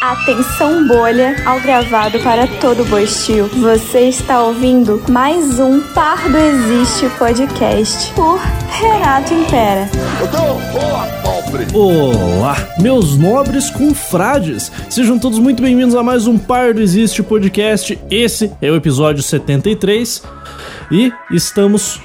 Atenção 0.00 0.88
bolha 0.88 1.36
ao 1.44 1.60
gravado 1.60 2.18
para 2.20 2.46
todo 2.58 2.86
boistio. 2.86 3.48
Você 3.48 4.08
está 4.08 4.42
ouvindo 4.42 5.02
mais 5.10 5.60
um 5.60 5.78
Pardo 5.92 6.38
Existe 6.38 7.06
podcast 7.18 8.10
por 8.14 8.38
Renato 8.38 9.34
Impera. 9.34 9.90
Olá, 11.74 12.56
meus 12.80 13.18
nobres 13.18 13.68
confrades! 13.68 14.72
Sejam 14.88 15.18
todos 15.18 15.38
muito 15.38 15.62
bem-vindos 15.62 15.94
a 15.94 16.02
mais 16.02 16.26
um 16.26 16.38
Pardo 16.38 16.80
Existe 16.80 17.22
podcast. 17.22 17.98
Esse 18.10 18.50
é 18.62 18.70
o 18.70 18.76
episódio 18.76 19.22
73 19.22 20.22
e 20.90 21.12
estamos 21.30 22.00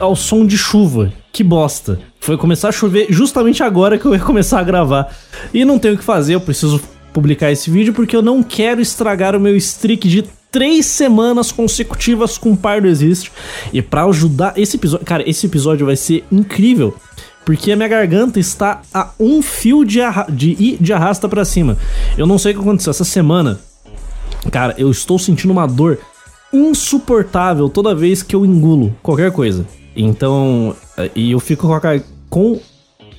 ao 0.00 0.16
som 0.16 0.44
de 0.44 0.58
chuva. 0.58 1.12
Que 1.32 1.44
bosta! 1.44 2.00
Foi 2.18 2.36
começar 2.36 2.70
a 2.70 2.72
chover 2.72 3.06
justamente 3.08 3.62
agora 3.62 3.96
que 3.96 4.04
eu 4.04 4.12
ia 4.12 4.18
começar 4.18 4.58
a 4.58 4.64
gravar. 4.64 5.14
E 5.54 5.64
não 5.64 5.78
tenho 5.78 5.94
o 5.94 5.98
que 5.98 6.02
fazer, 6.02 6.34
eu 6.34 6.40
preciso 6.40 6.80
publicar 7.16 7.50
esse 7.50 7.70
vídeo 7.70 7.94
porque 7.94 8.14
eu 8.14 8.20
não 8.20 8.42
quero 8.42 8.78
estragar 8.78 9.34
o 9.34 9.40
meu 9.40 9.56
streak 9.56 10.06
de 10.06 10.22
três 10.52 10.84
semanas 10.84 11.50
consecutivas 11.50 12.36
com 12.36 12.54
Pardo 12.54 12.86
Existe. 12.86 13.32
E 13.72 13.80
para 13.80 14.04
ajudar 14.04 14.52
esse 14.54 14.76
episódio, 14.76 15.06
cara, 15.06 15.26
esse 15.26 15.46
episódio 15.46 15.86
vai 15.86 15.96
ser 15.96 16.24
incrível. 16.30 16.94
Porque 17.42 17.72
a 17.72 17.76
minha 17.76 17.88
garganta 17.88 18.38
está 18.38 18.82
a 18.92 19.12
um 19.18 19.40
fio 19.40 19.82
de, 19.82 19.98
arra 19.98 20.26
de 20.28 20.76
de 20.76 20.92
arrasta 20.92 21.26
para 21.26 21.42
cima. 21.42 21.78
Eu 22.18 22.26
não 22.26 22.36
sei 22.36 22.52
o 22.52 22.56
que 22.56 22.60
aconteceu 22.60 22.90
essa 22.90 23.04
semana. 23.04 23.60
Cara, 24.52 24.74
eu 24.76 24.90
estou 24.90 25.18
sentindo 25.18 25.52
uma 25.52 25.66
dor 25.66 25.98
insuportável 26.52 27.70
toda 27.70 27.94
vez 27.94 28.22
que 28.22 28.36
eu 28.36 28.44
engulo 28.44 28.94
qualquer 29.02 29.32
coisa. 29.32 29.66
Então, 29.96 30.76
e 31.14 31.32
eu 31.32 31.40
fico 31.40 31.66
com 31.66 31.74
a, 31.74 31.80
com 32.28 32.60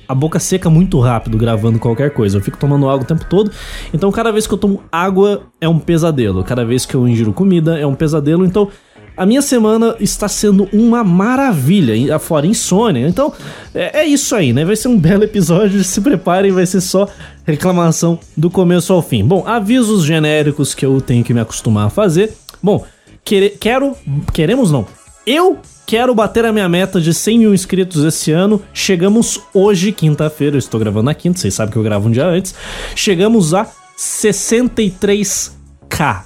a 0.07 0.16
boca 0.16 0.39
seca 0.39 0.70
muito 0.70 0.99
rápido 0.99 1.38
gravando 1.38 1.79
qualquer 1.79 2.11
coisa. 2.11 2.38
Eu 2.38 2.41
fico 2.41 2.57
tomando 2.57 2.89
água 2.89 3.03
o 3.03 3.07
tempo 3.07 3.25
todo. 3.25 3.52
Então, 3.93 4.11
cada 4.11 4.31
vez 4.31 4.47
que 4.47 4.53
eu 4.53 4.57
tomo 4.57 4.83
água 4.91 5.43
é 5.59 5.67
um 5.67 5.80
pesadelo. 5.80 6.43
Cada 6.43 6.63
vez 6.63 6.85
que 6.85 6.95
eu 6.95 7.07
ingiro 7.07 7.33
comida 7.33 7.77
é 7.77 7.85
um 7.85 7.95
pesadelo. 7.95 8.45
Então, 8.45 8.69
a 9.17 9.25
minha 9.25 9.41
semana 9.41 9.95
está 10.00 10.28
sendo 10.28 10.69
uma 10.72 11.03
maravilha, 11.03 12.19
fora 12.19 12.45
insônia. 12.45 13.08
Então, 13.08 13.33
é, 13.73 14.02
é, 14.02 14.05
isso 14.05 14.35
aí, 14.35 14.53
né? 14.53 14.63
Vai 14.63 14.75
ser 14.75 14.88
um 14.88 14.97
belo 15.00 15.23
episódio. 15.23 15.83
Se 15.83 16.00
preparem, 16.00 16.52
vai 16.52 16.67
ser 16.67 16.81
só 16.81 17.09
reclamação 17.44 18.19
do 18.38 18.50
começo 18.50 18.94
ao 18.94 19.02
fim. 19.02 19.25
Bom, 19.25 19.44
avisos 19.47 20.05
genéricos 20.05 20.75
que 20.75 20.85
eu 20.85 21.02
tenho 21.02 21.23
que 21.23 21.33
me 21.33 21.39
acostumar 21.39 21.88
a 21.88 21.89
fazer. 21.89 22.31
Bom, 22.61 22.85
quer, 23.25 23.50
quero. 23.59 23.95
Queremos 24.31 24.72
não. 24.72 24.85
Eu 25.25 25.58
Quero 25.88 26.13
bater 26.13 26.43
a 26.43 26.52
minha 26.52 26.67
meta 26.67 26.99
de 26.99 27.13
100 27.13 27.39
mil 27.39 27.53
inscritos 27.53 28.03
esse 28.03 28.30
ano. 28.30 28.61
Chegamos 28.73 29.39
hoje, 29.53 29.94
quinta-feira. 29.94 30.57
Eu 30.57 30.59
estou 30.59 30.77
gravando 30.77 31.05
na 31.05 31.13
quinta, 31.13 31.39
vocês 31.39 31.53
sabem 31.53 31.71
que 31.71 31.77
eu 31.77 31.83
gravo 31.83 32.09
um 32.09 32.11
dia 32.11 32.25
antes. 32.25 32.53
Chegamos 32.94 33.53
a 33.53 33.66
63k. 33.97 36.23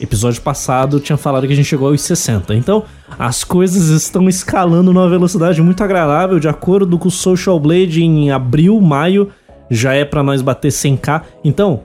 Episódio 0.00 0.40
passado 0.40 0.98
tinha 1.00 1.18
falado 1.18 1.46
que 1.46 1.52
a 1.52 1.56
gente 1.56 1.68
chegou 1.68 1.88
aos 1.88 2.00
60. 2.00 2.54
Então, 2.54 2.84
as 3.18 3.44
coisas 3.44 3.90
estão 3.90 4.26
escalando 4.26 4.90
numa 4.90 5.06
velocidade 5.06 5.60
muito 5.60 5.84
agradável. 5.84 6.40
De 6.40 6.48
acordo 6.48 6.98
com 6.98 7.08
o 7.08 7.10
Social 7.10 7.60
Blade, 7.60 8.02
em 8.02 8.30
abril, 8.30 8.80
maio, 8.80 9.30
já 9.70 9.92
é 9.92 10.02
para 10.02 10.22
nós 10.22 10.40
bater 10.40 10.72
100k. 10.72 11.24
Então, 11.44 11.82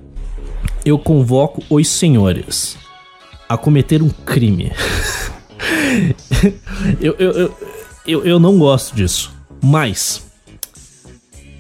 eu 0.86 0.98
convoco 0.98 1.62
os 1.70 1.90
senhores 1.90 2.78
a 3.50 3.58
cometer 3.58 4.02
um 4.02 4.10
crime. 4.10 4.72
eu, 7.00 7.16
eu, 7.20 7.58
eu, 8.06 8.26
eu, 8.26 8.40
não 8.40 8.58
gosto 8.58 8.96
disso. 8.96 9.32
Mas 9.62 10.24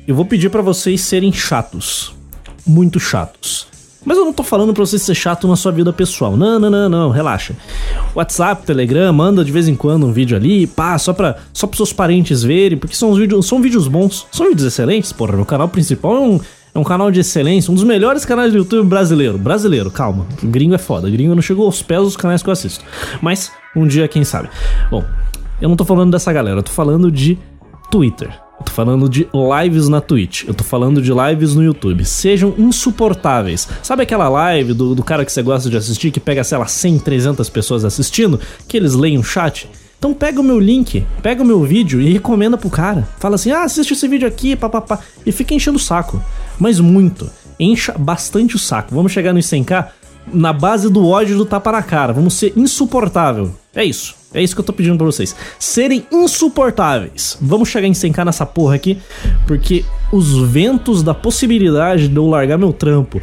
eu 0.07 0.15
vou 0.15 0.25
pedir 0.25 0.49
para 0.49 0.61
vocês 0.61 1.01
serem 1.01 1.31
chatos. 1.31 2.13
Muito 2.65 2.99
chatos. 2.99 3.67
Mas 4.03 4.17
eu 4.17 4.25
não 4.25 4.33
tô 4.33 4.41
falando 4.41 4.73
pra 4.73 4.83
você 4.83 4.97
ser 4.97 5.13
chato 5.13 5.47
na 5.47 5.55
sua 5.55 5.71
vida 5.71 5.93
pessoal. 5.93 6.35
Não, 6.35 6.59
não, 6.59 6.69
não, 6.69 6.89
não, 6.89 7.09
relaxa. 7.11 7.55
WhatsApp, 8.15 8.65
Telegram, 8.65 9.13
manda 9.13 9.45
de 9.45 9.51
vez 9.51 9.67
em 9.67 9.75
quando 9.75 10.07
um 10.07 10.11
vídeo 10.11 10.35
ali, 10.35 10.65
pá, 10.65 10.97
só 10.97 11.13
pra, 11.13 11.37
só 11.53 11.67
pros 11.67 11.77
seus 11.77 11.93
parentes 11.93 12.41
verem, 12.41 12.77
porque 12.77 12.95
são, 12.95 13.13
vídeos, 13.13 13.45
são 13.45 13.61
vídeos 13.61 13.87
bons, 13.87 14.25
são 14.31 14.47
vídeos 14.49 14.65
excelentes. 14.65 15.13
Porra, 15.13 15.35
meu 15.35 15.45
canal 15.45 15.69
principal 15.69 16.15
é 16.15 16.19
um, 16.19 16.39
é 16.73 16.79
um 16.79 16.83
canal 16.83 17.11
de 17.11 17.19
excelência, 17.19 17.71
um 17.71 17.75
dos 17.75 17.83
melhores 17.83 18.25
canais 18.25 18.51
do 18.51 18.57
YouTube 18.57 18.87
brasileiro. 18.87 19.37
Brasileiro, 19.37 19.91
calma. 19.91 20.25
Gringo 20.41 20.73
é 20.73 20.79
foda. 20.79 21.09
Gringo 21.09 21.35
não 21.35 21.41
chegou 21.41 21.65
aos 21.65 21.83
pés 21.83 22.01
dos 22.01 22.17
canais 22.17 22.41
que 22.41 22.49
eu 22.49 22.53
assisto. 22.53 22.83
Mas 23.21 23.51
um 23.75 23.87
dia, 23.87 24.07
quem 24.07 24.23
sabe. 24.23 24.49
Bom, 24.89 25.03
eu 25.61 25.69
não 25.69 25.75
tô 25.75 25.85
falando 25.85 26.11
dessa 26.11 26.31
galera, 26.31 26.59
eu 26.59 26.63
tô 26.63 26.71
falando 26.71 27.11
de 27.11 27.37
Twitter. 27.89 28.29
Eu 28.59 28.65
tô 28.65 28.71
falando 28.71 29.09
de 29.09 29.27
lives 29.63 29.89
na 29.89 29.99
Twitch. 29.99 30.43
Eu 30.47 30.53
tô 30.53 30.63
falando 30.63 31.01
de 31.01 31.11
lives 31.11 31.55
no 31.55 31.63
YouTube. 31.63 32.05
Sejam 32.05 32.53
insuportáveis. 32.59 33.67
Sabe 33.81 34.03
aquela 34.03 34.29
live 34.29 34.73
do, 34.73 34.93
do 34.93 35.03
cara 35.03 35.25
que 35.25 35.31
você 35.31 35.41
gosta 35.41 35.67
de 35.67 35.77
assistir, 35.77 36.11
que 36.11 36.19
pega, 36.19 36.43
sei 36.43 36.59
lá, 36.59 36.67
100, 36.67 36.99
300 36.99 37.49
pessoas 37.49 37.83
assistindo, 37.83 38.39
que 38.67 38.77
eles 38.77 38.93
leem 38.93 39.17
o 39.17 39.23
chat? 39.23 39.67
Então 39.97 40.13
pega 40.13 40.39
o 40.39 40.43
meu 40.43 40.59
link, 40.59 41.05
pega 41.23 41.41
o 41.41 41.45
meu 41.45 41.63
vídeo 41.63 41.99
e 41.99 42.13
recomenda 42.13 42.55
pro 42.55 42.69
cara. 42.69 43.07
Fala 43.19 43.33
assim, 43.33 43.51
ah, 43.51 43.63
assiste 43.63 43.93
esse 43.93 44.07
vídeo 44.07 44.27
aqui, 44.27 44.55
papapá. 44.55 44.99
E 45.25 45.31
fica 45.31 45.55
enchendo 45.55 45.77
o 45.77 45.81
saco 45.81 46.21
mas 46.61 46.79
muito. 46.79 47.27
Encha 47.59 47.93
bastante 47.97 48.55
o 48.55 48.59
saco. 48.59 48.93
Vamos 48.93 49.11
chegar 49.11 49.33
no 49.33 49.39
100k 49.39 49.87
na 50.31 50.53
base 50.53 50.87
do 50.91 51.07
ódio 51.07 51.35
do 51.35 51.43
tapa 51.43 51.71
na 51.71 51.81
cara. 51.81 52.13
Vamos 52.13 52.35
ser 52.35 52.53
insuportável. 52.55 53.51
É 53.75 53.83
isso. 53.83 54.15
É 54.33 54.41
isso 54.41 54.55
que 54.55 54.61
eu 54.61 54.65
tô 54.65 54.73
pedindo 54.73 54.97
pra 54.97 55.05
vocês. 55.05 55.35
Serem 55.59 56.05
insuportáveis. 56.11 57.37
Vamos 57.41 57.69
chegar 57.69 57.87
em 57.87 57.91
100k 57.91 58.25
nessa 58.25 58.45
porra 58.45 58.75
aqui, 58.75 58.97
porque 59.45 59.83
os 60.11 60.37
ventos 60.49 61.03
da 61.03 61.13
possibilidade 61.13 62.07
de 62.07 62.15
eu 62.15 62.27
largar 62.27 62.57
meu 62.57 62.71
trampo 62.71 63.21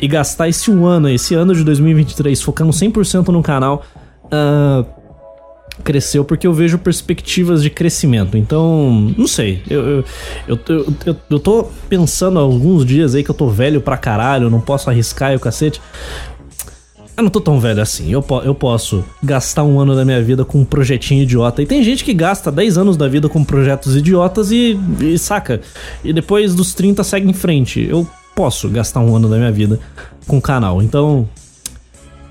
e 0.00 0.06
gastar 0.06 0.48
esse 0.48 0.70
um 0.70 0.84
ano, 0.86 1.08
esse 1.08 1.34
ano 1.34 1.54
de 1.54 1.64
2023, 1.64 2.40
focando 2.40 2.70
100% 2.70 3.28
no 3.28 3.42
canal, 3.42 3.82
uh, 4.26 4.84
cresceu 5.82 6.24
porque 6.24 6.46
eu 6.46 6.52
vejo 6.52 6.78
perspectivas 6.78 7.62
de 7.62 7.70
crescimento. 7.70 8.36
Então, 8.36 9.12
não 9.16 9.26
sei. 9.26 9.62
Eu, 9.68 9.80
eu, 9.82 10.04
eu, 10.48 10.58
eu, 11.06 11.16
eu 11.30 11.40
tô 11.40 11.64
pensando 11.88 12.38
há 12.38 12.42
alguns 12.42 12.84
dias 12.84 13.14
aí 13.14 13.24
que 13.24 13.30
eu 13.30 13.34
tô 13.34 13.48
velho 13.48 13.80
pra 13.80 13.96
caralho, 13.96 14.50
não 14.50 14.60
posso 14.60 14.90
arriscar 14.90 15.32
e 15.32 15.36
o 15.36 15.40
cacete. 15.40 15.80
Eu 17.16 17.22
não 17.22 17.30
tô 17.30 17.40
tão 17.40 17.60
velho 17.60 17.82
assim. 17.82 18.10
Eu, 18.10 18.24
eu 18.44 18.54
posso 18.54 19.04
gastar 19.22 19.64
um 19.64 19.78
ano 19.78 19.94
da 19.94 20.04
minha 20.04 20.22
vida 20.22 20.44
com 20.44 20.60
um 20.60 20.64
projetinho 20.64 21.22
idiota. 21.22 21.62
E 21.62 21.66
tem 21.66 21.82
gente 21.82 22.04
que 22.04 22.14
gasta 22.14 22.50
10 22.50 22.78
anos 22.78 22.96
da 22.96 23.06
vida 23.06 23.28
com 23.28 23.44
projetos 23.44 23.94
idiotas 23.96 24.50
e, 24.50 24.78
e 25.00 25.18
saca. 25.18 25.60
E 26.02 26.12
depois 26.12 26.54
dos 26.54 26.74
30 26.74 27.04
segue 27.04 27.28
em 27.28 27.34
frente. 27.34 27.86
Eu 27.88 28.08
posso 28.34 28.68
gastar 28.68 29.00
um 29.00 29.14
ano 29.14 29.28
da 29.28 29.36
minha 29.36 29.52
vida 29.52 29.78
com 30.26 30.38
o 30.38 30.42
canal. 30.42 30.82
Então. 30.82 31.28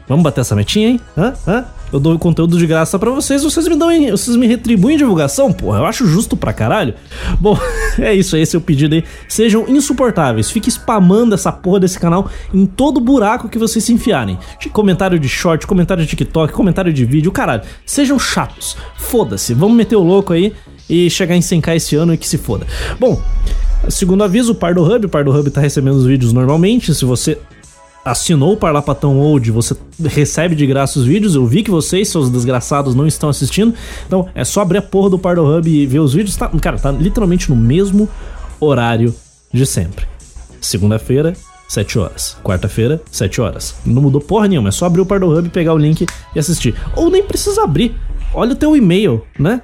Vamos 0.08 0.24
bater 0.24 0.42
essa 0.42 0.56
metinha, 0.56 0.90
hein? 0.90 1.00
Hã? 1.18 1.34
Hã? 1.48 1.66
Eu 1.92 2.00
dou 2.00 2.18
conteúdo 2.18 2.58
de 2.58 2.66
graça 2.66 2.98
para 2.98 3.12
vocês, 3.12 3.44
vocês 3.44 3.68
me 3.68 3.76
dão, 3.76 3.90
vocês 4.12 4.36
me 4.38 4.48
retribuem 4.48 4.98
divulgação, 4.98 5.52
porra, 5.52 5.80
eu 5.80 5.86
acho 5.86 6.08
justo 6.08 6.38
pra 6.38 6.54
caralho. 6.54 6.94
Bom, 7.40 7.58
é 8.00 8.14
isso, 8.14 8.38
esse 8.38 8.56
é 8.56 8.60
o 8.60 8.62
pedido 8.62 8.96
aí. 8.96 9.04
Sejam 9.28 9.66
insuportáveis, 9.68 10.50
fique 10.50 10.70
spamando 10.70 11.36
essa 11.36 11.52
porra 11.52 11.82
desse 11.82 12.00
canal 12.00 12.30
em 12.54 12.66
todo 12.66 13.00
buraco 13.00 13.50
que 13.50 13.58
vocês 13.58 13.84
se 13.84 13.94
enfiarem. 13.94 14.38
De 14.60 14.70
comentário 14.70 15.20
de 15.20 15.28
short, 15.28 15.68
comentário 15.68 16.04
de 16.04 16.10
TikTok, 16.10 16.54
comentário 16.54 16.94
de 16.94 17.06
vídeo, 17.06 17.32
caralho. 17.32 17.64
Sejam 17.86 18.18
chatos, 18.18 18.78
foda-se, 18.98 19.54
vamos 19.54 19.76
meter 19.76 19.96
o 19.96 20.04
louco 20.04 20.34
aí 20.34 20.54
e 20.90 21.10
chegar 21.10 21.36
em 21.36 21.40
100k 21.40 21.76
esse 21.76 21.96
ano 21.96 22.14
e 22.14 22.18
que 22.18 22.28
se 22.28 22.38
foda. 22.38 22.66
Bom, 23.00 23.22
segundo 23.90 24.24
aviso, 24.24 24.52
o 24.52 24.56
Pardo 24.56 24.84
Hub, 24.84 25.06
o 25.06 25.10
Pardo 25.10 25.32
Hub 25.32 25.50
tá 25.50 25.62
recebendo 25.62 25.96
os 25.96 26.06
vídeos 26.06 26.34
normalmente, 26.34 26.94
se 26.94 27.06
você 27.06 27.38
assinou 28.04 28.54
o 28.54 28.58
Parlapatão 28.58 29.20
Old, 29.20 29.52
você 29.52 29.76
recebe 30.04 30.56
de 30.56 30.66
graça 30.66 31.00
os 31.00 31.06
vídeos. 31.06 31.36
Eu 31.36 31.46
vi 31.46 31.64
que 31.64 31.72
vocês, 31.72 32.10
seus 32.10 32.30
desgraçados, 32.30 32.96
não 32.96 33.08
estão 33.08 33.30
assistindo. 33.30 33.74
Então 34.06 34.28
é 34.34 34.44
só 34.44 34.62
abrir 34.62 34.80
a 34.80 34.82
porra 34.82 35.10
do 35.12 35.20
Pardo 35.20 35.46
Hub 35.46 35.70
e 35.70 35.86
ver 35.86 36.00
os 36.00 36.14
vídeos. 36.14 36.36
Tá, 36.36 36.50
cara, 36.62 36.78
tá 36.78 36.92
literalmente 36.92 37.50
no 37.50 37.56
mesmo 37.56 38.10
horário 38.60 39.14
de 39.54 39.66
sempre. 39.66 40.06
Segunda-feira, 40.60 41.34
7 41.68 42.00
horas. 42.00 42.38
Quarta-feira, 42.44 43.02
7 43.12 43.42
horas. 43.42 43.76
Não 43.86 44.02
mudou 44.02 44.22
porra 44.22 44.48
nenhuma, 44.48 44.70
é 44.70 44.72
só 44.72 44.86
abrir 44.86 45.02
o 45.02 45.06
Pardo 45.06 45.28
Hub, 45.28 45.50
pegar 45.50 45.74
o 45.74 45.78
link 45.78 46.06
e 46.36 46.40
assistir. 46.40 46.76
Ou 46.96 47.10
nem 47.10 47.24
precisa 47.24 47.64
abrir. 47.64 47.96
Olha 48.34 48.54
o 48.54 48.56
teu 48.56 48.76
e-mail, 48.76 49.26
né? 49.40 49.62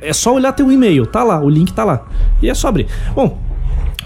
É 0.00 0.12
só 0.12 0.34
olhar 0.34 0.52
teu 0.52 0.70
e-mail, 0.70 1.06
tá 1.06 1.24
lá, 1.24 1.40
o 1.40 1.48
link 1.48 1.72
tá 1.72 1.82
lá. 1.82 2.06
E 2.42 2.48
é 2.48 2.54
só 2.54 2.68
abrir. 2.68 2.86
Bom, 3.14 3.45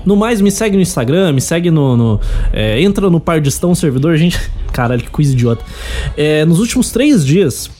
no 0.04 0.16
mais, 0.16 0.40
me 0.40 0.50
segue 0.50 0.76
no 0.76 0.82
Instagram, 0.82 1.32
me 1.32 1.40
segue 1.40 1.70
no. 1.70 1.96
no 1.96 2.20
é, 2.52 2.80
entra 2.80 3.10
no 3.10 3.20
Pardistão 3.20 3.74
servidor, 3.74 4.16
gente. 4.16 4.38
Caralho, 4.72 5.02
que 5.02 5.10
coisa 5.10 5.32
idiota. 5.32 5.64
É, 6.16 6.44
nos 6.44 6.58
últimos 6.58 6.90
três 6.90 7.24
dias, 7.24 7.70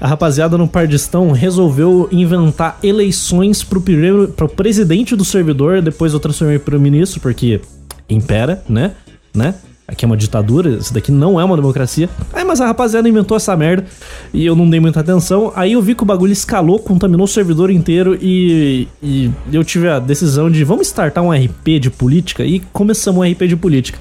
a 0.00 0.06
rapaziada 0.06 0.56
no 0.56 0.68
Pardistão 0.68 1.32
resolveu 1.32 2.08
inventar 2.12 2.78
eleições 2.82 3.62
pro, 3.62 3.80
primeiro, 3.80 4.28
pro 4.28 4.48
presidente 4.48 5.16
do 5.16 5.24
servidor. 5.24 5.82
Depois 5.82 6.12
eu 6.12 6.20
transformei 6.20 6.58
pro 6.58 6.78
ministro, 6.80 7.20
porque 7.20 7.60
impera, 8.08 8.62
né? 8.68 8.92
Né? 9.34 9.54
Aqui 9.88 10.04
é 10.04 10.06
uma 10.06 10.16
ditadura, 10.16 10.70
isso 10.70 10.92
daqui 10.92 11.12
não 11.12 11.40
é 11.40 11.44
uma 11.44 11.54
democracia. 11.54 12.08
Aí, 12.32 12.44
mas 12.44 12.60
a 12.60 12.66
rapaziada 12.66 13.08
inventou 13.08 13.36
essa 13.36 13.56
merda 13.56 13.86
e 14.34 14.44
eu 14.44 14.56
não 14.56 14.68
dei 14.68 14.80
muita 14.80 14.98
atenção. 14.98 15.52
Aí 15.54 15.74
eu 15.74 15.82
vi 15.82 15.94
que 15.94 16.02
o 16.02 16.06
bagulho 16.06 16.32
escalou, 16.32 16.80
contaminou 16.80 17.24
o 17.24 17.28
servidor 17.28 17.70
inteiro 17.70 18.18
e, 18.20 18.88
e 19.00 19.30
eu 19.52 19.62
tive 19.62 19.88
a 19.88 20.00
decisão 20.00 20.50
de 20.50 20.64
vamos 20.64 20.88
startar 20.88 21.22
um 21.22 21.30
RP 21.30 21.78
de 21.80 21.88
política 21.88 22.44
e 22.44 22.58
começamos 22.72 23.20
um 23.20 23.30
RP 23.30 23.42
de 23.46 23.54
política. 23.54 23.98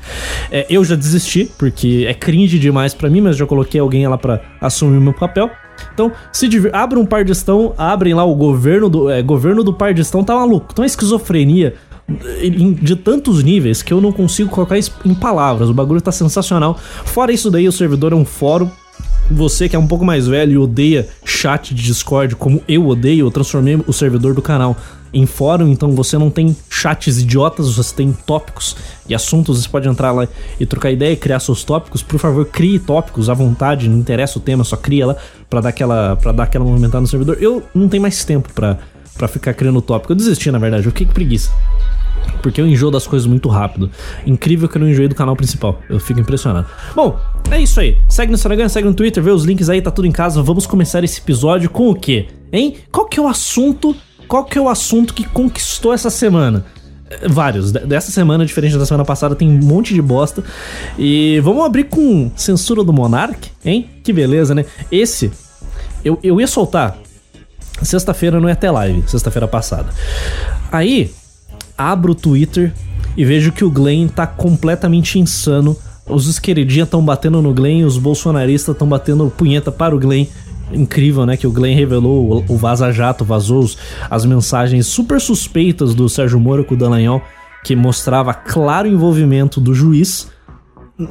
É, 0.52 0.66
eu 0.70 0.84
já 0.84 0.96
desisti, 0.96 1.52
porque 1.58 2.06
é 2.08 2.16
cringe 2.16 2.58
demais 2.58 2.96
para 2.96 3.08
mim, 3.08 3.22
mas 3.22 3.38
já 3.38 3.46
coloquei 3.46 3.80
alguém 3.80 4.08
lá 4.08 4.18
para 4.18 4.42
assumir 4.60 4.98
o 4.98 5.02
meu 5.02 5.14
papel. 5.14 5.52
Então, 5.94 6.12
se 6.32 6.50
abre 6.74 6.98
um 6.98 7.06
pardistão, 7.06 7.74
abrem 7.78 8.14
lá 8.14 8.24
o 8.24 8.34
governo 8.34 8.90
do, 8.90 9.10
é, 9.10 9.22
governo 9.22 9.64
do 9.64 9.74
pardistão, 9.74 10.24
tá 10.24 10.34
maluco. 10.34 10.68
Então 10.72 10.84
a 10.84 10.86
esquizofrenia 10.86 11.76
de 12.07 12.96
tantos 12.96 13.44
níveis 13.44 13.81
que 13.81 13.92
eu 13.92 14.00
não 14.00 14.12
consigo 14.12 14.50
colocar 14.50 14.78
isso 14.78 14.94
em 15.04 15.13
palavras. 15.13 15.69
O 15.69 15.74
bagulho 15.74 16.02
tá 16.02 16.12
sensacional. 16.12 16.78
Fora 17.06 17.31
isso 17.31 17.50
daí, 17.50 17.68
o 17.68 17.72
servidor 17.72 18.13
é 18.13 18.16
um 18.16 18.25
fórum. 18.25 18.69
Você 19.30 19.68
que 19.68 19.75
é 19.75 19.80
um 19.80 19.88
pouco 19.88 20.06
mais 20.06 20.28
velho 20.28 20.52
e 20.52 20.57
odeia 20.57 21.07
chat 21.25 21.74
de 21.74 21.81
Discord 21.81 22.36
como 22.36 22.62
eu 22.68 22.88
odeio, 22.88 23.25
eu 23.25 23.31
transformei 23.31 23.75
o 23.88 23.92
servidor 23.92 24.36
do 24.36 24.42
canal 24.42 24.78
em 25.12 25.25
fórum, 25.25 25.68
então 25.69 25.94
você 25.94 26.18
não 26.18 26.30
tem 26.30 26.56
chats 26.69 27.18
idiotas, 27.19 27.75
você 27.75 27.96
tem 27.96 28.12
tópicos 28.12 28.75
e 29.08 29.16
assuntos, 29.16 29.63
você 29.63 29.69
pode 29.69 29.88
entrar 29.88 30.12
lá 30.12 30.28
e 30.60 30.66
trocar 30.66 30.92
ideia 30.92 31.13
e 31.13 31.16
criar 31.16 31.40
seus 31.40 31.63
tópicos. 31.63 32.04
Por 32.04 32.19
favor, 32.19 32.46
crie 32.46 32.78
tópicos 32.78 33.30
à 33.30 33.34
vontade, 33.34 33.90
não 33.90 33.98
interessa 33.98 34.38
o 34.38 34.42
tema, 34.42 34.63
só 34.63 34.75
cria 34.75 35.08
lá 35.08 35.16
para 35.50 35.62
dar 35.62 35.69
aquela 35.69 36.16
para 36.18 36.31
dar 36.31 36.44
aquela 36.44 36.66
movimentada 36.66 37.01
no 37.01 37.08
servidor. 37.08 37.38
Eu 37.40 37.63
não 37.74 37.88
tenho 37.88 38.01
mais 38.01 38.24
tempo 38.24 38.54
para 38.54 38.78
para 39.18 39.28
ficar 39.28 39.54
criando 39.54 39.82
tópico. 39.82 40.12
Eu 40.14 40.16
desisti, 40.16 40.52
na 40.52 40.60
verdade, 40.60 40.86
eu 40.86 40.92
fiquei 40.92 41.08
com 41.08 41.14
preguiça. 41.14 41.52
Porque 42.42 42.62
eu 42.62 42.68
enjoo 42.68 42.92
das 42.92 43.08
coisas 43.08 43.28
muito 43.28 43.50
rápido. 43.50 43.90
Incrível 44.26 44.68
que 44.68 44.78
eu 44.78 44.82
não 44.82 44.90
enjoei 44.90 45.08
do 45.08 45.16
canal 45.16 45.36
principal. 45.36 45.80
Eu 45.90 46.00
fico 46.00 46.20
impressionado. 46.20 46.68
Bom, 46.96 47.20
é 47.50 47.62
isso 47.62 47.80
aí. 47.80 47.98
Segue 48.08 48.32
no 48.32 48.36
Instagram, 48.36 48.70
segue 48.70 48.88
no 48.88 48.94
Twitter, 48.94 49.24
vê 49.24 49.32
os 49.32 49.44
links 49.44 49.70
aí, 49.70 49.82
tá 49.82 49.92
tudo 49.92 50.08
em 50.08 50.12
casa. 50.12 50.42
Vamos 50.42 50.66
começar 50.66 51.04
esse 51.04 51.20
episódio 51.20 51.70
com 51.70 51.90
o 51.90 51.96
quê? 51.96 52.28
Hein? 52.52 52.78
Qual 52.92 53.08
que 53.08 53.20
é 53.20 53.24
o 53.24 53.28
assunto? 53.28 53.96
Qual 54.28 54.44
que 54.44 54.58
é 54.58 54.62
o 54.62 54.70
assunto 54.70 55.14
que 55.14 55.24
conquistou 55.24 55.94
essa 55.94 56.10
semana? 56.10 56.66
É, 57.10 57.28
vários. 57.28 57.72
Dessa 57.72 58.12
semana, 58.12 58.46
diferente 58.46 58.78
da 58.78 58.86
semana 58.86 59.06
passada, 59.06 59.36
tem 59.36 59.50
um 59.50 59.60
monte 59.60 59.94
de 59.94 60.02
bosta. 60.02 60.44
E 60.98 61.40
vamos 61.44 61.64
abrir 61.66 61.86
com 61.86 62.32
censura 62.36 62.84
do 62.84 62.92
Monark, 62.92 63.50
hein? 63.64 63.90
Que 64.04 64.12
beleza, 64.12 64.54
né? 64.56 64.66
Esse, 64.92 65.32
eu, 66.04 66.20
eu 66.24 66.40
ia 66.40 66.48
soltar. 66.48 66.98
Sexta-feira 67.81 68.39
não 68.39 68.48
ia 68.48 68.56
ter 68.56 68.72
live, 68.72 69.04
sexta-feira 69.07 69.48
passada. 69.48 69.89
Aí, 70.72 71.12
abro 71.77 72.13
o 72.13 72.16
Twitter 72.16 72.74
e 73.18 73.25
vejo 73.25 73.51
que 73.51 73.66
o 73.66 73.69
Glenn 73.69 74.07
tá 74.07 74.25
completamente 74.25 75.19
insano. 75.19 75.75
Os 76.07 76.27
esquerdinhas 76.27 76.88
estão 76.88 77.04
batendo 77.04 77.42
no 77.42 77.54
Glenn, 77.54 77.86
os 77.86 77.98
bolsonaristas 77.98 78.74
estão 78.74 78.88
batendo 78.88 79.31
punheta 79.36 79.72
para 79.72 79.95
o 79.95 80.00
Glenn. 80.00 80.25
Incrível, 80.72 81.25
né? 81.25 81.38
Que 81.38 81.45
o 81.45 81.51
Glenn 81.51 81.75
revelou 81.75 82.44
o 82.48 82.57
Vaza 82.57 82.92
Jato, 82.92 83.24
vazou 83.24 83.69
as 84.10 84.25
mensagens 84.25 84.88
super 84.88 85.22
suspeitas 85.22 85.94
do 85.94 86.10
Sérgio 86.10 86.39
Moro 86.39 86.63
com 86.63 86.74
o 86.74 86.77
Dallagnol, 86.77 87.22
que 87.63 87.75
mostrava 87.75 88.33
claro 88.33 88.88
envolvimento 88.88 89.60
do 89.60 89.74
juiz 89.74 90.27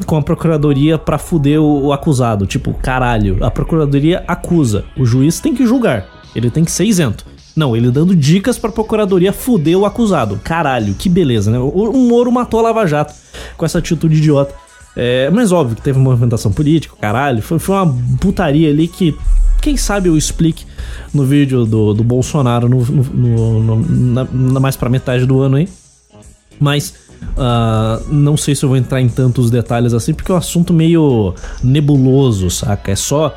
com 0.07 0.17
a 0.17 0.23
procuradoria 0.23 0.99
para 0.99 1.19
fuder 1.19 1.61
o 1.61 1.93
acusado. 1.93 2.47
Tipo, 2.47 2.73
caralho, 2.75 3.45
a 3.45 3.51
procuradoria 3.51 4.25
acusa, 4.27 4.85
o 4.97 5.05
juiz 5.05 5.41
tem 5.41 5.55
que 5.55 5.67
julgar, 5.67 6.07
ele 6.35 6.51
tem 6.51 6.65
que 6.65 6.71
ser 6.71 6.85
isento. 6.85 7.25
Não, 7.57 7.77
ele 7.77 7.91
dando 7.91 8.17
dicas 8.17 8.59
pra 8.59 8.71
procuradoria 8.71 9.33
fuder 9.33 9.79
o 9.79 9.87
acusado. 9.87 10.41
Caralho, 10.43 10.95
que 10.95 11.09
beleza, 11.09 11.51
né? 11.51 11.59
O, 11.59 11.93
Moro 11.93 12.33
matou 12.33 12.59
a 12.59 12.65
Lava 12.65 12.87
Jato 12.87 13.15
com 13.57 13.65
essa 13.65 13.79
atitude 13.79 14.17
idiota. 14.17 14.55
É, 14.97 15.31
mas 15.31 15.53
óbvio 15.53 15.77
que 15.77 15.83
teve 15.83 15.99
uma 15.99 16.11
movimentação 16.11 16.53
política, 16.53 16.97
caralho. 17.01 17.43
Foi, 17.43 17.59
foi 17.59 17.77
uma 17.77 17.97
putaria 18.21 18.69
ali 18.69 18.89
que, 18.89 19.17
quem 19.61 19.77
sabe 19.77 20.09
eu 20.09 20.17
explique 20.17 20.67
no 21.13 21.25
vídeo 21.25 21.65
do, 21.65 21.95
do 21.95 22.05
Bolsonaro 22.05 22.69
no, 22.69 22.85
no, 22.85 23.63
no 23.63 23.77
na, 23.77 24.25
na, 24.31 24.61
mais 24.61 24.77
pra 24.77 24.89
metade 24.89 25.25
do 25.25 25.41
ano 25.41 25.57
aí. 25.57 25.69
Mas 26.61 26.95
uh, 27.37 28.13
não 28.13 28.37
sei 28.37 28.55
se 28.55 28.65
eu 28.65 28.69
vou 28.69 28.77
entrar 28.77 29.01
em 29.01 29.09
tantos 29.09 29.51
detalhes 29.51 29.95
assim, 29.95 30.13
porque 30.13 30.31
é 30.31 30.35
um 30.35 30.39
assunto 30.39 30.73
meio 30.73 31.35
nebuloso, 31.63 32.51
saca? 32.51 32.93
É 32.93 32.97
só 32.97 33.35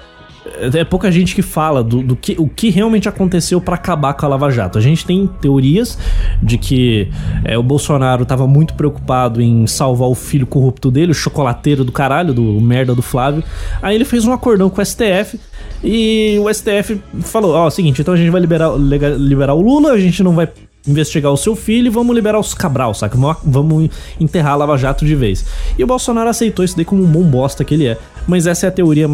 é 0.74 0.84
pouca 0.84 1.12
gente 1.12 1.36
que 1.36 1.42
fala 1.42 1.84
do, 1.84 2.02
do 2.02 2.16
que, 2.16 2.36
o 2.38 2.48
que 2.48 2.70
realmente 2.70 3.08
aconteceu 3.08 3.60
para 3.60 3.76
acabar 3.76 4.14
com 4.14 4.26
a 4.26 4.30
Lava 4.30 4.50
Jato. 4.50 4.78
A 4.78 4.82
gente 4.82 5.06
tem 5.06 5.28
teorias 5.42 5.98
de 6.42 6.58
que 6.58 7.10
é, 7.44 7.58
o 7.58 7.64
Bolsonaro 7.64 8.26
tava 8.26 8.48
muito 8.48 8.74
preocupado 8.74 9.42
em 9.42 9.68
salvar 9.68 10.10
o 10.10 10.16
filho 10.16 10.48
corrupto 10.48 10.90
dele, 10.90 11.12
o 11.12 11.16
chocolateiro 11.16 11.84
do 11.84 11.92
caralho, 11.92 12.34
do 12.34 12.42
merda 12.62 12.96
do 12.96 13.02
Flávio. 13.02 13.44
Aí 13.82 13.96
ele 13.96 14.06
fez 14.06 14.26
um 14.26 14.34
acordão 14.34 14.70
com 14.70 14.82
o 14.82 14.86
STF 14.86 15.40
e 15.84 16.38
o 16.40 16.54
STF 16.54 17.02
falou: 17.22 17.54
Ó, 17.54 17.68
oh, 17.68 17.72
seguinte, 17.72 18.02
então 18.02 18.14
a 18.14 18.18
gente 18.18 18.30
vai 18.30 18.42
liberar, 18.42 18.72
liberar 18.78 19.54
o 19.54 19.62
Lula, 19.62 19.92
a 19.92 20.00
gente 20.00 20.24
não 20.24 20.34
vai 20.34 20.48
investigar 20.88 21.32
o 21.32 21.38
seu 21.38 21.56
filho 21.56 21.88
e 21.88 21.90
vamos 21.90 22.16
liberar 22.16 22.40
os 22.40 22.54
Cabral, 22.54 22.94
saca? 22.94 23.18
Vamos 23.44 23.90
enterrar 24.20 24.54
a 24.54 24.56
Lava 24.56 24.78
Jato 24.78 25.06
de 25.06 25.16
vez. 25.16 25.46
E 25.78 25.84
o 25.84 25.88
Bolsonaro 25.88 26.30
aceitou 26.30 26.64
isso 26.64 26.76
daí 26.76 26.86
como 26.86 27.04
um 27.04 27.08
bom 27.08 27.24
bosta 27.24 27.64
que 27.64 27.74
ele 27.74 27.88
é. 27.88 27.98
Mas 28.26 28.48
essa 28.48 28.66
é 28.66 28.70
a 28.70 28.72
teoria 28.72 29.10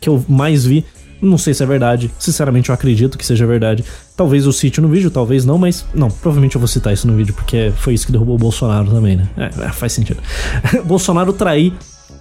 que 0.00 0.08
eu 0.08 0.24
mais 0.28 0.64
vi. 0.64 0.84
Não 1.20 1.38
sei 1.38 1.54
se 1.54 1.62
é 1.62 1.66
verdade, 1.66 2.10
sinceramente 2.18 2.68
eu 2.68 2.74
acredito 2.74 3.16
que 3.16 3.24
seja 3.24 3.46
verdade. 3.46 3.82
Talvez 4.14 4.44
eu 4.44 4.52
cite 4.52 4.80
no 4.80 4.88
vídeo, 4.88 5.10
talvez 5.10 5.46
não, 5.46 5.56
mas 5.56 5.86
não, 5.94 6.10
provavelmente 6.10 6.56
eu 6.56 6.60
vou 6.60 6.68
citar 6.68 6.92
isso 6.92 7.06
no 7.06 7.14
vídeo, 7.14 7.32
porque 7.32 7.72
foi 7.76 7.94
isso 7.94 8.04
que 8.04 8.12
derrubou 8.12 8.34
o 8.34 8.38
Bolsonaro 8.38 8.90
também, 8.90 9.16
né? 9.16 9.28
É, 9.36 9.64
é 9.64 9.68
faz 9.72 9.92
sentido. 9.92 10.20
Bolsonaro 10.84 11.32
trair 11.32 11.72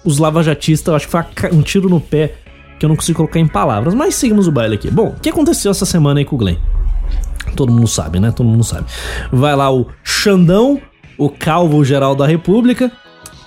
os 0.03 0.17
lavajatistas, 0.17 0.87
eu 0.87 0.95
acho 0.95 1.07
que 1.07 1.11
foi 1.11 1.51
um 1.51 1.61
tiro 1.61 1.89
no 1.89 1.99
pé 1.99 2.35
que 2.79 2.85
eu 2.85 2.89
não 2.89 2.95
consigo 2.95 3.17
colocar 3.17 3.39
em 3.39 3.47
palavras, 3.47 3.93
mas 3.93 4.15
seguimos 4.15 4.47
o 4.47 4.51
baile 4.51 4.75
aqui. 4.75 4.89
Bom, 4.89 5.07
o 5.07 5.19
que 5.19 5.29
aconteceu 5.29 5.71
essa 5.71 5.85
semana 5.85 6.19
aí 6.19 6.25
com 6.25 6.35
o 6.35 6.39
Glenn? 6.39 6.57
Todo 7.55 7.71
mundo 7.71 7.87
sabe, 7.87 8.19
né? 8.19 8.31
Todo 8.31 8.47
mundo 8.47 8.63
sabe. 8.63 8.85
Vai 9.31 9.55
lá 9.55 9.71
o 9.71 9.87
Xandão, 10.03 10.81
o 11.17 11.29
calvo 11.29 11.83
geral 11.83 12.15
da 12.15 12.25
República, 12.25 12.91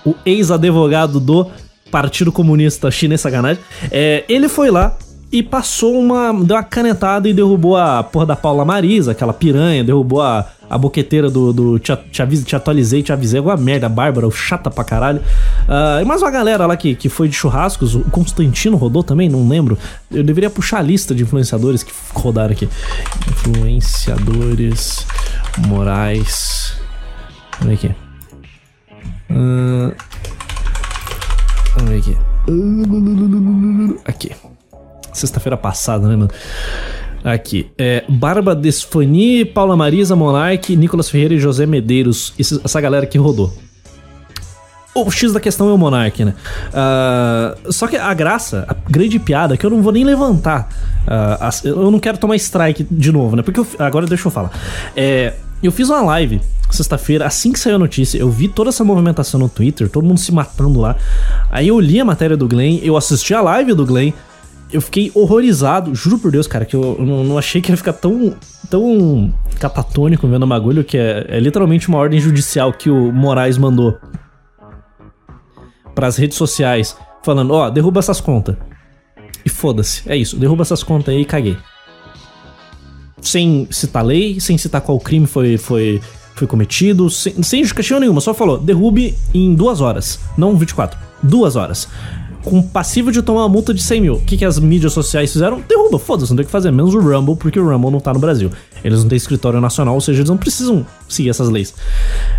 o 0.05 0.15
ex-advogado 0.25 1.19
do 1.19 1.49
Partido 1.91 2.31
Comunista 2.31 2.89
Chinês, 2.91 3.21
sacanagem. 3.21 3.61
É, 3.91 4.23
ele 4.27 4.47
foi 4.47 4.71
lá 4.71 4.95
e 5.31 5.43
passou 5.43 5.99
uma. 5.99 6.33
deu 6.43 6.55
uma 6.55 6.63
canetada 6.63 7.29
e 7.29 7.33
derrubou 7.33 7.77
a 7.77 8.03
porra 8.03 8.25
da 8.25 8.35
Paula 8.35 8.65
Marisa, 8.65 9.11
aquela 9.11 9.33
piranha, 9.33 9.83
derrubou 9.83 10.21
a, 10.21 10.47
a 10.67 10.77
boqueteira 10.77 11.29
do, 11.29 11.53
do 11.53 11.79
te, 11.79 11.95
te, 12.11 12.43
te 12.43 12.55
atualizei, 12.55 13.03
te 13.03 13.13
avisei, 13.13 13.39
uma 13.39 13.55
merda, 13.55 13.87
Bárbara, 13.87 14.29
chata 14.31 14.71
pra 14.71 14.83
caralho. 14.83 15.19
Uh, 15.19 16.01
e 16.01 16.05
mais 16.05 16.21
uma 16.21 16.31
galera 16.31 16.65
lá 16.65 16.75
que, 16.75 16.95
que 16.95 17.09
foi 17.09 17.27
de 17.27 17.35
churrascos, 17.35 17.95
o 17.95 18.01
Constantino 18.05 18.75
rodou 18.75 19.03
também, 19.03 19.29
não 19.29 19.47
lembro. 19.47 19.77
Eu 20.11 20.23
deveria 20.23 20.49
puxar 20.49 20.79
a 20.79 20.81
lista 20.81 21.13
de 21.13 21.23
influenciadores 21.23 21.83
que 21.83 21.91
rodaram 22.13 22.51
aqui. 22.51 22.67
Influenciadores 23.29 25.05
Morais. 25.67 26.73
Olha 27.61 27.73
aqui. 27.73 27.91
Uh, 29.29 29.93
Vamos 31.75 31.89
ver 31.89 31.97
aqui. 31.97 32.17
Aqui. 34.05 34.31
Sexta-feira 35.13 35.57
passada, 35.57 36.07
né, 36.07 36.15
mano? 36.15 36.31
Aqui. 37.23 37.71
É, 37.77 38.03
Barba 38.07 38.55
Desfani, 38.55 39.45
Paula 39.45 39.75
Marisa, 39.75 40.15
Monark, 40.15 40.75
Nicolas 40.75 41.09
Ferreira 41.09 41.33
e 41.33 41.39
José 41.39 41.65
Medeiros. 41.65 42.33
Essa 42.39 42.79
galera 42.79 43.05
que 43.05 43.17
rodou. 43.17 43.53
O 44.95 45.09
X 45.11 45.31
da 45.31 45.39
questão 45.39 45.69
é 45.69 45.73
o 45.73 45.77
Monark, 45.77 46.25
né? 46.25 46.33
Uh, 46.69 47.71
só 47.71 47.87
que 47.87 47.95
a 47.95 48.13
graça, 48.13 48.65
a 48.67 48.75
grande 48.89 49.19
piada, 49.19 49.53
é 49.53 49.57
que 49.57 49.65
eu 49.65 49.69
não 49.69 49.81
vou 49.81 49.91
nem 49.91 50.03
levantar. 50.03 50.69
Uh, 51.05 51.67
eu 51.67 51.91
não 51.91 51.99
quero 51.99 52.17
tomar 52.17 52.35
strike 52.35 52.85
de 52.89 53.11
novo, 53.11 53.35
né? 53.35 53.43
Porque 53.43 53.59
eu, 53.59 53.67
agora 53.77 54.07
deixa 54.07 54.27
eu 54.27 54.31
falar. 54.31 54.51
É, 54.95 55.35
eu 55.67 55.71
fiz 55.71 55.89
uma 55.89 56.01
live 56.01 56.41
sexta-feira, 56.69 57.25
assim 57.25 57.51
que 57.51 57.59
saiu 57.59 57.75
a 57.75 57.79
notícia, 57.79 58.17
eu 58.17 58.29
vi 58.29 58.47
toda 58.47 58.69
essa 58.69 58.83
movimentação 58.83 59.39
no 59.39 59.49
Twitter, 59.49 59.89
todo 59.89 60.05
mundo 60.05 60.19
se 60.19 60.31
matando 60.31 60.79
lá. 60.79 60.95
Aí 61.49 61.67
eu 61.67 61.79
li 61.79 61.99
a 61.99 62.05
matéria 62.05 62.37
do 62.37 62.47
Glenn, 62.47 62.79
eu 62.83 62.95
assisti 62.95 63.33
a 63.33 63.41
live 63.41 63.73
do 63.73 63.85
Glenn, 63.85 64.13
eu 64.71 64.81
fiquei 64.81 65.11
horrorizado, 65.15 65.95
juro 65.95 66.19
por 66.19 66.31
Deus, 66.31 66.45
cara, 66.45 66.63
que 66.63 66.75
eu 66.75 66.97
não, 66.99 67.37
achei 67.37 67.61
que 67.61 67.71
ia 67.71 67.77
ficar 67.77 67.93
tão, 67.93 68.35
tão 68.69 69.33
catatônico 69.59 70.27
vendo 70.27 70.43
o 70.43 70.47
bagulho, 70.47 70.83
que 70.83 70.97
é, 70.97 71.25
é 71.27 71.39
literalmente 71.39 71.87
uma 71.87 71.97
ordem 71.97 72.19
judicial 72.19 72.71
que 72.71 72.89
o 72.89 73.11
Moraes 73.11 73.57
mandou 73.57 73.97
para 75.95 76.07
as 76.07 76.17
redes 76.17 76.37
sociais, 76.37 76.95
falando: 77.23 77.51
ó, 77.51 77.67
oh, 77.67 77.71
derruba 77.71 77.99
essas 77.99 78.21
contas. 78.21 78.55
E 79.43 79.49
foda-se, 79.49 80.03
é 80.05 80.15
isso, 80.15 80.37
derruba 80.37 80.61
essas 80.61 80.83
contas 80.83 81.13
aí 81.13 81.21
e 81.21 81.25
caguei. 81.25 81.57
Sem 83.21 83.67
citar 83.69 84.05
lei, 84.05 84.39
sem 84.39 84.57
citar 84.57 84.81
qual 84.81 84.99
crime 84.99 85.27
foi, 85.27 85.57
foi 85.57 86.01
foi 86.39 86.47
cometido, 86.47 87.09
sem, 87.09 87.43
sem 87.43 87.61
justificativa 87.61 87.99
nenhuma, 87.99 88.21
só 88.21 88.33
falou, 88.33 88.57
derrube 88.57 89.13
em 89.33 89.53
duas 89.53 89.81
horas, 89.81 90.19
não 90.37 90.55
24, 90.55 90.97
duas 91.21 91.57
horas. 91.57 91.87
com 92.41 92.61
passivo 92.61 93.11
de 93.11 93.21
tomar 93.21 93.41
uma 93.41 93.49
multa 93.49 93.73
de 93.73 93.83
100 93.83 94.01
mil. 94.01 94.13
O 94.13 94.21
que, 94.21 94.37
que 94.37 94.45
as 94.45 94.57
mídias 94.57 94.93
sociais 94.93 95.31
fizeram? 95.31 95.61
Derruba, 95.67 95.99
foda-se, 95.99 96.31
não 96.31 96.37
tem 96.37 96.43
o 96.43 96.45
que 96.45 96.51
fazer. 96.51 96.71
Menos 96.71 96.95
o 96.95 96.99
Rumble, 96.99 97.35
porque 97.35 97.59
o 97.59 97.69
Rumble 97.69 97.91
não 97.91 97.99
tá 97.99 98.13
no 98.13 98.19
Brasil. 98.19 98.49
Eles 98.81 99.01
não 99.01 99.09
têm 99.09 99.17
escritório 99.17 99.59
nacional, 99.59 99.93
ou 99.93 99.99
seja, 99.99 100.19
eles 100.19 100.29
não 100.29 100.37
precisam 100.37 100.85
seguir 101.09 101.29
essas 101.29 101.49
leis. 101.49 101.73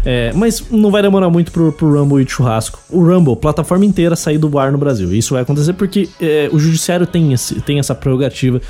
É, 0.02 0.32
mas 0.34 0.64
não 0.70 0.90
vai 0.90 1.02
demorar 1.02 1.28
muito 1.28 1.52
pro, 1.52 1.70
pro 1.70 2.00
Rumble 2.00 2.24
e 2.24 2.28
churrasco. 2.28 2.80
O 2.88 3.04
Rumble, 3.04 3.36
plataforma 3.36 3.84
inteira, 3.84 4.16
sair 4.16 4.38
do 4.38 4.58
ar 4.58 4.72
no 4.72 4.78
Brasil. 4.78 5.12
Isso 5.14 5.34
vai 5.34 5.42
acontecer 5.42 5.74
porque 5.74 6.08
é, 6.18 6.48
o 6.50 6.58
judiciário 6.58 7.06
tem, 7.06 7.34
esse, 7.34 7.60
tem 7.60 7.78
essa 7.78 7.94
prerrogativa 7.94 8.60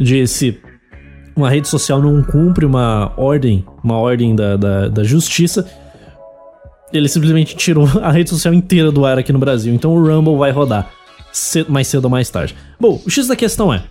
de 0.00 0.26
se 0.26 0.58
uma 1.38 1.48
rede 1.48 1.68
social 1.68 2.02
não 2.02 2.22
cumpre 2.22 2.66
uma 2.66 3.12
ordem, 3.16 3.64
uma 3.82 3.96
ordem 3.96 4.34
da, 4.34 4.56
da, 4.56 4.88
da 4.88 5.04
justiça, 5.04 5.66
ele 6.92 7.08
simplesmente 7.08 7.54
tirou 7.56 7.88
a 8.02 8.10
rede 8.10 8.30
social 8.30 8.52
inteira 8.52 8.90
do 8.90 9.06
ar 9.06 9.18
aqui 9.18 9.32
no 9.32 9.38
Brasil. 9.38 9.72
Então 9.72 9.92
o 9.94 10.04
Rumble 10.04 10.36
vai 10.36 10.50
rodar 10.50 10.90
mais 11.68 11.86
cedo 11.86 12.04
ou 12.04 12.10
mais 12.10 12.28
tarde. 12.28 12.56
Bom, 12.80 13.00
o 13.06 13.10
X 13.10 13.28
da 13.28 13.36
questão 13.36 13.72
é: 13.72 13.84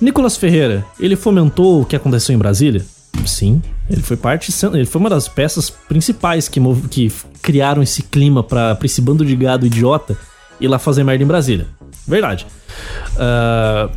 Nicolas 0.00 0.36
Ferreira, 0.36 0.84
ele 1.00 1.16
fomentou 1.16 1.80
o 1.80 1.84
que 1.86 1.96
aconteceu 1.96 2.34
em 2.34 2.38
Brasília? 2.38 2.84
Sim, 3.24 3.62
ele 3.88 4.02
foi 4.02 4.16
parte, 4.16 4.52
ele 4.72 4.84
foi 4.84 5.00
uma 5.00 5.10
das 5.10 5.26
peças 5.26 5.70
principais 5.70 6.48
que, 6.48 6.60
que 6.90 7.10
criaram 7.40 7.82
esse 7.82 8.02
clima 8.02 8.42
para 8.42 8.78
esse 8.84 9.00
bando 9.00 9.24
de 9.24 9.34
gado 9.34 9.66
idiota 9.66 10.16
ir 10.60 10.68
lá 10.68 10.78
fazer 10.78 11.02
merda 11.02 11.24
em 11.24 11.26
Brasília. 11.26 11.66
Verdade. 12.06 12.46
Uh, 13.14 13.90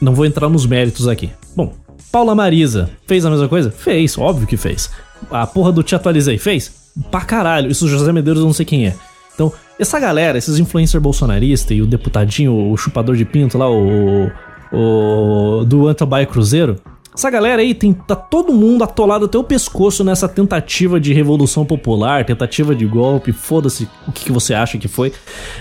não 0.00 0.14
vou 0.14 0.26
entrar 0.26 0.48
nos 0.48 0.66
méritos 0.66 1.08
aqui. 1.08 1.30
Bom, 1.56 1.72
Paula 2.10 2.34
Marisa 2.34 2.90
fez 3.06 3.24
a 3.24 3.30
mesma 3.30 3.48
coisa? 3.48 3.70
Fez, 3.70 4.16
óbvio 4.16 4.46
que 4.46 4.56
fez. 4.56 4.90
A 5.30 5.46
porra 5.46 5.72
do 5.72 5.82
Te 5.82 5.94
Atualizei 5.94 6.38
fez? 6.38 6.72
Pra 7.10 7.20
caralho. 7.20 7.70
Isso 7.70 7.88
José 7.88 8.12
Medeiros 8.12 8.40
eu 8.40 8.46
não 8.46 8.52
sei 8.52 8.64
quem 8.64 8.86
é. 8.86 8.94
Então, 9.34 9.52
essa 9.78 10.00
galera, 10.00 10.36
esses 10.36 10.58
influencers 10.58 11.02
bolsonaristas 11.02 11.76
e 11.76 11.82
o 11.82 11.86
deputadinho, 11.86 12.70
o 12.70 12.76
chupador 12.76 13.16
de 13.16 13.24
pinto 13.24 13.56
lá, 13.56 13.70
o. 13.70 14.30
o 14.72 15.64
do 15.64 15.86
Antabai 15.86 16.26
Cruzeiro, 16.26 16.76
essa 17.18 17.30
galera 17.30 17.62
aí 17.62 17.74
tem, 17.74 17.92
tá 17.92 18.14
todo 18.14 18.52
mundo 18.52 18.84
atolado 18.84 19.24
até 19.24 19.36
o 19.36 19.42
pescoço 19.42 20.04
nessa 20.04 20.28
tentativa 20.28 21.00
de 21.00 21.12
revolução 21.12 21.66
popular, 21.66 22.24
tentativa 22.24 22.76
de 22.76 22.86
golpe, 22.86 23.32
foda-se 23.32 23.88
o 24.06 24.12
que, 24.12 24.26
que, 24.26 24.30
você 24.30 24.54
acha 24.54 24.78
que 24.78 24.86
foi. 24.86 25.12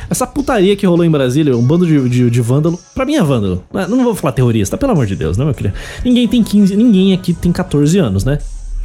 Essa 0.08 0.28
putaria 0.28 0.76
que 0.76 0.86
rolou 0.86 1.04
em 1.04 1.10
Brasília, 1.10 1.58
um 1.58 1.64
bando 1.64 1.88
de, 1.88 2.10
de, 2.10 2.30
de 2.30 2.42
vândalo, 2.42 2.80
pra 2.94 3.06
mim 3.06 3.16
é 3.16 3.24
vândalo. 3.24 3.64
Não, 3.74 3.88
não 3.88 4.04
vou 4.04 4.14
falar 4.14 4.34
terrorista, 4.34 4.78
pelo 4.78 4.92
amor 4.92 5.08
de 5.08 5.16
Deus, 5.16 5.36
né, 5.36 5.46
meu 5.46 5.54
querido? 5.56 5.74
Ninguém 6.06 6.28
tem 6.28 6.44
15, 6.44 6.76
ninguém 6.78 7.14
aqui 7.14 7.34
tem 7.34 7.52
14 7.52 7.98
anos, 7.98 8.24
né? 8.24 8.38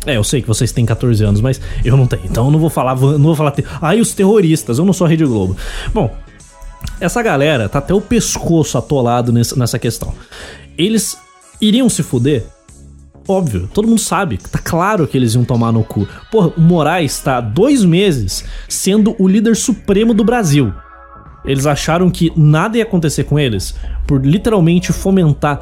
É, 0.07 0.17
eu 0.17 0.25
sei 0.25 0.41
que 0.41 0.49
vocês 0.49 0.73
têm 0.73 0.87
14 0.87 1.23
anos, 1.23 1.43
mas 1.43 1.61
eu 1.85 1.95
não 1.95 2.07
tenho. 2.07 2.23
Então 2.25 2.47
eu 2.47 2.51
não 2.51 2.59
vou 2.59 2.71
falar, 2.71 2.95
não 2.95 3.19
vou 3.19 3.37
falar. 3.37 3.55
Ai, 3.83 4.01
os 4.01 4.15
terroristas, 4.15 4.79
eu 4.79 4.87
não 4.87 4.95
sou 4.95 5.07
a 5.07 5.11
Rede 5.11 5.27
Globo. 5.27 5.55
Bom, 5.93 6.11
essa 6.99 7.23
galera 7.23 7.69
tá 7.69 7.81
até 7.81 7.93
o 7.93 8.01
pescoço 8.01 8.79
atolado 8.79 9.31
nessa 9.31 9.79
questão. 9.79 10.15
Eles 10.79 11.19
iriam 11.61 11.91
se 11.91 12.03
fuder 12.03 12.47
Óbvio, 13.27 13.69
todo 13.73 13.87
mundo 13.87 14.01
sabe, 14.01 14.37
tá 14.37 14.59
claro 14.59 15.07
que 15.07 15.17
eles 15.17 15.35
iam 15.35 15.45
tomar 15.45 15.73
no 15.73 15.85
cu. 15.85 16.09
Porra, 16.31 16.53
o 16.57 16.61
Moraes 16.61 17.21
tá 17.21 17.41
dois 17.41 17.85
meses 17.85 18.45
sendo 18.69 19.15
o 19.19 19.29
líder 19.29 19.55
supremo 19.55 20.13
do 20.13 20.25
Brasil. 20.25 20.73
Eles 21.45 21.67
acharam 21.67 22.11
que 22.11 22.33
nada 22.37 22.79
ia 22.79 22.85
acontecer 22.85 23.25
com 23.25 23.39
eles 23.39 23.75
por 24.07 24.25
literalmente 24.25 24.93
fomentar 24.93 25.61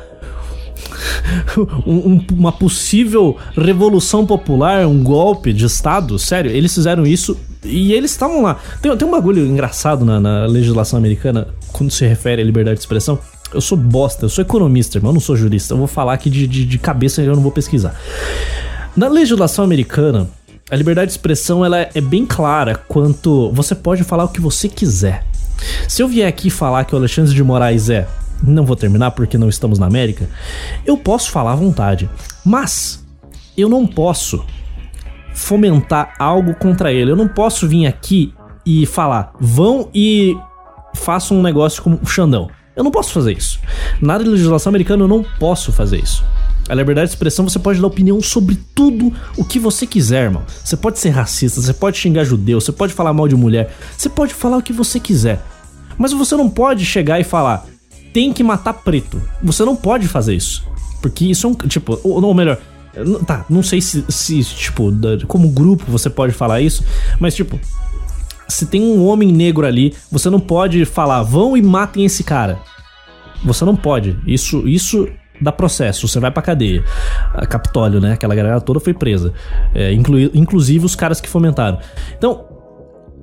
um, 1.87 2.25
uma 2.33 2.53
possível 2.53 3.37
revolução 3.57 4.27
popular, 4.27 4.87
um 4.87 5.03
golpe 5.03 5.53
de 5.53 5.67
Estado. 5.67 6.19
Sério, 6.19 6.51
eles 6.51 6.75
fizeram 6.75 7.07
isso 7.07 7.39
e 7.65 7.93
eles 7.93 8.11
estavam 8.11 8.43
lá. 8.43 8.59
Tem, 8.81 8.95
tem 8.97 9.07
um 9.07 9.11
bagulho 9.11 9.47
engraçado 9.47 10.05
na, 10.05 10.19
na 10.19 10.47
legislação 10.47 10.99
americana 10.99 11.49
quando 11.73 11.91
se 11.91 12.07
refere 12.07 12.43
à 12.43 12.45
liberdade 12.45 12.77
de 12.77 12.81
expressão 12.81 13.19
eu 13.53 13.61
sou 13.61 13.77
bosta, 13.77 14.27
eu 14.27 14.29
sou 14.29 14.43
economista, 14.43 14.99
irmão, 14.99 15.11
eu 15.11 15.15
não 15.15 15.21
sou 15.21 15.37
jurista. 15.37 15.75
Eu 15.75 15.79
vou 15.79 15.87
falar 15.87 16.15
aqui 16.15 16.31
de, 16.31 16.47
de, 16.47 16.65
de 16.65 16.79
cabeça 16.79 17.23
e 17.23 17.27
eu 17.27 17.35
não 17.35 17.43
vou 17.43 17.53
pesquisar. 17.53 17.95
Na 18.97 19.09
legislação 19.09 19.65
americana, 19.65 20.29
a 20.71 20.77
liberdade 20.77 21.09
de 21.09 21.13
expressão 21.13 21.65
ela 21.65 21.89
é 21.95 22.01
bem 22.01 22.25
clara 22.25 22.77
quanto 22.77 23.51
você 23.53 23.75
pode 23.75 24.05
falar 24.05 24.25
o 24.25 24.29
que 24.29 24.41
você 24.41 24.69
quiser. 24.69 25.25
Se 25.89 26.03
eu 26.03 26.09
vier 26.09 26.29
aqui 26.29 26.49
falar 26.49 26.85
que 26.85 26.95
o 26.95 26.99
Alexandre 26.99 27.35
de 27.35 27.43
Moraes 27.43 27.91
é, 27.91 28.07
não 28.43 28.65
vou 28.65 28.77
terminar 28.77 29.11
porque 29.11 29.37
não 29.37 29.49
estamos 29.49 29.79
na 29.79 29.87
América, 29.87 30.29
eu 30.87 30.97
posso 30.97 31.31
falar 31.31 31.53
à 31.53 31.57
vontade. 31.57 32.09
Mas 32.45 33.05
eu 33.57 33.69
não 33.69 33.87
posso 33.87 34.45
fomentar 35.35 36.15
algo 36.19 36.55
contra 36.55 36.93
ele. 36.93 37.11
Eu 37.11 37.17
não 37.17 37.29
posso 37.29 37.67
vir 37.69 37.87
aqui 37.87 38.33
e 38.65 38.87
falar, 38.87 39.33
vão 39.41 39.89
e 39.95 40.37
façam 40.95 41.39
um 41.39 41.43
negócio 41.43 41.83
como 41.83 41.99
o 42.03 42.07
Xandão. 42.07 42.51
Eu 42.77 42.85
não 42.85 42.91
posso 42.91 43.13
fazer 43.13 43.37
isso. 43.37 43.59
Na 44.01 44.17
legislação 44.17 44.71
americana 44.71 45.05
eu 45.05 45.09
não 45.09 45.25
posso 45.39 45.73
fazer 45.73 46.03
isso. 46.03 46.25
A 46.69 46.75
liberdade 46.75 47.09
de 47.09 47.15
expressão 47.15 47.49
você 47.49 47.59
pode 47.59 47.81
dar 47.81 47.87
opinião 47.87 48.21
sobre 48.23 48.57
tudo 48.75 49.13
o 49.37 49.45
que 49.45 49.59
você 49.59 49.87
quiser, 49.87 50.25
irmão. 50.25 50.45
Você 50.65 50.77
pode 50.77 50.99
ser 50.99 51.11
racista, 51.11 51.61
você 51.61 51.73
pode 51.73 51.99
xingar 51.99 52.25
judeu, 52.25 52.61
você 52.61 52.71
pode 52.71 52.93
falar 52.93 53.13
mal 53.13 53.27
de 53.27 53.35
mulher, 53.35 53.75
você 53.97 54.09
pode 54.09 54.35
falar 54.35 54.59
o 54.59 54.63
que 54.63 54.73
você 54.73 55.01
quiser. 55.01 55.45
Mas 55.99 56.13
você 56.13 56.37
não 56.37 56.49
pode 56.49 56.85
chegar 56.85 57.19
e 57.19 57.25
falar, 57.25 57.67
tem 58.13 58.33
que 58.33 58.43
matar 58.43 58.73
preto. 58.73 59.21
Você 59.43 59.65
não 59.65 59.75
pode 59.75 60.07
fazer 60.07 60.35
isso. 60.35 60.65
Porque 61.03 61.25
isso 61.25 61.47
é 61.47 61.51
um. 61.51 61.55
Tipo, 61.55 61.99
ou, 62.05 62.23
ou 62.23 62.35
melhor, 62.35 62.59
tá, 63.27 63.45
não 63.49 63.63
sei 63.63 63.81
se, 63.81 64.05
se, 64.09 64.43
tipo, 64.45 64.93
como 65.27 65.49
grupo 65.49 65.85
você 65.89 66.11
pode 66.11 66.33
falar 66.33 66.61
isso, 66.61 66.85
mas 67.19 67.35
tipo, 67.35 67.59
se 68.51 68.67
tem 68.67 68.83
um 68.83 69.07
homem 69.07 69.33
negro 69.33 69.67
ali, 69.67 69.95
você 70.11 70.29
não 70.29 70.41
pode 70.41 70.85
falar, 70.85 71.23
vão 71.23 71.57
e 71.57 71.63
matem 71.63 72.05
esse 72.05 72.25
cara. 72.25 72.59
Você 73.45 73.65
não 73.65 73.75
pode. 73.75 74.19
Isso, 74.27 74.69
isso 74.69 75.09
dá 75.41 75.51
processo, 75.51 76.07
você 76.07 76.21
vai 76.21 76.31
pra 76.31 76.43
cadeia. 76.43 76.85
A 77.33 77.47
Capitólio, 77.47 78.01
né? 78.01 78.13
Aquela 78.13 78.35
galera 78.35 78.61
toda 78.61 78.79
foi 78.79 78.93
presa. 78.93 79.33
É, 79.75 79.93
inclusive 79.93 80.85
os 80.85 80.95
caras 80.95 81.21
que 81.21 81.29
fomentaram. 81.29 81.79
Então, 82.17 82.45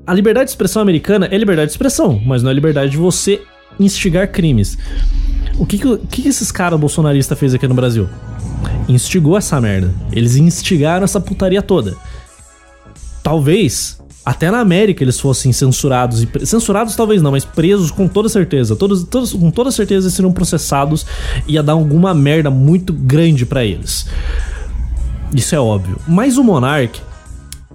a 0.06 0.14
liberdade 0.14 0.46
de 0.46 0.52
expressão 0.52 0.82
americana 0.82 1.28
é 1.30 1.38
liberdade 1.38 1.68
de 1.68 1.74
expressão, 1.74 2.20
mas 2.26 2.42
não 2.42 2.50
é 2.50 2.54
liberdade 2.54 2.92
de 2.92 2.98
você 2.98 3.42
instigar 3.80 4.32
crimes. 4.32 4.78
O 5.60 5.66
que, 5.66 5.78
que, 5.78 5.98
que 6.08 6.28
esses 6.28 6.52
caras 6.52 6.80
bolsonaristas 6.80 7.38
fez 7.38 7.54
aqui 7.54 7.68
no 7.68 7.76
Brasil? 7.76 8.10
Instigou 8.88 9.38
essa 9.38 9.60
merda. 9.60 9.94
Eles 10.12 10.36
instigaram 10.36 11.04
essa 11.04 11.20
putaria 11.20 11.62
toda. 11.62 11.96
Talvez 13.22 14.00
até 14.28 14.52
na 14.52 14.60
América 14.60 15.02
eles 15.06 15.18
fossem 15.18 15.54
censurados. 15.54 16.22
E 16.22 16.46
censurados 16.46 16.98
talvez 16.98 17.22
não, 17.22 17.32
mas 17.32 17.46
presos 17.46 17.92
com 17.92 18.10
toda 18.10 18.28
certeza. 18.28 18.76
Todos, 18.76 19.06
todos, 19.06 19.32
com 19.32 19.50
toda 19.50 19.72
certeza 19.72 20.10
seriam 20.10 20.34
processados 20.34 21.06
e 21.48 21.54
ia 21.54 21.64
dar 21.64 21.72
alguma 21.72 22.14
merda 22.14 22.52
muito 22.52 22.92
grande 22.92 23.46
para 23.46 23.64
eles. 23.64 24.06
Isso 25.34 25.56
é 25.56 25.60
óbvio. 25.62 25.98
Mas 26.06 26.38
o 26.38 26.44
Monark. 26.44 27.00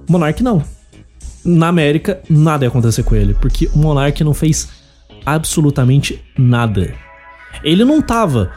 Monark 0.07 0.43
não. 0.43 0.63
Na 1.43 1.69
América, 1.69 2.21
nada 2.29 2.67
ia 2.67 2.69
acontecer 2.69 3.03
com 3.03 3.17
ele. 3.17 3.33
Porque 3.33 3.71
o 3.73 3.79
Monark 3.79 4.23
não 4.23 4.35
fez 4.35 4.69
absolutamente 5.25 6.23
nada. 6.37 6.93
Ele 7.65 7.83
não 7.83 8.03
tava 8.03 8.51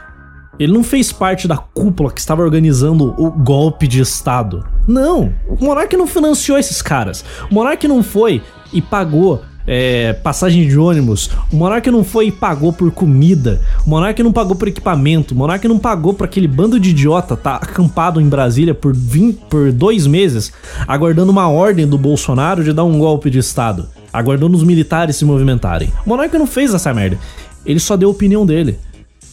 ele 0.59 0.73
não 0.73 0.83
fez 0.83 1.11
parte 1.11 1.47
da 1.47 1.57
cúpula 1.57 2.11
que 2.11 2.19
estava 2.19 2.41
organizando 2.41 3.13
o 3.17 3.29
golpe 3.29 3.87
de 3.87 4.01
Estado. 4.01 4.65
Não, 4.87 5.33
o 5.47 5.63
Monark 5.63 5.95
não 5.97 6.07
financiou 6.07 6.57
esses 6.57 6.81
caras. 6.81 7.25
O 7.49 7.53
Monark 7.53 7.87
não 7.87 8.01
foi 8.01 8.41
e 8.71 8.81
pagou 8.81 9.41
é, 9.67 10.13
passagem 10.13 10.67
de 10.67 10.77
ônibus. 10.77 11.29
O 11.51 11.55
Monark 11.55 11.89
não 11.89 12.03
foi 12.03 12.27
e 12.27 12.31
pagou 12.31 12.71
por 12.71 12.91
comida. 12.91 13.61
O 13.85 13.89
Monark 13.89 14.21
não 14.21 14.31
pagou 14.31 14.55
por 14.55 14.67
equipamento. 14.67 15.33
O 15.33 15.37
Monark 15.37 15.67
não 15.67 15.79
pagou 15.79 16.13
para 16.13 16.25
aquele 16.25 16.47
bando 16.47 16.79
de 16.79 16.91
idiota 16.91 17.35
tá 17.35 17.55
acampado 17.55 18.21
em 18.21 18.29
Brasília 18.29 18.73
por, 18.73 18.93
20, 18.95 19.45
por 19.49 19.71
dois 19.71 20.07
meses, 20.07 20.53
aguardando 20.87 21.31
uma 21.31 21.49
ordem 21.49 21.87
do 21.87 21.97
Bolsonaro 21.97 22.63
de 22.63 22.71
dar 22.71 22.83
um 22.83 22.99
golpe 22.99 23.29
de 23.29 23.39
Estado. 23.39 23.87
Aguardando 24.13 24.55
os 24.55 24.63
militares 24.63 25.15
se 25.17 25.25
movimentarem. 25.25 25.91
O 26.05 26.09
Monark 26.09 26.37
não 26.37 26.47
fez 26.47 26.73
essa 26.73 26.93
merda. 26.93 27.17
Ele 27.65 27.79
só 27.79 27.97
deu 27.97 28.09
a 28.09 28.11
opinião 28.11 28.45
dele 28.45 28.77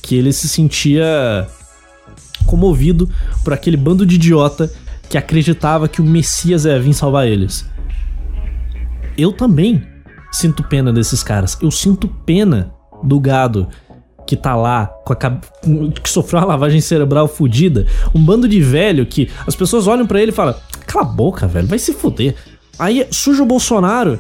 que 0.03 0.17
ele 0.17 0.33
se 0.33 0.49
sentia 0.49 1.47
comovido 2.45 3.09
por 3.45 3.53
aquele 3.53 3.77
bando 3.77 4.05
de 4.05 4.17
idiota 4.17 4.71
que 5.09 5.17
acreditava 5.17 5.89
que 5.89 6.03
o 6.03 6.05
Messias 6.05 6.65
ia 6.65 6.81
vir 6.81 6.93
salvar 6.93 7.29
eles. 7.29 7.65
Eu 9.17 9.33
também 9.33 9.87
sinto 10.33 10.63
pena 10.65 10.93
desses 10.93 11.23
caras. 11.23 11.57
Eu 11.63 11.71
sinto 11.71 12.09
pena 12.09 12.75
do 13.03 13.21
gado 13.21 13.69
que 14.27 14.37
tá 14.37 14.55
lá 14.55 14.87
com 15.05 15.13
a 15.13 15.17
que 16.03 16.09
sofreu 16.09 16.41
uma 16.41 16.47
lavagem 16.47 16.81
cerebral 16.81 17.29
fodida, 17.29 17.87
um 18.15 18.25
bando 18.25 18.49
de 18.49 18.61
velho 18.61 19.05
que 19.05 19.31
as 19.47 19.55
pessoas 19.55 19.87
olham 19.87 20.07
para 20.07 20.21
ele 20.21 20.33
e 20.33 20.35
falam: 20.35 20.55
"Cala 20.87 21.05
a 21.05 21.09
boca, 21.09 21.47
velho, 21.47 21.67
vai 21.67 21.79
se 21.79 21.93
fuder". 21.93 22.35
Aí 22.79 23.07
surge 23.11 23.43
o 23.43 23.47
Bolsonaro 23.47 24.19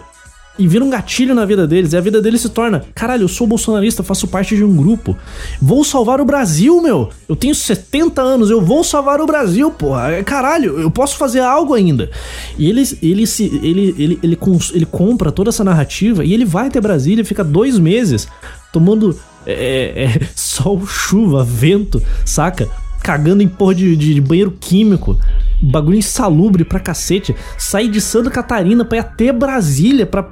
e 0.58 0.68
vira 0.68 0.84
um 0.84 0.90
gatilho 0.90 1.34
na 1.34 1.46
vida 1.46 1.66
deles, 1.66 1.92
e 1.92 1.96
a 1.96 2.00
vida 2.00 2.20
deles 2.20 2.40
se 2.40 2.48
torna: 2.48 2.84
caralho, 2.94 3.22
eu 3.22 3.28
sou 3.28 3.46
bolsonarista, 3.46 4.02
faço 4.02 4.28
parte 4.28 4.54
de 4.54 4.62
um 4.62 4.76
grupo, 4.76 5.16
vou 5.60 5.82
salvar 5.84 6.20
o 6.20 6.24
Brasil, 6.24 6.80
meu. 6.82 7.10
Eu 7.28 7.34
tenho 7.34 7.54
70 7.54 8.20
anos, 8.20 8.50
eu 8.50 8.60
vou 8.60 8.84
salvar 8.84 9.20
o 9.20 9.26
Brasil, 9.26 9.70
porra. 9.70 10.22
Caralho, 10.22 10.78
eu 10.78 10.90
posso 10.90 11.16
fazer 11.16 11.40
algo 11.40 11.74
ainda. 11.74 12.10
E 12.58 12.68
ele, 12.68 12.82
ele, 13.02 13.26
se, 13.26 13.44
ele, 13.62 13.94
ele, 13.98 14.18
ele, 14.22 14.38
ele 14.74 14.86
compra 14.86 15.32
toda 15.32 15.50
essa 15.50 15.64
narrativa 15.64 16.24
e 16.24 16.34
ele 16.34 16.44
vai 16.44 16.68
até 16.68 16.80
Brasília, 16.80 17.24
fica 17.24 17.42
dois 17.42 17.78
meses 17.78 18.28
tomando 18.72 19.18
é, 19.46 19.52
é, 19.52 20.04
é 20.04 20.20
sol, 20.36 20.86
chuva, 20.86 21.44
vento, 21.44 22.02
saca? 22.24 22.68
Cagando 23.02 23.42
em 23.42 23.48
porra 23.48 23.74
de, 23.74 23.96
de, 23.96 24.14
de 24.14 24.20
banheiro 24.20 24.56
químico 24.60 25.18
bagulho 25.62 25.98
insalubre 25.98 26.64
pra 26.64 26.80
cacete. 26.80 27.34
Sair 27.56 27.88
de 27.88 28.00
Santa 28.00 28.30
Catarina 28.30 28.84
pra 28.84 28.98
ir 28.98 29.00
até 29.00 29.32
Brasília 29.32 30.04
pra 30.04 30.28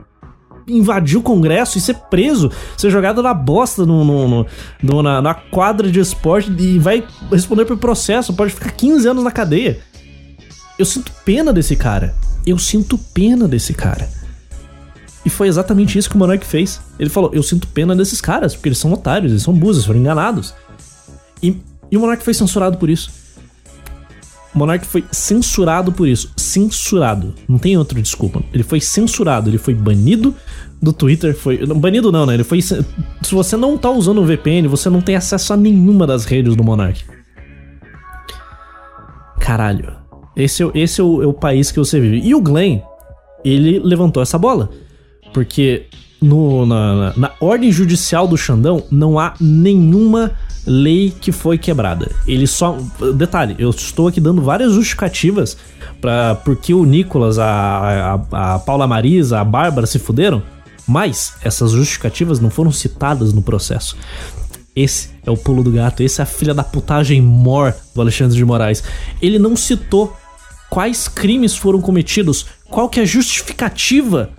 invadir 0.77 1.19
o 1.19 1.23
Congresso 1.23 1.79
e 1.79 1.81
ser 1.81 1.95
preso, 2.11 2.51
ser 2.77 2.91
jogado 2.91 3.23
na 3.23 3.35
bosta 3.35 3.85
no, 3.85 4.05
no, 4.05 4.47
no 4.83 5.03
na, 5.03 5.21
na, 5.21 5.35
quadra 5.35 5.91
de 5.91 6.01
esporte 6.01 6.51
e 6.59 6.79
vai 6.79 7.05
responder 7.31 7.65
por 7.65 7.77
processo, 7.77 8.33
pode 8.33 8.53
ficar 8.53 8.71
15 8.71 9.09
anos 9.09 9.25
na 9.25 9.31
cadeia. 9.31 9.81
Eu 10.79 10.87
sinto 10.87 11.13
pena 11.25 11.53
desse 11.53 11.77
cara. 11.77 12.15
Eu 12.47 12.59
sinto 12.59 12.97
pena 12.97 13.47
desse 13.47 13.75
cara. 13.75 14.09
E 15.25 15.29
foi 15.29 15.49
exatamente 15.49 15.99
isso 15.99 16.09
que 16.09 16.17
o 16.17 16.19
Monark 16.19 16.45
fez. 16.47 16.81
Ele 16.99 17.11
falou: 17.11 17.31
Eu 17.35 17.43
sinto 17.43 17.69
pena 17.69 17.95
desses 17.95 18.21
caras, 18.21 18.55
porque 18.55 18.71
eles 18.71 18.79
são 18.79 18.93
otários, 18.93 19.33
eles 19.33 19.43
são 19.43 19.53
buzos, 19.53 19.85
foram 19.85 20.01
enganados. 20.01 20.55
E, 21.43 21.57
e 21.91 21.97
o 21.97 22.01
Monark 22.01 22.25
foi 22.25 22.33
censurado 22.33 22.79
por 22.79 22.89
isso. 22.89 23.20
Monark 24.53 24.85
foi 24.85 25.05
censurado 25.13 25.93
por 25.93 26.09
isso. 26.09 26.33
Censurado. 26.37 27.35
Não 27.49 27.59
tem 27.59 27.77
outra 27.77 28.01
desculpa. 28.01 28.43
Ele 28.53 28.63
foi 28.63 28.81
censurado, 28.81 29.49
ele 29.49 29.59
foi 29.59 29.75
banido 29.75 30.35
do 30.83 30.93
Twitter. 30.93 31.37
Foi. 31.37 31.65
Banido 31.67 32.11
não, 32.11 32.27
né? 32.27 32.35
Ele 32.35 32.45
foi. 32.45 32.61
Se 32.61 32.85
você 33.31 33.57
não 33.57 33.79
tá 33.79 33.91
usando 33.91 34.21
o 34.21 34.25
VPN, 34.25 34.67
você 34.69 34.91
não 34.91 35.01
tem 35.01 35.15
acesso 35.15 35.53
a 35.53 35.57
nenhuma 35.57 36.07
das 36.07 36.25
redes 36.25 36.57
do 36.57 36.65
Monark. 36.65 37.05
Caralho. 39.39 39.97
Esse, 40.37 40.63
é, 40.63 40.71
esse 40.75 41.01
é, 41.01 41.05
o, 41.05 41.23
é 41.23 41.27
o 41.27 41.33
país 41.33 41.71
que 41.71 41.79
você 41.79 42.01
vive. 42.01 42.21
E 42.27 42.35
o 42.35 42.41
Glenn, 42.41 42.81
ele 43.45 43.79
levantou 43.79 44.23
essa 44.23 44.39
bola. 44.39 44.71
Porque 45.33 45.87
no, 46.21 46.67
na, 46.67 46.95
na, 46.95 47.13
na 47.17 47.33
ordem 47.41 47.73
judicial 47.73 48.29
do 48.29 48.37
Xandão 48.37 48.83
não 48.91 49.19
há 49.19 49.35
nenhuma 49.41 50.33
lei 50.67 51.13
que 51.21 51.33
foi 51.33 51.57
quebrada. 51.59 52.11
Ele 52.27 52.47
só. 52.47 52.79
Detalhe, 53.15 53.57
eu 53.59 53.71
estou 53.71 54.09
aqui 54.09 54.21
dando 54.21 54.43
várias 54.43 54.73
justificativas 54.73 55.57
para 56.01 56.35
porque 56.37 56.75
o 56.75 56.85
Nicolas, 56.85 57.39
a, 57.39 58.21
a, 58.31 58.55
a 58.55 58.59
Paula 58.59 58.87
Marisa, 58.87 59.41
a 59.41 59.45
Bárbara 59.45 59.87
se 59.87 59.99
fuderam, 59.99 60.43
mas 60.87 61.35
essas 61.43 61.73
justificativas 61.73 62.41
não 62.41 62.51
foram 62.51 62.73
citadas 62.73 63.33
no 63.33 63.43
processo. 63.43 63.97
Esse 64.75 65.11
é 65.27 65.31
o 65.31 65.37
pulo 65.37 65.63
do 65.63 65.73
gato, 65.73 66.03
esse 66.03 66.21
é 66.21 66.25
a 66.25 66.27
filha 66.27 66.55
da 66.55 66.63
putagem 66.63 67.21
mor 67.21 67.75
do 67.95 68.01
Alexandre 68.01 68.37
de 68.37 68.45
Moraes. 68.45 68.83
Ele 69.21 69.39
não 69.39 69.57
citou 69.57 70.17
quais 70.71 71.09
crimes 71.09 71.57
foram 71.57 71.81
cometidos, 71.81 72.47
qual 72.69 72.89
que 72.89 73.01
é 73.01 73.03
a 73.03 73.07
justificativa 73.07 74.31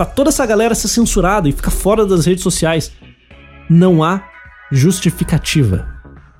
para 0.00 0.06
toda 0.06 0.30
essa 0.30 0.46
galera 0.46 0.74
ser 0.74 0.88
censurada 0.88 1.46
e 1.46 1.52
ficar 1.52 1.70
fora 1.70 2.06
das 2.06 2.24
redes 2.24 2.42
sociais. 2.42 2.90
Não 3.68 4.02
há 4.02 4.24
justificativa. 4.72 5.86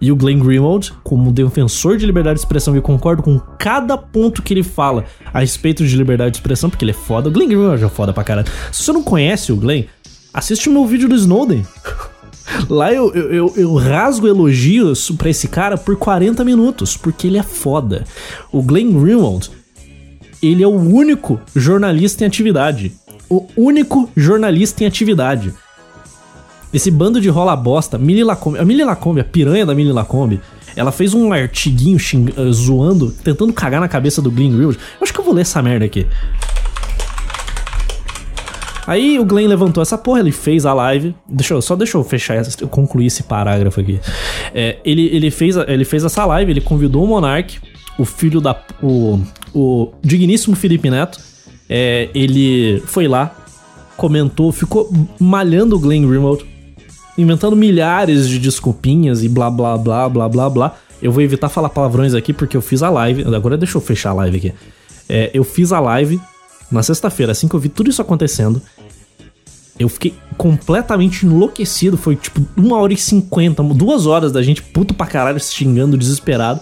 E 0.01 0.11
o 0.11 0.17
Glenn 0.17 0.39
Greenwald, 0.39 0.95
como 1.05 1.31
defensor 1.31 1.99
de 1.99 2.07
liberdade 2.07 2.37
de 2.37 2.41
expressão, 2.41 2.75
eu 2.75 2.81
concordo 2.81 3.23
com 3.23 3.39
cada 3.59 3.99
ponto 3.99 4.41
que 4.41 4.55
ele 4.55 4.63
fala 4.63 5.05
a 5.31 5.41
respeito 5.41 5.87
de 5.87 5.95
liberdade 5.95 6.31
de 6.31 6.37
expressão, 6.39 6.71
porque 6.71 6.87
ele 6.87 6.93
é 6.93 6.95
foda. 6.95 7.29
O 7.29 7.33
Glenn 7.33 7.49
Greenwald 7.49 7.85
é 7.85 7.89
foda 7.91 8.15
pra 8.15 8.25
caralho. 8.25 8.49
Se 8.73 8.83
você 8.83 8.93
não 8.95 9.03
conhece 9.03 9.53
o 9.53 9.57
Glenn, 9.57 9.85
assiste 10.33 10.71
o 10.71 10.73
meu 10.73 10.87
vídeo 10.87 11.07
do 11.07 11.15
Snowden. 11.15 11.63
Lá 12.67 12.91
eu, 12.91 13.13
eu, 13.13 13.31
eu, 13.31 13.55
eu, 13.59 13.75
rasgo 13.75 14.27
elogios 14.27 15.11
pra 15.11 15.29
esse 15.29 15.49
cara 15.49 15.77
por 15.77 15.97
40 15.97 16.43
minutos, 16.47 16.97
porque 16.97 17.27
ele 17.27 17.37
é 17.37 17.43
foda. 17.43 18.05
O 18.51 18.63
Glenn 18.63 18.91
Greenwald, 18.91 19.51
ele 20.43 20.63
é 20.63 20.67
o 20.67 20.71
único 20.71 21.39
jornalista 21.55 22.25
em 22.25 22.27
atividade. 22.27 22.99
O 23.31 23.47
único 23.57 24.11
jornalista 24.17 24.83
em 24.83 24.87
atividade. 24.89 25.55
Esse 26.73 26.91
bando 26.91 27.21
de 27.21 27.29
rola 27.29 27.55
bosta, 27.55 27.97
Mili 27.97 28.25
Lacombe, 28.25 28.59
a 28.59 28.65
Mili 28.65 28.85
Lacombe, 28.85 29.21
a 29.21 29.25
piranha 29.25 29.65
da 29.65 29.75
Mili 29.75 29.93
Lacombe, 29.93 30.41
ela 30.77 30.93
fez 30.93 31.15
um 31.15 31.33
artiguinho 31.33 31.99
xing, 31.99 32.33
uh, 32.37 32.53
zoando, 32.53 33.11
tentando 33.11 33.53
cagar 33.53 33.81
na 33.81 33.89
cabeça 33.89 34.21
do 34.21 34.31
Glenn 34.31 34.51
Greenwald. 34.51 34.79
Eu 34.79 35.03
acho 35.03 35.13
que 35.13 35.21
eu 35.21 35.25
vou 35.25 35.35
ler 35.35 35.43
essa 35.43 35.63
merda 35.63 35.85
aqui. 35.85 36.07
Aí 38.87 39.19
o 39.19 39.25
Glenn 39.25 39.47
levantou 39.47 39.83
essa 39.83 39.97
porra, 39.97 40.21
ele 40.21 40.33
fez 40.33 40.67
a 40.67 40.75
live. 40.75 41.15
Deixa 41.29 41.55
eu, 41.55 41.63
só 41.63 41.77
deixa 41.77 41.97
eu 41.97 42.03
fechar, 42.03 42.43
eu 42.61 42.69
concluir 42.69 43.07
esse 43.07 43.23
parágrafo 43.23 43.81
aqui. 43.81 44.01
É, 44.55 44.79
ele, 44.85 45.07
ele, 45.13 45.31
fez, 45.31 45.57
ele 45.57 45.85
fez 45.85 46.05
essa 46.05 46.25
live, 46.25 46.51
ele 46.51 46.61
convidou 46.61 47.05
o 47.05 47.07
Monark, 47.07 47.59
o 47.99 48.05
filho 48.05 48.41
da. 48.41 48.61
O, 48.83 49.21
o 49.55 49.93
digníssimo 50.03 50.57
Felipe 50.57 50.91
Neto. 50.91 51.30
É, 51.73 52.09
ele 52.13 52.83
foi 52.85 53.07
lá, 53.07 53.33
comentou, 53.97 54.51
ficou 54.51 54.93
malhando 55.21 55.77
o 55.77 55.79
Glenn 55.79 56.05
Greenwald 56.05 56.45
inventando 57.17 57.55
milhares 57.55 58.29
de 58.29 58.41
desculpinhas 58.41 59.23
e 59.23 59.29
blá 59.29 59.49
blá 59.49 59.79
blá 59.79 60.09
blá 60.09 60.29
blá 60.29 60.51
blá. 60.51 60.77
Eu 61.01 61.13
vou 61.13 61.23
evitar 61.23 61.49
falar 61.49 61.69
palavrões 61.69 62.13
aqui 62.13 62.33
porque 62.33 62.57
eu 62.57 62.63
fiz 62.63 62.83
a 62.83 62.91
live. 62.91 63.25
Agora 63.35 63.57
deixa 63.57 63.77
eu 63.77 63.81
fechar 63.81 64.11
a 64.11 64.15
live 64.15 64.37
aqui. 64.37 64.55
É, 65.09 65.31
eu 65.33 65.45
fiz 65.45 65.71
a 65.71 65.79
live 65.79 66.21
na 66.73 66.83
sexta-feira, 66.83 67.33
assim 67.33 67.47
que 67.47 67.55
eu 67.55 67.61
vi 67.61 67.69
tudo 67.69 67.89
isso 67.89 68.03
acontecendo. 68.03 68.61
Eu 69.79 69.89
fiquei 69.89 70.13
completamente 70.37 71.25
enlouquecido. 71.25 71.97
Foi 71.97 72.17
tipo 72.17 72.45
uma 72.57 72.79
hora 72.79 72.93
e 72.93 72.97
cinquenta, 72.97 73.63
duas 73.63 74.07
horas 74.07 74.33
da 74.33 74.43
gente 74.43 74.63
puto 74.63 74.93
pra 74.93 75.07
caralho, 75.07 75.39
se 75.39 75.55
xingando, 75.55 75.97
desesperado. 75.97 76.61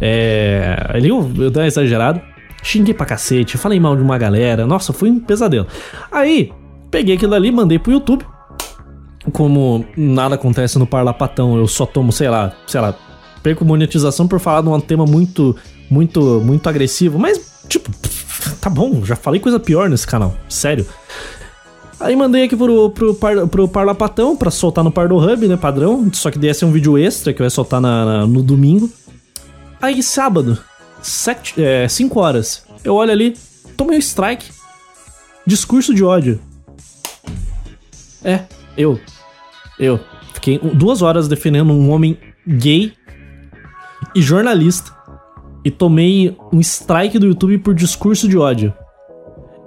É. 0.00 0.76
Ali 0.88 1.08
eu, 1.08 1.30
eu 1.36 1.50
dei 1.50 1.66
exagerado. 1.66 2.20
Xinguei 2.64 2.94
pra 2.94 3.06
cacete, 3.06 3.56
falei 3.56 3.78
mal 3.78 3.94
de 3.94 4.02
uma 4.02 4.18
galera. 4.18 4.66
Nossa, 4.66 4.92
foi 4.92 5.08
um 5.08 5.20
pesadelo. 5.20 5.68
Aí, 6.10 6.50
peguei 6.90 7.14
aquilo 7.14 7.34
ali, 7.34 7.52
mandei 7.52 7.78
pro 7.78 7.92
YouTube 7.92 8.24
como 9.32 9.84
nada 9.96 10.34
acontece 10.34 10.78
no 10.78 10.86
Parlapatão, 10.86 11.56
eu 11.56 11.66
só 11.66 11.86
tomo, 11.86 12.12
sei 12.12 12.28
lá, 12.28 12.52
sei 12.66 12.80
lá, 12.80 12.94
perco 13.42 13.64
monetização 13.64 14.28
por 14.28 14.38
falar 14.38 14.62
de 14.62 14.68
um 14.68 14.80
tema 14.80 15.06
muito, 15.06 15.56
muito, 15.90 16.40
muito 16.40 16.68
agressivo, 16.68 17.18
mas, 17.18 17.64
tipo, 17.68 17.90
tá 18.60 18.68
bom, 18.68 19.04
já 19.04 19.16
falei 19.16 19.40
coisa 19.40 19.58
pior 19.58 19.88
nesse 19.88 20.06
canal, 20.06 20.34
sério. 20.48 20.86
Aí 22.00 22.14
mandei 22.16 22.44
aqui 22.44 22.56
pro, 22.56 22.90
pro, 22.90 23.14
pro, 23.14 23.48
pro 23.48 23.68
Parlapatão 23.68 24.36
pra 24.36 24.50
soltar 24.50 24.84
no 24.84 24.90
Pardo 24.90 25.16
Hub, 25.16 25.48
né, 25.48 25.56
padrão, 25.56 26.10
só 26.12 26.30
que 26.30 26.38
desse 26.38 26.64
um 26.64 26.72
vídeo 26.72 26.98
extra 26.98 27.32
que 27.32 27.40
vai 27.40 27.50
soltar 27.50 27.80
na, 27.80 28.04
na, 28.04 28.26
no 28.26 28.42
domingo. 28.42 28.90
Aí 29.80 30.02
sábado, 30.02 30.58
5 31.04 31.60
é, 31.60 31.86
cinco 31.86 32.18
horas, 32.18 32.64
eu 32.82 32.94
olho 32.94 33.12
ali, 33.12 33.36
tomei 33.76 33.96
um 33.96 34.00
strike, 34.00 34.50
discurso 35.46 35.94
de 35.94 36.02
ódio. 36.02 36.40
É, 38.24 38.44
eu, 38.76 38.98
eu 39.78 40.00
fiquei 40.32 40.58
duas 40.58 41.02
horas 41.02 41.28
defendendo 41.28 41.72
um 41.72 41.90
homem 41.90 42.18
gay 42.46 42.94
e 44.14 44.22
jornalista 44.22 44.92
e 45.62 45.70
tomei 45.70 46.36
um 46.50 46.58
strike 46.60 47.18
do 47.18 47.26
YouTube 47.26 47.58
por 47.58 47.74
discurso 47.74 48.26
de 48.26 48.38
ódio. 48.38 48.72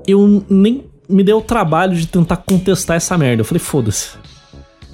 Eu 0.08 0.43
nem 0.50 0.89
me 1.08 1.23
dei 1.23 1.36
o 1.36 1.41
trabalho 1.41 1.95
de 1.95 2.08
tentar 2.08 2.38
contestar 2.38 2.97
essa 2.97 3.15
merda. 3.17 3.41
Eu 3.41 3.45
falei, 3.45 3.60
foda-se. 3.60 4.10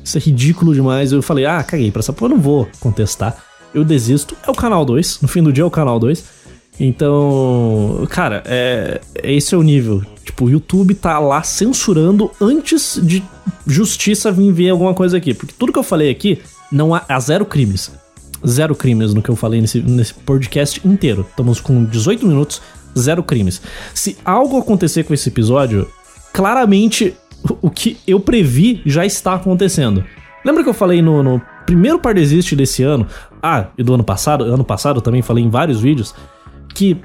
Isso 0.04 0.18
é 0.18 0.22
ridículo 0.22 0.74
demais. 0.74 1.12
Eu 1.12 1.22
falei, 1.22 1.46
ah, 1.46 1.64
caguei 1.64 1.90
pra 1.90 2.02
essa 2.02 2.12
porra, 2.12 2.32
eu 2.32 2.36
não 2.36 2.44
vou 2.44 2.68
contestar. 2.80 3.42
Eu 3.74 3.84
desisto. 3.84 4.36
É 4.46 4.52
o 4.52 4.56
canal 4.56 4.86
2. 4.86 5.22
No 5.22 5.28
fim 5.28 5.42
do 5.42 5.52
dia 5.52 5.64
é 5.64 5.66
o 5.66 5.72
canal 5.72 6.00
2. 6.00 6.24
Então, 6.80 8.06
cara, 8.10 8.44
é, 8.46 9.02
esse 9.24 9.54
é 9.54 9.58
o 9.58 9.64
nível. 9.64 10.04
Tipo, 10.24 10.46
o 10.46 10.50
YouTube 10.50 10.96
tá 10.96 11.20
lá 11.20 11.44
censurando 11.44 12.32
antes 12.40 13.00
de 13.02 13.24
justiça 13.68 14.32
vir 14.32 14.52
ver 14.52 14.70
alguma 14.70 14.94
coisa 14.94 15.18
aqui. 15.18 15.34
Porque 15.34 15.54
tudo 15.58 15.72
que 15.72 15.80
eu 15.80 15.84
falei 15.84 16.10
aqui, 16.10 16.42
não 16.72 16.94
há, 16.94 17.04
há 17.08 17.20
zero 17.20 17.46
crimes. 17.46 17.92
Zero 18.46 18.76
crimes 18.76 19.14
no 19.14 19.22
que 19.22 19.30
eu 19.30 19.36
falei 19.36 19.62
nesse, 19.62 19.82
nesse 19.82 20.14
podcast 20.14 20.82
inteiro. 20.86 21.26
Estamos 21.30 21.62
com 21.62 21.86
18 21.86 22.28
minutos, 22.28 22.62
zero 22.98 23.24
crimes. 23.24 23.62
Se 23.94 24.18
algo 24.26 24.58
acontecer 24.58 25.04
com 25.04 25.14
esse 25.14 25.30
episódio, 25.30 25.88
claramente 26.34 27.14
o 27.62 27.70
que 27.70 27.98
eu 28.08 28.20
previ 28.20 28.82
já 28.86 29.06
está 29.06 29.34
acontecendo. 29.34 30.04
Lembra 30.44 30.64
que 30.64 30.70
eu 30.70 30.74
falei 30.74 31.02
no, 31.02 31.24
no 31.24 31.42
primeiro 31.66 32.00
Pardesiste 32.00 32.56
desse 32.56 32.84
ano? 32.84 33.08
Ah, 33.42 33.68
e 33.78 33.84
do 33.84 33.94
ano 33.94 34.04
passado? 34.04 34.44
Ano 34.44 34.64
passado 34.64 34.98
eu 34.98 35.02
também 35.02 35.22
falei 35.22 35.44
em 35.44 35.50
vários 35.50 35.80
vídeos 35.80 36.14
que 36.74 36.98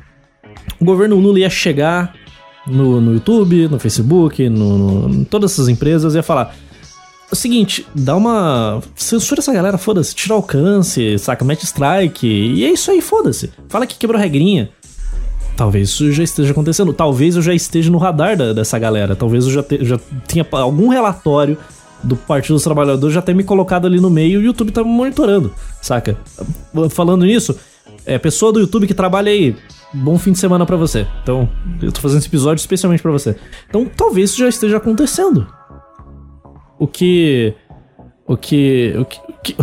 o 0.81 0.85
governo 0.85 1.16
Lula 1.16 1.40
ia 1.40 1.51
chegar 1.51 2.14
no, 2.66 3.01
no 3.01 3.14
YouTube, 3.14 3.68
no 3.68 3.79
Facebook, 3.79 4.48
no, 4.48 5.09
em 5.09 5.24
todas 5.24 5.53
essas 5.53 5.68
empresas, 5.68 6.14
ia 6.14 6.22
falar: 6.22 6.55
o 7.31 7.37
seguinte, 7.37 7.87
dá 7.94 8.16
uma. 8.16 8.81
Censura 8.94 9.40
essa 9.40 9.53
galera, 9.53 9.79
foda-se, 9.79 10.14
tira 10.14 10.35
alcance, 10.35 11.18
saca, 11.18 11.44
mete 11.44 11.64
strike, 11.64 12.27
e 12.27 12.64
é 12.64 12.70
isso 12.70 12.90
aí, 12.90 13.01
foda-se. 13.01 13.51
Fala 13.68 13.87
que 13.87 13.96
quebrou 13.96 14.20
regrinha. 14.20 14.70
Talvez 15.57 15.88
isso 15.88 16.12
já 16.12 16.22
esteja 16.22 16.53
acontecendo. 16.53 16.92
Talvez 16.92 17.35
eu 17.35 17.42
já 17.42 17.53
esteja 17.53 17.90
no 17.90 17.98
radar 17.98 18.37
da, 18.37 18.53
dessa 18.53 18.79
galera. 18.79 19.16
Talvez 19.16 19.44
eu 19.44 19.51
já, 19.51 19.62
te, 19.62 19.85
já 19.85 19.98
tenha 20.29 20.46
algum 20.53 20.88
relatório 20.88 21.59
do 22.02 22.16
Partido 22.16 22.54
dos 22.54 22.62
Trabalhadores 22.62 23.14
já 23.14 23.22
tenha 23.22 23.37
me 23.37 23.44
colocado 23.44 23.87
ali 23.87 24.00
no 24.00 24.11
meio 24.11 24.40
e 24.40 24.44
o 24.44 24.46
YouTube 24.46 24.70
tá 24.70 24.84
monitorando, 24.84 25.52
saca? 25.82 26.16
Falando 26.90 27.24
nisso, 27.24 27.58
é 28.06 28.18
pessoa 28.18 28.52
do 28.52 28.61
YouTube 28.61 28.87
que 28.87 28.94
trabalha 28.94 29.30
aí, 29.30 29.56
bom 29.92 30.18
fim 30.18 30.32
de 30.32 30.38
semana 30.38 30.64
para 30.64 30.76
você. 30.76 31.06
Então, 31.22 31.48
eu 31.82 31.92
tô 31.92 32.00
fazendo 32.00 32.18
esse 32.18 32.28
episódio 32.28 32.61
especialmente 32.61 33.02
para 33.02 33.12
você. 33.12 33.37
Então, 33.68 33.84
talvez 33.84 34.30
isso 34.30 34.38
já 34.38 34.48
esteja 34.48 34.76
acontecendo. 34.76 35.46
O 36.78 36.87
que 36.87 37.54
o 38.28 38.37
que. 38.37 38.92
O 38.98 39.04
que, 39.06 39.56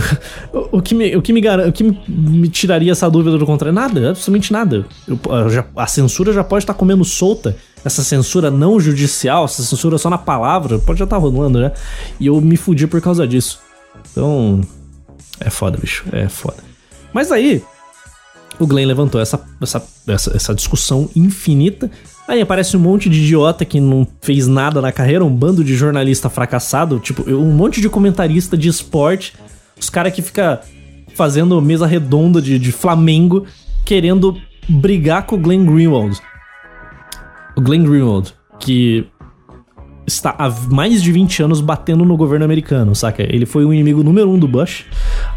o 0.72 0.82
que, 0.82 0.96
me, 0.96 1.16
o 1.16 1.22
que, 1.22 1.32
me, 1.32 1.46
o 1.46 1.72
que 1.72 1.84
me 1.84 2.50
tiraria 2.50 2.92
essa 2.92 3.08
dúvida 3.10 3.38
do 3.38 3.46
contrário? 3.46 3.74
Nada, 3.74 4.10
absolutamente 4.10 4.52
nada. 4.52 4.86
Eu, 5.08 5.20
a 5.76 5.86
censura 5.86 6.34
já 6.34 6.44
pode 6.44 6.64
estar 6.64 6.74
comendo 6.74 7.06
solta. 7.06 7.56
Essa 7.86 8.04
censura 8.04 8.52
não 8.52 8.80
judicial, 8.80 9.46
essa 9.46 9.64
censura 9.64 9.98
só 9.98 10.10
na 10.10 10.18
palavra, 10.18 10.80
pode 10.80 11.00
já 11.00 11.06
estar 11.06 11.18
rolando, 11.18 11.60
né? 11.60 11.72
E 12.20 12.26
eu 12.26 12.42
me 12.42 12.58
fudi 12.58 12.88
por 12.88 13.00
causa 13.00 13.28
disso. 13.28 13.60
Então. 14.12 14.62
É 15.40 15.50
foda, 15.50 15.78
bicho. 15.78 16.04
É 16.12 16.28
foda. 16.28 16.58
Mas 17.14 17.32
aí, 17.32 17.64
o 18.60 18.66
Glenn 18.66 18.88
levantou 18.88 19.22
essa, 19.22 19.40
essa, 19.62 19.86
essa, 20.08 20.36
essa 20.36 20.56
discussão 20.56 21.10
infinita 21.16 21.92
Aí 22.28 22.42
aparece 22.42 22.76
um 22.76 22.80
monte 22.80 23.08
de 23.08 23.20
idiota 23.20 23.64
que 23.64 23.80
não 23.80 24.08
fez 24.22 24.48
nada 24.48 24.82
na 24.82 24.92
carreira, 24.92 25.24
um 25.24 25.30
bando 25.30 25.64
de 25.64 25.76
jornalista 25.76 26.28
fracassado, 26.28 27.00
tipo, 27.00 27.30
um 27.30 27.52
monte 27.52 27.80
de 27.80 27.88
comentarista 27.88 28.58
de 28.58 28.68
esporte, 28.68 29.34
os 29.80 29.90
caras 29.90 30.12
que 30.14 30.24
fica 30.24 30.62
fazendo 31.14 31.62
mesa 31.62 31.86
redonda 31.86 32.42
de, 32.42 32.58
de 32.58 32.72
Flamengo, 32.72 33.46
querendo 33.86 34.36
brigar 34.68 35.28
com 35.28 35.36
o 35.36 35.40
Glenn 35.40 35.66
Greenwald. 35.66 36.20
O 37.56 37.62
Glenn 37.62 37.84
Greenwald, 37.84 38.34
que 38.60 39.08
está 40.06 40.36
há 40.38 40.50
mais 40.70 41.02
de 41.02 41.12
20 41.12 41.44
anos 41.44 41.62
batendo 41.62 42.06
no 42.06 42.16
governo 42.18 42.46
americano, 42.46 42.94
saca? 42.96 43.24
Ele 43.24 43.46
foi 43.46 43.66
o 43.66 43.74
inimigo 43.74 44.04
número 44.04 44.30
um 44.30 44.38
do 44.38 44.48
Bush, 44.48 44.86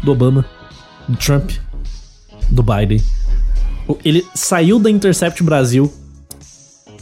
do 0.03 0.11
Obama, 0.11 0.45
do 1.07 1.17
Trump, 1.17 1.51
do 2.49 2.63
Biden. 2.63 3.01
Ele 4.05 4.25
saiu 4.35 4.79
da 4.79 4.89
Intercept 4.89 5.41
Brasil 5.43 5.91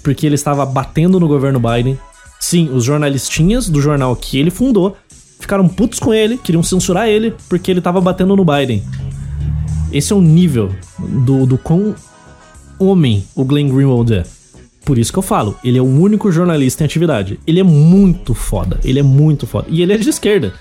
porque 0.01 0.25
ele 0.25 0.35
estava 0.35 0.65
batendo 0.65 1.19
no 1.19 1.27
governo 1.27 1.59
Biden. 1.59 1.99
Sim, 2.39 2.69
os 2.69 2.83
jornalistinhas 2.83 3.67
do 3.67 3.81
jornal 3.81 4.15
que 4.15 4.37
ele 4.37 4.49
fundou 4.49 4.95
ficaram 5.39 5.67
putos 5.67 5.99
com 5.99 6.13
ele, 6.13 6.37
queriam 6.37 6.63
censurar 6.63 7.07
ele 7.07 7.35
porque 7.49 7.71
ele 7.71 7.79
estava 7.79 7.99
batendo 7.99 8.35
no 8.35 8.45
Biden. 8.45 8.83
Esse 9.91 10.13
é 10.13 10.15
o 10.15 10.21
nível 10.21 10.73
do, 10.97 11.45
do 11.45 11.57
quão 11.57 11.95
homem 12.79 13.25
o 13.35 13.43
Glenn 13.43 13.69
Greenwald 13.69 14.13
é. 14.13 14.23
Por 14.87 14.97
isso 14.97 15.11
que 15.11 15.19
eu 15.19 15.23
falo, 15.23 15.59
ele 15.65 15.77
é 15.77 15.81
o 15.81 15.85
único 15.85 16.31
jornalista 16.31 16.81
em 16.81 16.85
atividade. 16.85 17.37
Ele 17.45 17.59
é 17.59 17.63
muito 17.63 18.33
foda, 18.33 18.79
ele 18.85 18.99
é 18.99 19.03
muito 19.03 19.45
foda. 19.45 19.67
E 19.69 19.81
ele 19.81 19.91
é 19.91 19.97
de 19.97 20.07
esquerda. 20.07 20.53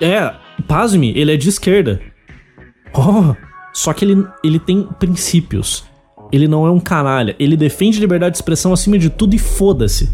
É, 0.00 0.32
pasme, 0.66 1.12
ele 1.14 1.30
é 1.30 1.36
de 1.36 1.50
esquerda. 1.50 2.00
Oh, 2.94 3.34
só 3.74 3.92
que 3.92 4.06
ele, 4.06 4.26
ele 4.42 4.58
tem 4.58 4.88
princípios. 4.98 5.84
Ele 6.32 6.48
não 6.48 6.66
é 6.66 6.70
um 6.70 6.80
canalha. 6.80 7.36
Ele 7.38 7.54
defende 7.54 8.00
liberdade 8.00 8.32
de 8.32 8.38
expressão 8.38 8.72
acima 8.72 8.98
de 8.98 9.10
tudo 9.10 9.36
e 9.36 9.38
foda-se. 9.38 10.10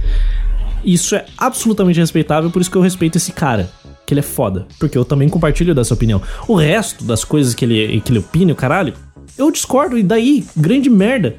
Isso 0.84 1.14
é 1.14 1.24
absolutamente 1.38 2.00
respeitável, 2.00 2.50
por 2.50 2.60
isso 2.60 2.70
que 2.70 2.76
eu 2.76 2.82
respeito 2.82 3.16
esse 3.16 3.30
cara. 3.30 3.70
Que 4.04 4.12
ele 4.12 4.18
é 4.20 4.24
foda. 4.24 4.66
Porque 4.80 4.98
eu 4.98 5.04
também 5.04 5.28
compartilho 5.28 5.72
dessa 5.72 5.94
opinião. 5.94 6.20
O 6.48 6.56
resto 6.56 7.04
das 7.04 7.22
coisas 7.22 7.54
que 7.54 7.64
ele, 7.64 8.00
que 8.00 8.10
ele 8.10 8.18
opina, 8.18 8.52
o 8.52 8.56
caralho, 8.56 8.92
eu 9.38 9.52
discordo. 9.52 9.96
E 9.96 10.02
daí, 10.02 10.44
grande 10.56 10.90
merda. 10.90 11.36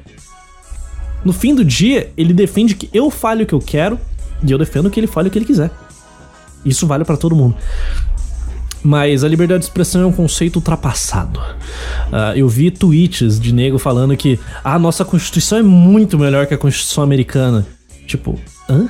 No 1.24 1.32
fim 1.32 1.54
do 1.54 1.64
dia, 1.64 2.12
ele 2.16 2.32
defende 2.32 2.74
que 2.74 2.90
eu 2.92 3.10
fale 3.10 3.44
o 3.44 3.46
que 3.46 3.54
eu 3.54 3.60
quero 3.60 3.98
e 4.42 4.50
eu 4.50 4.58
defendo 4.58 4.90
que 4.90 5.00
ele 5.00 5.06
fale 5.06 5.28
o 5.28 5.30
que 5.30 5.38
ele 5.38 5.46
quiser. 5.46 5.70
Isso 6.64 6.86
vale 6.86 7.04
para 7.04 7.16
todo 7.16 7.34
mundo. 7.34 7.56
Mas 8.82 9.24
a 9.24 9.28
liberdade 9.28 9.60
de 9.60 9.64
expressão 9.66 10.02
é 10.02 10.06
um 10.06 10.12
conceito 10.12 10.56
ultrapassado. 10.56 11.40
Uh, 11.40 12.36
eu 12.36 12.46
vi 12.46 12.70
tweets 12.70 13.40
de 13.40 13.52
nego 13.52 13.78
falando 13.78 14.14
que 14.14 14.38
a 14.62 14.78
nossa 14.78 15.04
Constituição 15.04 15.58
é 15.58 15.62
muito 15.62 16.18
melhor 16.18 16.46
que 16.46 16.52
a 16.52 16.58
Constituição 16.58 17.02
americana. 17.02 17.66
Tipo, 18.06 18.38
hã? 18.68 18.88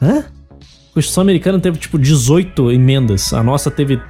Hã? 0.00 0.18
A 0.18 0.94
Constituição 0.94 1.22
americana 1.22 1.58
teve 1.58 1.78
tipo 1.78 1.98
18 1.98 2.70
emendas. 2.70 3.32
A 3.32 3.42
nossa 3.42 3.72
teve, 3.72 4.00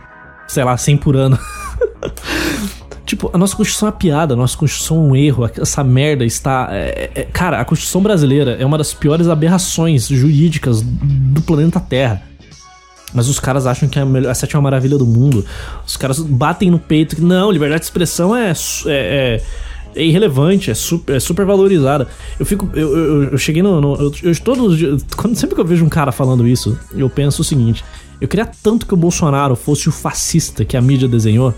sei 0.47 0.63
lá, 0.63 0.77
100 0.77 0.97
por 0.99 1.17
ano. 1.17 1.39
Tipo, 3.11 3.29
a 3.33 3.37
nossa 3.37 3.57
Constituição 3.57 3.89
é 3.89 3.91
uma 3.91 3.97
piada, 3.99 4.35
a 4.35 4.37
nossa 4.37 4.57
Constituição 4.57 4.99
é 4.99 5.01
um 5.01 5.17
erro, 5.17 5.51
essa 5.61 5.83
merda 5.83 6.25
está. 6.25 6.69
É, 6.71 7.11
é, 7.13 7.23
cara, 7.25 7.61
a 7.61 7.65
Constituição 7.65 8.01
brasileira 8.01 8.53
é 8.53 8.65
uma 8.65 8.79
das 8.79 8.95
piores 8.95 9.27
aberrações 9.27 10.07
jurídicas 10.07 10.81
do 10.81 11.43
planeta 11.43 11.81
Terra. 11.81 12.23
Mas 13.13 13.27
os 13.27 13.41
caras 13.41 13.67
acham 13.67 13.89
que 13.89 13.99
é 13.99 14.03
a, 14.03 14.07
melhor, 14.07 14.31
a 14.31 14.35
sétima 14.35 14.63
maravilha 14.63 14.97
do 14.97 15.05
mundo. 15.05 15.45
Os 15.85 15.97
caras 15.97 16.21
batem 16.21 16.71
no 16.71 16.79
peito 16.79 17.17
que 17.17 17.21
não, 17.21 17.51
liberdade 17.51 17.81
de 17.81 17.87
expressão 17.87 18.37
é, 18.37 18.53
é, 18.53 18.53
é, 18.87 19.43
é 19.97 20.05
irrelevante, 20.05 20.71
é 20.71 20.75
super, 20.75 21.17
é 21.17 21.19
super 21.19 21.45
valorizada. 21.45 22.07
Eu 22.39 22.47
fico. 22.47 22.71
Eu, 22.75 22.97
eu, 22.97 23.23
eu 23.33 23.39
cheguei 23.39 23.61
no. 23.61 23.81
no 23.81 23.97
eu, 23.97 24.13
eu, 24.23 24.39
todos 24.39 25.03
quando 25.17 25.35
Sempre 25.35 25.57
que 25.57 25.61
eu 25.61 25.67
vejo 25.67 25.85
um 25.85 25.89
cara 25.89 26.13
falando 26.13 26.47
isso, 26.47 26.79
eu 26.95 27.11
penso 27.11 27.43
o 27.43 27.45
seguinte: 27.45 27.85
eu 28.21 28.29
queria 28.29 28.49
tanto 28.63 28.87
que 28.87 28.95
o 28.95 28.97
Bolsonaro 28.97 29.57
fosse 29.57 29.89
o 29.89 29.93
fascista 29.93 30.65
que 30.65 30.77
a 30.77 30.81
mídia 30.81 31.09
desenhou. 31.09 31.53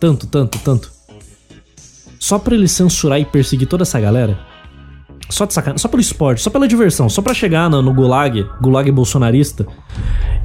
Tanto, 0.00 0.26
tanto, 0.26 0.58
tanto. 0.58 0.92
Só 2.18 2.38
pra 2.38 2.54
ele 2.54 2.68
censurar 2.68 3.20
e 3.20 3.24
perseguir 3.24 3.68
toda 3.68 3.82
essa 3.82 4.00
galera. 4.00 4.38
Só 5.30 5.46
de 5.46 5.54
sacanagem, 5.54 5.80
só 5.80 5.88
pelo 5.88 6.00
esporte, 6.00 6.42
só 6.42 6.50
pela 6.50 6.68
diversão, 6.68 7.08
só 7.08 7.22
pra 7.22 7.32
chegar 7.32 7.68
no, 7.70 7.80
no 7.80 7.94
Gulag, 7.94 8.46
Gulag 8.60 8.90
bolsonarista, 8.90 9.66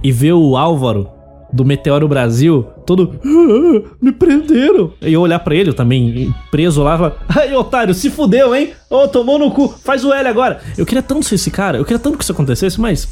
e 0.02 0.12
ver 0.12 0.34
o 0.34 0.56
Álvaro 0.56 1.10
do 1.52 1.66
Meteoro 1.66 2.08
Brasil 2.08 2.64
todo. 2.86 3.20
Ah, 3.24 3.90
me 4.02 4.12
prenderam. 4.12 4.94
E 5.02 5.14
eu 5.14 5.22
olhar 5.22 5.40
para 5.40 5.56
ele 5.56 5.74
também, 5.74 6.34
preso 6.50 6.84
lá, 6.84 6.98
falar: 6.98 7.26
Ai, 7.28 7.54
otário, 7.56 7.94
se 7.94 8.10
fudeu, 8.10 8.56
hein? 8.56 8.72
Ô, 8.90 9.04
oh, 9.04 9.08
tomou 9.08 9.38
no 9.38 9.52
cu, 9.52 9.68
faz 9.68 10.04
o 10.04 10.14
L 10.14 10.28
agora. 10.28 10.62
Eu 10.78 10.86
queria 10.86 11.04
tanto 11.04 11.26
ser 11.26 11.36
esse 11.36 11.52
cara, 11.52 11.78
eu 11.78 11.86
queria 11.86 12.00
tanto 12.00 12.18
que 12.18 12.24
isso 12.24 12.32
acontecesse, 12.32 12.80
mas. 12.80 13.08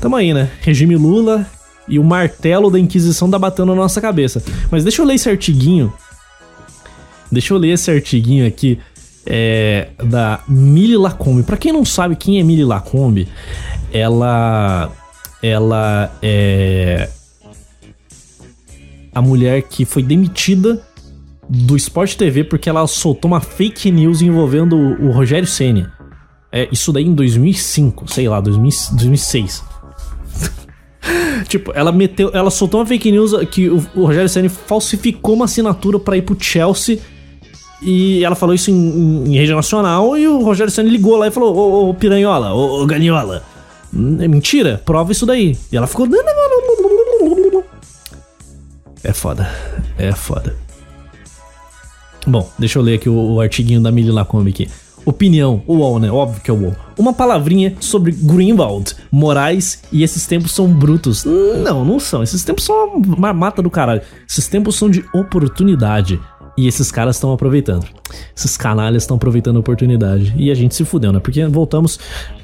Tamo 0.00 0.16
aí, 0.16 0.34
né? 0.34 0.50
Regime 0.60 0.96
Lula 0.96 1.46
e 1.88 1.98
o 1.98 2.04
martelo 2.04 2.70
da 2.70 2.78
Inquisição 2.78 3.30
tá 3.30 3.38
batendo 3.38 3.66
na 3.66 3.74
nossa 3.74 4.00
cabeça. 4.00 4.42
Mas 4.70 4.84
deixa 4.84 5.02
eu 5.02 5.06
ler 5.06 5.14
esse 5.14 5.28
artiguinho. 5.28 5.92
Deixa 7.30 7.52
eu 7.52 7.58
ler 7.58 7.70
esse 7.70 7.90
artiguinho 7.90 8.46
aqui 8.46 8.78
é, 9.26 9.88
da 10.02 10.40
Mili 10.46 10.96
Lacombe. 10.96 11.42
Para 11.42 11.56
quem 11.56 11.72
não 11.72 11.84
sabe 11.84 12.16
quem 12.16 12.38
é 12.38 12.42
Mili 12.42 12.64
Lacombe, 12.64 13.28
ela 13.92 14.90
ela 15.42 16.10
é 16.22 17.08
a 19.14 19.20
mulher 19.22 19.62
que 19.62 19.84
foi 19.84 20.02
demitida 20.02 20.82
do 21.48 21.76
Sport 21.76 22.14
TV 22.16 22.44
porque 22.44 22.68
ela 22.68 22.86
soltou 22.86 23.30
uma 23.30 23.40
fake 23.40 23.90
news 23.90 24.22
envolvendo 24.22 24.76
o, 24.76 25.10
Rogério 25.10 25.46
Ceni. 25.46 25.86
É 26.50 26.68
isso 26.72 26.92
daí 26.92 27.04
em 27.04 27.14
2005, 27.14 28.10
sei 28.10 28.28
lá, 28.28 28.40
2000, 28.40 28.70
2006. 28.96 29.64
tipo, 31.48 31.72
ela 31.74 31.92
meteu, 31.92 32.30
ela 32.32 32.50
soltou 32.50 32.80
uma 32.80 32.86
fake 32.86 33.10
news 33.12 33.32
que 33.50 33.68
o, 33.68 33.84
o 33.94 34.06
Rogério 34.06 34.28
Ceni 34.28 34.48
falsificou 34.48 35.34
uma 35.34 35.44
assinatura 35.44 35.98
para 35.98 36.16
ir 36.16 36.22
pro 36.22 36.36
Chelsea 36.38 36.98
e 37.82 38.24
ela 38.24 38.34
falou 38.34 38.54
isso 38.54 38.70
em, 38.70 39.24
em, 39.26 39.36
rede 39.36 39.54
nacional 39.54 40.16
e 40.16 40.26
o 40.26 40.42
Rogério 40.42 40.72
Senna 40.72 40.88
ligou 40.88 41.16
lá 41.16 41.28
e 41.28 41.30
falou: 41.30 41.54
Ô, 41.54 41.90
ô 41.90 41.94
piranhola, 41.94 42.54
ô, 42.54 42.82
ô 42.82 42.86
ganiola, 42.86 43.42
é 44.20 44.26
mentira, 44.26 44.80
prova 44.84 45.12
isso 45.12 45.26
daí. 45.26 45.56
E 45.70 45.76
ela 45.76 45.86
ficou. 45.86 46.08
É 49.02 49.12
foda, 49.12 49.50
é 49.98 50.12
foda. 50.12 50.56
Bom, 52.26 52.50
deixa 52.58 52.78
eu 52.78 52.82
ler 52.82 52.94
aqui 52.94 53.08
o, 53.08 53.34
o 53.34 53.40
artiguinho 53.40 53.82
da 53.82 53.92
Mili 53.92 54.10
Lacombe 54.10 54.50
aqui. 54.50 54.68
Opinião, 55.04 55.62
o 55.66 55.76
UOL, 55.76 55.98
né? 55.98 56.10
Óbvio 56.10 56.40
que 56.40 56.50
é 56.50 56.54
o 56.54 56.56
UOL. 56.56 56.76
Uma 56.98 57.12
palavrinha 57.12 57.76
sobre 57.80 58.12
Greenwald, 58.12 58.94
Moraes 59.10 59.82
e 59.92 60.02
esses 60.02 60.26
tempos 60.26 60.52
são 60.52 60.68
brutos. 60.68 61.24
Não, 61.24 61.84
não 61.84 61.98
são. 61.98 62.22
Esses 62.22 62.44
tempos 62.44 62.64
são 62.64 62.96
uma 62.96 63.32
mata 63.32 63.60
do 63.60 63.70
caralho. 63.70 64.02
Esses 64.28 64.48
tempos 64.48 64.76
são 64.76 64.88
de 64.88 65.04
oportunidade. 65.12 66.20
E 66.56 66.68
esses 66.68 66.90
caras 66.90 67.16
estão 67.16 67.32
aproveitando. 67.32 67.84
Esses 68.34 68.56
canalhas 68.56 69.02
estão 69.02 69.16
aproveitando 69.16 69.56
a 69.56 69.60
oportunidade. 69.60 70.32
E 70.36 70.50
a 70.50 70.54
gente 70.54 70.74
se 70.74 70.84
fudeu, 70.84 71.12
né? 71.12 71.18
Porque 71.18 71.44
voltamos. 71.46 71.98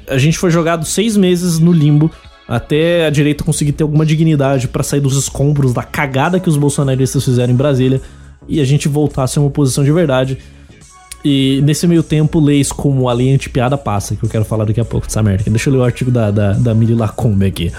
A 0.07 0.17
gente 0.17 0.37
foi 0.37 0.51
jogado 0.51 0.85
seis 0.85 1.15
meses 1.15 1.59
no 1.59 1.71
limbo 1.71 2.11
até 2.47 3.05
a 3.05 3.09
direita 3.09 3.45
conseguir 3.45 3.71
ter 3.71 3.83
alguma 3.83 4.05
dignidade 4.05 4.67
para 4.67 4.83
sair 4.83 4.99
dos 4.99 5.15
escombros 5.15 5.73
da 5.73 5.83
cagada 5.83 6.39
que 6.39 6.49
os 6.49 6.57
bolsonaristas 6.57 7.23
fizeram 7.23 7.53
em 7.53 7.55
Brasília 7.55 8.01
e 8.47 8.59
a 8.59 8.65
gente 8.65 8.89
voltasse 8.89 9.39
a 9.39 9.41
uma 9.41 9.49
posição 9.49 9.83
de 9.83 9.91
verdade. 9.91 10.37
E 11.23 11.61
nesse 11.63 11.87
meio 11.87 12.03
tempo, 12.03 12.39
leis 12.39 12.71
como 12.71 13.07
a 13.07 13.13
lei 13.13 13.33
anti-piada 13.33 13.77
passa, 13.77 14.15
que 14.15 14.23
eu 14.23 14.29
quero 14.29 14.45
falar 14.45 14.65
daqui 14.65 14.79
a 14.79 14.85
pouco 14.85 15.07
dessa 15.07 15.21
merda. 15.21 15.43
Deixa 15.49 15.69
eu 15.69 15.73
ler 15.73 15.79
o 15.79 15.83
artigo 15.83 16.11
da, 16.11 16.31
da, 16.31 16.53
da 16.53 16.73
Mili 16.73 16.95
Lacombe 16.95 17.45
aqui. 17.45 17.71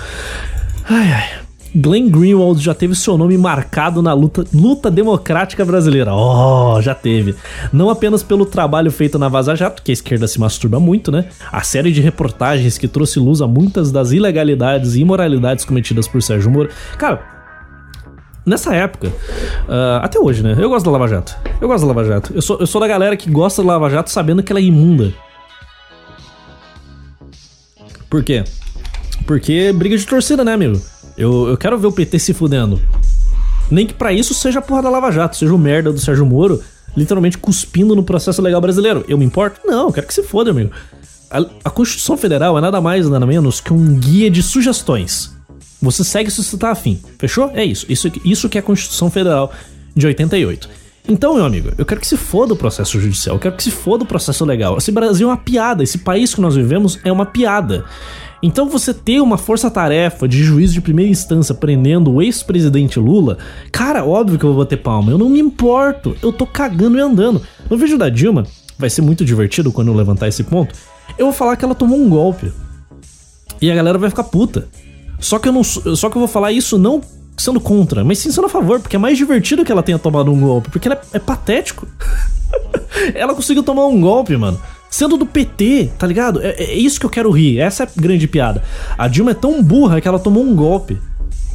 Ai, 0.89 1.13
ai. 1.13 1.43
Glenn 1.75 2.11
Greenwald 2.11 2.63
já 2.63 2.75
teve 2.75 2.95
seu 2.95 3.17
nome 3.17 3.39
marcado 3.39 4.03
na 4.03 4.13
luta, 4.13 4.45
luta 4.53 4.91
democrática 4.91 5.65
brasileira. 5.65 6.15
Oh, 6.15 6.81
já 6.83 6.95
teve. 6.95 7.35
Não 7.73 7.89
apenas 7.89 8.23
pelo 8.23 8.45
trabalho 8.45 8.91
feito 8.91 9.19
na 9.19 9.29
Vaza 9.29 9.57
Jato, 9.57 9.83
que 9.83 9.91
a 9.91 9.95
esquerda 9.95 10.29
se 10.29 10.39
masturba 10.39 10.79
muito, 10.79 11.11
né? 11.11 11.27
A 11.51 11.63
série 11.63 11.91
de 11.91 12.03
reportagens 12.03 12.77
que 12.77 12.87
trouxe 12.87 13.19
luz 13.19 13.41
a 13.41 13.47
muitas 13.47 13.91
das 13.91 14.13
ilegalidades 14.13 14.95
e 14.95 15.01
imoralidades 15.01 15.65
cometidas 15.65 16.07
por 16.07 16.23
Sérgio 16.23 16.51
Moro. 16.51 16.69
Cara, 16.99 17.32
nessa 18.45 18.75
época, 18.75 19.09
uh, 19.09 20.03
até 20.03 20.19
hoje, 20.19 20.43
né? 20.43 20.57
Eu 20.59 20.69
gosto 20.69 20.85
da 20.85 20.91
Lava 20.91 21.09
Jato. 21.09 21.37
Eu 21.61 21.69
gosto 21.69 21.83
da 21.83 21.89
Lava 21.89 22.05
Jato. 22.05 22.33
Eu 22.35 22.43
sou, 22.43 22.59
eu 22.59 22.67
sou 22.67 22.81
da 22.81 22.89
galera 22.89 23.17
que 23.17 23.31
gosta 23.31 23.63
da 23.63 23.69
Lava 23.69 23.89
Jato 23.91 24.11
sabendo 24.11 24.43
que 24.43 24.53
ela 24.53 24.61
é 24.61 24.65
imunda. 24.65 25.13
Por 28.11 28.23
quê? 28.23 28.45
Porque 29.27 29.73
briga 29.73 29.97
de 29.97 30.07
torcida, 30.07 30.45
né, 30.45 30.53
amigo? 30.53 30.81
Eu, 31.17 31.49
eu 31.49 31.57
quero 31.57 31.79
ver 31.79 31.87
o 31.87 31.93
PT 31.93 32.19
se 32.19 32.35
fudendo. 32.35 32.81
Nem 33.71 33.87
que 33.87 33.95
para 33.95 34.13
isso 34.13 34.35
seja 34.35 34.59
a 34.59 34.63
porra 34.63 34.83
da 34.83 34.91
Lava 34.91 35.11
Jato, 35.11 35.37
seja 35.37 35.55
o 35.55 35.59
merda 35.59 35.93
do 35.93 35.99
Sérgio 35.99 36.27
Moro 36.27 36.63
literalmente 36.97 37.39
cuspindo 37.39 37.97
no 37.97 38.03
processo 38.03 38.43
legal 38.43 38.61
brasileiro. 38.61 39.05
Eu 39.09 39.19
me 39.19 39.25
importo? 39.25 39.61
Não, 39.65 39.87
eu 39.87 39.93
quero 39.93 40.07
que 40.07 40.15
se 40.15 40.23
foda, 40.23 40.51
amigo. 40.51 40.71
A, 41.31 41.39
a 41.65 41.71
Constituição 41.71 42.17
Federal 42.17 42.57
é 42.59 42.61
nada 42.61 42.81
mais, 42.81 43.09
nada 43.09 43.25
menos 43.25 43.61
que 43.61 43.73
um 43.73 43.99
guia 43.99 44.31
de 44.31 44.43
sugestões. 44.43 45.35
Você 45.83 46.05
segue 46.05 46.31
se 46.31 46.43
você 46.43 46.57
tá 46.57 46.71
afim. 46.71 47.01
Fechou? 47.19 47.51
É 47.55 47.65
isso. 47.65 47.85
Isso, 47.89 48.11
isso 48.25 48.49
que 48.49 48.57
é 48.57 48.61
a 48.61 48.63
Constituição 48.63 49.11
Federal 49.11 49.53
de 49.95 50.07
88. 50.07 50.69
Então, 51.09 51.35
meu 51.35 51.45
amigo, 51.45 51.73
eu 51.77 51.85
quero 51.85 52.01
que 52.01 52.07
se 52.07 52.17
foda 52.17 52.55
o 52.55 52.57
processo 52.57 53.01
judicial, 53.01 53.35
eu 53.35 53.41
quero 53.41 53.57
que 53.57 53.63
se 53.63 53.73
foda 53.73 54.05
o 54.05 54.07
processo 54.07 54.45
legal. 54.45 54.79
Esse 54.79 54.93
Brasil 54.93 55.29
é 55.29 55.33
uma 55.33 55.37
piada, 55.37 55.83
esse 55.83 55.99
país 55.99 56.33
que 56.33 56.41
nós 56.41 56.55
vivemos 56.55 57.01
é 57.05 57.11
uma 57.11 57.27
piada. 57.27 57.85
Então 58.41 58.69
você 58.69 58.95
ter 58.95 59.21
uma 59.21 59.37
força-tarefa 59.37 60.29
de 60.29 60.43
juiz 60.45 60.73
de 60.73 60.81
primeira 60.81 61.11
instância 61.11 61.55
prendendo 61.55 62.13
o 62.13 62.23
ex-presidente 62.23 63.01
Lula, 63.01 63.39
cara, 63.71 64.05
óbvio 64.05 64.39
que 64.39 64.45
eu 64.45 64.53
vou 64.53 64.65
bater 64.65 64.79
palma. 64.79 65.11
Eu 65.11 65.19
não 65.19 65.29
me 65.29 65.41
importo. 65.41 66.17
Eu 66.23 66.33
tô 66.33 66.47
cagando 66.47 66.99
e 66.99 67.01
andando. 67.01 67.43
No 67.69 67.77
vídeo 67.77 67.99
da 67.99 68.09
Dilma, 68.09 68.47
vai 68.79 68.91
ser 68.91 69.03
muito 69.03 69.25
divertido 69.25 69.73
quando 69.73 69.89
eu 69.89 69.95
levantar 69.95 70.29
esse 70.29 70.43
ponto. 70.45 70.75
Eu 71.17 71.27
vou 71.27 71.33
falar 71.33 71.57
que 71.57 71.65
ela 71.65 71.75
tomou 71.75 71.99
um 71.99 72.09
golpe. 72.09 72.53
E 73.61 73.71
a 73.71 73.75
galera 73.75 73.99
vai 73.99 74.11
ficar 74.11 74.25
puta. 74.25 74.69
Só 75.23 75.39
que 75.39 75.49
eu 75.49 75.53
não 75.53 75.65
só 75.65 76.11
que 76.11 76.17
eu 76.17 76.21
vou 76.21 76.29
falar 76.29 76.53
isso 76.53 76.77
não 76.77 77.01
sendo 77.39 77.61
contra, 77.61 78.05
mas 78.05 78.19
sim 78.19 78.31
sendo 78.31 78.47
a 78.47 78.51
favor, 78.51 78.79
porque 78.81 78.97
é 78.97 78.99
mais 78.99 79.17
divertido 79.17 79.65
que 79.65 79.73
ela 79.73 79.83
tenha 79.83 79.99
tomado 79.99 80.31
um 80.31 80.39
golpe, 80.39 80.71
porque 80.71 80.87
ela 80.87 81.01
é, 81.13 81.17
é 81.17 81.19
patético. 81.19 81.89
ela 83.15 83.35
conseguiu 83.35 83.63
tomar 83.63 83.87
um 83.87 84.01
golpe, 84.01 84.37
mano 84.37 84.61
sendo 84.93 85.17
do 85.17 85.25
PT, 85.25 85.91
tá 85.99 86.07
ligado? 86.07 86.43
É, 86.43 86.51
é, 86.51 86.75
isso 86.75 87.01
que 87.01 87.07
eu 87.07 87.11
quero 87.11 87.31
rir, 87.31 87.59
essa 87.59 87.85
é 87.85 87.87
a 87.87 87.91
grande 88.01 88.29
piada. 88.29 88.63
A 88.99 89.09
Dilma 89.09 89.31
é 89.31 89.35
tão 89.35 89.63
burra 89.63 90.03
que 90.03 90.07
ela 90.07 90.19
tomou 90.19 90.45
um 90.45 90.55
golpe 90.55 90.99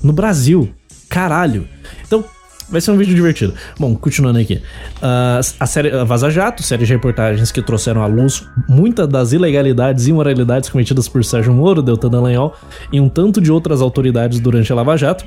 no 0.03 0.12
Brasil. 0.12 0.73
Caralho. 1.08 1.69
Então, 2.06 2.25
vai 2.69 2.82
ser 2.82 2.91
um 2.91 2.97
vídeo 2.97 3.15
divertido. 3.15 3.53
Bom, 3.80 3.95
continuando 3.95 4.39
aqui. 4.39 4.62
Uh, 4.97 5.56
a 5.60 5.65
série 5.65 5.91
a 5.91 6.03
Vaza 6.03 6.30
Jato, 6.30 6.63
série 6.63 6.86
de 6.86 6.93
reportagens 6.93 7.51
que 7.51 7.62
trouxeram 7.62 8.01
à 8.01 8.08
luz 8.08 8.43
muitas 8.67 9.08
das 9.08 9.32
ilegalidades 9.34 10.08
e 10.08 10.10
imoralidades 10.10 10.69
cometidas 10.69 11.08
por 11.08 11.23
Sérgio 11.23 11.53
Moro, 11.53 11.82
Deltan 11.82 12.10
Dallagnol 12.10 12.53
e 12.91 12.99
um 12.99 13.10
tanto 13.10 13.39
de 13.39 13.51
outras 13.51 13.82
autoridades 13.82 14.39
durante 14.39 14.71
a 14.71 14.75
Lava 14.75 14.97
Jato. 14.97 15.25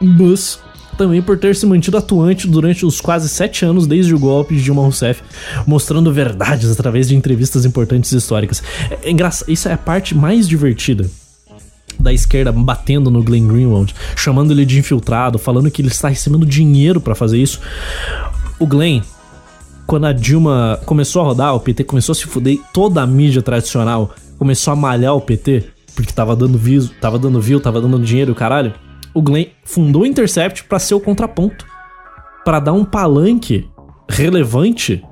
Mas 0.00 0.60
também 0.96 1.22
por 1.22 1.38
ter 1.38 1.56
se 1.56 1.64
mantido 1.64 1.96
atuante 1.96 2.46
durante 2.46 2.84
os 2.84 3.00
quase 3.00 3.28
sete 3.28 3.64
anos 3.64 3.86
desde 3.86 4.14
o 4.14 4.18
golpe 4.18 4.54
de 4.54 4.62
Dilma 4.62 4.82
Rousseff, 4.82 5.22
mostrando 5.66 6.12
verdades 6.12 6.70
através 6.70 7.08
de 7.08 7.16
entrevistas 7.16 7.64
importantes 7.64 8.12
históricas. 8.12 8.62
É, 8.90 9.10
é 9.10 9.30
isso 9.48 9.68
é 9.68 9.72
a 9.72 9.78
parte 9.78 10.14
mais 10.14 10.46
divertida 10.46 11.08
da 12.00 12.12
esquerda 12.12 12.52
batendo 12.52 13.10
no 13.10 13.22
Glenn 13.22 13.46
Greenwald, 13.46 13.94
chamando 14.16 14.52
ele 14.52 14.64
de 14.64 14.78
infiltrado, 14.78 15.38
falando 15.38 15.70
que 15.70 15.82
ele 15.82 15.88
está 15.88 16.08
recebendo 16.08 16.46
dinheiro 16.46 17.00
para 17.00 17.14
fazer 17.14 17.38
isso. 17.38 17.60
O 18.58 18.66
Glenn, 18.66 19.02
quando 19.86 20.06
a 20.06 20.12
Dilma 20.12 20.80
começou 20.86 21.22
a 21.22 21.24
rodar, 21.26 21.54
o 21.54 21.60
PT 21.60 21.84
começou 21.84 22.12
a 22.12 22.16
se 22.16 22.26
fuder, 22.26 22.58
toda 22.72 23.02
a 23.02 23.06
mídia 23.06 23.42
tradicional 23.42 24.14
começou 24.38 24.72
a 24.72 24.76
malhar 24.76 25.14
o 25.14 25.20
PT, 25.20 25.64
porque 25.94 26.12
tava 26.12 26.34
dando 26.34 26.56
view, 26.56 26.88
tava 27.00 27.18
dando 27.18 27.40
view, 27.40 27.60
tava 27.60 27.80
dando 27.80 27.98
dinheiro, 27.98 28.34
caralho 28.34 28.72
o 29.12 29.22
Glenn 29.22 29.46
fundou 29.64 30.02
o 30.02 30.06
Intercept 30.06 30.64
para 30.64 30.78
ser 30.78 30.94
o 30.94 31.00
contraponto, 31.00 31.66
para 32.44 32.60
dar 32.60 32.72
um 32.72 32.84
palanque 32.84 33.68
relevante 34.08 35.04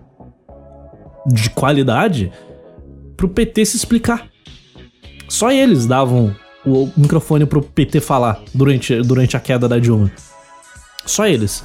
de 1.27 1.51
qualidade 1.51 2.33
pro 3.17 3.29
PT 3.29 3.65
se 3.67 3.77
explicar. 3.77 4.29
Só 5.29 5.51
eles 5.51 5.87
davam 5.87 6.35
o 6.69 6.93
microfone 6.97 7.47
pro 7.47 7.63
PT 7.63 8.01
falar 8.01 8.41
durante, 8.55 9.01
durante 9.03 9.37
a 9.37 9.41
queda 9.41 9.69
da 9.69 9.79
Dilma. 9.79 10.11
Só 11.05 11.27
eles. 11.27 11.65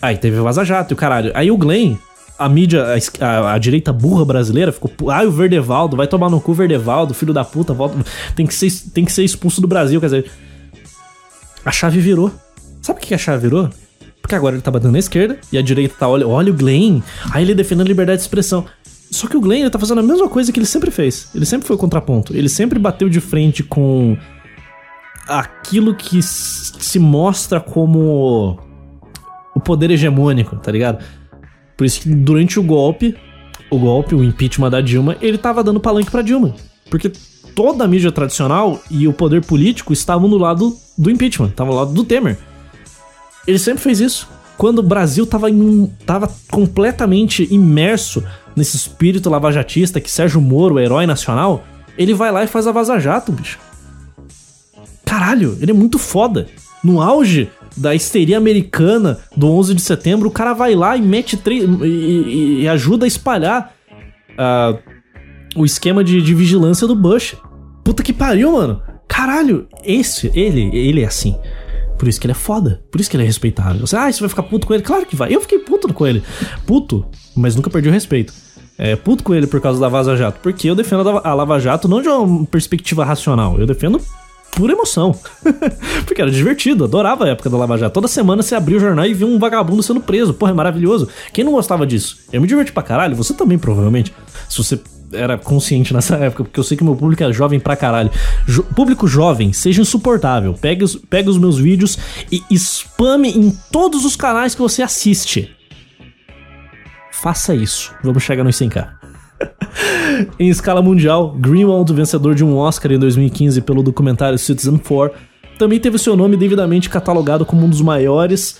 Aí 0.00 0.16
teve 0.18 0.38
o 0.38 0.44
Vaza 0.44 0.64
Jato 0.64 0.92
e 0.92 0.94
o 0.94 0.96
caralho. 0.96 1.30
Aí 1.34 1.50
o 1.50 1.56
Glenn, 1.56 1.96
a 2.38 2.48
mídia, 2.48 2.84
a, 2.84 3.24
a, 3.24 3.54
a, 3.54 3.58
direita 3.58 3.92
burra 3.92 4.24
brasileira 4.24 4.70
ficou. 4.72 5.10
Ah, 5.10 5.22
o 5.22 5.30
Verdevaldo, 5.30 5.96
vai 5.96 6.06
tomar 6.06 6.28
no 6.28 6.40
cu, 6.40 6.52
Verdevaldo, 6.52 7.14
filho 7.14 7.32
da 7.32 7.44
puta, 7.44 7.72
volta, 7.72 7.96
tem, 8.36 8.46
que 8.46 8.54
ser, 8.54 8.70
tem 8.92 9.04
que 9.04 9.12
ser 9.12 9.24
expulso 9.24 9.60
do 9.60 9.66
Brasil. 9.66 10.00
Quer 10.00 10.06
dizer, 10.06 10.30
a 11.64 11.72
chave 11.72 12.00
virou. 12.00 12.30
Sabe 12.82 13.00
por 13.00 13.06
que 13.06 13.14
a 13.14 13.18
chave 13.18 13.42
virou? 13.42 13.70
Porque 14.20 14.34
agora 14.34 14.54
ele 14.56 14.62
tá 14.62 14.70
batendo 14.70 14.92
na 14.92 14.98
esquerda 14.98 15.38
e 15.52 15.58
a 15.58 15.62
direita 15.62 15.94
tá, 15.98 16.08
olha, 16.08 16.26
olha 16.26 16.50
o 16.50 16.54
Glenn, 16.54 17.00
aí 17.30 17.44
ele 17.44 17.54
defendendo 17.54 17.86
a 17.86 17.88
liberdade 17.88 18.18
de 18.18 18.22
expressão. 18.22 18.64
Só 19.14 19.28
que 19.28 19.36
o 19.36 19.40
Glenn 19.40 19.60
ele 19.60 19.70
tá 19.70 19.78
fazendo 19.78 20.00
a 20.00 20.02
mesma 20.02 20.28
coisa 20.28 20.52
que 20.52 20.58
ele 20.58 20.66
sempre 20.66 20.90
fez. 20.90 21.28
Ele 21.32 21.46
sempre 21.46 21.66
foi 21.66 21.76
o 21.76 21.78
contraponto. 21.78 22.36
Ele 22.36 22.48
sempre 22.48 22.80
bateu 22.80 23.08
de 23.08 23.20
frente 23.20 23.62
com 23.62 24.16
aquilo 25.28 25.94
que 25.94 26.20
se 26.20 26.98
mostra 26.98 27.60
como 27.60 28.58
o 29.54 29.60
poder 29.60 29.92
hegemônico, 29.92 30.56
tá 30.56 30.72
ligado? 30.72 31.04
Por 31.76 31.84
isso 31.84 32.00
que 32.00 32.08
durante 32.08 32.58
o 32.58 32.62
golpe, 32.62 33.16
o 33.70 33.78
golpe, 33.78 34.16
o 34.16 34.24
impeachment 34.24 34.70
da 34.70 34.80
Dilma, 34.80 35.16
ele 35.20 35.38
tava 35.38 35.62
dando 35.62 35.78
palanque 35.78 36.10
pra 36.10 36.20
Dilma. 36.20 36.52
Porque 36.90 37.12
toda 37.54 37.84
a 37.84 37.88
mídia 37.88 38.10
tradicional 38.10 38.82
e 38.90 39.06
o 39.06 39.12
poder 39.12 39.44
político 39.44 39.92
estavam 39.92 40.28
no 40.28 40.36
lado 40.36 40.76
do 40.98 41.08
impeachment, 41.08 41.50
estavam 41.50 41.72
no 41.72 41.78
lado 41.78 41.92
do 41.92 42.02
Temer. 42.02 42.36
Ele 43.46 43.60
sempre 43.60 43.82
fez 43.82 44.00
isso. 44.00 44.28
Quando 44.58 44.80
o 44.80 44.82
Brasil 44.82 45.22
estava 45.22 45.48
tava 46.04 46.28
completamente 46.50 47.46
imerso 47.52 48.24
nesse 48.56 48.76
espírito 48.76 49.30
lavajatista 49.30 50.00
que 50.00 50.10
Sérgio 50.10 50.40
Moro, 50.40 50.78
herói 50.78 51.06
nacional, 51.06 51.64
ele 51.96 52.14
vai 52.14 52.30
lá 52.30 52.44
e 52.44 52.46
faz 52.46 52.66
a 52.66 52.72
Vaza 52.72 52.98
Jato, 52.98 53.32
bicho. 53.32 53.58
Caralho, 55.04 55.56
ele 55.60 55.70
é 55.70 55.74
muito 55.74 55.98
foda. 55.98 56.48
No 56.82 57.00
auge 57.00 57.50
da 57.76 57.94
histeria 57.94 58.36
americana 58.36 59.18
do 59.36 59.48
11 59.50 59.74
de 59.74 59.82
setembro, 59.82 60.28
o 60.28 60.32
cara 60.32 60.52
vai 60.52 60.74
lá 60.74 60.96
e 60.96 61.02
mete 61.02 61.36
três. 61.36 61.64
E, 61.64 61.86
e, 61.86 62.60
e, 62.62 62.68
ajuda 62.68 63.04
a 63.04 63.08
espalhar 63.08 63.74
uh, 64.32 64.78
o 65.56 65.64
esquema 65.64 66.02
de, 66.04 66.20
de 66.20 66.34
vigilância 66.34 66.86
do 66.86 66.94
Bush. 66.94 67.36
Puta 67.82 68.02
que 68.02 68.12
pariu, 68.12 68.52
mano. 68.52 68.82
Caralho, 69.06 69.68
esse, 69.84 70.30
ele, 70.34 70.70
ele 70.76 71.02
é 71.02 71.06
assim. 71.06 71.36
Por 71.98 72.08
isso 72.08 72.20
que 72.20 72.26
ele 72.26 72.32
é 72.32 72.34
foda. 72.34 72.82
Por 72.90 73.00
isso 73.00 73.08
que 73.08 73.16
ele 73.16 73.22
é 73.22 73.26
respeitável. 73.26 73.86
Você, 73.86 73.96
ah, 73.96 74.10
você 74.10 74.20
vai 74.20 74.28
ficar 74.28 74.42
puto 74.42 74.66
com 74.66 74.74
ele? 74.74 74.82
Claro 74.82 75.06
que 75.06 75.14
vai. 75.14 75.34
Eu 75.34 75.40
fiquei 75.40 75.58
puto 75.58 75.92
com 75.92 76.06
ele. 76.06 76.22
Puto, 76.66 77.06
mas 77.36 77.54
nunca 77.54 77.70
perdi 77.70 77.88
o 77.88 77.92
respeito. 77.92 78.32
É, 78.76 78.96
puto 78.96 79.22
com 79.22 79.34
ele 79.34 79.46
por 79.46 79.60
causa 79.60 79.80
da 79.80 79.88
Vaza 79.88 80.16
Jato. 80.16 80.40
Porque 80.42 80.68
eu 80.68 80.74
defendo 80.74 81.20
a 81.22 81.34
Lava 81.34 81.58
Jato 81.60 81.88
não 81.88 82.02
de 82.02 82.08
uma 82.08 82.44
perspectiva 82.46 83.04
racional. 83.04 83.58
Eu 83.58 83.66
defendo 83.66 84.00
pura 84.54 84.72
emoção. 84.72 85.14
Porque 86.06 86.20
era 86.20 86.30
divertido, 86.30 86.84
adorava 86.84 87.24
a 87.24 87.28
época 87.28 87.50
da 87.50 87.56
Lava 87.56 87.76
Jato. 87.78 87.94
Toda 87.94 88.08
semana 88.08 88.42
você 88.42 88.54
abria 88.54 88.76
o 88.76 88.80
jornal 88.80 89.06
e 89.06 89.14
via 89.14 89.26
um 89.26 89.38
vagabundo 89.38 89.82
sendo 89.82 90.00
preso. 90.00 90.34
Porra, 90.34 90.52
é 90.52 90.54
maravilhoso. 90.54 91.08
Quem 91.32 91.44
não 91.44 91.52
gostava 91.52 91.86
disso? 91.86 92.18
Eu 92.32 92.40
me 92.40 92.46
diverti 92.46 92.72
pra 92.72 92.82
caralho, 92.82 93.16
você 93.16 93.34
também, 93.34 93.58
provavelmente. 93.58 94.12
Se 94.48 94.58
você 94.58 94.78
era 95.12 95.38
consciente 95.38 95.94
nessa 95.94 96.16
época, 96.16 96.44
porque 96.44 96.58
eu 96.58 96.64
sei 96.64 96.76
que 96.76 96.82
meu 96.84 96.96
público 96.96 97.22
é 97.22 97.32
jovem 97.32 97.60
pra 97.60 97.76
caralho. 97.76 98.10
Jo 98.46 98.64
público 98.64 99.06
jovem, 99.06 99.52
seja 99.52 99.82
insuportável. 99.82 100.54
Pega 100.54 100.84
os, 100.84 100.98
os 101.26 101.38
meus 101.38 101.58
vídeos 101.58 101.98
e 102.30 102.42
spame 102.56 103.30
em 103.30 103.50
todos 103.70 104.04
os 104.04 104.16
canais 104.16 104.54
que 104.54 104.60
você 104.60 104.82
assiste. 104.82 105.50
Faça 107.24 107.54
isso. 107.54 107.90
Vamos 108.02 108.22
chegar 108.22 108.44
nos 108.44 108.54
100k. 108.54 108.86
em 110.38 110.50
escala 110.50 110.82
mundial, 110.82 111.34
Greenwald, 111.38 111.90
vencedor 111.94 112.34
de 112.34 112.44
um 112.44 112.54
Oscar 112.58 112.92
em 112.92 112.98
2015 112.98 113.62
pelo 113.62 113.82
documentário 113.82 114.36
Citizen 114.36 114.76
4, 114.76 115.18
também 115.58 115.80
teve 115.80 115.96
seu 115.96 116.14
nome 116.16 116.36
devidamente 116.36 116.90
catalogado 116.90 117.46
como 117.46 117.64
um 117.64 117.70
dos 117.70 117.80
maiores, 117.80 118.58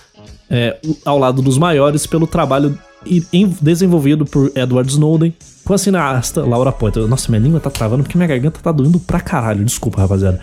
é, 0.49 0.79
ao 1.05 1.19
lado 1.19 1.43
dos 1.43 1.59
maiores, 1.59 2.07
pelo 2.07 2.25
trabalho 2.25 2.75
desenvolvido 3.61 4.25
por 4.25 4.51
Edward 4.55 4.89
Snowden 4.89 5.31
com 5.63 5.75
a 5.75 5.77
cineasta 5.77 6.43
Laura 6.43 6.71
Poiter. 6.71 7.07
Nossa, 7.07 7.29
minha 7.29 7.43
língua 7.43 7.59
tá 7.59 7.69
travando 7.69 8.01
porque 8.01 8.17
minha 8.17 8.27
garganta 8.27 8.59
tá 8.63 8.71
doendo 8.71 8.99
pra 8.99 9.21
caralho. 9.21 9.63
Desculpa, 9.63 10.01
rapaziada. 10.01 10.39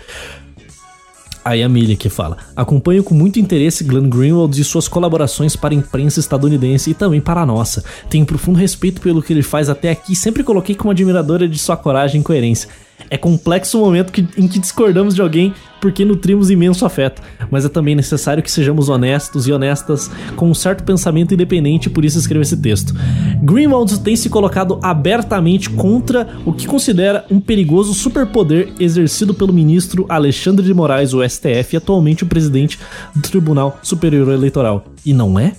Aí 1.44 1.62
a 1.62 1.68
Millie 1.68 1.96
que 1.96 2.09
fala: 2.09 2.37
Acompanho 2.55 3.02
com 3.02 3.14
muito 3.14 3.40
interesse 3.40 3.85
Glenn 3.85 4.09
Greenwald 4.09 4.61
e 4.61 4.64
suas 4.64 4.87
colaborações 4.87 5.57
para 5.57 5.74
a 5.74 5.76
imprensa 5.76 6.20
estadunidense 6.20 6.90
e 6.90 6.94
também 6.94 7.20
para 7.20 7.40
a 7.42 7.46
nossa. 7.46 7.85
Tenho 8.09 8.24
profundo 8.24 8.59
respeito 8.59 9.00
pelo 9.00 9.22
que 9.22 9.33
ele 9.33 9.42
faz 9.42 9.68
até 9.68 9.90
aqui 9.90 10.12
e 10.12 10.16
sempre 10.16 10.44
coloquei 10.44 10.74
como 10.74 10.90
admiradora 10.90 11.48
de 11.48 11.59
sua 11.59 11.76
coragem 11.76 12.20
e 12.20 12.24
coerência. 12.24 12.68
É 13.11 13.16
complexo 13.16 13.78
o 13.78 13.85
momento 13.85 14.12
que, 14.12 14.26
em 14.37 14.46
que 14.46 14.59
discordamos 14.59 15.14
de 15.14 15.20
alguém 15.20 15.52
porque 15.83 16.05
nutrimos 16.05 16.49
imenso 16.49 16.87
afeto, 16.87 17.21
mas 17.51 17.64
é 17.64 17.68
também 17.68 17.97
necessário 17.97 18.40
que 18.40 18.51
sejamos 18.51 18.88
honestos 18.88 19.49
e 19.49 19.53
honestas 19.53 20.09
com 20.37 20.49
um 20.49 20.55
certo 20.55 20.85
pensamento 20.85 21.35
independente, 21.35 21.90
por 21.90 22.05
isso 22.05 22.16
escrevo 22.16 22.42
esse 22.42 22.57
texto. 22.57 22.95
Greenwald 23.42 23.99
tem 23.99 24.14
se 24.14 24.31
colocado 24.31 24.79
abertamente 24.81 25.68
contra 25.68 26.38
o 26.47 26.53
que 26.53 26.68
considera 26.68 27.27
um 27.29 27.40
perigoso 27.40 27.92
superpoder 27.95 28.73
exercido 28.79 29.35
pelo 29.35 29.53
ministro 29.53 30.07
Alexandre 30.09 30.64
de 30.64 30.73
Moraes, 30.73 31.12
o 31.12 31.29
STF, 31.29 31.75
e 31.75 31.77
atualmente 31.77 32.23
o 32.23 32.29
presidente 32.29 32.79
do 33.12 33.29
Tribunal 33.29 33.77
Superior 33.83 34.33
Eleitoral. 34.33 34.85
E 35.05 35.12
não 35.12 35.37
é? 35.37 35.53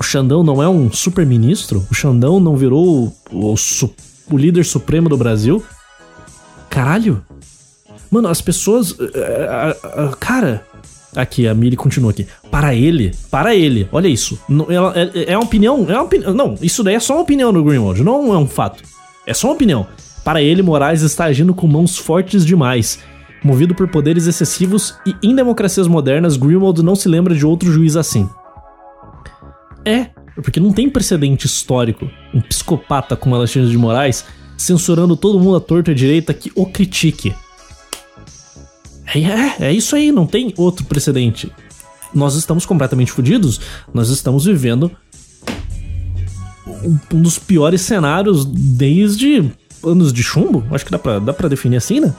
O 0.00 0.02
Xandão 0.02 0.42
não 0.42 0.62
é 0.62 0.68
um 0.68 0.90
super-ministro? 0.90 1.86
O 1.90 1.94
Xandão 1.94 2.40
não 2.40 2.56
virou 2.56 3.12
o, 3.30 3.52
o, 3.52 3.54
o 4.30 4.38
líder 4.38 4.64
supremo 4.64 5.10
do 5.10 5.18
Brasil? 5.18 5.62
Caralho! 6.70 7.22
Mano, 8.12 8.28
as 8.28 8.42
pessoas. 8.42 8.90
Uh, 8.90 9.04
uh, 9.04 10.08
uh, 10.08 10.16
cara. 10.20 10.66
Aqui, 11.14 11.46
a 11.46 11.52
Miri 11.52 11.76
continua 11.76 12.10
aqui. 12.10 12.26
Para 12.50 12.74
ele, 12.74 13.12
para 13.30 13.54
ele, 13.54 13.86
olha 13.92 14.08
isso. 14.08 14.40
Ela, 14.70 14.94
é, 14.96 15.32
é 15.32 15.36
uma 15.36 15.44
opinião, 15.44 15.84
é 15.86 15.92
uma 15.92 16.04
opinião. 16.04 16.32
Não, 16.32 16.54
isso 16.62 16.82
daí 16.82 16.94
é 16.94 17.00
só 17.00 17.12
uma 17.12 17.22
opinião 17.22 17.52
do 17.52 17.62
Greenwald, 17.62 18.02
não 18.02 18.32
é 18.32 18.38
um 18.38 18.46
fato. 18.46 18.82
É 19.26 19.34
só 19.34 19.48
uma 19.48 19.54
opinião. 19.54 19.86
Para 20.24 20.40
ele, 20.40 20.62
Moraes 20.62 21.02
está 21.02 21.26
agindo 21.26 21.52
com 21.52 21.66
mãos 21.66 21.98
fortes 21.98 22.46
demais. 22.46 22.98
Movido 23.44 23.74
por 23.74 23.88
poderes 23.88 24.26
excessivos 24.26 24.94
e 25.04 25.14
em 25.22 25.36
democracias 25.36 25.86
modernas, 25.86 26.38
Greenwald 26.38 26.82
não 26.82 26.94
se 26.94 27.10
lembra 27.10 27.34
de 27.34 27.44
outro 27.44 27.70
juiz 27.70 27.94
assim. 27.94 28.26
É, 29.84 30.06
porque 30.36 30.60
não 30.60 30.72
tem 30.72 30.88
precedente 30.88 31.44
histórico. 31.44 32.08
Um 32.32 32.40
psicopata 32.40 33.16
como 33.16 33.34
Alexandre 33.34 33.70
de 33.70 33.76
Moraes 33.76 34.24
censurando 34.56 35.16
todo 35.16 35.40
mundo 35.40 35.56
à 35.56 35.60
torta 35.60 35.90
e 35.90 35.92
à 35.92 35.96
direita 35.96 36.32
que 36.32 36.50
o 36.54 36.66
critique. 36.66 37.34
É, 39.14 39.20
é, 39.20 39.56
é 39.68 39.72
isso 39.72 39.94
aí, 39.94 40.10
não 40.10 40.26
tem 40.26 40.52
outro 40.56 40.84
precedente. 40.84 41.50
Nós 42.14 42.34
estamos 42.34 42.66
completamente 42.66 43.12
fodidos, 43.12 43.60
nós 43.92 44.10
estamos 44.10 44.44
vivendo 44.44 44.90
um 47.12 47.22
dos 47.22 47.38
piores 47.38 47.80
cenários 47.82 48.44
desde 48.44 49.50
anos 49.84 50.12
de 50.12 50.22
chumbo. 50.22 50.64
Acho 50.70 50.84
que 50.84 50.90
dá 50.90 50.98
pra, 50.98 51.18
dá 51.18 51.32
pra 51.32 51.48
definir 51.48 51.76
assim, 51.76 52.00
né? 52.00 52.14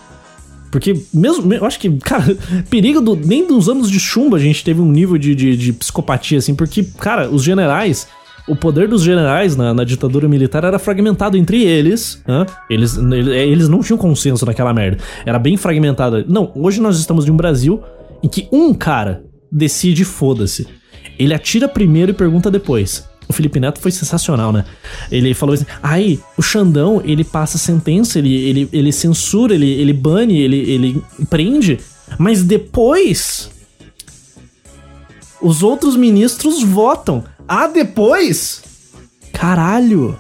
Porque 0.71 0.99
mesmo, 1.13 1.53
eu 1.53 1.65
acho 1.65 1.79
que, 1.79 1.97
cara, 1.97 2.35
perigo 2.69 2.99
do, 2.99 3.15
nem 3.15 3.47
dos 3.47 3.69
anos 3.69 3.91
de 3.91 3.99
chumbo 3.99 4.35
a 4.35 4.39
gente 4.39 4.63
teve 4.63 4.81
um 4.81 4.91
nível 4.91 5.17
de, 5.17 5.35
de, 5.35 5.55
de 5.55 5.73
psicopatia, 5.73 6.39
assim, 6.39 6.55
porque, 6.55 6.83
cara, 6.97 7.29
os 7.29 7.43
generais 7.43 8.07
o 8.47 8.55
poder 8.55 8.87
dos 8.87 9.01
generais 9.03 9.55
na, 9.55 9.73
na, 9.73 9.83
ditadura 9.83 10.27
militar 10.27 10.63
era 10.63 10.77
fragmentado 10.77 11.37
entre 11.37 11.63
eles. 11.63 12.21
Né? 12.27 12.45
Eles, 12.69 12.97
eles 12.97 13.69
não 13.69 13.81
tinham 13.81 13.97
consenso 13.97 14.45
naquela 14.45 14.73
merda. 14.73 14.97
Era 15.25 15.39
bem 15.39 15.55
fragmentado. 15.55 16.25
Não, 16.27 16.51
hoje 16.55 16.81
nós 16.81 16.99
estamos 16.99 17.25
em 17.27 17.31
um 17.31 17.37
Brasil 17.37 17.81
em 18.21 18.27
que 18.27 18.47
um 18.51 18.73
cara 18.73 19.23
decide 19.51 20.03
foda-se. 20.03 20.67
Ele 21.17 21.33
atira 21.33 21.67
primeiro 21.67 22.11
e 22.11 22.13
pergunta 22.13 22.51
depois. 22.51 23.07
O 23.27 23.33
Felipe 23.33 23.59
Neto 23.59 23.79
foi 23.79 23.91
sensacional, 23.91 24.51
né? 24.51 24.65
Ele 25.09 25.33
falou 25.33 25.53
assim: 25.53 25.65
aí, 25.81 26.19
o 26.37 26.41
Xandão, 26.41 27.01
ele 27.05 27.23
passa 27.23 27.57
sentença, 27.57 28.19
ele, 28.19 28.33
ele, 28.33 28.69
ele 28.73 28.91
censura, 28.91 29.53
ele, 29.53 29.69
ele 29.71 29.93
bane, 29.93 30.37
ele, 30.37 30.57
ele 30.69 31.03
prende, 31.29 31.79
mas 32.17 32.43
depois 32.43 33.49
os 35.43 35.61
outros 35.61 35.95
ministros 35.95 36.63
votam. 36.63 37.23
Ah, 37.47 37.67
depois? 37.67 38.63
Caralho. 39.33 40.17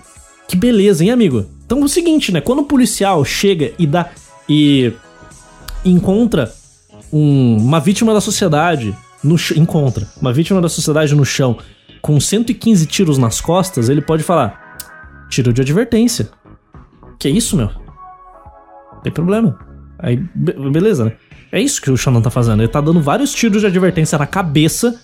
Que 0.47 0.55
beleza, 0.55 1.03
hein, 1.03 1.11
amigo? 1.11 1.45
Então 1.65 1.79
é 1.79 1.83
o 1.85 1.87
seguinte, 1.87 2.31
né? 2.31 2.41
Quando 2.41 2.59
o 2.59 2.65
policial 2.65 3.23
chega 3.23 3.73
e 3.79 3.87
dá 3.87 4.09
e 4.47 4.91
encontra 5.85 6.53
um, 7.11 7.57
uma 7.57 7.79
vítima 7.79 8.13
da 8.13 8.19
sociedade 8.19 8.95
no 9.23 9.37
encontra 9.55 10.05
uma 10.21 10.33
vítima 10.33 10.59
da 10.59 10.67
sociedade 10.67 11.15
no 11.15 11.23
chão 11.23 11.57
com 12.01 12.19
115 12.19 12.85
tiros 12.85 13.17
nas 13.17 13.39
costas, 13.39 13.87
ele 13.87 14.01
pode 14.01 14.21
falar: 14.23 14.77
tiro 15.29 15.53
de 15.53 15.61
advertência. 15.61 16.29
Que 17.17 17.29
é 17.29 17.31
isso, 17.31 17.55
meu? 17.55 17.69
Não 18.91 19.01
tem 19.01 19.13
problema. 19.13 19.57
Aí, 19.97 20.17
be 20.35 20.51
beleza, 20.69 21.05
né? 21.05 21.13
É 21.49 21.61
isso 21.61 21.81
que 21.81 21.89
o 21.89 21.95
Xandão 21.95 22.21
tá 22.21 22.29
fazendo. 22.29 22.61
Ele 22.61 22.67
tá 22.67 22.81
dando 22.81 22.99
vários 22.99 23.31
tiros 23.31 23.61
de 23.61 23.67
advertência 23.67 24.17
na 24.17 24.27
cabeça 24.27 24.99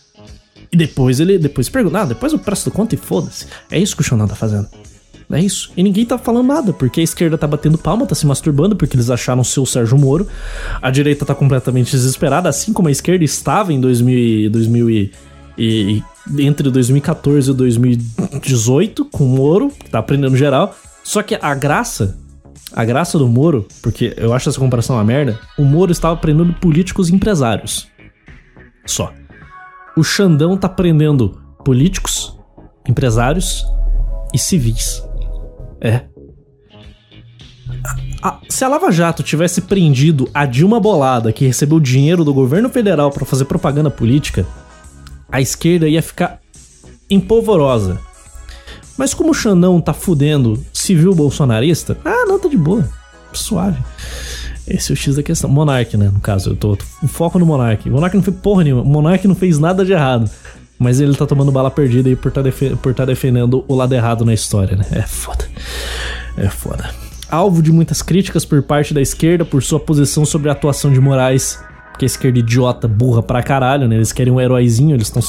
e 0.72 0.78
depois 0.78 1.20
ele 1.20 1.38
depois 1.38 1.68
pergunta, 1.68 2.02
ah, 2.02 2.06
depois 2.06 2.32
eu 2.32 2.40
presto 2.40 2.70
conta 2.70 2.96
e 2.96 2.98
foda-se. 2.98 3.48
É 3.72 3.80
isso 3.80 3.96
que 3.96 4.02
o 4.02 4.06
Shonan 4.06 4.28
tá 4.28 4.36
fazendo. 4.36 4.68
É 5.32 5.40
isso. 5.40 5.72
E 5.78 5.84
ninguém 5.84 6.06
tá 6.06 6.18
falando 6.18 6.48
nada, 6.48 6.74
porque 6.74 7.02
a 7.02 7.04
esquerda 7.04 7.38
tá 7.38 7.46
batendo 7.46 7.78
palma, 7.78 8.06
tá 8.06 8.16
se 8.16 8.26
masturbando, 8.26 8.76
porque 8.76 8.96
eles 8.96 9.12
acharam 9.12 9.44
seu 9.44 9.66
Sérgio 9.66 9.98
Moro. 9.98 10.28
A 10.82 10.90
direita 10.90 11.24
tá 11.24 11.36
completamente 11.36 11.92
desesperada, 11.92 12.50
assim 12.50 12.74
como 12.74 12.88
a 12.88 12.92
esquerda 12.92 13.24
estava 13.24 13.72
em 13.72 13.80
2000, 13.80 14.50
2000 14.50 14.90
e, 14.90 15.12
e, 15.58 16.04
entre 16.40 16.72
2014 16.72 17.52
e 17.52 17.54
2018, 17.54 19.06
com 19.06 19.26
o 19.26 19.28
Moro, 19.28 19.70
que 19.70 19.90
tá 19.90 20.00
aprendendo 20.00 20.36
geral. 20.36 20.76
Só 21.04 21.22
que 21.22 21.38
a 21.40 21.54
graça, 21.54 22.18
a 22.74 22.84
graça 22.84 23.20
do 23.20 23.28
Moro, 23.28 23.68
porque 23.84 24.16
eu 24.18 24.34
acho 24.34 24.50
essa 24.50 24.60
comparação 24.60 24.96
uma 24.96 25.04
merda, 25.04 25.40
o 25.60 25.64
Moro 25.64 25.92
estava 25.92 26.16
aprendendo 26.16 26.54
políticos 26.54 27.12
empresários. 27.12 27.88
Só 28.84 29.14
o 30.00 30.04
Xandão 30.04 30.58
tá 30.58 30.70
prendendo 30.70 31.42
políticos, 31.64 32.38
empresários 32.88 33.66
e 34.34 34.40
civis. 34.40 35.04
É. 35.82 36.06
A, 38.22 38.30
a, 38.30 38.40
se 38.48 38.64
a 38.64 38.68
Lava 38.68 38.92
Jato 38.92 39.24
tivesse 39.24 39.62
prendido 39.62 40.30
a 40.34 40.46
Dilma 40.46 40.80
Bolada, 40.80 41.32
que 41.32 41.46
recebeu 41.46 41.80
dinheiro 41.80 42.24
do 42.24 42.34
governo 42.34 42.70
federal 42.70 43.12
para 43.12 43.26
fazer 43.26 43.46
propaganda 43.46 43.90
política, 43.90 44.46
a 45.32 45.42
esquerda 45.42 45.88
ia 45.88 46.02
ficar 46.02 46.40
empolvorosa. 47.10 48.00
Mas 48.98 49.14
como 49.14 49.32
o 49.32 49.34
Xandão 49.34 49.80
tá 49.80 49.94
fudendo 49.94 50.64
civil 50.74 51.14
bolsonarista, 51.14 51.98
ah, 52.04 52.26
não, 52.26 52.40
tá 52.40 52.50
de 52.50 52.58
boa. 52.58 52.88
Suave. 53.32 53.82
Esse 54.70 54.92
é 54.92 54.94
o 54.94 54.96
X 54.96 55.16
da 55.16 55.24
questão. 55.24 55.50
Monark, 55.50 55.98
né? 55.98 56.10
No 56.14 56.20
caso, 56.20 56.52
eu 56.52 56.56
tô, 56.56 56.76
tô 56.76 56.86
foco 57.08 57.40
no 57.40 57.46
Monark. 57.46 57.90
Monark 57.90 58.16
não 58.16 58.24
fez 58.24 58.38
porra 58.38 58.64
nenhuma. 58.64 58.84
Monark 58.84 59.28
não 59.28 59.36
fez 59.36 59.58
nada 59.58 59.84
de 59.84 59.92
errado. 59.92 60.30
Mas 60.78 61.02
ele 61.02 61.14
tá 61.14 61.26
tomando 61.26 61.52
bala 61.52 61.70
perdida 61.70 62.08
aí 62.08 62.16
por 62.16 62.32
tá, 62.32 62.42
tá 62.96 63.06
defendendo 63.06 63.66
o 63.68 63.76
lado 63.76 63.94
errado 63.94 64.24
na 64.24 64.34
história, 64.34 64.78
né? 64.78 64.86
É 64.92 65.02
foda. 65.02 65.46
É 66.38 66.48
foda. 66.48 66.90
Alvo 67.30 67.62
de 67.62 67.72
muitas 67.72 68.02
críticas 68.02 68.46
por 68.46 68.64
parte 68.64 68.94
da 68.94 69.02
esquerda 69.02 69.44
por 69.44 69.62
sua 69.62 69.80
posição 69.80 70.26
sobre 70.26 70.50
a 70.50 70.54
atuação 70.54 70.92
de 70.92 71.02
Moraes. 71.02 71.60
Que 71.98 72.06
a 72.06 72.08
esquerda 72.08 72.40
idiota, 72.40 72.88
burra 72.88 73.22
pra 73.22 73.44
caralho, 73.44 73.86
né? 73.86 73.96
Eles 73.96 74.14
querem 74.14 74.32
um 74.32 74.40
heróizinho, 74.40 74.96
eles 74.96 75.08
estão 75.14 75.22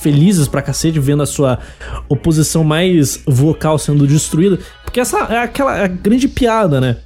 felizes 0.00 0.48
pra 0.48 0.60
cacete 0.60 0.98
vendo 0.98 1.22
a 1.22 1.26
sua 1.26 1.60
oposição 2.08 2.64
mais 2.64 3.22
vocal 3.24 3.78
sendo 3.78 4.08
destruída. 4.08 4.58
Porque 4.84 4.98
essa 4.98 5.18
é 5.18 5.38
aquela 5.38 5.78
é 5.78 5.86
grande 5.86 6.26
piada, 6.26 6.80
né? 6.80 6.96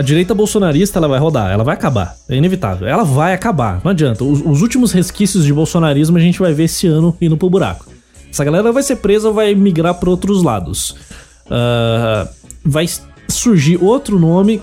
A 0.00 0.02
direita 0.02 0.34
bolsonarista 0.34 0.98
ela 0.98 1.06
vai 1.06 1.18
rodar, 1.18 1.50
ela 1.50 1.62
vai 1.62 1.74
acabar. 1.74 2.16
É 2.26 2.34
inevitável. 2.34 2.88
Ela 2.88 3.04
vai 3.04 3.34
acabar. 3.34 3.82
Não 3.84 3.90
adianta. 3.90 4.24
Os, 4.24 4.40
os 4.40 4.62
últimos 4.62 4.92
resquícios 4.92 5.44
de 5.44 5.52
bolsonarismo 5.52 6.16
a 6.16 6.20
gente 6.20 6.38
vai 6.38 6.54
ver 6.54 6.64
esse 6.64 6.86
ano 6.86 7.14
indo 7.20 7.36
pro 7.36 7.50
buraco. 7.50 7.84
Essa 8.32 8.42
galera 8.42 8.72
vai 8.72 8.82
ser 8.82 8.96
presa, 8.96 9.30
vai 9.30 9.54
migrar 9.54 9.92
para 9.92 10.08
outros 10.08 10.42
lados. 10.42 10.96
Uh, 11.44 12.26
vai 12.64 12.88
surgir 13.28 13.76
outro 13.76 14.18
nome 14.18 14.62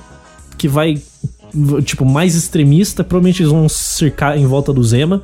que 0.58 0.68
vai, 0.68 1.00
tipo, 1.84 2.04
mais 2.04 2.34
extremista. 2.34 3.04
Provavelmente 3.04 3.44
eles 3.44 3.52
vão 3.52 3.70
cercar 3.70 4.40
em 4.40 4.48
volta 4.48 4.74
do 4.74 4.84
Zema. 4.84 5.22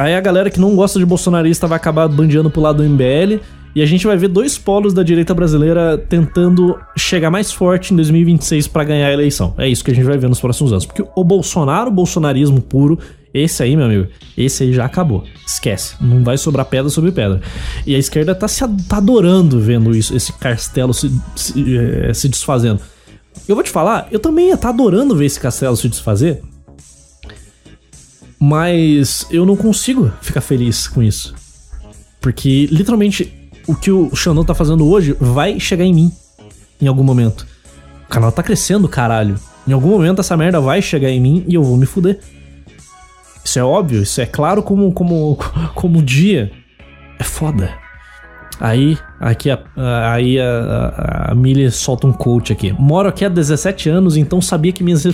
Aí 0.00 0.16
a 0.16 0.20
galera 0.20 0.50
que 0.50 0.58
não 0.58 0.74
gosta 0.74 0.98
de 0.98 1.06
bolsonarista 1.06 1.68
vai 1.68 1.76
acabar 1.76 2.08
bandeando 2.08 2.50
pro 2.50 2.60
lado 2.60 2.82
do 2.82 2.88
MBL. 2.88 3.40
E 3.74 3.82
a 3.82 3.86
gente 3.86 4.06
vai 4.06 4.16
ver 4.16 4.28
dois 4.28 4.58
polos 4.58 4.92
da 4.92 5.02
direita 5.02 5.32
brasileira 5.32 5.96
tentando 5.96 6.78
chegar 6.96 7.30
mais 7.30 7.50
forte 7.50 7.92
em 7.92 7.96
2026 7.96 8.66
para 8.68 8.84
ganhar 8.84 9.08
a 9.08 9.12
eleição. 9.12 9.54
É 9.56 9.66
isso 9.66 9.82
que 9.82 9.90
a 9.90 9.94
gente 9.94 10.04
vai 10.04 10.18
ver 10.18 10.28
nos 10.28 10.40
próximos 10.40 10.72
anos. 10.72 10.84
Porque 10.84 11.02
o 11.14 11.24
Bolsonaro, 11.24 11.88
o 11.88 11.92
bolsonarismo 11.92 12.60
puro, 12.60 12.98
esse 13.32 13.62
aí, 13.62 13.74
meu 13.74 13.86
amigo, 13.86 14.08
esse 14.36 14.62
aí 14.62 14.72
já 14.74 14.84
acabou. 14.84 15.24
Esquece. 15.46 15.96
Não 16.00 16.22
vai 16.22 16.36
sobrar 16.36 16.66
pedra 16.66 16.90
sobre 16.90 17.12
pedra. 17.12 17.40
E 17.86 17.94
a 17.94 17.98
esquerda 17.98 18.34
tá 18.34 18.46
se 18.46 18.60
tá 18.88 18.98
adorando 18.98 19.58
vendo 19.58 19.96
isso, 19.96 20.14
esse 20.14 20.32
castelo 20.34 20.92
se, 20.92 21.10
se, 21.34 21.76
é, 21.78 22.12
se 22.12 22.28
desfazendo. 22.28 22.80
Eu 23.48 23.54
vou 23.54 23.64
te 23.64 23.70
falar, 23.70 24.06
eu 24.10 24.20
também 24.20 24.48
ia 24.48 24.56
tá 24.56 24.68
adorando 24.68 25.16
ver 25.16 25.24
esse 25.24 25.40
castelo 25.40 25.76
se 25.76 25.88
desfazer. 25.88 26.42
Mas 28.38 29.26
eu 29.30 29.46
não 29.46 29.56
consigo 29.56 30.12
ficar 30.20 30.42
feliz 30.42 30.86
com 30.86 31.02
isso. 31.02 31.34
Porque, 32.20 32.66
literalmente, 32.70 33.41
o 33.66 33.74
que 33.74 33.90
o 33.90 34.14
Xandão 34.14 34.44
tá 34.44 34.54
fazendo 34.54 34.88
hoje 34.88 35.16
vai 35.20 35.58
chegar 35.58 35.84
em 35.84 35.94
mim 35.94 36.12
em 36.80 36.86
algum 36.86 37.02
momento. 37.02 37.46
O 38.06 38.08
canal 38.08 38.32
tá 38.32 38.42
crescendo, 38.42 38.88
caralho. 38.88 39.36
Em 39.66 39.72
algum 39.72 39.90
momento 39.90 40.20
essa 40.20 40.36
merda 40.36 40.60
vai 40.60 40.82
chegar 40.82 41.10
em 41.10 41.20
mim 41.20 41.44
e 41.46 41.54
eu 41.54 41.62
vou 41.62 41.76
me 41.76 41.86
fuder. 41.86 42.20
Isso 43.44 43.58
é 43.58 43.64
óbvio, 43.64 44.02
isso 44.02 44.20
é 44.20 44.26
claro 44.26 44.62
como 44.62 44.92
como 44.92 45.38
como 45.74 46.02
dia. 46.02 46.50
É 47.18 47.24
foda. 47.24 47.72
Aí 48.60 48.98
Aqui, 49.22 49.52
a, 49.52 49.60
aí 50.12 50.40
a, 50.40 51.30
a, 51.30 51.32
a 51.32 51.70
solta 51.70 52.08
um 52.08 52.12
coach 52.12 52.52
aqui. 52.52 52.72
Moro 52.72 53.08
aqui 53.08 53.24
há 53.24 53.28
17 53.28 53.88
anos, 53.88 54.16
então 54.16 54.42
sabia 54.42 54.72
que 54.72 54.82
minhas 54.82 55.04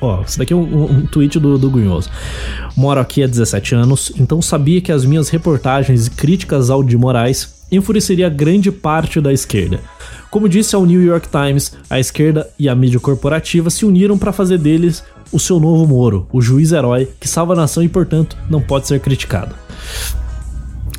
Ó, 0.00 0.22
isso 0.22 0.38
daqui 0.38 0.52
é 0.52 0.56
um, 0.56 0.84
um 0.84 1.06
tweet 1.06 1.38
do, 1.38 1.58
do 1.58 1.70
Gunhoso. 1.70 2.08
Moro 2.76 3.00
aqui 3.00 3.22
há 3.22 3.26
17 3.26 3.74
anos, 3.74 4.12
então 4.18 4.40
sabia 4.40 4.80
que 4.80 4.92
as 4.92 5.04
minhas 5.04 5.28
reportagens 5.28 6.06
e 6.06 6.10
críticas 6.10 6.70
ao 6.70 6.82
de 6.82 6.96
Moraes 6.96 7.62
enfureceria 7.70 8.28
grande 8.28 8.70
parte 8.70 9.20
da 9.20 9.32
esquerda. 9.32 9.80
Como 10.30 10.48
disse 10.48 10.74
ao 10.74 10.86
New 10.86 11.02
York 11.02 11.28
Times, 11.28 11.72
a 11.90 11.98
esquerda 11.98 12.48
e 12.58 12.68
a 12.68 12.74
mídia 12.74 13.00
corporativa 13.00 13.70
se 13.70 13.84
uniram 13.84 14.16
para 14.16 14.32
fazer 14.32 14.58
deles 14.58 15.02
o 15.32 15.40
seu 15.40 15.58
novo 15.58 15.86
Moro, 15.86 16.26
o 16.32 16.40
juiz 16.40 16.72
herói 16.72 17.08
que 17.18 17.26
salva 17.26 17.54
a 17.54 17.56
nação 17.56 17.82
e, 17.82 17.88
portanto, 17.88 18.36
não 18.48 18.60
pode 18.60 18.86
ser 18.86 19.00
criticado. 19.00 19.54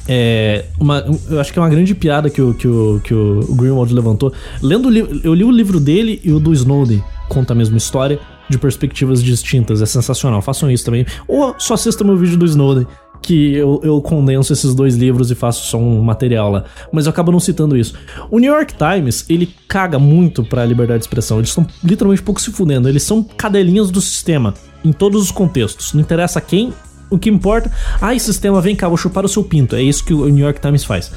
É, 0.07 0.65
uma, 0.77 1.05
eu 1.29 1.39
acho 1.39 1.53
que 1.53 1.59
é 1.59 1.61
uma 1.61 1.69
grande 1.69 1.95
piada 1.95 2.29
que 2.29 2.41
o, 2.41 2.53
que 2.53 2.67
o, 2.67 2.99
que 3.03 3.13
o 3.13 3.55
Greenwald 3.55 3.93
levantou. 3.93 4.33
Lendo 4.61 4.89
eu 5.23 5.33
li 5.33 5.43
o 5.43 5.51
livro 5.51 5.79
dele 5.79 6.19
e 6.23 6.31
o 6.31 6.39
do 6.39 6.51
Snowden, 6.51 7.01
conta 7.29 7.53
a 7.53 7.55
mesma 7.55 7.77
história, 7.77 8.19
de 8.53 8.59
perspectivas 8.59 9.21
distintas. 9.21 9.81
É 9.81 9.85
sensacional. 9.85 10.41
Façam 10.41 10.71
isso 10.71 10.85
também. 10.85 11.05
Ou 11.27 11.55
só 11.57 11.73
assistam 11.73 12.05
meu 12.05 12.17
vídeo 12.17 12.37
do 12.37 12.45
Snowden, 12.45 12.87
que 13.21 13.55
eu, 13.55 13.79
eu 13.83 14.01
condenso 14.01 14.53
esses 14.53 14.75
dois 14.75 14.95
livros 14.95 15.31
e 15.31 15.35
faço 15.35 15.65
só 15.67 15.77
um 15.77 16.01
material 16.01 16.51
lá. 16.51 16.65
Mas 16.91 17.05
eu 17.05 17.09
acabo 17.09 17.31
não 17.31 17.39
citando 17.39 17.75
isso. 17.75 17.93
O 18.29 18.39
New 18.39 18.53
York 18.53 18.75
Times, 18.75 19.25
ele 19.29 19.53
caga 19.67 19.97
muito 19.97 20.43
pra 20.43 20.65
liberdade 20.65 20.99
de 20.99 21.05
expressão. 21.05 21.39
Eles 21.39 21.49
estão 21.49 21.65
literalmente 21.83 22.21
pouco 22.21 22.39
se 22.41 22.51
fudendo. 22.51 22.87
Eles 22.87 23.03
são 23.03 23.23
cadelinhas 23.23 23.89
do 23.89 24.01
sistema, 24.01 24.53
em 24.83 24.91
todos 24.91 25.21
os 25.21 25.31
contextos. 25.31 25.93
Não 25.93 26.01
interessa 26.01 26.39
quem 26.39 26.73
o 27.09 27.19
que 27.19 27.29
importa, 27.29 27.71
ai 28.01 28.17
sistema, 28.17 28.59
vem 28.59 28.75
cá, 28.75 28.87
vou 28.87 28.97
chupar 28.97 29.23
o 29.23 29.27
seu 29.27 29.43
pinto. 29.43 29.75
É 29.75 29.81
isso 29.81 30.03
que 30.03 30.13
o 30.13 30.27
New 30.27 30.43
York 30.43 30.59
Times 30.59 30.83
faz. 30.83 31.11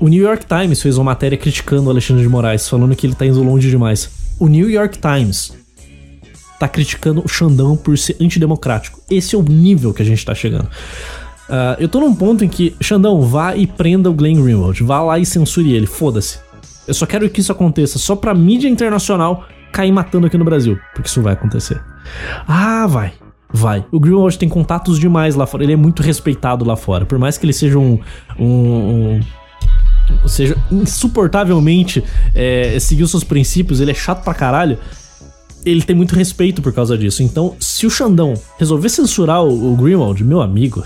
O 0.00 0.08
New 0.08 0.22
York 0.22 0.46
Times 0.46 0.80
fez 0.80 0.96
uma 0.96 1.04
matéria 1.04 1.36
criticando 1.36 1.86
o 1.86 1.90
Alexandre 1.90 2.22
de 2.22 2.28
Moraes, 2.28 2.68
falando 2.68 2.96
que 2.96 3.06
ele 3.06 3.14
tá 3.14 3.26
indo 3.26 3.42
longe 3.42 3.68
demais. 3.68 4.10
O 4.38 4.48
New 4.48 4.68
York 4.68 4.98
Times 4.98 5.52
tá 6.64 6.68
criticando 6.68 7.22
o 7.24 7.28
Xandão 7.28 7.76
por 7.76 7.96
ser 7.98 8.16
antidemocrático. 8.20 9.00
Esse 9.10 9.34
é 9.34 9.38
o 9.38 9.42
nível 9.42 9.92
que 9.92 10.02
a 10.02 10.04
gente 10.04 10.24
tá 10.24 10.34
chegando. 10.34 10.64
Uh, 10.64 11.76
eu 11.78 11.88
tô 11.88 12.00
num 12.00 12.14
ponto 12.14 12.42
em 12.42 12.48
que, 12.48 12.74
Xandão, 12.80 13.20
vá 13.20 13.54
e 13.54 13.66
prenda 13.66 14.10
o 14.10 14.14
Glenn 14.14 14.42
Greenwald. 14.42 14.82
Vá 14.82 15.02
lá 15.02 15.18
e 15.18 15.26
censure 15.26 15.72
ele, 15.72 15.86
foda-se. 15.86 16.38
Eu 16.88 16.94
só 16.94 17.04
quero 17.04 17.28
que 17.28 17.40
isso 17.40 17.52
aconteça 17.52 17.98
só 17.98 18.16
pra 18.16 18.34
mídia 18.34 18.68
internacional 18.68 19.46
cair 19.72 19.92
matando 19.92 20.26
aqui 20.26 20.38
no 20.38 20.44
Brasil. 20.44 20.78
Porque 20.94 21.08
isso 21.08 21.20
vai 21.20 21.34
acontecer. 21.34 21.80
Ah, 22.48 22.86
vai. 22.86 23.12
Vai. 23.52 23.84
O 23.92 24.00
Greenwald 24.00 24.38
tem 24.38 24.48
contatos 24.48 24.98
demais 24.98 25.34
lá 25.34 25.46
fora. 25.46 25.64
Ele 25.64 25.74
é 25.74 25.76
muito 25.76 26.02
respeitado 26.02 26.64
lá 26.64 26.76
fora. 26.76 27.04
Por 27.04 27.18
mais 27.18 27.36
que 27.36 27.44
ele 27.44 27.52
seja 27.52 27.78
um. 27.78 27.98
um, 28.38 28.46
um 28.46 29.20
ou 30.22 30.28
seja, 30.28 30.56
insuportavelmente 30.70 32.04
é, 32.34 32.78
seguir 32.78 33.02
os 33.02 33.10
seus 33.10 33.24
princípios, 33.24 33.80
ele 33.80 33.90
é 33.90 33.94
chato 33.94 34.22
pra 34.22 34.34
caralho. 34.34 34.78
Ele 35.64 35.82
tem 35.82 35.96
muito 35.96 36.14
respeito 36.14 36.60
por 36.60 36.72
causa 36.72 36.96
disso. 36.96 37.22
Então, 37.22 37.56
se 37.58 37.86
o 37.86 37.90
Xandão 37.90 38.34
resolver 38.58 38.88
censurar 38.88 39.42
o, 39.42 39.74
o 39.74 40.24
meu 40.24 40.42
amigo, 40.42 40.84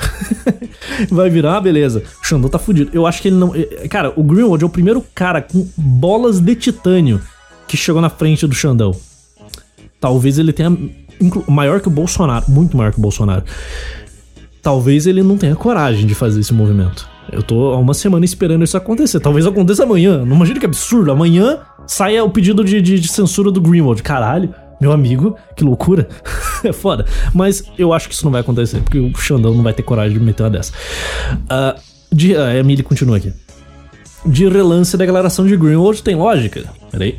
vai 1.11 1.29
virar 1.29 1.55
uma 1.55 1.61
beleza. 1.61 2.03
O 2.23 2.27
Xandão 2.27 2.49
tá 2.49 2.59
fudido. 2.59 2.91
Eu 2.93 3.07
acho 3.07 3.21
que 3.21 3.29
ele 3.29 3.37
não. 3.37 3.55
É, 3.55 3.89
cara, 3.89 4.13
o 4.15 4.23
Greenwald 4.23 4.63
é 4.63 4.67
o 4.67 4.71
primeiro 4.71 5.05
cara 5.15 5.43
com 5.43 5.67
bolas 5.77 6.41
de 6.41 6.55
titânio 6.55 7.21
que 7.67 7.77
chegou 7.77 8.01
na 8.01 8.09
frente 8.09 8.47
do 8.47 8.55
Xandão. 8.55 8.95
Talvez 10.01 10.39
ele 10.39 10.53
tenha 10.53 10.77
maior 11.49 11.81
que 11.81 11.89
o 11.89 11.91
Bolsonaro, 11.91 12.45
muito 12.49 12.77
maior 12.77 12.93
que 12.93 12.99
o 12.99 13.03
Bolsonaro. 13.03 13.45
Talvez 14.63 15.07
ele 15.07 15.23
não 15.23 15.37
tenha 15.37 15.57
coragem 15.57 16.07
de 16.07 16.15
fazer 16.15 16.41
esse 16.41 16.55
movimento. 16.55 17.09
Eu 17.31 17.43
tô 17.43 17.73
há 17.73 17.79
uma 17.79 17.95
semana 17.95 18.25
esperando 18.25 18.65
isso 18.65 18.77
acontecer. 18.77 19.21
Talvez 19.21 19.47
aconteça 19.47 19.83
amanhã. 19.83 20.25
Não 20.25 20.37
imagina 20.37 20.59
que 20.59 20.67
absurdo. 20.67 21.11
Amanhã 21.13 21.59
saia 21.87 22.25
o 22.25 22.31
pedido 22.31 22.65
de, 22.65 22.81
de, 22.81 22.99
de 22.99 23.09
censura 23.09 23.51
do 23.51 23.61
Greenwald. 23.61 24.03
Caralho, 24.03 24.55
meu 24.81 24.93
amigo, 24.93 25.37
que 25.57 25.65
loucura. 25.65 26.09
é 26.65 26.73
foda. 26.73 27.07
Mas 27.35 27.63
eu 27.77 27.93
acho 27.93 28.09
que 28.09 28.15
isso 28.15 28.25
não 28.25 28.33
vai 28.33 28.41
acontecer, 28.41 28.81
porque 28.81 28.99
o 28.99 29.15
Xandão 29.17 29.55
não 29.55 29.63
vai 29.63 29.73
ter 29.73 29.83
coragem 29.83 30.19
de 30.19 30.25
meter 30.25 30.43
uma 30.43 30.51
dessa. 30.51 30.73
Uh, 31.33 31.81
de, 32.13 32.35
uh, 32.35 32.43
a 32.43 32.55
Emily 32.57 32.83
continua 32.83 33.17
aqui. 33.17 33.33
De 34.25 34.49
relance 34.49 34.97
da 34.97 35.05
declaração 35.05 35.47
de 35.47 35.57
Greenwald 35.57 36.03
tem 36.03 36.17
lógica. 36.17 36.65
Peraí. 36.91 37.19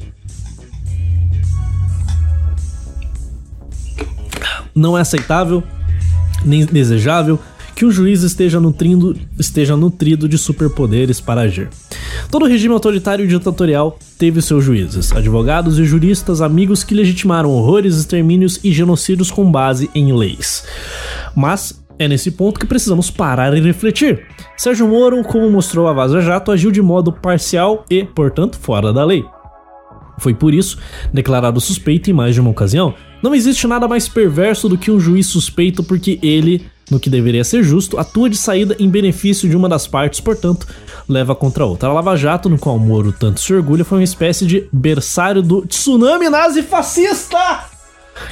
Não 4.74 4.98
é 4.98 5.02
aceitável, 5.02 5.64
nem 6.46 6.66
desejável 6.66 7.40
que 7.80 7.86
um 7.86 7.92
juiz 7.92 8.24
esteja 8.24 8.60
nutrindo, 8.60 9.16
esteja 9.40 9.74
nutrido 9.78 10.28
de 10.28 10.38
superpoderes 10.38 11.22
para 11.22 11.42
agir. 11.42 11.70
Todo 12.30 12.46
regime 12.46 12.74
autoritário 12.74 13.26
e 13.26 13.28
ditatorial 13.28 13.98
teve 14.18 14.42
seus 14.42 14.64
juízes, 14.64 15.12
advogados 15.12 15.80
e 15.80 15.86
juristas 15.86 16.42
amigos 16.42 16.84
que 16.84 16.94
legitimaram 16.94 17.52
horrores, 17.52 17.96
extermínios 17.98 18.60
e 18.64 18.72
genocídios 18.72 19.32
com 19.32 19.50
base 19.50 19.90
em 19.96 20.14
leis. 20.14 20.66
Mas 21.36 21.84
é 21.98 22.08
nesse 22.08 22.32
ponto 22.32 22.60
que 22.60 22.66
precisamos 22.66 23.12
parar 23.12 23.56
e 23.56 23.62
refletir. 23.62 24.26
Sérgio 24.58 24.88
Moro, 24.88 25.22
como 25.24 25.50
mostrou 25.50 25.88
a 25.88 25.94
Vaza 25.94 26.22
Jato, 26.22 26.52
agiu 26.52 26.72
de 26.72 26.82
modo 26.82 27.12
parcial 27.12 27.86
e, 27.90 28.04
portanto, 28.04 28.58
fora 28.58 28.94
da 28.94 29.04
lei. 29.04 29.26
Foi 30.20 30.34
por 30.34 30.54
isso 30.54 30.78
declarado 31.14 31.60
suspeito 31.60 32.10
em 32.10 32.14
mais 32.14 32.36
de 32.36 32.42
uma 32.42 32.50
ocasião. 32.50 32.94
Não 33.22 33.36
existe 33.36 33.68
nada 33.68 33.88
mais 33.88 34.08
perverso 34.08 34.70
do 34.70 34.78
que 34.78 34.92
um 34.92 35.00
juiz 35.00 35.28
suspeito 35.28 35.84
porque 35.84 36.20
ele, 36.22 36.66
no 36.90 37.00
que 37.00 37.10
deveria 37.10 37.44
ser 37.44 37.64
justo, 37.64 37.98
atua 37.98 38.30
de 38.30 38.38
saída 38.38 38.76
em 38.80 38.90
benefício 38.90 39.50
de 39.50 39.56
uma 39.56 39.70
das 39.70 39.88
partes, 39.88 40.20
portanto, 40.20 40.68
leva 41.08 41.36
contra 41.36 41.64
a 41.64 41.68
outra. 41.68 41.90
A 41.90 41.94
Lava 41.94 42.16
Jato, 42.16 42.50
no 42.50 42.58
qual 42.58 42.78
Moro 42.80 43.12
tanto 43.12 43.40
se 43.40 43.54
orgulha, 43.54 43.86
foi 43.86 44.00
uma 44.00 44.04
espécie 44.04 44.46
de 44.46 44.68
berçário 44.72 45.42
do 45.42 45.66
tsunami 45.66 46.30
nazi 46.30 46.64
fascista! 46.64 47.66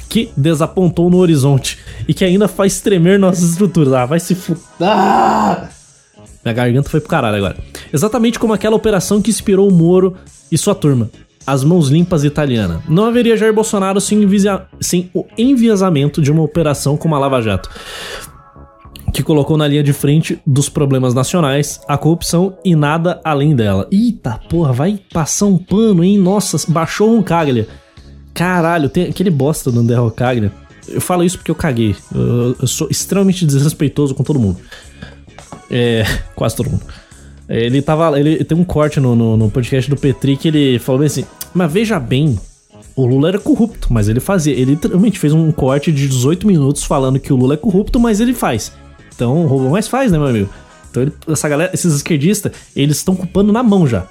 Que 0.09 0.31
desapontou 0.35 1.09
no 1.09 1.17
horizonte 1.17 1.79
e 2.07 2.13
que 2.13 2.25
ainda 2.25 2.47
faz 2.47 2.81
tremer 2.81 3.17
nossas 3.17 3.51
estruturas. 3.51 3.93
Ah, 3.93 4.05
vai 4.05 4.19
se 4.19 4.35
fuder. 4.35 4.61
Ah! 4.81 5.69
Minha 6.43 6.53
garganta 6.53 6.89
foi 6.89 6.99
pro 6.99 7.09
caralho 7.09 7.37
agora. 7.37 7.57
Exatamente 7.93 8.37
como 8.37 8.53
aquela 8.53 8.75
operação 8.75 9.21
que 9.21 9.29
inspirou 9.29 9.67
o 9.67 9.73
Moro 9.73 10.15
e 10.51 10.57
sua 10.57 10.75
turma 10.75 11.09
as 11.47 11.63
mãos 11.63 11.87
limpas 11.87 12.25
italiana. 12.25 12.83
Não 12.89 13.05
haveria 13.05 13.37
Jair 13.37 13.53
Bolsonaro 13.53 14.01
sem, 14.01 14.19
sem 14.81 15.09
o 15.13 15.25
enviesamento 15.37 16.21
de 16.21 16.29
uma 16.29 16.43
operação 16.43 16.97
como 16.97 17.15
a 17.15 17.19
Lava 17.19 17.41
Jato 17.41 17.69
que 19.13 19.23
colocou 19.23 19.57
na 19.57 19.67
linha 19.67 19.83
de 19.83 19.93
frente 19.93 20.39
dos 20.45 20.69
problemas 20.69 21.13
nacionais 21.13 21.79
a 21.87 21.97
corrupção 21.97 22.57
e 22.63 22.75
nada 22.75 23.19
além 23.23 23.55
dela. 23.55 23.87
Eita 23.91 24.39
porra, 24.49 24.73
vai 24.73 24.99
passar 25.11 25.45
um 25.45 25.57
pano, 25.57 26.03
hein? 26.03 26.17
Nossa, 26.17 26.57
baixou 26.71 27.15
um 27.15 27.23
Caglia. 27.23 27.67
Caralho, 28.33 28.89
tem 28.89 29.05
aquele 29.05 29.31
bosta 29.31 29.71
do 29.71 29.79
André 29.79 29.95
Rocaglia. 29.95 30.51
Eu 30.87 31.01
falo 31.01 31.23
isso 31.23 31.37
porque 31.37 31.51
eu 31.51 31.55
caguei. 31.55 31.95
Eu, 32.13 32.55
eu, 32.61 32.67
sou 32.67 32.87
extremamente 32.89 33.45
desrespeitoso 33.45 34.13
com 34.13 34.23
todo 34.23 34.39
mundo. 34.39 34.57
É, 35.69 36.03
quase 36.35 36.55
todo 36.55 36.69
mundo. 36.69 36.83
Ele 37.49 37.81
tava. 37.81 38.19
Ele 38.19 38.43
tem 38.43 38.57
um 38.57 38.63
corte 38.63 38.99
no, 38.99 39.15
no, 39.15 39.37
no 39.37 39.49
podcast 39.49 39.89
do 39.89 39.97
Petri 39.97 40.37
que 40.37 40.49
ele 40.49 40.79
falou 40.79 41.01
assim: 41.01 41.25
Mas 41.53 41.71
veja 41.71 41.99
bem, 41.99 42.37
o 42.95 43.05
Lula 43.05 43.29
era 43.29 43.39
corrupto, 43.39 43.91
mas 43.91 44.07
ele 44.07 44.19
fazia. 44.19 44.53
Ele 44.53 44.71
literalmente 44.71 45.17
fez 45.17 45.33
um 45.33 45.51
corte 45.51 45.91
de 45.91 46.07
18 46.07 46.45
minutos 46.45 46.83
falando 46.83 47.19
que 47.19 47.33
o 47.33 47.35
Lula 47.35 47.55
é 47.55 47.57
corrupto, 47.57 47.99
mas 47.99 48.19
ele 48.19 48.33
faz. 48.33 48.71
Então, 49.17 49.47
rouba 49.47 49.69
mais 49.69 49.87
faz, 49.87 50.11
né, 50.11 50.19
meu 50.19 50.27
amigo? 50.27 50.49
Então, 50.91 51.01
ele, 51.01 51.13
essa 51.27 51.49
galera, 51.49 51.71
esses 51.73 51.91
esquerdistas, 51.91 52.51
eles 52.75 52.97
estão 52.97 53.15
culpando 53.15 53.51
na 53.51 53.63
mão 53.63 53.87
já. 53.87 54.05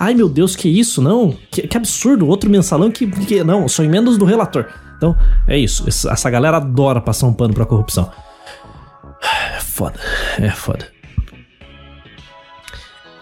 Ai, 0.00 0.14
meu 0.14 0.28
Deus, 0.28 0.56
que 0.56 0.68
isso? 0.68 1.00
Não, 1.00 1.36
que, 1.48 1.62
que 1.68 1.76
absurdo. 1.76 2.26
Outro 2.26 2.50
mensalão 2.50 2.90
que, 2.90 3.06
que. 3.06 3.44
Não, 3.44 3.68
são 3.68 3.84
emendas 3.84 4.18
do 4.18 4.24
relator. 4.24 4.66
Então, 4.96 5.16
é 5.46 5.56
isso. 5.56 5.88
Essa 5.88 6.28
galera 6.28 6.56
adora 6.56 7.00
passar 7.00 7.28
um 7.28 7.32
pano 7.32 7.54
pra 7.54 7.64
corrupção. 7.64 8.10
É 9.56 9.60
foda. 9.60 9.98
É 10.38 10.50
foda. 10.50 10.88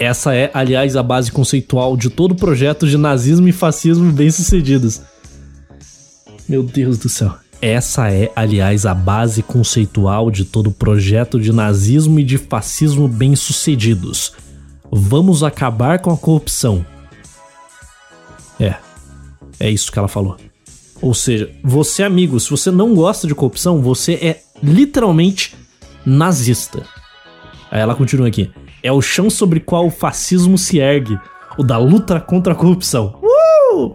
Essa 0.00 0.34
é, 0.34 0.50
aliás, 0.54 0.96
a 0.96 1.02
base 1.02 1.30
conceitual 1.30 1.98
de 1.98 2.08
todo 2.08 2.34
projeto 2.34 2.88
de 2.88 2.96
nazismo 2.96 3.46
e 3.46 3.52
fascismo 3.52 4.10
bem-sucedidos. 4.10 5.02
Meu 6.48 6.62
Deus 6.62 6.98
do 6.98 7.10
céu. 7.10 7.41
Essa 7.62 8.12
é, 8.12 8.32
aliás, 8.34 8.84
a 8.84 8.92
base 8.92 9.40
conceitual 9.40 10.32
de 10.32 10.44
todo 10.44 10.72
projeto 10.72 11.40
de 11.40 11.52
nazismo 11.52 12.18
e 12.18 12.24
de 12.24 12.36
fascismo 12.36 13.06
bem-sucedidos. 13.06 14.32
Vamos 14.90 15.44
acabar 15.44 16.00
com 16.00 16.10
a 16.10 16.16
corrupção. 16.16 16.84
É. 18.58 18.74
É 19.60 19.70
isso 19.70 19.92
que 19.92 19.98
ela 19.98 20.08
falou. 20.08 20.36
Ou 21.00 21.14
seja, 21.14 21.52
você, 21.62 22.02
amigo, 22.02 22.40
se 22.40 22.50
você 22.50 22.68
não 22.68 22.96
gosta 22.96 23.28
de 23.28 23.34
corrupção, 23.34 23.80
você 23.80 24.14
é 24.14 24.42
literalmente 24.60 25.54
nazista. 26.04 26.84
Aí 27.70 27.80
ela 27.80 27.94
continua 27.94 28.26
aqui. 28.26 28.50
É 28.82 28.90
o 28.90 29.00
chão 29.00 29.30
sobre 29.30 29.60
qual 29.60 29.86
o 29.86 29.90
fascismo 29.90 30.58
se 30.58 30.80
ergue, 30.80 31.16
o 31.56 31.62
da 31.62 31.78
luta 31.78 32.20
contra 32.20 32.54
a 32.54 32.56
corrupção. 32.56 33.20
Uh! 33.22 33.94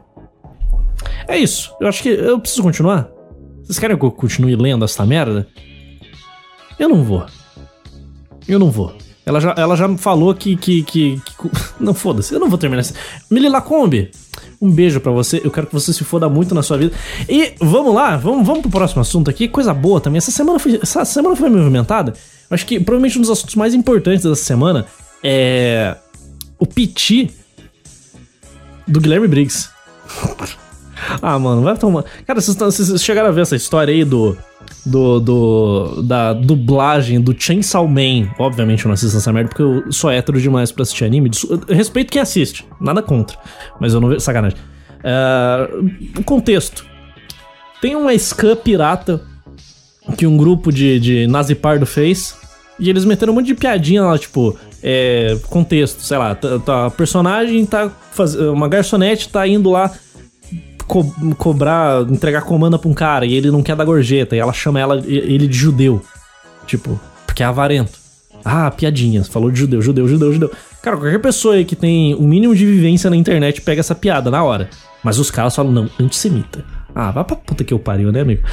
É 1.28 1.38
isso. 1.38 1.76
Eu 1.82 1.90
acho 1.90 2.02
que 2.02 2.08
eu 2.08 2.40
preciso 2.40 2.64
continuar. 2.64 3.17
Vocês 3.68 3.80
querem 3.80 3.98
que 3.98 4.06
eu 4.06 4.12
continue 4.12 4.56
lendo 4.56 4.86
essa 4.86 5.06
merda? 5.06 5.46
Eu 6.80 6.88
não 6.88 7.04
vou. 7.04 7.26
Eu 8.48 8.58
não 8.58 8.72
vou. 8.72 8.96
Ela 9.26 9.42
já, 9.42 9.54
ela 9.58 9.76
já 9.76 9.98
falou 9.98 10.34
que. 10.34 10.56
que, 10.56 10.84
que, 10.84 11.22
que 11.22 11.52
não, 11.78 11.94
foda-se, 11.94 12.34
eu 12.34 12.40
não 12.40 12.48
vou 12.48 12.58
terminar 12.58 12.80
assim. 12.80 12.94
Mili 13.30 13.50
Lacombe, 13.50 14.10
um 14.62 14.72
beijo 14.72 15.02
para 15.02 15.12
você. 15.12 15.42
Eu 15.44 15.52
quero 15.52 15.68
que 15.68 15.74
você 15.74 15.92
se 15.92 16.06
foda 16.06 16.30
muito 16.30 16.56
na 16.56 16.64
sua 16.64 16.78
vida. 16.78 16.96
E 17.28 17.56
vamos 17.60 17.94
lá, 17.94 18.16
vamos, 18.16 18.48
vamos 18.48 18.62
pro 18.62 18.72
próximo 18.72 19.02
assunto 19.02 19.30
aqui. 19.30 19.50
Coisa 19.50 19.74
boa 19.74 20.00
também. 20.00 20.18
Essa 20.18 20.32
semana 20.32 20.60
foi, 20.60 20.80
essa 20.82 21.04
semana 21.04 21.36
foi 21.36 21.50
movimentada. 21.50 22.14
Acho 22.50 22.66
que 22.66 22.80
provavelmente 22.80 23.18
um 23.18 23.22
dos 23.22 23.30
assuntos 23.30 23.56
mais 23.56 23.74
importantes 23.74 24.24
dessa 24.24 24.42
semana 24.42 24.86
é 25.22 25.98
o 26.58 26.66
piti 26.66 27.30
do 28.88 29.02
Guilherme 29.02 29.28
Briggs. 29.28 29.70
ah, 31.22 31.40
mano, 31.40 31.62
vai 31.62 31.78
tomar. 31.78 32.04
Cara, 32.26 32.42
vocês, 32.42 33.02
chegaram 33.02 33.30
a 33.30 33.32
ver 33.32 33.42
essa 33.42 33.56
história 33.56 33.94
aí 33.94 34.04
do 34.04 34.38
do, 34.86 35.20
do, 35.20 36.02
da 36.02 36.34
dublagem 36.34 37.20
do 37.20 37.36
Chainsaw 37.38 37.88
Man. 37.88 38.30
Obviamente 38.40 38.86
eu 38.86 38.90
não 38.90 38.94
assisto 38.94 39.18
essa 39.18 39.32
merda 39.32 39.50
porque 39.50 39.62
eu 39.62 39.92
sou 39.92 40.10
hétero 40.10 40.40
demais 40.40 40.72
pra 40.72 40.84
assistir 40.84 41.06
anime. 41.06 41.32
Eu 41.68 41.76
respeito 41.76 42.12
quem 42.12 42.22
assiste, 42.22 42.66
nada 42.80 43.02
contra. 43.02 43.38
Mas 43.80 43.94
eu 43.94 44.02
não 44.02 44.10
vejo. 44.10 44.22
Sacanagem. 44.22 44.58
O 46.18 46.24
contexto: 46.24 46.86
tem 47.82 47.96
uma 47.96 48.18
Scam 48.18 48.56
pirata 48.56 49.22
que 50.18 50.26
um 50.26 50.38
grupo 50.38 50.72
de, 50.72 51.00
de 51.00 51.28
Nazi 51.28 51.56
Pardo 51.56 51.86
fez. 51.86 52.36
E 52.80 52.92
eles 52.92 53.06
meteram 53.06 53.34
um 53.34 53.36
monte 53.36 53.48
de 53.48 53.56
piadinha 53.56 54.04
lá, 54.04 54.20
tipo, 54.20 54.56
é, 54.84 55.36
contexto, 55.50 56.04
sei 56.04 56.16
lá, 56.16 56.36
tá, 56.36 56.60
tá, 56.60 56.86
a 56.86 56.92
personagem 56.92 57.66
tá. 57.66 57.90
Faz, 58.12 58.36
uma 58.36 58.68
garçonete 58.68 59.30
tá 59.30 59.48
indo 59.48 59.70
lá 59.72 59.92
co 60.88 61.04
cobrar, 61.38 62.02
entregar 62.10 62.42
comanda 62.42 62.80
pra 62.80 62.90
um 62.90 62.94
cara 62.94 63.26
e 63.26 63.34
ele 63.34 63.52
não 63.52 63.62
quer 63.62 63.76
dar 63.76 63.86
gorjeta 63.86 64.36
e 64.36 64.40
ela 64.40 64.54
chama 64.54 64.80
ela, 64.80 64.98
ele 65.06 65.48
de 65.48 65.58
judeu. 65.58 66.02
Tipo, 66.66 67.00
porque 67.26 67.44
é 67.44 67.46
avarento. 67.46 68.00
Ah, 68.44 68.72
piadinhas, 68.72 69.28
falou 69.28 69.52
de 69.52 69.60
judeu, 69.60 69.82
judeu, 69.82 70.08
judeu, 70.08 70.32
judeu. 70.32 70.52
Cara, 70.82 70.96
qualquer 70.96 71.20
pessoa 71.20 71.56
aí 71.56 71.66
que 71.66 71.76
tem 71.76 72.14
o 72.16 72.22
um 72.22 72.28
mínimo 72.28 72.56
de 72.56 72.66
vivência 72.66 73.10
na 73.10 73.16
internet 73.16 73.62
pega 73.62 73.82
essa 73.82 73.94
piada 73.94 74.32
na 74.32 74.44
hora. 74.44 74.70
Mas 75.04 75.20
os 75.20 75.30
caras 75.30 75.56
falam, 75.56 75.72
não, 75.72 75.90
antissemita. 76.00 76.64
Ah, 76.96 77.12
vai 77.12 77.24
pra 77.24 77.36
puta 77.36 77.64
que 77.64 77.74
eu 77.74 77.80
pariu, 77.80 78.12
né, 78.12 78.22
amigo? 78.22 78.44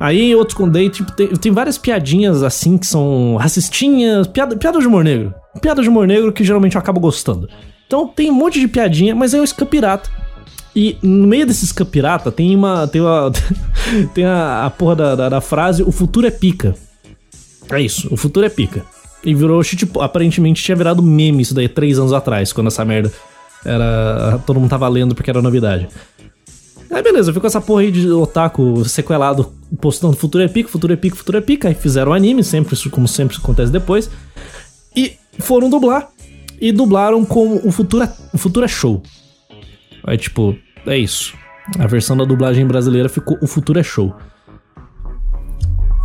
Aí 0.00 0.34
outros 0.34 0.56
com 0.56 0.68
date, 0.68 0.98
tipo, 0.98 1.12
tem, 1.12 1.28
tem, 1.28 1.52
várias 1.52 1.76
piadinhas 1.76 2.42
assim 2.42 2.78
que 2.78 2.86
são 2.86 3.36
racistinhas, 3.36 4.26
piada, 4.26 4.56
piada 4.56 4.78
de 4.78 4.86
humor 4.86 5.02
negro. 5.02 5.34
Piada 5.60 5.82
de 5.82 5.88
humor 5.88 6.06
negro 6.06 6.32
que 6.32 6.44
geralmente 6.44 6.76
eu 6.76 6.80
acabo 6.80 7.00
gostando. 7.00 7.48
Então 7.86 8.06
tem 8.06 8.30
um 8.30 8.34
monte 8.34 8.60
de 8.60 8.68
piadinha, 8.68 9.14
mas 9.14 9.34
é 9.34 9.40
o 9.40 9.44
escapirata. 9.44 10.08
E 10.78 10.96
no 11.02 11.26
meio 11.26 11.44
desses 11.44 11.72
pirata 11.72 12.30
tem 12.30 12.54
uma. 12.54 12.86
Tem, 12.86 13.00
uma, 13.00 13.32
tem 14.14 14.24
a, 14.24 14.64
a 14.64 14.70
porra 14.70 14.94
da, 14.94 15.16
da, 15.16 15.28
da, 15.28 15.40
frase: 15.40 15.82
o 15.82 15.90
futuro 15.90 16.24
é 16.24 16.30
pica. 16.30 16.72
É 17.68 17.80
isso, 17.80 18.06
o 18.14 18.16
futuro 18.16 18.46
é 18.46 18.48
pica. 18.48 18.86
E 19.24 19.34
virou 19.34 19.60
tipo, 19.64 20.00
aparentemente 20.00 20.62
tinha 20.62 20.76
virado 20.76 21.02
meme 21.02 21.42
isso 21.42 21.52
daí 21.52 21.68
três 21.68 21.98
anos 21.98 22.12
atrás, 22.12 22.52
quando 22.52 22.68
essa 22.68 22.84
merda 22.84 23.12
era. 23.64 24.40
Todo 24.46 24.60
mundo 24.60 24.70
tava 24.70 24.86
lendo 24.88 25.16
porque 25.16 25.28
era 25.28 25.42
novidade. 25.42 25.88
Aí 26.88 27.02
beleza, 27.02 27.32
ficou 27.32 27.48
essa 27.48 27.60
porra 27.60 27.80
aí 27.80 27.90
de 27.90 28.08
otaku 28.12 28.84
sequelado 28.84 29.52
postando 29.80 30.16
futuro 30.16 30.44
é 30.44 30.48
pica, 30.48 30.68
futuro 30.68 30.92
é 30.92 30.96
pica, 30.96 31.16
futuro 31.16 31.38
é 31.38 31.40
pica. 31.40 31.66
Aí 31.66 31.74
fizeram 31.74 32.12
anime, 32.12 32.44
sempre, 32.44 32.76
como 32.88 33.08
sempre 33.08 33.36
acontece 33.36 33.72
depois. 33.72 34.08
E 34.94 35.16
foram 35.40 35.68
dublar. 35.68 36.08
E 36.60 36.70
dublaram 36.70 37.24
com 37.24 37.56
o 37.66 37.72
futuro 37.72 38.04
é, 38.04 38.12
o 38.32 38.38
futuro 38.38 38.64
é 38.64 38.68
show. 38.68 39.02
Aí 40.04 40.16
tipo, 40.16 40.56
é 40.90 40.98
isso. 40.98 41.34
A 41.78 41.86
versão 41.86 42.16
da 42.16 42.24
dublagem 42.24 42.66
brasileira 42.66 43.08
ficou 43.08 43.38
O 43.42 43.46
Futuro 43.46 43.78
é 43.78 43.82
Show. 43.82 44.14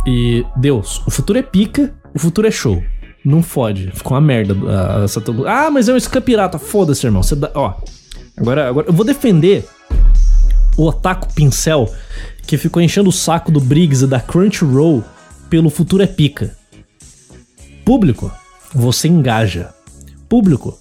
E 0.06 0.44
Deus, 0.56 1.02
o 1.06 1.10
futuro 1.10 1.38
é 1.38 1.42
pica, 1.42 1.94
o 2.14 2.18
futuro 2.18 2.46
é 2.46 2.50
show. 2.50 2.82
Não 3.24 3.42
fode. 3.42 3.90
Ficou 3.92 4.12
uma 4.14 4.20
merda. 4.20 4.54
Essa... 5.02 5.22
Ah, 5.46 5.70
mas 5.70 5.88
é 5.88 5.94
um 5.94 5.96
escapirata. 5.96 6.58
Foda-se, 6.58 7.06
irmão. 7.06 7.22
Você 7.22 7.34
dá... 7.34 7.50
Ó. 7.54 7.74
Agora, 8.36 8.68
agora 8.68 8.86
eu 8.86 8.92
vou 8.92 9.04
defender 9.04 9.66
o 10.76 10.86
Otaku 10.86 11.32
Pincel 11.32 11.88
que 12.46 12.58
ficou 12.58 12.82
enchendo 12.82 13.08
o 13.08 13.12
saco 13.12 13.50
do 13.50 13.60
Briggs 13.60 14.04
e 14.04 14.06
da 14.06 14.20
Crunchyroll 14.20 15.02
pelo 15.48 15.70
futuro 15.70 16.02
é 16.02 16.06
pica. 16.06 16.54
Público, 17.84 18.30
você 18.74 19.08
engaja. 19.08 19.72
Público, 20.28 20.78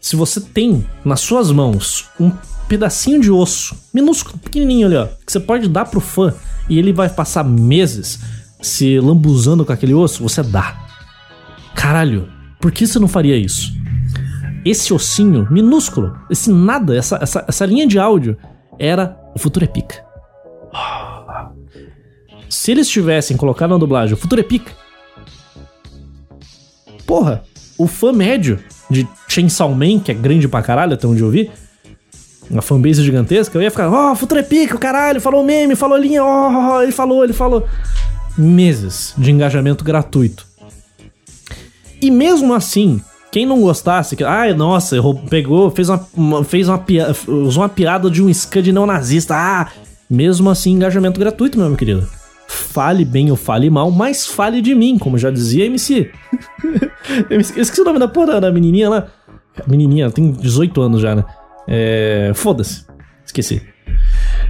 se 0.00 0.16
você 0.16 0.40
tem 0.40 0.84
nas 1.02 1.20
suas 1.20 1.50
mãos 1.50 2.10
um 2.18 2.30
pedacinho 2.70 3.20
de 3.20 3.32
osso, 3.32 3.76
minúsculo, 3.92 4.38
pequenininho 4.38 4.86
ali, 4.86 4.94
ó, 4.94 5.06
que 5.26 5.32
você 5.32 5.40
pode 5.40 5.68
dar 5.68 5.86
pro 5.86 6.00
fã 6.00 6.32
e 6.68 6.78
ele 6.78 6.92
vai 6.92 7.08
passar 7.08 7.42
meses 7.42 8.20
se 8.62 9.00
lambuzando 9.00 9.64
com 9.64 9.72
aquele 9.72 9.92
osso, 9.92 10.22
você 10.22 10.40
dá. 10.40 10.78
Caralho, 11.74 12.28
por 12.60 12.70
que 12.70 12.86
você 12.86 13.00
não 13.00 13.08
faria 13.08 13.36
isso? 13.36 13.72
Esse 14.64 14.94
ossinho 14.94 15.48
minúsculo, 15.50 16.16
esse 16.30 16.48
nada, 16.48 16.96
essa, 16.96 17.18
essa, 17.20 17.44
essa 17.48 17.66
linha 17.66 17.88
de 17.88 17.98
áudio 17.98 18.36
era 18.78 19.18
o 19.34 19.38
futuro 19.40 19.64
é 19.64 19.68
pica. 19.68 20.04
Se 22.48 22.70
eles 22.70 22.88
tivessem 22.88 23.36
colocado 23.36 23.70
na 23.70 23.78
dublagem 23.78 24.14
o 24.14 24.16
futuro 24.16 24.40
é 24.40 24.44
pica, 24.44 24.70
porra, 27.04 27.42
o 27.76 27.88
fã 27.88 28.12
médio 28.12 28.60
de 28.88 29.08
Chainsaw 29.26 29.74
Man, 29.74 29.98
que 29.98 30.12
é 30.12 30.14
grande 30.14 30.46
pra 30.46 30.62
caralho, 30.62 30.94
até 30.94 31.04
onde 31.08 31.20
eu 31.20 31.30
vi, 31.30 31.50
uma 32.50 32.62
fanbase 32.62 33.02
gigantesca, 33.02 33.56
eu 33.56 33.62
ia 33.62 33.70
ficar, 33.70 33.88
ó, 33.88 34.12
oh, 34.12 34.16
Futuro 34.16 34.40
é 34.40 34.66
caralho, 34.66 35.20
falou 35.20 35.44
meme, 35.44 35.76
falou 35.76 35.96
linha, 35.96 36.24
ó, 36.24 36.78
oh, 36.78 36.82
ele 36.82 36.92
falou, 36.92 37.22
ele 37.22 37.32
falou. 37.32 37.66
Meses 38.36 39.14
de 39.16 39.30
engajamento 39.30 39.84
gratuito. 39.84 40.46
E 42.02 42.10
mesmo 42.10 42.52
assim, 42.52 43.00
quem 43.30 43.46
não 43.46 43.60
gostasse, 43.60 44.16
que, 44.16 44.24
ai, 44.24 44.52
nossa, 44.52 44.96
pegou, 45.28 45.70
fez 45.70 45.88
uma, 45.88 46.08
uma 46.14 46.44
fez 46.44 46.68
uma 46.68 46.78
piada, 46.78 47.14
usou 47.28 47.62
uma 47.62 47.68
piada 47.68 48.10
de 48.10 48.22
um 48.22 48.32
scud 48.32 48.72
neonazista, 48.72 49.34
ah, 49.36 49.68
mesmo 50.08 50.50
assim, 50.50 50.72
engajamento 50.72 51.20
gratuito, 51.20 51.58
meu 51.58 51.76
querido. 51.76 52.08
Fale 52.48 53.04
bem 53.04 53.30
ou 53.30 53.36
fale 53.36 53.70
mal, 53.70 53.92
mas 53.92 54.26
fale 54.26 54.60
de 54.60 54.74
mim, 54.74 54.98
como 54.98 55.16
já 55.16 55.30
dizia 55.30 55.66
MC. 55.66 56.10
eu 57.30 57.40
esqueci 57.40 57.80
o 57.80 57.84
nome 57.84 58.00
da 58.00 58.08
porra 58.08 58.40
da 58.40 58.50
menininha 58.50 58.88
lá. 58.88 59.06
Menininha 59.68 60.10
tem 60.10 60.32
18 60.32 60.80
anos 60.80 61.00
já, 61.00 61.14
né? 61.14 61.24
É, 61.70 62.32
Foda-se. 62.34 62.84
Esqueci. 63.24 63.62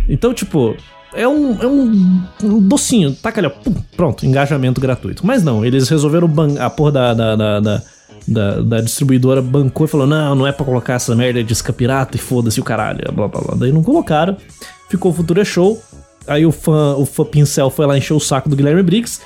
Então, 0.08 0.32
tipo, 0.34 0.74
é 1.14 1.28
um, 1.28 1.60
é 1.60 1.66
um, 1.66 2.24
um 2.42 2.60
docinho. 2.66 3.14
Taca 3.14 3.40
ali, 3.40 3.46
ó. 3.46 3.50
Pum, 3.50 3.74
pronto, 3.96 4.24
engajamento 4.24 4.80
gratuito. 4.80 5.26
Mas 5.26 5.44
não, 5.44 5.64
eles 5.64 5.88
resolveram 5.88 6.28
a 6.58 6.70
porra 6.70 6.92
da, 6.92 7.14
da, 7.14 7.36
da, 7.36 7.60
da 7.60 7.82
da, 8.26 8.80
distribuidora 8.80 9.42
bancou 9.42 9.86
e 9.86 9.88
falou: 9.88 10.06
não, 10.06 10.34
não 10.34 10.46
é 10.46 10.52
pra 10.52 10.64
colocar 10.64 10.94
essa 10.94 11.14
merda 11.14 11.42
de 11.42 11.52
escapirata 11.52 12.16
e 12.16 12.20
foda-se 12.20 12.60
o 12.60 12.64
caralho, 12.64 13.00
blá 13.12 13.28
blá 13.28 13.40
blá. 13.40 13.54
Daí 13.56 13.72
não 13.72 13.82
colocaram, 13.82 14.36
ficou 14.88 15.10
o 15.10 15.14
Futura 15.14 15.44
Show. 15.44 15.80
Aí 16.26 16.46
o 16.46 16.52
fã, 16.52 16.94
o 16.96 17.06
fã 17.06 17.24
pincel 17.24 17.70
foi 17.70 17.86
lá 17.86 17.96
encher 17.96 18.14
o 18.14 18.20
saco 18.20 18.48
do 18.48 18.54
Guilherme 18.54 18.82
Briggs. 18.82 19.20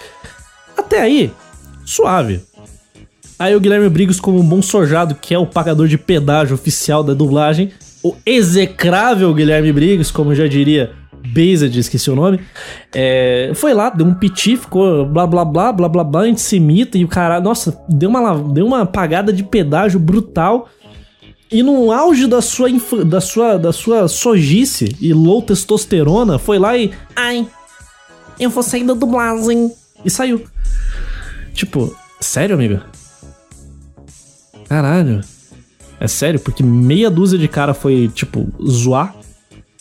Até 0.76 1.00
aí, 1.00 1.30
suave. 1.84 2.40
Aí 3.38 3.54
o 3.54 3.60
Guilherme 3.60 3.88
Briggs, 3.88 4.22
como 4.22 4.38
um 4.38 4.46
bom 4.46 4.62
sojado, 4.62 5.14
que 5.14 5.34
é 5.34 5.38
o 5.38 5.46
pagador 5.46 5.88
de 5.88 5.98
pedágio 5.98 6.54
oficial 6.54 7.02
da 7.02 7.12
dublagem, 7.12 7.72
o 8.04 8.14
execrável 8.26 9.32
Guilherme 9.32 9.72
Briggs, 9.72 10.12
como 10.12 10.34
já 10.34 10.46
diria 10.46 10.92
Based, 11.26 11.78
esqueci 11.78 12.10
o 12.10 12.14
nome, 12.14 12.38
é, 12.94 13.50
foi 13.54 13.72
lá, 13.72 13.88
deu 13.88 14.06
um 14.06 14.12
piti, 14.12 14.58
ficou 14.58 15.06
blá 15.06 15.26
blá 15.26 15.42
blá, 15.42 15.72
blá 15.72 15.88
blá 15.88 16.04
blá, 16.04 16.20
antissemita, 16.20 16.98
e 16.98 17.04
o 17.04 17.08
cara, 17.08 17.40
nossa, 17.40 17.82
deu 17.88 18.10
uma, 18.10 18.38
deu 18.52 18.66
uma 18.66 18.84
pagada 18.84 19.32
de 19.32 19.42
pedágio 19.42 19.98
brutal. 19.98 20.68
E 21.50 21.62
no 21.62 21.90
auge 21.92 22.26
da 22.26 22.42
sua, 22.42 22.68
da 23.06 23.20
sua, 23.20 23.56
da 23.58 23.72
sua 23.72 24.06
sojice 24.06 24.96
e 25.00 25.14
low 25.14 25.40
testosterona, 25.40 26.38
foi 26.38 26.58
lá 26.58 26.76
e. 26.76 26.92
Ai, 27.16 27.46
eu 28.38 28.50
vou 28.50 28.62
sair 28.62 28.84
da 28.84 28.92
dublagem. 28.92 29.72
E 30.04 30.10
saiu. 30.10 30.44
Tipo, 31.54 31.96
sério, 32.20 32.54
amiga? 32.54 32.84
Caralho. 34.68 35.20
É 36.00 36.08
sério, 36.08 36.40
porque 36.40 36.62
meia 36.62 37.10
dúzia 37.10 37.38
de 37.38 37.48
cara 37.48 37.72
foi, 37.72 38.08
tipo, 38.08 38.46
zoar 38.62 39.14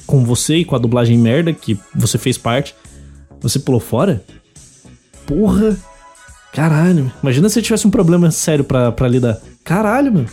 com 0.06 0.24
você 0.24 0.58
e 0.58 0.66
com 0.66 0.76
a 0.76 0.80
dublagem 0.80 1.18
merda 1.18 1.54
que 1.54 1.80
você 1.96 2.18
fez 2.18 2.38
parte. 2.38 2.76
Você 3.42 3.60
pulou 3.60 3.80
fora? 3.80 4.24
Porra! 5.26 5.76
Caralho, 6.54 7.12
imagina 7.22 7.50
se 7.50 7.62
tivesse 7.62 7.88
um 7.88 7.92
problema 7.92 8.30
sério 8.30 8.64
pra, 8.64 8.92
pra 8.92 9.08
lidar. 9.08 9.40
Caralho, 9.64 10.14
mano. 10.14 10.30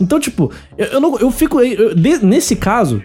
Então, 0.00 0.18
tipo, 0.18 0.50
eu, 0.78 0.86
eu, 0.86 1.00
não, 1.00 1.18
eu 1.18 1.30
fico. 1.30 1.60
Eu, 1.60 1.94
nesse 2.22 2.56
caso, 2.56 3.02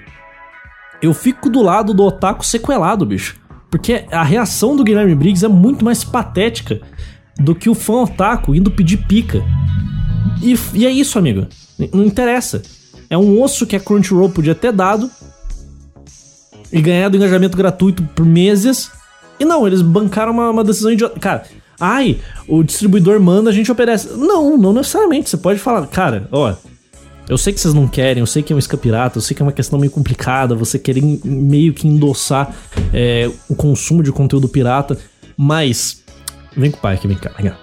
eu 1.02 1.14
fico 1.14 1.50
do 1.50 1.62
lado 1.62 1.94
do 1.94 2.04
otaku 2.04 2.46
sequelado, 2.46 3.06
bicho. 3.06 3.36
Porque 3.70 4.06
a 4.10 4.24
reação 4.24 4.76
do 4.76 4.84
Guilherme 4.86 5.14
Briggs 5.16 5.44
é 5.44 5.50
muito 5.50 5.84
mais 5.84 6.04
patética 6.04 6.80
do 7.38 7.54
que 7.54 7.70
o 7.70 7.76
fã 7.76 8.04
otaku 8.04 8.56
indo 8.56 8.72
pedir 8.72 9.06
pica. 9.06 9.44
E, 10.46 10.56
e 10.76 10.86
é 10.86 10.92
isso, 10.92 11.18
amigo. 11.18 11.48
Não 11.92 12.06
interessa. 12.06 12.62
É 13.10 13.18
um 13.18 13.42
osso 13.42 13.66
que 13.66 13.76
a 13.76 13.80
Crunchyroll 13.80 14.30
podia 14.30 14.54
ter 14.54 14.72
dado 14.72 15.10
e 16.72 16.82
ganhado 16.82 17.18
engajamento 17.18 17.58
gratuito 17.58 18.04
por 18.16 18.26
meses. 18.26 18.92
E 19.40 19.44
não, 19.44 19.66
eles 19.66 19.82
bancaram 19.82 20.32
uma, 20.32 20.52
uma 20.52 20.64
decisão 20.64 20.92
idiota. 20.92 21.20
Cara, 21.20 21.44
Ai, 21.80 22.22
o 22.48 22.64
distribuidor 22.64 23.20
manda, 23.20 23.50
a 23.50 23.54
gente 23.54 23.70
obedece. 23.70 24.10
Não, 24.16 24.58
não 24.58 24.72
necessariamente. 24.72 25.30
Você 25.30 25.36
pode 25.36 25.60
falar, 25.60 25.86
cara, 25.88 26.26
ó, 26.32 26.54
eu 27.28 27.38
sei 27.38 27.52
que 27.52 27.60
vocês 27.60 27.74
não 27.74 27.86
querem, 27.86 28.22
eu 28.22 28.28
sei 28.28 28.42
que 28.42 28.54
é 28.54 28.56
um 28.56 28.60
escapirata, 28.60 29.18
eu 29.18 29.22
sei 29.22 29.36
que 29.36 29.42
é 29.42 29.46
uma 29.46 29.52
questão 29.52 29.78
meio 29.78 29.92
complicada, 29.92 30.56
você 30.56 30.80
querer 30.80 31.04
meio 31.26 31.74
que 31.74 31.86
endossar 31.86 32.56
é, 32.94 33.30
o 33.50 33.56
consumo 33.56 34.02
de 34.02 34.12
conteúdo 34.12 34.48
pirata, 34.48 34.98
mas. 35.36 36.04
Vem 36.56 36.72
com 36.72 36.78
o 36.78 36.82
pai 36.82 36.96
aqui, 36.96 37.08
vem 37.10 37.18
cá, 37.18 37.32
vem 37.38 37.52
cá. 37.52 37.58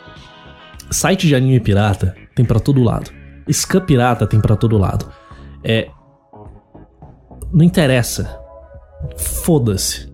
Site 0.90 1.26
de 1.26 1.34
anime 1.34 1.58
pirata 1.58 2.14
tem 2.34 2.44
para 2.44 2.60
todo 2.60 2.82
lado. 2.82 3.10
Scam 3.50 3.80
pirata 3.80 4.26
tem 4.26 4.40
para 4.40 4.56
todo 4.56 4.78
lado. 4.78 5.06
É. 5.64 5.88
Não 7.52 7.64
interessa. 7.64 8.38
Foda-se. 9.16 10.10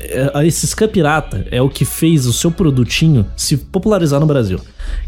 É, 0.00 0.46
esse 0.46 0.66
Scam 0.66 0.88
pirata 0.88 1.46
é 1.50 1.62
o 1.62 1.68
que 1.68 1.84
fez 1.84 2.26
o 2.26 2.32
seu 2.32 2.50
produtinho 2.50 3.26
se 3.36 3.56
popularizar 3.56 4.20
no 4.20 4.26
Brasil. 4.26 4.60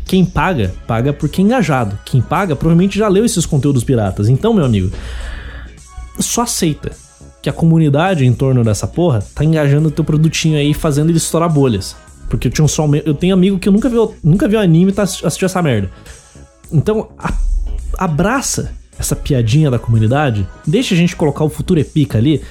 Quem 0.05 0.25
paga, 0.25 0.73
paga 0.87 1.13
porque 1.13 1.41
é 1.41 1.45
engajado. 1.45 1.99
Quem 2.05 2.21
paga 2.21 2.55
provavelmente 2.55 2.99
já 2.99 3.09
leu 3.09 3.25
esses 3.25 3.45
conteúdos 3.45 3.83
piratas. 3.83 4.29
Então, 4.29 4.55
meu 4.55 4.65
amigo, 4.65 4.93
só 6.19 6.43
aceita 6.43 6.93
que 7.43 7.51
a 7.51 7.53
comunidade 7.53 8.25
em 8.25 8.33
torno 8.33 8.65
dessa 8.65 8.87
porra 8.87 9.23
tá 9.35 9.45
engajando 9.45 9.89
o 9.89 9.91
teu 9.91 10.05
produtinho 10.05 10.57
aí, 10.57 10.73
fazendo 10.73 11.11
ele 11.11 11.19
estourar 11.19 11.53
bolhas. 11.53 11.97
Porque 12.29 12.51
tinha 12.51 12.65
um 12.65 12.69
só 12.69 12.89
eu 13.05 13.15
tenho 13.15 13.35
amigo 13.35 13.59
que 13.59 13.71
nunca 13.71 13.89
viu, 13.89 14.15
nunca 14.23 14.49
viu 14.49 14.59
anime 14.59 14.91
e 14.91 14.95
tá 14.95 15.03
assistindo 15.03 15.45
essa 15.45 15.63
merda. 15.63 15.91
Então, 16.73 17.11
a, 17.19 17.33
abraça 17.99 18.73
essa 18.99 19.17
piadinha 19.17 19.71
da 19.71 19.79
comunidade, 19.79 20.49
deixa 20.67 20.95
a 20.95 20.97
gente 20.97 21.17
colocar 21.17 21.45
o 21.45 21.49
futuro 21.49 21.81
epica 21.81 22.19
ali, 22.19 22.43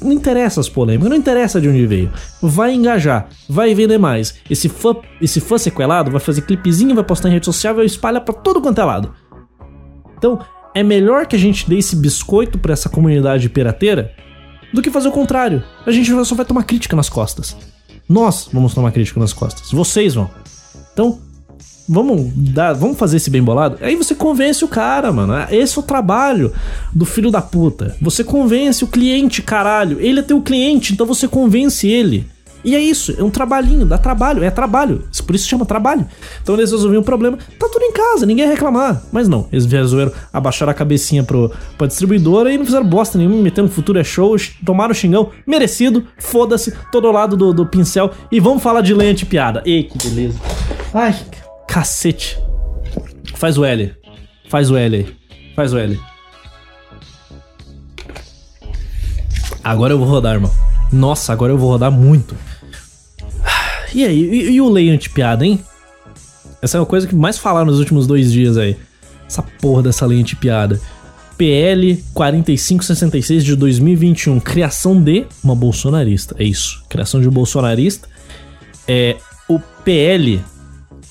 não 0.00 0.12
interessa 0.12 0.60
as 0.60 0.68
polêmicas, 0.68 1.10
não 1.10 1.16
interessa 1.16 1.60
de 1.60 1.68
onde 1.68 1.86
veio. 1.86 2.10
Vai 2.40 2.72
engajar, 2.72 3.28
vai 3.48 3.74
vender 3.74 3.98
mais. 3.98 4.34
Esse 4.48 4.68
fã, 4.68 4.96
esse 5.20 5.40
fã 5.40 5.58
sequelado 5.58 6.10
vai 6.10 6.20
fazer 6.20 6.42
clipezinho, 6.42 6.94
vai 6.94 7.04
postar 7.04 7.28
em 7.28 7.32
rede 7.32 7.46
social, 7.46 7.74
vai 7.74 7.84
espalhar 7.84 8.24
para 8.24 8.34
todo 8.34 8.60
quanto 8.60 8.80
é 8.80 8.84
lado. 8.84 9.14
Então, 10.16 10.38
é 10.74 10.82
melhor 10.82 11.26
que 11.26 11.36
a 11.36 11.38
gente 11.38 11.68
dê 11.68 11.78
esse 11.78 11.96
biscoito 11.96 12.58
para 12.58 12.72
essa 12.72 12.88
comunidade 12.88 13.48
pirateira 13.48 14.12
do 14.72 14.80
que 14.80 14.90
fazer 14.90 15.08
o 15.08 15.12
contrário. 15.12 15.62
A 15.84 15.90
gente 15.90 16.10
só 16.24 16.34
vai 16.34 16.44
tomar 16.46 16.64
crítica 16.64 16.96
nas 16.96 17.08
costas. 17.08 17.56
Nós 18.10 18.48
vamos 18.52 18.74
tomar 18.74 18.90
crítica 18.90 19.20
nas 19.20 19.32
costas. 19.32 19.70
Vocês 19.70 20.16
vão. 20.16 20.28
Então, 20.92 21.20
vamos 21.88 22.32
dar, 22.34 22.72
vamos 22.72 22.98
fazer 22.98 23.18
esse 23.18 23.30
bem 23.30 23.40
bolado. 23.40 23.78
Aí 23.80 23.94
você 23.94 24.16
convence 24.16 24.64
o 24.64 24.68
cara, 24.68 25.12
mano. 25.12 25.32
Esse 25.48 25.78
é 25.78 25.80
o 25.80 25.84
trabalho 25.84 26.52
do 26.92 27.04
filho 27.06 27.30
da 27.30 27.40
puta. 27.40 27.96
Você 28.02 28.24
convence 28.24 28.82
o 28.82 28.88
cliente, 28.88 29.42
caralho. 29.42 30.00
Ele 30.00 30.18
é 30.18 30.22
teu 30.24 30.42
cliente, 30.42 30.92
então 30.92 31.06
você 31.06 31.28
convence 31.28 31.86
ele. 31.86 32.26
E 32.64 32.74
é 32.74 32.80
isso, 32.80 33.14
é 33.18 33.22
um 33.22 33.30
trabalhinho, 33.30 33.86
dá 33.86 33.96
trabalho, 33.96 34.44
é 34.44 34.50
trabalho. 34.50 35.04
Por 35.26 35.34
isso 35.34 35.48
chama 35.48 35.64
trabalho. 35.64 36.06
Então 36.42 36.54
eles 36.54 36.70
resolveram 36.70 37.00
o 37.00 37.04
problema, 37.04 37.38
tá 37.58 37.68
tudo 37.70 37.82
em 37.84 37.92
casa, 37.92 38.26
ninguém 38.26 38.44
ia 38.44 38.50
reclamar. 38.50 39.02
Mas 39.10 39.28
não, 39.28 39.48
eles 39.52 39.64
resolveram 39.66 40.12
abaixar 40.32 40.68
a 40.68 40.74
cabecinha 40.74 41.22
pro, 41.22 41.50
pra 41.78 41.86
distribuidora 41.86 42.52
e 42.52 42.58
não 42.58 42.64
fizeram 42.64 42.84
bosta 42.84 43.16
nenhuma, 43.16 43.42
metendo 43.42 43.68
futuro 43.68 43.98
é 43.98 44.04
show, 44.04 44.36
tomaram 44.64 44.92
o 44.92 44.94
xingão, 44.94 45.30
merecido, 45.46 46.04
foda-se, 46.18 46.74
todo 46.92 47.10
lado 47.10 47.36
do, 47.36 47.52
do 47.52 47.66
pincel. 47.66 48.10
E 48.30 48.40
vamos 48.40 48.62
falar 48.62 48.80
de 48.80 48.94
lente 48.94 49.24
piada. 49.24 49.62
Ei, 49.64 49.84
que 49.84 49.98
beleza. 50.08 50.38
Ai, 50.92 51.14
Cacete. 51.66 52.38
Faz 53.36 53.56
o 53.56 53.64
L. 53.64 53.94
Faz 54.48 54.70
o 54.70 54.76
L 54.76 54.96
aí. 54.96 55.16
Faz 55.54 55.72
o 55.72 55.78
L. 55.78 55.98
Agora 59.62 59.92
eu 59.92 59.98
vou 59.98 60.08
rodar, 60.08 60.34
irmão. 60.34 60.69
Nossa, 60.92 61.32
agora 61.32 61.52
eu 61.52 61.58
vou 61.58 61.70
rodar 61.70 61.90
muito. 61.90 62.36
E 63.94 64.04
aí, 64.04 64.20
e, 64.22 64.50
e 64.52 64.60
o 64.60 64.68
lei 64.68 64.90
anti-piada, 64.90 65.44
hein? 65.44 65.60
Essa 66.62 66.76
é 66.76 66.80
uma 66.80 66.86
coisa 66.86 67.06
que 67.06 67.14
mais 67.14 67.38
falaram 67.38 67.66
nos 67.66 67.78
últimos 67.78 68.06
dois 68.06 68.30
dias 68.30 68.56
aí. 68.56 68.76
Essa 69.26 69.42
porra 69.42 69.82
dessa 69.82 70.06
lei 70.06 70.20
anti-piada. 70.20 70.80
PL 71.36 72.02
4566 72.12 73.44
de 73.44 73.56
2021. 73.56 74.40
Criação 74.40 75.02
de 75.02 75.26
uma 75.42 75.54
bolsonarista. 75.54 76.36
É 76.38 76.44
isso. 76.44 76.84
Criação 76.88 77.20
de 77.20 77.28
um 77.28 77.32
bolsonarista. 77.32 78.08
É, 78.86 79.16
o 79.48 79.58
PL 79.84 80.42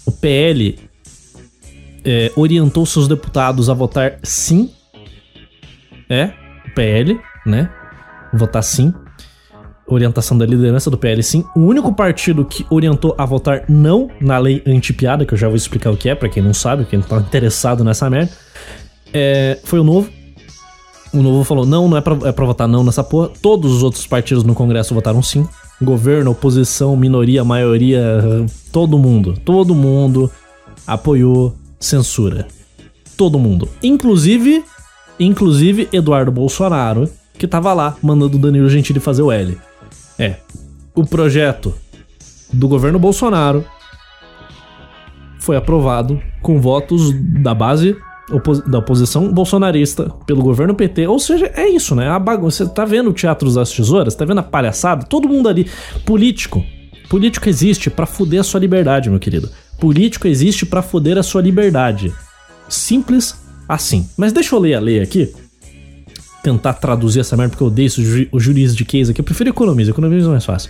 o 0.09 0.11
PL 0.11 0.79
é, 2.03 2.31
orientou 2.35 2.83
seus 2.83 3.07
deputados 3.07 3.69
a 3.69 3.75
votar 3.75 4.17
sim. 4.23 4.71
É, 6.09 6.33
o 6.65 6.73
PL, 6.73 7.19
né? 7.45 7.69
Votar 8.33 8.63
sim. 8.63 8.91
Orientação 9.89 10.37
da 10.37 10.45
liderança 10.45 10.89
do 10.89 10.97
PL 10.97 11.21
sim. 11.23 11.43
O 11.55 11.61
único 11.61 11.93
partido 11.93 12.45
que 12.45 12.65
orientou 12.69 13.15
a 13.17 13.25
votar 13.25 13.63
não 13.67 14.09
na 14.21 14.37
lei 14.37 14.61
anti-piada, 14.65 15.25
que 15.25 15.33
eu 15.33 15.37
já 15.37 15.47
vou 15.47 15.57
explicar 15.57 15.91
o 15.91 15.97
que 15.97 16.09
é, 16.09 16.15
para 16.15 16.29
quem 16.29 16.43
não 16.43 16.53
sabe, 16.53 16.85
quem 16.85 16.99
não 16.99 17.07
tá 17.07 17.17
interessado 17.17 17.83
nessa 17.83 18.09
merda, 18.09 18.31
é, 19.13 19.57
foi 19.63 19.79
o 19.79 19.83
Novo. 19.83 20.09
O 21.11 21.21
Novo 21.21 21.43
falou: 21.43 21.65
não, 21.65 21.87
não 21.87 21.97
é 21.97 22.01
pra, 22.01 22.17
é 22.25 22.31
pra 22.31 22.45
votar 22.45 22.67
não 22.67 22.83
nessa 22.83 23.03
porra. 23.03 23.31
Todos 23.41 23.71
os 23.73 23.83
outros 23.83 24.05
partidos 24.05 24.43
no 24.43 24.53
Congresso 24.53 24.93
votaram 24.93 25.23
sim 25.23 25.47
governo, 25.81 26.31
oposição, 26.31 26.95
minoria, 26.95 27.43
maioria, 27.43 28.21
todo 28.71 28.99
mundo, 28.99 29.33
todo 29.45 29.73
mundo 29.73 30.29
apoiou 30.85 31.55
censura. 31.79 32.47
Todo 33.15 33.39
mundo. 33.39 33.67
Inclusive, 33.83 34.63
inclusive 35.19 35.87
Eduardo 35.91 36.31
Bolsonaro, 36.31 37.09
que 37.37 37.47
tava 37.47 37.73
lá 37.73 37.95
mandando 38.01 38.37
o 38.37 38.39
Danilo 38.39 38.69
Gentili 38.69 38.99
fazer 38.99 39.21
o 39.21 39.31
L. 39.31 39.57
É, 40.19 40.35
o 40.93 41.05
projeto 41.05 41.73
do 42.51 42.67
governo 42.67 42.99
Bolsonaro 42.99 43.63
foi 45.39 45.55
aprovado 45.55 46.21
com 46.41 46.59
votos 46.59 47.13
da 47.41 47.55
base 47.55 47.95
da 48.67 48.77
oposição 48.77 49.33
bolsonarista 49.33 50.13
pelo 50.25 50.43
governo 50.43 50.75
PT. 50.75 51.07
Ou 51.07 51.17
seja, 51.17 51.51
é 51.55 51.67
isso, 51.67 51.95
né? 51.95 52.09
A 52.09 52.19
bagunça. 52.19 52.65
Você 52.65 52.71
tá 52.71 52.85
vendo 52.85 53.09
o 53.09 53.13
Teatro 53.13 53.51
das 53.51 53.71
Tesouras? 53.71 54.13
Tá 54.13 54.25
vendo 54.25 54.39
a 54.39 54.43
palhaçada? 54.43 55.05
Todo 55.05 55.27
mundo 55.27 55.49
ali. 55.49 55.67
Político. 56.05 56.63
Político 57.09 57.49
existe 57.49 57.89
para 57.89 58.05
fuder 58.05 58.41
a 58.41 58.43
sua 58.43 58.59
liberdade, 58.59 59.09
meu 59.09 59.19
querido. 59.19 59.49
Político 59.79 60.27
existe 60.27 60.65
para 60.65 60.83
fuder 60.83 61.17
a 61.17 61.23
sua 61.23 61.41
liberdade. 61.41 62.13
Simples 62.67 63.35
assim. 63.67 64.07
Mas 64.15 64.31
deixa 64.31 64.53
eu 64.53 64.59
ler 64.59 64.75
a 64.75 64.79
lei 64.79 64.99
aqui. 64.99 65.33
Tentar 66.43 66.73
traduzir 66.73 67.19
essa 67.19 67.35
merda, 67.35 67.51
porque 67.51 67.63
eu 67.63 67.67
odeio 67.67 67.89
o 68.31 68.39
juiz 68.39 68.75
de 68.75 68.85
case 68.85 69.11
aqui. 69.11 69.21
Eu 69.21 69.25
prefiro 69.25 69.49
economia, 69.49 69.89
economia 69.89 70.19
é 70.19 70.27
mais 70.27 70.45
fácil. 70.45 70.69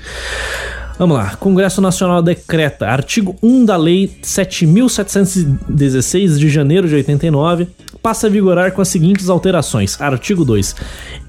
Vamos 0.99 1.17
lá. 1.17 1.35
Congresso 1.37 1.81
Nacional 1.81 2.21
decreta. 2.21 2.85
Artigo 2.85 3.37
1 3.41 3.63
da 3.63 3.77
Lei 3.77 4.11
7.716 4.21 6.37
de 6.37 6.49
janeiro 6.49 6.89
de 6.89 6.95
89 6.95 7.69
passa 8.03 8.27
a 8.27 8.29
vigorar 8.29 8.73
com 8.73 8.81
as 8.81 8.89
seguintes 8.89 9.29
alterações. 9.29 10.01
Artigo 10.01 10.43
2. 10.43 10.75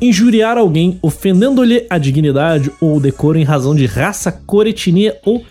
Injuriar 0.00 0.58
alguém 0.58 0.98
ofendendo-lhe 1.00 1.86
a 1.88 1.98
dignidade 1.98 2.72
ou 2.80 2.96
o 2.96 3.00
decoro 3.00 3.38
em 3.38 3.44
razão 3.44 3.72
de 3.72 3.86
raça, 3.86 4.32
cor, 4.32 4.66
etnia 4.66 5.16
ou 5.24 5.44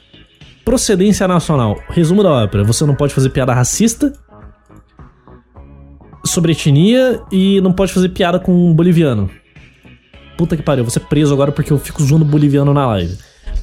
procedência 0.66 1.26
nacional. 1.26 1.80
Resumo 1.90 2.22
da 2.22 2.32
ópera: 2.32 2.66
você 2.66 2.86
não 2.86 2.96
pode 2.96 3.14
fazer 3.14 3.30
piada 3.30 3.54
racista 3.54 4.12
sobre 6.24 6.52
etnia 6.52 7.22
e 7.32 7.60
não 7.62 7.72
pode 7.72 7.94
fazer 7.94 8.10
piada 8.10 8.40
com 8.40 8.52
um 8.52 8.74
boliviano. 8.74 9.30
Puta 10.38 10.56
que 10.56 10.64
pariu, 10.64 10.84
vou 10.84 10.92
ser 10.92 11.02
preso 11.02 11.34
agora 11.34 11.52
porque 11.52 11.74
eu 11.74 11.78
fico 11.78 12.04
zoando 12.04 12.26
boliviano 12.26 12.74
na 12.74 12.88
live 12.88 13.18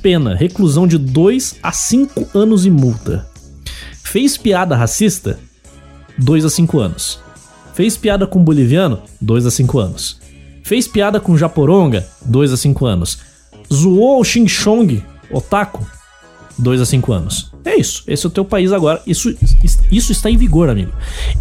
pena, 0.06 0.36
reclusão 0.36 0.86
de 0.86 0.98
2 0.98 1.56
a 1.60 1.72
5 1.72 2.38
anos 2.38 2.64
e 2.64 2.70
multa. 2.70 3.28
Fez 4.04 4.36
piada 4.36 4.76
racista? 4.76 5.36
2 6.16 6.44
a 6.44 6.48
5 6.48 6.78
anos. 6.78 7.18
Fez 7.74 7.96
piada 7.96 8.24
com 8.24 8.44
boliviano? 8.44 9.02
2 9.20 9.46
a 9.46 9.50
5 9.50 9.78
anos. 9.80 10.20
Fez 10.62 10.86
piada 10.86 11.18
com 11.18 11.36
japoronga? 11.36 12.06
2 12.24 12.52
a 12.52 12.56
5 12.56 12.86
anos. 12.86 13.18
Zoou 13.72 14.20
o 14.20 14.24
Xing 14.24 14.46
Chong, 14.46 15.02
otaku? 15.28 15.84
2 16.56 16.80
a 16.80 16.86
5 16.86 17.12
anos. 17.12 17.52
É 17.66 17.76
isso. 17.76 18.02
Esse 18.06 18.24
é 18.24 18.28
o 18.28 18.32
teu 18.32 18.44
país 18.44 18.72
agora. 18.72 19.02
Isso, 19.06 19.36
isso 19.92 20.12
está 20.12 20.30
em 20.30 20.36
vigor, 20.36 20.70
amigo. 20.70 20.92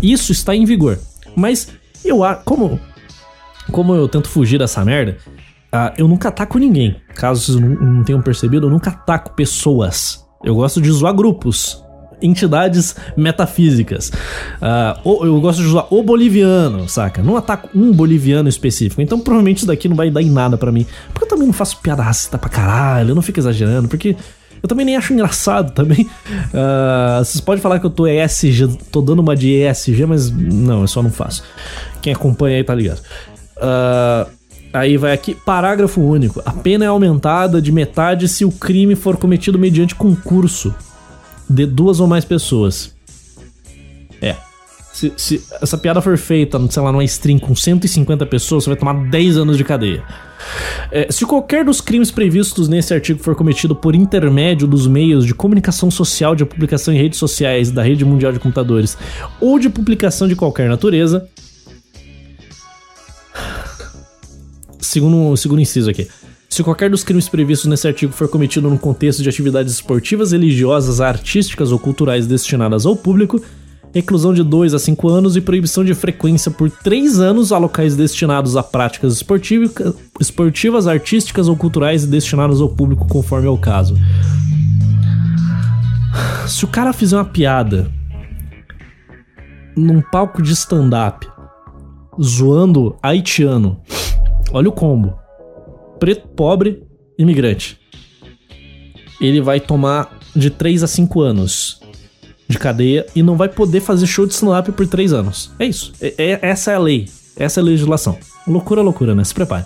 Isso 0.01 0.31
está 0.31 0.53
em 0.53 0.65
vigor. 0.65 0.99
Mas 1.35 1.69
eu 2.03 2.19
como 2.43 2.79
como 3.71 3.95
eu 3.95 4.07
tento 4.07 4.27
fugir 4.27 4.59
dessa 4.59 4.83
merda, 4.83 5.17
Uh, 5.75 5.91
eu 5.97 6.07
nunca 6.07 6.29
ataco 6.29 6.57
ninguém. 6.57 6.95
Caso 7.15 7.41
vocês 7.41 7.59
não, 7.59 7.67
não 7.67 8.03
tenham 8.03 8.21
percebido, 8.21 8.67
eu 8.67 8.69
nunca 8.69 8.91
ataco 8.91 9.31
pessoas. 9.31 10.25
Eu 10.41 10.55
gosto 10.55 10.81
de 10.81 10.89
zoar 10.89 11.13
grupos, 11.13 11.83
entidades 12.21 12.95
metafísicas. 13.17 14.09
Uh, 14.61 15.25
eu 15.25 15.41
gosto 15.41 15.61
de 15.61 15.67
usar 15.67 15.87
o 15.89 16.01
boliviano, 16.01 16.87
saca? 16.87 17.21
Não 17.21 17.35
ataco 17.35 17.67
um 17.75 17.91
boliviano 17.91 18.47
específico. 18.47 19.01
Então 19.01 19.19
provavelmente 19.19 19.57
isso 19.57 19.67
daqui 19.67 19.89
não 19.89 19.97
vai 19.97 20.09
dar 20.09 20.21
em 20.21 20.29
nada 20.29 20.57
para 20.57 20.71
mim. 20.71 20.85
Porque 21.11 21.25
eu 21.25 21.29
também 21.29 21.45
não 21.45 21.53
faço 21.53 21.77
piada 21.81 22.01
racista 22.01 22.37
pra 22.37 22.49
caralho, 22.49 23.09
eu 23.09 23.15
não 23.15 23.21
fico 23.21 23.39
exagerando, 23.39 23.89
porque 23.89 24.15
eu 24.61 24.67
também 24.67 24.85
nem 24.85 24.95
acho 24.95 25.13
engraçado 25.13 25.71
também. 25.73 26.03
Uh, 26.03 27.23
vocês 27.23 27.41
podem 27.41 27.61
falar 27.61 27.79
que 27.79 27.85
eu 27.85 27.89
tô 27.89 28.07
ESG, 28.07 28.77
tô 28.91 29.01
dando 29.01 29.19
uma 29.19 29.35
de 29.35 29.53
ESG, 29.53 30.05
mas 30.05 30.31
não, 30.31 30.81
eu 30.81 30.87
só 30.87 31.01
não 31.03 31.11
faço. 31.11 31.43
Quem 32.01 32.13
acompanha 32.13 32.57
aí 32.57 32.63
tá 32.63 32.73
ligado. 32.73 33.01
Uh, 33.57 34.29
Aí 34.75 34.97
vai 34.97 35.13
aqui, 35.13 35.33
parágrafo 35.33 36.01
único. 36.01 36.41
A 36.45 36.51
pena 36.51 36.83
é 36.83 36.89
aumentada 36.89 37.61
de 37.61 37.71
metade 37.71 38.27
se 38.27 38.43
o 38.43 38.51
crime 38.51 38.93
for 38.93 39.15
cometido 39.15 39.57
mediante 39.57 39.95
concurso. 39.95 40.75
de 41.49 41.65
duas 41.65 42.01
ou 42.01 42.07
mais 42.07 42.25
pessoas. 42.25 42.93
É. 44.21 44.35
Se, 44.91 45.13
se 45.15 45.41
essa 45.61 45.77
piada 45.77 46.01
for 46.01 46.17
feita, 46.17 46.59
sei 46.69 46.81
lá, 46.81 46.91
numa 46.91 47.05
stream 47.05 47.39
com 47.39 47.55
150 47.55 48.25
pessoas, 48.25 48.65
você 48.65 48.71
vai 48.71 48.77
tomar 48.77 49.09
10 49.09 49.37
anos 49.37 49.55
de 49.55 49.63
cadeia. 49.63 50.03
É, 50.91 51.11
se 51.11 51.25
qualquer 51.25 51.65
dos 51.65 51.81
crimes 51.81 52.11
previstos 52.11 52.67
nesse 52.67 52.93
artigo 52.93 53.21
for 53.21 53.35
cometido 53.35 53.75
por 53.75 53.95
intermédio 53.95 54.67
dos 54.67 54.87
meios 54.87 55.25
de 55.25 55.33
comunicação 55.33 55.89
social, 55.89 56.35
de 56.35 56.45
publicação 56.45 56.93
em 56.93 56.97
redes 56.97 57.19
sociais 57.19 57.71
da 57.71 57.81
rede 57.83 58.05
mundial 58.05 58.31
de 58.31 58.39
computadores 58.39 58.97
ou 59.39 59.57
de 59.59 59.69
publicação 59.69 60.27
de 60.27 60.35
qualquer 60.35 60.69
natureza, 60.69 61.27
segundo, 64.79 65.35
segundo 65.35 65.61
inciso 65.61 65.89
aqui. 65.89 66.07
Se 66.47 66.63
qualquer 66.63 66.89
dos 66.89 67.03
crimes 67.03 67.27
previstos 67.27 67.69
nesse 67.69 67.87
artigo 67.87 68.13
for 68.13 68.29
cometido 68.29 68.69
no 68.69 68.79
contexto 68.79 69.21
de 69.21 69.27
atividades 69.27 69.73
esportivas, 69.73 70.31
religiosas, 70.31 71.01
artísticas 71.01 71.71
ou 71.71 71.79
culturais 71.79 72.27
destinadas 72.27 72.85
ao 72.85 72.95
público, 72.95 73.41
reclusão 73.95 74.33
de 74.33 74.43
2 74.43 74.73
a 74.73 74.79
5 74.79 75.07
anos 75.07 75.37
e 75.37 75.41
proibição 75.41 75.83
de 75.83 75.95
frequência 75.95 76.51
por 76.51 76.69
3 76.69 77.17
anos 77.21 77.53
a 77.53 77.57
locais 77.57 77.95
destinados 77.95 78.57
a 78.57 78.61
práticas 78.61 79.13
esportivas, 80.19 80.85
artísticas 80.85 81.47
ou 81.47 81.55
culturais 81.55 82.05
destinadas 82.05 82.59
ao 82.59 82.67
público, 82.67 83.07
conforme 83.07 83.47
é 83.47 83.49
o 83.49 83.57
caso. 83.57 83.95
Se 86.45 86.65
o 86.65 86.67
cara 86.67 86.91
fizer 86.91 87.15
uma 87.15 87.23
piada 87.23 87.89
num 89.77 90.01
palco 90.01 90.41
de 90.41 90.51
stand-up 90.51 91.25
zoando 92.21 92.97
haitiano, 93.01 93.79
olha 94.51 94.67
o 94.67 94.73
combo 94.73 95.25
preto, 95.99 96.27
pobre, 96.27 96.83
imigrante. 97.17 97.79
Ele 99.21 99.39
vai 99.39 99.61
tomar 99.61 100.19
de 100.35 100.49
3 100.49 100.83
a 100.83 100.87
5 100.87 101.21
anos 101.21 101.79
de 102.55 102.59
cadeia 102.59 103.05
e 103.15 103.21
não 103.21 103.35
vai 103.35 103.49
poder 103.49 103.81
fazer 103.81 104.07
show 104.07 104.25
de 104.25 104.33
stand-up 104.33 104.71
por 104.71 104.87
3 104.87 105.13
anos. 105.13 105.51
É 105.59 105.65
isso. 105.65 105.93
É, 106.01 106.13
é, 106.17 106.39
essa 106.41 106.71
é 106.71 106.75
a 106.75 106.79
lei. 106.79 107.07
Essa 107.35 107.59
é 107.59 107.61
a 107.61 107.65
legislação. 107.65 108.17
Loucura, 108.47 108.81
loucura, 108.81 109.13
né? 109.13 109.23
Se 109.23 109.33
prepare. 109.33 109.65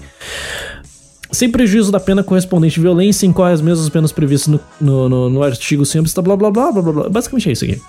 Sem 1.32 1.50
prejuízo 1.50 1.92
da 1.92 2.00
pena 2.00 2.24
correspondente 2.24 2.80
à 2.80 2.82
violência, 2.82 3.28
incorre 3.28 3.54
as 3.54 3.62
mesmas 3.62 3.88
penas 3.90 4.12
previstas 4.12 4.48
no, 4.48 4.60
no, 4.82 5.10
no, 5.10 5.30
no 5.30 5.44
artigo 5.44 5.86
sempre 5.86 6.08
está 6.08 6.22
blá 6.22 6.36
blá 6.36 6.50
blá 6.50 6.72
blá 6.72 6.82
blá 6.82 6.94
blá. 6.94 7.10
Basicamente 7.10 7.50
é 7.50 7.52
isso 7.52 7.66
aqui. 7.66 7.82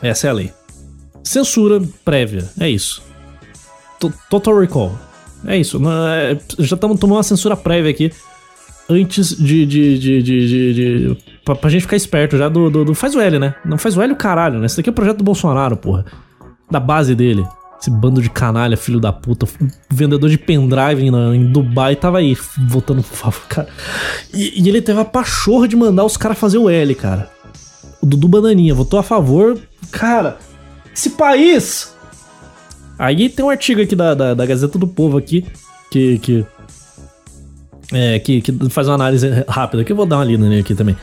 Essa 0.00 0.28
é 0.28 0.30
a 0.30 0.32
lei. 0.32 0.52
Censura 1.22 1.82
prévia. 2.04 2.48
É 2.58 2.68
isso. 2.68 3.02
T 4.00 4.10
Total 4.30 4.58
Recall. 4.58 4.98
É 5.46 5.58
isso. 5.58 5.78
É, 6.08 6.38
já 6.58 6.74
estamos 6.76 6.98
tomando 6.98 7.18
uma 7.18 7.22
censura 7.22 7.56
prévia 7.56 7.90
aqui. 7.90 8.10
Antes 8.88 9.36
de, 9.36 9.66
de, 9.66 9.98
de, 9.98 10.22
de 10.22 11.16
pra, 11.46 11.54
pra, 11.54 11.70
gente 11.70 11.82
ficar 11.82 11.96
esperto 11.96 12.36
já 12.36 12.50
do, 12.50 12.68
do, 12.68 12.84
do, 12.84 12.94
Faz 12.94 13.14
o 13.14 13.20
L, 13.20 13.38
né? 13.38 13.54
Não 13.64 13.78
faz 13.78 13.96
o 13.96 14.02
L 14.02 14.12
o 14.12 14.16
caralho, 14.16 14.58
né? 14.58 14.66
Esse 14.66 14.76
daqui 14.76 14.90
é 14.90 14.92
o 14.92 14.94
projeto 14.94 15.18
do 15.18 15.24
Bolsonaro, 15.24 15.78
porra. 15.78 16.04
Da 16.70 16.78
base 16.78 17.14
dele. 17.14 17.46
Esse 17.80 17.90
bando 17.90 18.20
de 18.20 18.28
canalha, 18.28 18.76
filho 18.76 19.00
da 19.00 19.12
puta. 19.12 19.46
Vendedor 19.88 20.28
de 20.28 20.36
pendrive 20.36 21.02
em, 21.02 21.34
em 21.34 21.50
Dubai 21.50 21.96
tava 21.96 22.18
aí 22.18 22.36
votando 22.68 23.02
por 23.02 23.16
favor, 23.16 23.46
cara. 23.48 23.68
E, 24.34 24.60
e 24.62 24.68
ele 24.68 24.82
teve 24.82 25.00
a 25.00 25.04
pachorra 25.04 25.66
de 25.66 25.76
mandar 25.76 26.04
os 26.04 26.18
caras 26.18 26.36
fazer 26.36 26.58
o 26.58 26.68
L, 26.68 26.94
cara. 26.94 27.30
O 28.02 28.06
Dudu 28.06 28.28
Bananinha 28.28 28.74
votou 28.74 28.98
a 28.98 29.02
favor. 29.02 29.58
Cara, 29.90 30.36
esse 30.92 31.10
país 31.10 31.96
Aí 32.98 33.28
tem 33.28 33.44
um 33.44 33.50
artigo 33.50 33.82
aqui 33.82 33.94
da, 33.94 34.14
da, 34.14 34.34
da 34.34 34.46
Gazeta 34.46 34.78
do 34.78 34.86
Povo 34.86 35.18
aqui, 35.18 35.44
que, 35.90 36.18
que, 36.18 36.46
é, 37.92 38.18
que, 38.18 38.40
que, 38.40 38.52
faz 38.70 38.88
uma 38.88 38.94
análise 38.94 39.28
rápida, 39.48 39.84
que 39.84 39.92
eu 39.92 39.96
vou 39.96 40.06
dar 40.06 40.16
uma 40.16 40.24
lida 40.24 40.48
nele 40.48 40.60
aqui 40.60 40.74
também. 40.74 40.96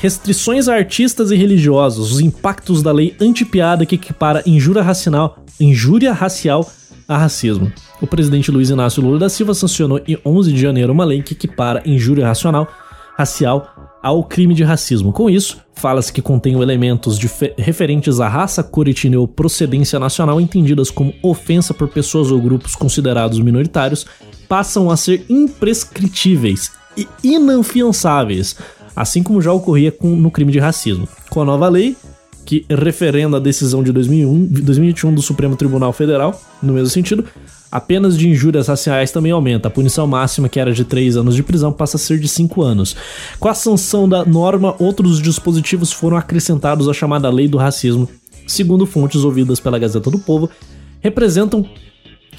Restrições 0.00 0.68
a 0.68 0.74
artistas 0.74 1.30
e 1.30 1.36
religiosos, 1.36 2.12
os 2.12 2.20
impactos 2.20 2.82
da 2.82 2.92
lei 2.92 3.16
antipiada 3.20 3.86
que 3.86 3.94
equipara 3.94 4.42
injúria 4.46 4.82
racial, 4.82 5.44
injúria 5.60 6.12
racial 6.12 6.70
a 7.08 7.16
racismo. 7.16 7.72
O 8.00 8.06
presidente 8.06 8.50
Luiz 8.50 8.68
Inácio 8.68 9.02
Lula 9.02 9.18
da 9.18 9.28
Silva 9.28 9.54
sancionou 9.54 10.00
em 10.06 10.18
11 10.24 10.52
de 10.52 10.60
janeiro 10.60 10.92
uma 10.92 11.04
lei 11.04 11.22
que 11.22 11.32
equipara 11.32 11.82
injúria 11.86 12.26
racional, 12.26 12.68
racial 13.16 13.75
ao 14.06 14.22
crime 14.22 14.54
de 14.54 14.62
racismo. 14.62 15.12
Com 15.12 15.28
isso, 15.28 15.58
fala-se 15.74 16.12
que 16.12 16.22
contém 16.22 16.62
elementos 16.62 17.18
referentes 17.58 18.20
à 18.20 18.28
raça, 18.28 18.62
cor, 18.62 18.86
etnia 18.86 19.18
ou 19.18 19.26
procedência 19.26 19.98
nacional 19.98 20.40
entendidas 20.40 20.92
como 20.92 21.12
ofensa 21.24 21.74
por 21.74 21.88
pessoas 21.88 22.30
ou 22.30 22.40
grupos 22.40 22.76
considerados 22.76 23.40
minoritários, 23.40 24.06
passam 24.48 24.92
a 24.92 24.96
ser 24.96 25.26
imprescritíveis 25.28 26.70
e 26.96 27.08
inafiançáveis, 27.24 28.54
assim 28.94 29.24
como 29.24 29.42
já 29.42 29.52
ocorria 29.52 29.90
com, 29.90 30.14
no 30.14 30.30
crime 30.30 30.52
de 30.52 30.60
racismo. 30.60 31.08
Com 31.28 31.42
a 31.42 31.44
nova 31.44 31.68
lei, 31.68 31.96
que 32.44 32.64
referenda 32.70 33.38
a 33.38 33.40
decisão 33.40 33.82
de 33.82 33.90
2001, 33.90 34.46
2021 34.62 35.14
do 35.14 35.20
Supremo 35.20 35.56
Tribunal 35.56 35.92
Federal, 35.92 36.40
no 36.62 36.72
mesmo 36.72 36.90
sentido, 36.90 37.24
Apenas 37.70 38.16
de 38.16 38.28
injúrias 38.28 38.68
raciais 38.68 39.10
também 39.10 39.32
aumenta. 39.32 39.68
A 39.68 39.70
punição 39.70 40.06
máxima, 40.06 40.48
que 40.48 40.60
era 40.60 40.72
de 40.72 40.84
3 40.84 41.16
anos 41.16 41.34
de 41.34 41.42
prisão, 41.42 41.72
passa 41.72 41.96
a 41.96 42.00
ser 42.00 42.18
de 42.18 42.28
5 42.28 42.62
anos. 42.62 42.96
Com 43.38 43.48
a 43.48 43.54
sanção 43.54 44.08
da 44.08 44.24
norma, 44.24 44.74
outros 44.78 45.20
dispositivos 45.20 45.92
foram 45.92 46.16
acrescentados 46.16 46.88
à 46.88 46.92
chamada 46.92 47.28
Lei 47.30 47.48
do 47.48 47.58
Racismo. 47.58 48.08
Segundo 48.46 48.86
fontes 48.86 49.24
ouvidas 49.24 49.58
pela 49.58 49.78
Gazeta 49.78 50.10
do 50.10 50.18
Povo, 50.18 50.48
representam 51.00 51.68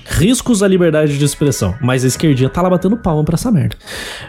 riscos 0.05 0.63
à 0.63 0.67
liberdade 0.67 1.17
de 1.17 1.25
expressão, 1.25 1.75
mas 1.81 2.03
a 2.03 2.07
esquerdinha 2.07 2.49
tá 2.49 2.61
lá 2.61 2.69
batendo 2.69 2.97
palma 2.97 3.23
pra 3.23 3.35
essa 3.35 3.51
merda. 3.51 3.75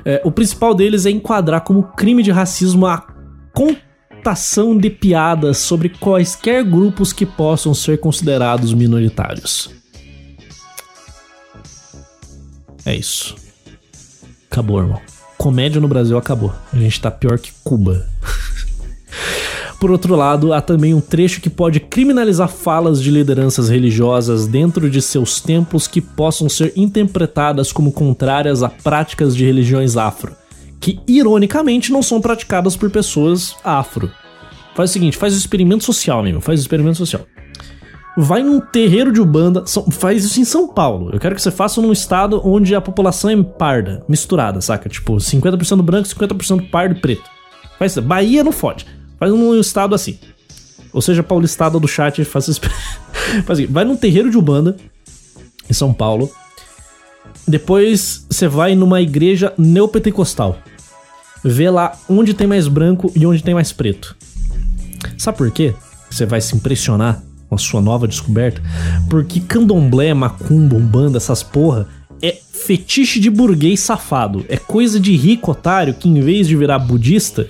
É, 0.04 0.20
o 0.24 0.32
principal 0.32 0.74
deles 0.74 1.06
é 1.06 1.10
enquadrar 1.10 1.60
como 1.60 1.84
crime 1.84 2.22
de 2.22 2.32
racismo 2.32 2.84
a 2.86 3.06
contação 3.54 4.76
de 4.76 4.90
piadas 4.90 5.58
sobre 5.58 5.88
quaisquer 5.88 6.64
grupos 6.64 7.12
que 7.12 7.24
possam 7.24 7.72
ser 7.72 7.98
considerados 8.00 8.74
minoritários. 8.74 9.77
É 12.88 12.96
isso. 12.96 13.36
Acabou, 14.50 14.80
irmão. 14.80 14.98
Comédia 15.36 15.78
no 15.78 15.86
Brasil 15.86 16.16
acabou. 16.16 16.54
A 16.72 16.76
gente 16.78 16.98
tá 16.98 17.10
pior 17.10 17.38
que 17.38 17.52
Cuba. 17.62 18.08
Por 19.78 19.90
outro 19.90 20.16
lado, 20.16 20.54
há 20.54 20.62
também 20.62 20.94
um 20.94 21.00
trecho 21.00 21.42
que 21.42 21.50
pode 21.50 21.80
criminalizar 21.80 22.48
falas 22.48 23.02
de 23.02 23.10
lideranças 23.10 23.68
religiosas 23.68 24.46
dentro 24.46 24.88
de 24.88 25.02
seus 25.02 25.38
templos 25.38 25.86
que 25.86 26.00
possam 26.00 26.48
ser 26.48 26.72
interpretadas 26.74 27.72
como 27.72 27.92
contrárias 27.92 28.62
a 28.62 28.70
práticas 28.70 29.36
de 29.36 29.44
religiões 29.44 29.98
afro, 29.98 30.34
que 30.80 30.98
ironicamente 31.06 31.92
não 31.92 32.02
são 32.02 32.22
praticadas 32.22 32.74
por 32.74 32.88
pessoas 32.90 33.54
afro. 33.62 34.10
Faz 34.74 34.88
o 34.88 34.92
seguinte, 34.94 35.18
faz 35.18 35.34
o 35.34 35.36
experimento 35.38 35.84
social, 35.84 36.20
amigo, 36.20 36.40
faz 36.40 36.58
o 36.58 36.62
experimento 36.62 36.96
social 36.96 37.26
vai 38.20 38.42
num 38.42 38.60
terreiro 38.60 39.12
de 39.12 39.20
Ubanda, 39.20 39.64
faz 39.92 40.24
isso 40.24 40.40
em 40.40 40.44
São 40.44 40.66
Paulo. 40.66 41.10
Eu 41.12 41.20
quero 41.20 41.36
que 41.36 41.40
você 41.40 41.52
faça 41.52 41.80
num 41.80 41.92
estado 41.92 42.42
onde 42.44 42.74
a 42.74 42.80
população 42.80 43.30
é 43.30 43.40
parda, 43.40 44.02
misturada, 44.08 44.60
saca? 44.60 44.88
Tipo, 44.88 45.16
50% 45.16 45.80
branco, 45.82 46.08
50% 46.08 46.68
pardo 46.68 46.96
e 46.96 47.00
preto. 47.00 47.22
Faz 47.78 47.92
isso. 47.92 48.02
Bahia 48.02 48.42
não 48.42 48.50
fode. 48.50 48.84
Faz 49.20 49.32
num 49.32 49.58
estado 49.58 49.94
assim. 49.94 50.18
Ou 50.92 51.00
seja, 51.00 51.22
paulistado 51.22 51.78
do 51.78 51.86
chat, 51.86 52.22
faz 52.26 52.48
isso. 52.48 52.60
faz 53.46 53.60
assim, 53.60 53.66
vai 53.66 53.84
num 53.84 53.96
terreiro 53.96 54.30
de 54.30 54.36
Ubanda, 54.36 54.76
em 55.70 55.72
São 55.72 55.92
Paulo. 55.92 56.28
Depois 57.46 58.26
você 58.28 58.48
vai 58.48 58.74
numa 58.74 59.00
igreja 59.00 59.54
neopentecostal. 59.56 60.58
Vê 61.44 61.70
lá 61.70 61.96
onde 62.08 62.34
tem 62.34 62.48
mais 62.48 62.66
branco 62.66 63.12
e 63.14 63.24
onde 63.24 63.44
tem 63.44 63.54
mais 63.54 63.70
preto. 63.70 64.16
Sabe 65.16 65.38
por 65.38 65.50
quê? 65.52 65.72
Você 66.10 66.26
vai 66.26 66.40
se 66.40 66.56
impressionar 66.56 67.22
com 67.48 67.54
a 67.54 67.58
sua 67.58 67.80
nova 67.80 68.06
descoberta, 68.06 68.62
porque 69.08 69.40
candomblé, 69.40 70.12
macumba, 70.12 70.76
umbanda, 70.76 71.16
essas 71.16 71.42
porra, 71.42 71.88
é 72.22 72.36
fetiche 72.52 73.20
de 73.20 73.30
burguês 73.30 73.80
safado. 73.80 74.44
É 74.48 74.56
coisa 74.56 74.98
de 74.98 75.16
rico 75.16 75.52
otário 75.52 75.94
que 75.94 76.08
em 76.08 76.20
vez 76.20 76.48
de 76.48 76.56
virar 76.56 76.78
budista, 76.78 77.48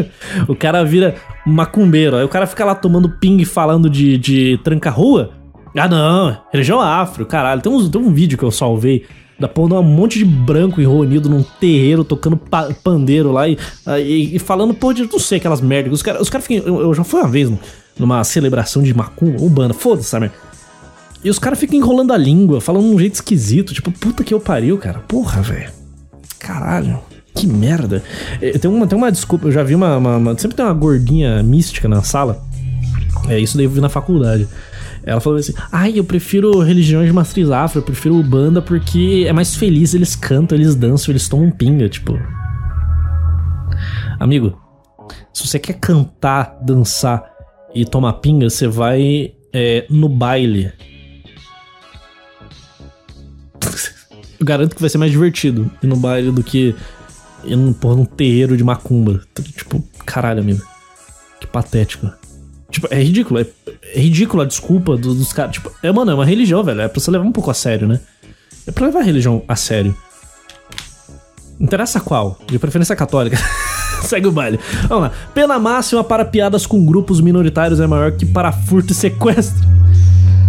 o 0.46 0.54
cara 0.54 0.84
vira 0.84 1.16
macumbeiro. 1.46 2.16
Aí 2.16 2.24
o 2.24 2.28
cara 2.28 2.46
fica 2.46 2.64
lá 2.64 2.74
tomando 2.74 3.08
ping 3.08 3.44
falando 3.44 3.88
de, 3.88 4.18
de 4.18 4.60
tranca-rua. 4.62 5.32
Ah 5.76 5.88
não, 5.88 6.36
religião 6.52 6.80
afro, 6.80 7.24
caralho. 7.24 7.62
Tem 7.62 7.72
um, 7.72 7.88
tem 7.88 8.00
um 8.00 8.12
vídeo 8.12 8.36
que 8.36 8.44
eu 8.44 8.50
salvei 8.50 9.06
da 9.40 9.48
pondo 9.48 9.74
um 9.74 9.82
monte 9.82 10.18
de 10.18 10.24
branco 10.24 10.82
enronido 10.82 11.30
num 11.30 11.42
terreiro, 11.42 12.04
tocando 12.04 12.36
pa 12.36 12.68
pandeiro 12.84 13.32
lá 13.32 13.48
e, 13.48 13.56
e, 13.98 14.36
e 14.36 14.38
falando, 14.38 14.74
pô, 14.74 14.92
de 14.92 15.10
não 15.10 15.18
sei, 15.18 15.38
aquelas 15.38 15.62
merdas. 15.62 15.94
Os 15.94 16.02
caras 16.02 16.20
os 16.20 16.28
cara 16.28 16.42
ficam. 16.42 16.58
Eu, 16.66 16.80
eu, 16.82 16.94
já 16.94 17.02
fui 17.02 17.20
uma 17.20 17.28
vez 17.28 17.50
numa 18.00 18.24
celebração 18.24 18.82
de 18.82 18.92
macumba, 18.94 19.42
umbanda, 19.42 19.74
foda-se, 19.74 20.08
sabe? 20.08 20.30
E 21.22 21.28
os 21.28 21.38
caras 21.38 21.58
ficam 21.58 21.76
enrolando 21.76 22.12
a 22.12 22.16
língua, 22.16 22.60
falando 22.60 22.88
de 22.88 22.94
um 22.94 22.98
jeito 22.98 23.14
esquisito, 23.14 23.74
tipo, 23.74 23.92
puta 23.92 24.24
que 24.24 24.32
eu 24.32 24.40
pariu, 24.40 24.78
cara. 24.78 25.00
Porra, 25.00 25.42
velho. 25.42 25.70
Caralho. 26.38 26.98
Que 27.34 27.46
merda. 27.46 28.02
É, 28.40 28.52
tem 28.58 28.70
uma, 28.70 28.86
tem 28.86 28.96
uma 28.96 29.12
desculpa, 29.12 29.46
eu 29.46 29.52
já 29.52 29.62
vi 29.62 29.74
uma, 29.74 29.96
uma, 29.96 30.16
uma, 30.16 30.38
Sempre 30.38 30.56
tem 30.56 30.64
uma 30.64 30.74
gordinha 30.74 31.42
mística 31.42 31.86
na 31.88 32.02
sala. 32.02 32.42
É, 33.28 33.38
isso 33.38 33.56
daí 33.56 33.66
eu 33.66 33.70
vi 33.70 33.80
na 33.80 33.88
faculdade. 33.88 34.48
Ela 35.04 35.20
falou 35.20 35.38
assim: 35.38 35.54
Ai, 35.70 35.98
eu 35.98 36.04
prefiro 36.04 36.58
religiões 36.60 37.06
de 37.06 37.12
matriz 37.12 37.50
afro, 37.50 37.80
eu 37.80 37.82
prefiro 37.82 38.22
banda 38.22 38.60
porque 38.60 39.24
é 39.26 39.32
mais 39.32 39.54
feliz, 39.54 39.94
eles 39.94 40.16
cantam, 40.16 40.56
eles 40.56 40.74
dançam, 40.74 41.12
eles 41.12 41.28
tomam 41.28 41.50
pinga, 41.50 41.88
tipo. 41.88 42.18
Amigo, 44.18 44.58
Se 45.32 45.46
você 45.46 45.58
quer 45.58 45.74
cantar, 45.74 46.58
dançar 46.62 47.24
e 47.74 47.84
tomar 47.84 48.14
pinga, 48.14 48.48
você 48.48 48.66
vai 48.66 49.32
é, 49.52 49.86
no 49.88 50.08
baile. 50.08 50.72
Eu 54.38 54.46
garanto 54.46 54.74
que 54.74 54.80
vai 54.80 54.88
ser 54.88 54.98
mais 54.98 55.12
divertido 55.12 55.70
ir 55.82 55.86
no 55.86 55.96
baile 55.96 56.30
do 56.30 56.42
que 56.42 56.74
ir 57.44 57.56
num, 57.56 57.72
porra, 57.72 57.96
num 57.96 58.04
terreiro 58.04 58.56
de 58.56 58.64
macumba. 58.64 59.20
Tipo, 59.54 59.84
caralho, 60.06 60.40
amigo. 60.40 60.62
Que 61.38 61.46
patético. 61.46 62.10
Tipo, 62.70 62.88
é 62.90 63.02
ridículo. 63.02 63.40
É, 63.40 63.46
é 63.94 64.00
ridícula 64.00 64.44
a 64.44 64.46
desculpa 64.46 64.96
dos, 64.96 65.16
dos 65.16 65.32
caras. 65.32 65.52
Tipo, 65.52 65.70
é, 65.82 65.92
mano, 65.92 66.12
é 66.12 66.14
uma 66.14 66.24
religião, 66.24 66.62
velho. 66.62 66.80
É 66.80 66.88
pra 66.88 67.00
você 67.00 67.10
levar 67.10 67.24
um 67.24 67.32
pouco 67.32 67.50
a 67.50 67.54
sério, 67.54 67.86
né? 67.86 68.00
É 68.66 68.70
pra 68.70 68.86
levar 68.86 69.00
a 69.00 69.04
religião 69.04 69.42
a 69.46 69.56
sério. 69.56 69.96
Interessa 71.58 72.00
qual? 72.00 72.38
De 72.46 72.58
preferência 72.58 72.96
católica. 72.96 73.36
Segue 74.06 74.28
o 74.28 74.32
baile. 74.32 74.58
Vamos 74.88 75.04
lá. 75.04 75.12
Pena 75.34 75.58
máxima 75.58 76.02
para 76.02 76.24
piadas 76.24 76.66
com 76.66 76.84
grupos 76.84 77.20
minoritários 77.20 77.80
é 77.80 77.86
maior 77.86 78.12
que 78.12 78.26
para 78.26 78.52
furto 78.52 78.92
e 78.92 78.94
sequestro. 78.94 79.66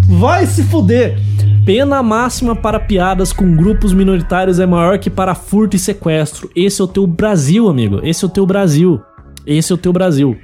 Vai 0.08 0.46
se 0.46 0.64
fuder! 0.64 1.18
Pena 1.66 2.02
máxima 2.02 2.56
para 2.56 2.80
piadas 2.80 3.32
com 3.32 3.56
grupos 3.56 3.94
minoritários 3.94 4.60
é 4.60 4.66
maior 4.66 4.98
que 4.98 5.10
para 5.10 5.36
furto 5.36 5.76
e 5.76 5.80
sequestro. 5.80 6.50
Esse 6.56 6.82
é 6.82 6.84
o 6.84 6.88
teu 6.88 7.06
Brasil, 7.06 7.70
amigo. 7.70 8.00
Esse 8.04 8.26
é 8.26 8.28
o 8.28 8.32
teu 8.32 8.46
Brasil. 8.46 9.00
Esse 9.46 9.72
é 9.72 9.76
o 9.76 9.78
teu 9.78 9.94
Brasil. 9.94 10.36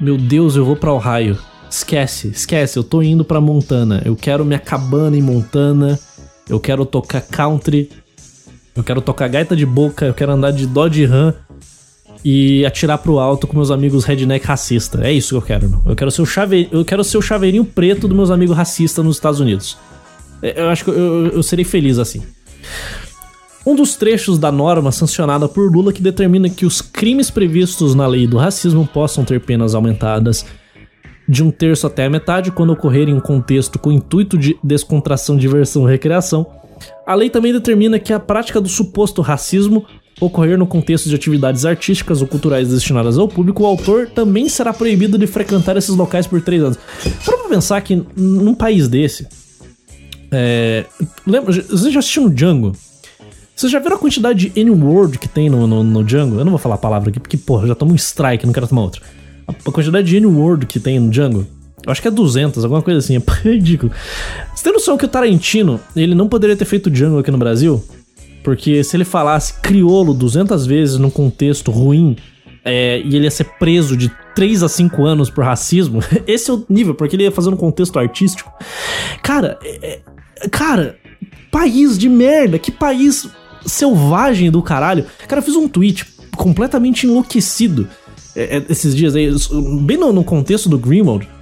Meu 0.00 0.16
Deus, 0.16 0.56
eu 0.56 0.64
vou 0.64 0.76
para 0.76 0.92
Ohio. 0.92 1.38
Esquece, 1.70 2.28
esquece. 2.28 2.78
Eu 2.78 2.84
tô 2.84 3.02
indo 3.02 3.24
para 3.24 3.40
Montana. 3.40 4.00
Eu 4.04 4.16
quero 4.16 4.44
minha 4.44 4.58
cabana 4.58 5.16
em 5.16 5.22
Montana. 5.22 5.98
Eu 6.48 6.58
quero 6.58 6.86
tocar 6.86 7.20
country. 7.20 7.90
Eu 8.76 8.84
quero 8.84 9.00
tocar 9.00 9.28
gaita 9.28 9.56
de 9.56 9.64
boca. 9.64 10.06
Eu 10.06 10.14
quero 10.14 10.32
andar 10.32 10.50
de 10.50 10.66
Dodge 10.66 11.04
Ram 11.04 11.32
e 12.24 12.66
atirar 12.66 12.98
pro 12.98 13.18
alto 13.18 13.46
com 13.46 13.56
meus 13.56 13.70
amigos 13.70 14.04
redneck 14.04 14.44
racista. 14.44 15.06
É 15.06 15.12
isso 15.12 15.30
que 15.30 15.34
eu 15.36 15.42
quero. 15.42 15.82
Eu 15.86 15.96
quero 15.96 16.10
ser 16.10 16.22
o, 16.22 16.26
chave... 16.26 16.68
eu 16.70 16.84
quero 16.84 17.02
ser 17.04 17.18
o 17.18 17.22
chaveirinho 17.22 17.64
preto 17.64 18.06
dos 18.06 18.16
meus 18.16 18.30
amigos 18.30 18.56
racistas 18.56 19.04
nos 19.04 19.16
Estados 19.16 19.40
Unidos. 19.40 19.78
É, 20.42 20.60
eu 20.60 20.68
acho 20.68 20.84
que 20.84 20.90
eu, 20.90 21.28
eu 21.28 21.42
serei 21.42 21.64
feliz 21.64 21.98
assim. 21.98 22.22
Um 23.64 23.74
dos 23.74 23.96
trechos 23.96 24.38
da 24.38 24.52
norma 24.52 24.92
sancionada 24.92 25.48
por 25.48 25.72
Lula 25.72 25.92
que 25.92 26.02
determina 26.02 26.48
que 26.48 26.66
os 26.66 26.80
crimes 26.80 27.30
previstos 27.30 27.94
na 27.94 28.06
lei 28.06 28.26
do 28.26 28.36
racismo 28.36 28.86
possam 28.86 29.24
ter 29.24 29.40
penas 29.40 29.74
aumentadas 29.74 30.46
de 31.28 31.42
um 31.42 31.50
terço 31.50 31.86
até 31.86 32.04
a 32.04 32.10
metade 32.10 32.52
quando 32.52 32.72
ocorrer 32.72 33.08
em 33.08 33.14
um 33.14 33.20
contexto 33.20 33.78
com 33.78 33.90
intuito 33.90 34.38
de 34.38 34.56
descontração, 34.62 35.36
diversão 35.36 35.88
e 35.88 35.90
recreação. 35.90 36.46
A 37.06 37.14
lei 37.14 37.30
também 37.30 37.52
determina 37.52 37.98
que 37.98 38.12
a 38.12 38.20
prática 38.20 38.60
do 38.60 38.68
suposto 38.68 39.22
racismo 39.22 39.86
ocorrer 40.20 40.56
no 40.56 40.66
contexto 40.66 41.08
de 41.08 41.14
atividades 41.14 41.64
artísticas 41.64 42.22
ou 42.22 42.26
culturais 42.26 42.68
destinadas 42.68 43.18
ao 43.18 43.28
público, 43.28 43.62
o 43.62 43.66
autor 43.66 44.08
também 44.08 44.48
será 44.48 44.72
proibido 44.72 45.18
de 45.18 45.26
frequentar 45.26 45.76
esses 45.76 45.94
locais 45.94 46.26
por 46.26 46.40
três 46.40 46.62
anos. 46.62 46.78
Para 47.24 47.48
pensar 47.48 47.80
que 47.82 48.02
num 48.16 48.54
país 48.54 48.88
desse. 48.88 49.26
É, 50.30 50.84
lembra, 51.26 51.52
vocês 51.52 51.92
já 51.92 52.00
assistiram 52.00 52.28
Django? 52.28 52.72
Vocês 53.54 53.72
já 53.72 53.78
viram 53.78 53.96
a 53.96 53.98
quantidade 53.98 54.50
de 54.50 54.60
N-word 54.60 55.18
que 55.18 55.28
tem 55.28 55.48
no, 55.48 55.66
no, 55.66 55.82
no, 55.82 56.04
Django? 56.04 56.38
Eu 56.38 56.44
não 56.44 56.50
vou 56.50 56.58
falar 56.58 56.74
a 56.74 56.78
palavra 56.78 57.08
aqui 57.08 57.18
porque, 57.18 57.38
porra, 57.38 57.66
já 57.66 57.74
tomo 57.74 57.92
um 57.92 57.96
strike, 57.96 58.44
não 58.44 58.52
quero 58.52 58.68
tomar 58.68 58.82
outra. 58.82 59.00
A, 59.46 59.52
a 59.52 59.72
quantidade 59.72 60.06
de 60.06 60.16
N-word 60.16 60.66
que 60.66 60.78
tem 60.78 60.98
no 60.98 61.10
Django, 61.10 61.46
eu 61.86 61.92
acho 61.92 62.02
que 62.02 62.08
é 62.08 62.10
200, 62.10 62.64
alguma 62.64 62.82
coisa 62.82 62.98
assim, 62.98 63.16
é 63.16 63.22
ridículo. 63.48 63.92
Tem 64.66 64.72
noção 64.72 64.96
que 64.96 65.04
o 65.04 65.08
Tarantino, 65.08 65.80
ele 65.94 66.12
não 66.12 66.26
poderia 66.26 66.56
ter 66.56 66.64
feito 66.64 66.90
Django 66.90 67.20
aqui 67.20 67.30
no 67.30 67.38
Brasil? 67.38 67.84
Porque 68.42 68.82
se 68.82 68.96
ele 68.96 69.04
falasse 69.04 69.60
criolo 69.60 70.12
200 70.12 70.66
vezes 70.66 70.98
num 70.98 71.08
contexto 71.08 71.70
ruim 71.70 72.16
é, 72.64 72.98
e 72.98 73.14
ele 73.14 73.26
ia 73.26 73.30
ser 73.30 73.44
preso 73.60 73.96
de 73.96 74.10
3 74.34 74.64
a 74.64 74.68
5 74.68 75.04
anos 75.04 75.30
por 75.30 75.44
racismo, 75.44 76.00
esse 76.26 76.50
é 76.50 76.54
o 76.54 76.66
nível, 76.68 76.96
porque 76.96 77.14
ele 77.14 77.22
ia 77.22 77.30
fazer 77.30 77.48
um 77.50 77.56
contexto 77.56 77.96
artístico. 77.96 78.52
Cara, 79.22 79.56
é, 79.62 80.00
é, 80.40 80.48
cara, 80.48 80.96
país 81.52 81.96
de 81.96 82.08
merda, 82.08 82.58
que 82.58 82.72
país 82.72 83.28
selvagem 83.64 84.50
do 84.50 84.60
caralho. 84.62 85.06
Cara, 85.28 85.38
eu 85.38 85.44
fiz 85.44 85.54
um 85.54 85.68
tweet 85.68 86.04
completamente 86.36 87.06
enlouquecido 87.06 87.88
é, 88.34 88.56
é, 88.56 88.64
esses 88.68 88.96
dias 88.96 89.14
aí, 89.14 89.30
bem 89.82 89.96
no, 89.96 90.12
no 90.12 90.24
contexto 90.24 90.68
do 90.68 90.76
Greenwald. 90.76 91.35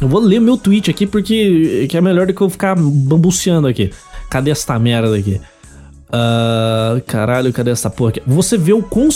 Eu 0.00 0.08
vou 0.08 0.20
ler 0.20 0.40
meu 0.40 0.56
tweet 0.56 0.90
aqui 0.90 1.06
porque 1.06 1.86
que 1.88 1.96
é 1.96 2.00
melhor 2.00 2.26
do 2.26 2.32
que 2.32 2.40
eu 2.40 2.48
ficar 2.48 2.74
bambuceando 2.74 3.68
aqui. 3.68 3.90
Cadê 4.30 4.50
esta 4.50 4.78
merda 4.78 5.16
aqui? 5.16 5.40
Uh, 6.08 7.00
caralho, 7.06 7.52
cadê 7.52 7.70
essa 7.70 7.90
porra 7.90 8.10
aqui? 8.10 8.22
Você 8.26 8.56
vê 8.56 8.72
o 8.72 8.82
quão, 8.82 9.08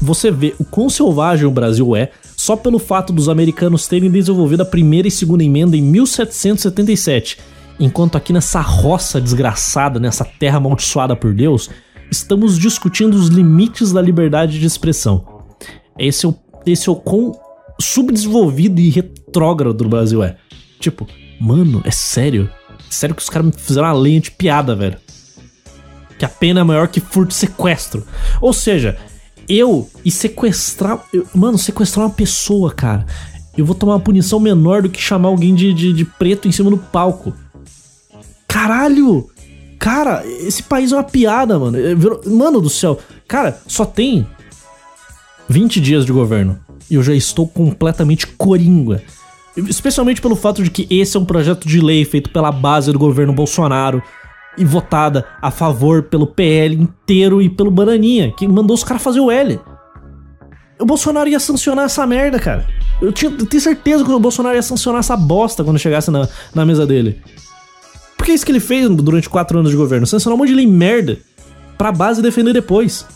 você 0.00 0.30
vê 0.30 0.54
o 0.58 0.64
quão 0.64 0.88
selvagem 0.88 1.46
o 1.46 1.50
Brasil 1.50 1.94
é 1.94 2.10
só 2.36 2.56
pelo 2.56 2.78
fato 2.78 3.12
dos 3.12 3.28
americanos 3.28 3.86
terem 3.86 4.10
desenvolvido 4.10 4.62
a 4.62 4.66
primeira 4.66 5.06
e 5.06 5.10
segunda 5.10 5.44
emenda 5.44 5.76
em 5.76 5.82
1777. 5.82 7.38
Enquanto 7.78 8.16
aqui 8.16 8.32
nessa 8.32 8.60
roça 8.60 9.20
desgraçada, 9.20 10.00
nessa 10.00 10.24
terra 10.24 10.56
amaldiçoada 10.56 11.14
por 11.14 11.32
Deus, 11.34 11.70
estamos 12.10 12.58
discutindo 12.58 13.14
os 13.14 13.28
limites 13.28 13.92
da 13.92 14.00
liberdade 14.00 14.58
de 14.58 14.66
expressão. 14.66 15.24
Esse 15.98 16.26
é 16.26 16.28
o, 16.28 16.34
esse 16.66 16.88
é 16.88 16.92
o 16.92 16.96
quão 16.96 17.32
subdesenvolvido 17.82 18.80
e 18.80 18.90
retrógrado 18.90 19.80
o 19.82 19.88
Brasil 19.88 20.22
é. 20.22 20.36
Tipo, 20.80 21.06
mano, 21.40 21.82
é 21.84 21.90
sério? 21.90 22.48
Sério 22.88 23.14
que 23.14 23.22
os 23.22 23.30
caras 23.30 23.54
fizeram 23.56 23.86
uma 23.86 23.94
lenha 23.94 24.20
de 24.20 24.30
piada, 24.30 24.74
velho 24.74 24.98
que 26.22 26.26
a 26.26 26.28
pena 26.28 26.60
é 26.60 26.62
maior 26.62 26.86
que 26.86 27.00
furto 27.00 27.32
e 27.32 27.34
sequestro. 27.34 28.06
Ou 28.40 28.52
seja, 28.52 28.96
eu 29.48 29.90
e 30.04 30.10
sequestrar. 30.10 31.04
Eu, 31.12 31.26
mano, 31.34 31.58
sequestrar 31.58 32.06
uma 32.06 32.14
pessoa, 32.14 32.72
cara. 32.72 33.04
Eu 33.58 33.66
vou 33.66 33.74
tomar 33.74 33.94
uma 33.94 34.00
punição 34.00 34.38
menor 34.38 34.82
do 34.82 34.88
que 34.88 35.00
chamar 35.00 35.30
alguém 35.30 35.52
de, 35.52 35.74
de, 35.74 35.92
de 35.92 36.04
preto 36.04 36.46
em 36.46 36.52
cima 36.52 36.70
do 36.70 36.78
palco. 36.78 37.34
Caralho! 38.46 39.28
Cara, 39.80 40.24
esse 40.24 40.62
país 40.62 40.92
é 40.92 40.94
uma 40.94 41.02
piada, 41.02 41.58
mano. 41.58 41.76
É, 41.76 41.92
mano 42.30 42.60
do 42.60 42.70
céu. 42.70 43.00
Cara, 43.26 43.60
só 43.66 43.84
tem 43.84 44.24
20 45.48 45.80
dias 45.80 46.06
de 46.06 46.12
governo. 46.12 46.56
Eu 46.94 47.02
já 47.02 47.14
estou 47.14 47.48
completamente 47.48 48.26
coringa. 48.26 49.02
Especialmente 49.56 50.20
pelo 50.20 50.36
fato 50.36 50.62
de 50.62 50.70
que 50.70 50.86
esse 50.90 51.16
é 51.16 51.20
um 51.20 51.24
projeto 51.24 51.66
de 51.66 51.80
lei 51.80 52.04
feito 52.04 52.30
pela 52.30 52.52
base 52.52 52.92
do 52.92 52.98
governo 52.98 53.32
Bolsonaro 53.32 54.02
e 54.56 54.64
votada 54.64 55.26
a 55.40 55.50
favor 55.50 56.04
pelo 56.04 56.26
PL 56.26 56.74
inteiro 56.74 57.40
e 57.40 57.48
pelo 57.48 57.70
Bananinha, 57.70 58.32
que 58.32 58.46
mandou 58.46 58.74
os 58.74 58.84
caras 58.84 59.02
fazer 59.02 59.20
o 59.20 59.30
L. 59.30 59.58
O 60.78 60.84
Bolsonaro 60.84 61.28
ia 61.28 61.38
sancionar 61.38 61.84
essa 61.84 62.06
merda, 62.06 62.38
cara. 62.38 62.66
Eu, 63.00 63.12
tinha, 63.12 63.30
eu 63.30 63.46
tenho 63.46 63.62
certeza 63.62 64.04
que 64.04 64.10
o 64.10 64.18
Bolsonaro 64.18 64.56
ia 64.56 64.62
sancionar 64.62 65.00
essa 65.00 65.16
bosta 65.16 65.62
quando 65.62 65.78
chegasse 65.78 66.10
na, 66.10 66.28
na 66.54 66.66
mesa 66.66 66.86
dele. 66.86 67.20
Porque 68.16 68.32
é 68.32 68.34
isso 68.34 68.44
que 68.44 68.52
ele 68.52 68.60
fez 68.60 68.88
durante 68.88 69.28
quatro 69.28 69.58
anos 69.58 69.70
de 69.70 69.76
governo. 69.76 70.06
Sancionar 70.06 70.34
um 70.34 70.38
monte 70.38 70.48
de 70.48 70.54
lei 70.54 70.66
merda 70.66 71.18
pra 71.76 71.90
base 71.90 72.22
defender 72.22 72.52
depois. 72.52 73.06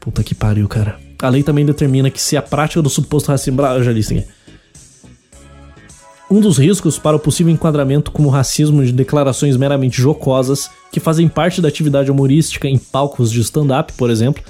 Puta 0.00 0.22
que 0.22 0.34
pariu, 0.34 0.68
cara. 0.68 1.11
A 1.22 1.28
lei 1.28 1.42
também 1.42 1.64
determina 1.64 2.10
que 2.10 2.20
se 2.20 2.36
a 2.36 2.42
prática 2.42 2.82
do 2.82 2.90
suposto 2.90 3.30
racismo. 3.30 3.62
Eu 3.62 3.84
já 3.84 3.92
disse 3.92 4.18
aqui. 4.18 4.26
Um 6.28 6.40
dos 6.40 6.58
riscos 6.58 6.98
para 6.98 7.16
o 7.16 7.20
possível 7.20 7.52
enquadramento 7.52 8.10
como 8.10 8.30
racismo 8.30 8.84
de 8.84 8.90
declarações 8.90 9.56
meramente 9.56 10.00
jocosas, 10.00 10.70
que 10.90 10.98
fazem 10.98 11.28
parte 11.28 11.60
da 11.60 11.68
atividade 11.68 12.10
humorística 12.10 12.66
em 12.66 12.78
palcos 12.78 13.30
de 13.30 13.40
stand-up, 13.40 13.92
por 13.92 14.10
exemplo, 14.10 14.42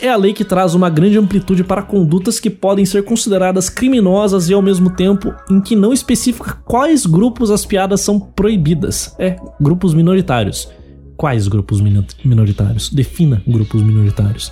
é 0.00 0.08
a 0.08 0.16
lei 0.16 0.32
que 0.32 0.44
traz 0.44 0.74
uma 0.74 0.88
grande 0.88 1.18
amplitude 1.18 1.62
para 1.62 1.82
condutas 1.82 2.40
que 2.40 2.48
podem 2.48 2.86
ser 2.86 3.04
consideradas 3.04 3.68
criminosas 3.68 4.48
e 4.48 4.54
ao 4.54 4.62
mesmo 4.62 4.88
tempo 4.90 5.34
em 5.50 5.60
que 5.60 5.76
não 5.76 5.92
especifica 5.92 6.54
quais 6.64 7.04
grupos 7.04 7.50
as 7.50 7.66
piadas 7.66 8.00
são 8.00 8.18
proibidas. 8.18 9.14
É, 9.18 9.36
grupos 9.60 9.92
minoritários. 9.92 10.70
Quais 11.18 11.48
grupos 11.48 11.82
minoritários? 12.24 12.88
Defina 12.88 13.42
grupos 13.46 13.82
minoritários. 13.82 14.50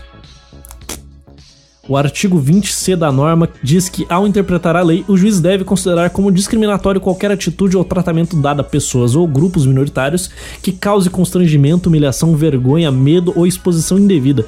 O 1.89 1.97
artigo 1.97 2.39
20C 2.39 2.95
da 2.95 3.11
norma 3.11 3.49
diz 3.63 3.89
que, 3.89 4.05
ao 4.11 4.27
interpretar 4.27 4.77
a 4.77 4.83
lei, 4.83 5.05
o 5.09 5.17
juiz 5.17 5.41
deve 5.41 5.65
considerar 5.65 6.11
como 6.11 6.31
discriminatório 6.31 7.01
qualquer 7.01 7.31
atitude 7.31 7.79
ou 7.79 7.85
tratamento 7.85 8.37
dado 8.37 8.61
a 8.61 8.65
pessoas 8.65 9.17
ou 9.17 9.27
grupos 9.27 9.65
minoritários 9.65 10.29
que 10.63 10.71
cause 10.71 11.09
constrangimento, 11.09 11.89
humilhação, 11.89 12.37
vergonha, 12.37 12.93
medo 12.93 13.33
ou 13.35 13.47
exposição 13.47 13.99
indevida, 13.99 14.45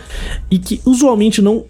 e 0.51 0.59
que 0.59 0.83
usualmente 0.85 1.41
não 1.41 1.65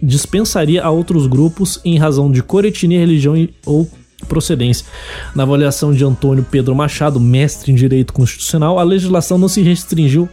dispensaria 0.00 0.84
a 0.84 0.90
outros 0.90 1.26
grupos 1.26 1.80
em 1.84 1.98
razão 1.98 2.30
de 2.30 2.40
cor, 2.40 2.64
etnia, 2.64 3.00
religião 3.00 3.34
ou 3.66 3.88
procedência. 4.28 4.86
Na 5.34 5.42
avaliação 5.42 5.92
de 5.92 6.04
Antônio 6.04 6.46
Pedro 6.48 6.74
Machado, 6.76 7.18
mestre 7.18 7.72
em 7.72 7.74
direito 7.74 8.12
constitucional, 8.12 8.78
a 8.78 8.84
legislação 8.84 9.36
não 9.36 9.48
se 9.48 9.62
restringiu 9.62 10.28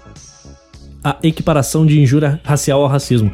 a 1.04 1.18
equiparação 1.24 1.86
de 1.86 2.00
injúria 2.00 2.40
racial 2.44 2.82
ao 2.82 2.88
racismo. 2.88 3.32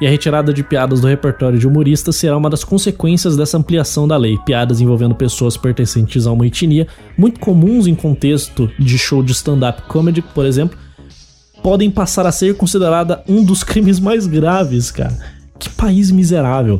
E 0.00 0.06
a 0.06 0.10
retirada 0.10 0.52
de 0.52 0.62
piadas 0.62 1.00
do 1.00 1.06
repertório 1.06 1.58
de 1.58 1.66
humoristas 1.66 2.16
será 2.16 2.36
uma 2.36 2.50
das 2.50 2.64
consequências 2.64 3.36
dessa 3.36 3.58
ampliação 3.58 4.08
da 4.08 4.16
lei. 4.16 4.38
Piadas 4.44 4.80
envolvendo 4.80 5.14
pessoas 5.14 5.56
pertencentes 5.56 6.26
a 6.26 6.32
uma 6.32 6.46
etnia, 6.46 6.86
muito 7.16 7.40
comuns 7.40 7.86
em 7.86 7.94
contexto 7.94 8.70
de 8.78 8.98
show 8.98 9.22
de 9.22 9.32
stand-up 9.32 9.82
comedy, 9.82 10.22
por 10.22 10.44
exemplo, 10.44 10.78
podem 11.62 11.90
passar 11.90 12.26
a 12.26 12.32
ser 12.32 12.56
considerada 12.56 13.22
um 13.28 13.44
dos 13.44 13.62
crimes 13.62 13.98
mais 13.98 14.26
graves, 14.26 14.90
cara. 14.90 15.16
Que 15.58 15.70
país 15.70 16.10
miserável. 16.10 16.78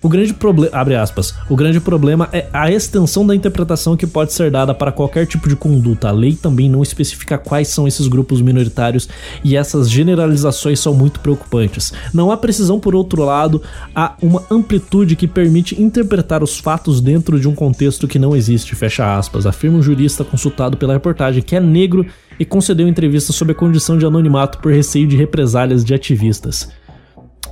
O 0.00 0.08
grande 0.08 0.32
problema, 0.32 0.76
abre 0.76 0.94
aspas, 0.94 1.34
o 1.50 1.56
grande 1.56 1.80
problema 1.80 2.28
é 2.32 2.46
a 2.52 2.70
extensão 2.70 3.26
da 3.26 3.34
interpretação 3.34 3.96
que 3.96 4.06
pode 4.06 4.32
ser 4.32 4.48
dada 4.48 4.72
para 4.72 4.92
qualquer 4.92 5.26
tipo 5.26 5.48
de 5.48 5.56
conduta. 5.56 6.08
A 6.08 6.12
lei 6.12 6.36
também 6.36 6.70
não 6.70 6.84
especifica 6.84 7.36
quais 7.36 7.66
são 7.66 7.88
esses 7.88 8.06
grupos 8.06 8.40
minoritários 8.40 9.08
e 9.42 9.56
essas 9.56 9.90
generalizações 9.90 10.78
são 10.78 10.94
muito 10.94 11.18
preocupantes. 11.18 11.92
Não 12.14 12.30
há 12.30 12.36
precisão, 12.36 12.78
por 12.78 12.94
outro 12.94 13.24
lado, 13.24 13.60
há 13.92 14.14
uma 14.22 14.44
amplitude 14.48 15.16
que 15.16 15.26
permite 15.26 15.82
interpretar 15.82 16.44
os 16.44 16.60
fatos 16.60 17.00
dentro 17.00 17.40
de 17.40 17.48
um 17.48 17.54
contexto 17.54 18.06
que 18.06 18.20
não 18.20 18.36
existe, 18.36 18.76
fecha 18.76 19.18
aspas, 19.18 19.46
afirma 19.46 19.78
um 19.78 19.82
jurista 19.82 20.22
consultado 20.22 20.76
pela 20.76 20.92
reportagem 20.92 21.42
que 21.42 21.56
é 21.56 21.60
negro 21.60 22.06
e 22.38 22.44
concedeu 22.44 22.86
entrevista 22.86 23.32
sob 23.32 23.50
a 23.50 23.54
condição 23.54 23.98
de 23.98 24.06
anonimato 24.06 24.58
por 24.58 24.72
receio 24.72 25.08
de 25.08 25.16
represálias 25.16 25.84
de 25.84 25.92
ativistas. 25.92 26.68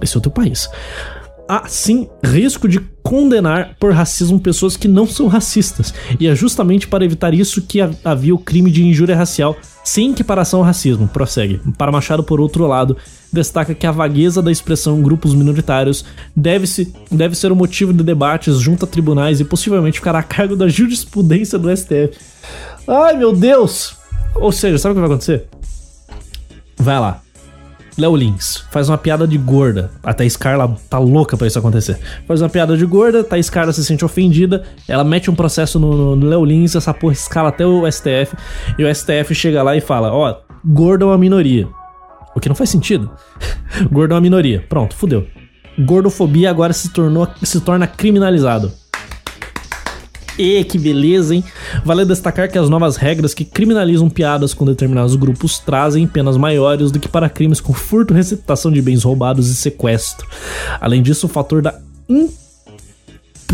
Esse 0.01 0.15
é 0.15 0.19
outro 0.19 0.31
país 0.31 0.69
há 1.49 1.67
sim 1.69 2.09
risco 2.25 2.69
de 2.69 2.81
condenar 3.03 3.77
por 3.79 3.93
racismo 3.93 4.41
pessoas 4.41 4.77
que 4.77 4.89
não 4.89 5.07
são 5.07 5.29
racistas. 5.29 5.95
E 6.19 6.27
é 6.27 6.35
justamente 6.35 6.89
para 6.89 7.05
evitar 7.05 7.33
isso 7.33 7.63
que 7.63 7.81
havia 8.05 8.35
o 8.35 8.39
crime 8.39 8.71
de 8.71 8.85
injúria 8.85 9.17
racial 9.17 9.57
sem 9.85 10.11
equiparação 10.11 10.61
ao 10.61 10.67
racismo. 10.67 11.07
Prossegue. 11.07 11.61
Para 11.79 11.93
Machado, 11.93 12.25
por 12.25 12.41
outro 12.41 12.67
lado, 12.67 12.97
destaca 13.33 13.75
que 13.75 13.87
a 13.87 13.93
vagueza 13.93 14.43
da 14.43 14.51
expressão 14.51 15.01
grupos 15.01 15.35
minoritários 15.35 16.05
deve, 16.35 16.67
-se, 16.67 16.93
deve 17.11 17.37
ser 17.37 17.53
o 17.53 17.57
motivo 17.57 17.93
de 17.93 18.03
debates 18.03 18.59
junto 18.59 18.85
a 18.85 18.89
tribunais 18.89 19.41
e 19.41 19.45
possivelmente 19.45 19.99
ficará 19.99 20.19
a 20.19 20.25
cargo 20.25 20.57
da 20.57 20.67
jurisprudência 20.67 21.59
do 21.59 21.75
STF. 21.75 22.19
Ai, 22.89 23.17
meu 23.17 23.33
Deus! 23.33 23.97
Ou 24.35 24.51
seja, 24.51 24.79
sabe 24.79 24.93
o 24.93 24.95
que 24.97 25.01
vai 25.01 25.11
acontecer? 25.11 25.47
Vai 26.77 27.01
lá. 27.01 27.26
Léo 27.99 28.15
Lins 28.15 28.65
faz 28.71 28.89
uma 28.89 28.99
piada 28.99 29.27
de 29.27 29.39
gorda. 29.39 29.91
A 30.03 30.13
Thaís 30.13 30.37
Carla 30.37 30.77
tá 30.89 30.99
louca 30.99 31.37
pra 31.37 31.47
isso 31.47 31.59
acontecer. 31.59 31.99
Faz 32.27 32.43
uma 32.43 32.49
piada 32.49 32.77
de 32.77 32.85
gorda, 32.85 33.25
Thaís 33.25 33.49
Carla 33.49 33.73
se 33.73 33.85
sente 33.85 34.05
ofendida, 34.05 34.65
ela 34.87 35.05
mete 35.05 35.31
um 35.31 35.35
processo 35.35 35.79
no, 35.79 36.15
no 36.15 36.27
Léo 36.27 36.45
Lins, 36.45 36.75
essa 36.75 36.93
porra 36.93 37.15
escala 37.15 37.49
até 37.49 37.65
o 37.67 37.91
STF, 37.91 38.37
e 38.79 38.85
o 38.85 38.95
STF 38.95 39.35
chega 39.35 39.63
lá 39.63 39.77
e 39.77 39.81
fala: 39.81 40.13
Ó, 40.13 40.37
gordo 40.65 41.05
é 41.05 41.09
uma 41.09 41.19
minoria. 41.19 41.69
O 42.35 42.41
que 42.41 42.49
não 42.49 42.57
faz 42.57 42.69
sentido. 42.69 43.11
gordo 43.91 44.13
é 44.13 44.15
uma 44.15 44.21
minoria. 44.21 44.65
Pronto, 44.69 44.95
fudeu. 44.95 45.27
Gordofobia 45.79 46.49
agora 46.49 46.73
se, 46.73 46.89
tornou, 46.91 47.29
se 47.43 47.61
torna 47.61 47.87
criminalizado. 47.87 48.73
E 50.39 50.63
que 50.65 50.79
beleza, 50.79 51.35
hein? 51.35 51.45
Vale 51.85 52.05
destacar 52.05 52.51
que 52.51 52.59
as 52.59 52.69
novas 52.69 52.97
regras 52.97 53.33
que 53.33 53.45
criminalizam 53.45 54.09
piadas 54.11 54.53
com 54.53 54.65
determinados 54.65 55.17
grupos 55.17 55.59
trazem 55.59 56.07
penas 56.07 56.37
maiores 56.37 56.91
do 56.91 57.01
que 57.01 57.09
para 57.09 57.29
crimes 57.29 57.61
com 57.61 57.73
furto, 57.73 58.13
receptação 58.13 58.71
de 58.71 58.83
bens 58.83 59.03
roubados 59.03 59.49
e 59.49 59.55
sequestro. 59.55 60.27
Além 60.81 61.03
disso, 61.03 61.27
o 61.27 61.29
fator 61.29 61.63
da 61.63 61.79
in... 62.09 62.29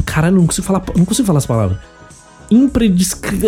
Caralho, 0.05 0.37
não 0.37 0.47
consigo 0.47 0.67
falar, 0.67 0.83
não 0.97 1.05
consigo 1.05 1.27
falar 1.27 1.39
essa 1.39 1.49
palavra. 1.49 1.81
Imprediscre... 2.51 3.39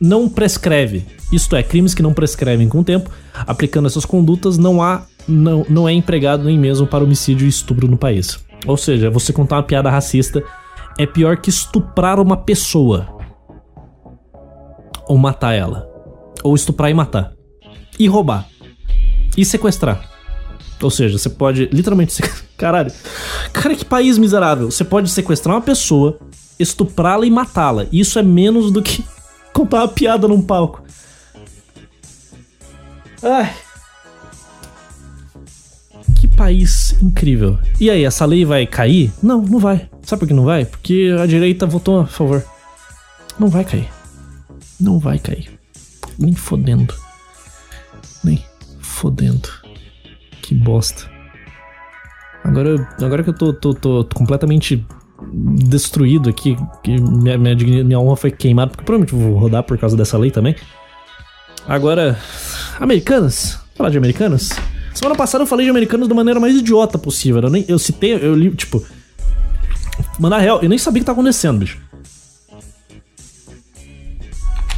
Não 0.00 0.28
prescreve. 0.28 1.04
Isto 1.32 1.56
é, 1.56 1.62
crimes 1.62 1.92
que 1.92 2.02
não 2.02 2.14
prescrevem 2.14 2.68
com 2.68 2.80
o 2.80 2.84
tempo, 2.84 3.10
aplicando 3.34 3.86
essas 3.86 4.04
condutas, 4.04 4.56
não 4.56 4.80
há 4.80 5.02
não, 5.26 5.66
não 5.68 5.88
é 5.88 5.92
empregado 5.92 6.44
nem 6.44 6.58
mesmo 6.58 6.86
para 6.86 7.04
homicídio 7.04 7.44
e 7.44 7.50
estupro 7.50 7.86
no 7.86 7.98
país. 7.98 8.38
Ou 8.66 8.76
seja, 8.76 9.10
você 9.10 9.32
contar 9.32 9.56
uma 9.56 9.62
piada 9.62 9.90
racista 9.90 10.42
é 10.98 11.06
pior 11.06 11.36
que 11.36 11.48
estuprar 11.48 12.20
uma 12.20 12.36
pessoa. 12.36 13.08
Ou 15.06 15.16
matar 15.16 15.54
ela. 15.54 15.88
Ou 16.42 16.54
estuprar 16.54 16.90
e 16.90 16.94
matar. 16.94 17.32
E 17.98 18.08
roubar. 18.08 18.46
E 19.36 19.44
sequestrar. 19.44 20.10
Ou 20.82 20.90
seja, 20.90 21.16
você 21.16 21.30
pode 21.30 21.66
literalmente. 21.72 22.20
Caralho. 22.58 22.92
Cara, 23.52 23.76
que 23.76 23.84
país 23.84 24.18
miserável. 24.18 24.70
Você 24.70 24.84
pode 24.84 25.08
sequestrar 25.10 25.54
uma 25.54 25.62
pessoa, 25.62 26.18
estuprá-la 26.58 27.24
e 27.24 27.30
matá-la. 27.30 27.86
Isso 27.92 28.18
é 28.18 28.22
menos 28.22 28.72
do 28.72 28.82
que 28.82 29.04
contar 29.54 29.78
uma 29.78 29.88
piada 29.88 30.26
num 30.26 30.42
palco. 30.42 30.82
Ai 33.22 33.67
país 36.38 36.96
incrível. 37.02 37.58
E 37.80 37.90
aí, 37.90 38.04
essa 38.04 38.24
lei 38.24 38.44
vai 38.44 38.64
cair? 38.64 39.12
Não, 39.20 39.42
não 39.42 39.58
vai. 39.58 39.90
Sabe 40.02 40.20
por 40.20 40.28
que 40.28 40.34
não 40.34 40.44
vai? 40.44 40.64
Porque 40.64 41.14
a 41.20 41.26
direita 41.26 41.66
votou 41.66 42.00
a 42.00 42.06
favor. 42.06 42.44
Não 43.38 43.48
vai 43.48 43.64
cair. 43.64 43.88
Não 44.80 45.00
vai 45.00 45.18
cair. 45.18 45.50
Nem 46.16 46.32
fodendo. 46.34 46.94
Nem 48.22 48.42
fodendo. 48.80 49.48
Que 50.40 50.54
bosta. 50.54 51.10
Agora, 52.44 52.88
agora 53.02 53.24
que 53.24 53.30
eu 53.30 53.34
tô, 53.34 53.52
tô, 53.52 53.74
tô, 53.74 54.04
tô 54.04 54.16
completamente 54.16 54.86
destruído 55.32 56.30
aqui, 56.30 56.56
que 56.84 57.00
minha, 57.00 57.36
minha, 57.36 57.84
minha 57.84 57.98
honra 57.98 58.16
foi 58.16 58.30
queimada, 58.30 58.70
porque 58.70 58.84
provavelmente 58.84 59.14
vou 59.14 59.36
rodar 59.36 59.64
por 59.64 59.76
causa 59.76 59.96
dessa 59.96 60.16
lei 60.16 60.30
também. 60.30 60.54
Agora, 61.66 62.16
americanas? 62.78 63.58
Falar 63.74 63.90
de 63.90 63.98
americanas? 63.98 64.50
Semana 64.98 65.14
passada 65.14 65.44
eu 65.44 65.46
falei 65.46 65.64
de 65.64 65.70
americanos 65.70 66.08
da 66.08 66.14
maneira 66.14 66.40
mais 66.40 66.56
idiota 66.56 66.98
possível. 66.98 67.40
Eu, 67.40 67.50
nem, 67.50 67.64
eu 67.68 67.78
citei, 67.78 68.14
eu 68.14 68.34
li, 68.34 68.50
tipo. 68.50 68.84
Mandar 70.18 70.38
real, 70.38 70.60
eu 70.60 70.68
nem 70.68 70.76
sabia 70.76 70.98
o 70.98 71.02
que 71.02 71.06
tá 71.06 71.12
acontecendo, 71.12 71.60
bicho. 71.60 71.78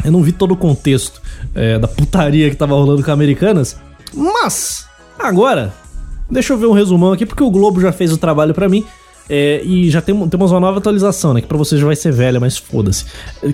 Eu 0.04 0.12
não 0.12 0.22
vi 0.22 0.32
todo 0.32 0.52
o 0.52 0.56
contexto 0.58 1.22
é, 1.54 1.78
da 1.78 1.88
putaria 1.88 2.50
que 2.50 2.56
tava 2.56 2.74
rolando 2.74 3.02
com 3.02 3.10
americanas. 3.10 3.78
Mas, 4.12 4.86
agora, 5.18 5.72
deixa 6.30 6.52
eu 6.52 6.58
ver 6.58 6.66
um 6.66 6.72
resumão 6.72 7.12
aqui, 7.12 7.24
porque 7.24 7.42
o 7.42 7.50
Globo 7.50 7.80
já 7.80 7.90
fez 7.90 8.12
o 8.12 8.18
trabalho 8.18 8.52
para 8.52 8.68
mim. 8.68 8.84
É, 9.32 9.62
e 9.62 9.88
já 9.88 10.02
tem, 10.02 10.28
temos 10.28 10.50
uma 10.50 10.58
nova 10.58 10.78
atualização, 10.78 11.32
né? 11.32 11.40
Que 11.40 11.46
pra 11.46 11.56
você 11.56 11.78
já 11.78 11.86
vai 11.86 11.94
ser 11.94 12.10
velha, 12.10 12.40
mas 12.40 12.58
foda-se. 12.58 13.04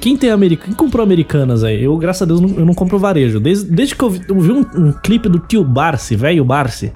Quem 0.00 0.16
tem 0.16 0.30
America, 0.30 0.64
quem 0.64 0.72
comprou 0.72 1.04
Americanas 1.04 1.62
aí? 1.62 1.84
Eu, 1.84 1.94
graças 1.98 2.22
a 2.22 2.24
Deus, 2.24 2.40
não, 2.40 2.48
eu 2.48 2.64
não 2.64 2.72
compro 2.72 2.98
varejo. 2.98 3.38
Desde, 3.38 3.70
desde 3.70 3.94
que 3.94 4.02
eu 4.02 4.08
vi, 4.08 4.22
eu 4.26 4.40
vi 4.40 4.52
um, 4.52 4.60
um 4.74 4.92
clipe 4.92 5.28
do 5.28 5.38
tio 5.38 5.62
Barsi, 5.62 6.16
velho 6.16 6.42
Barsi, 6.46 6.90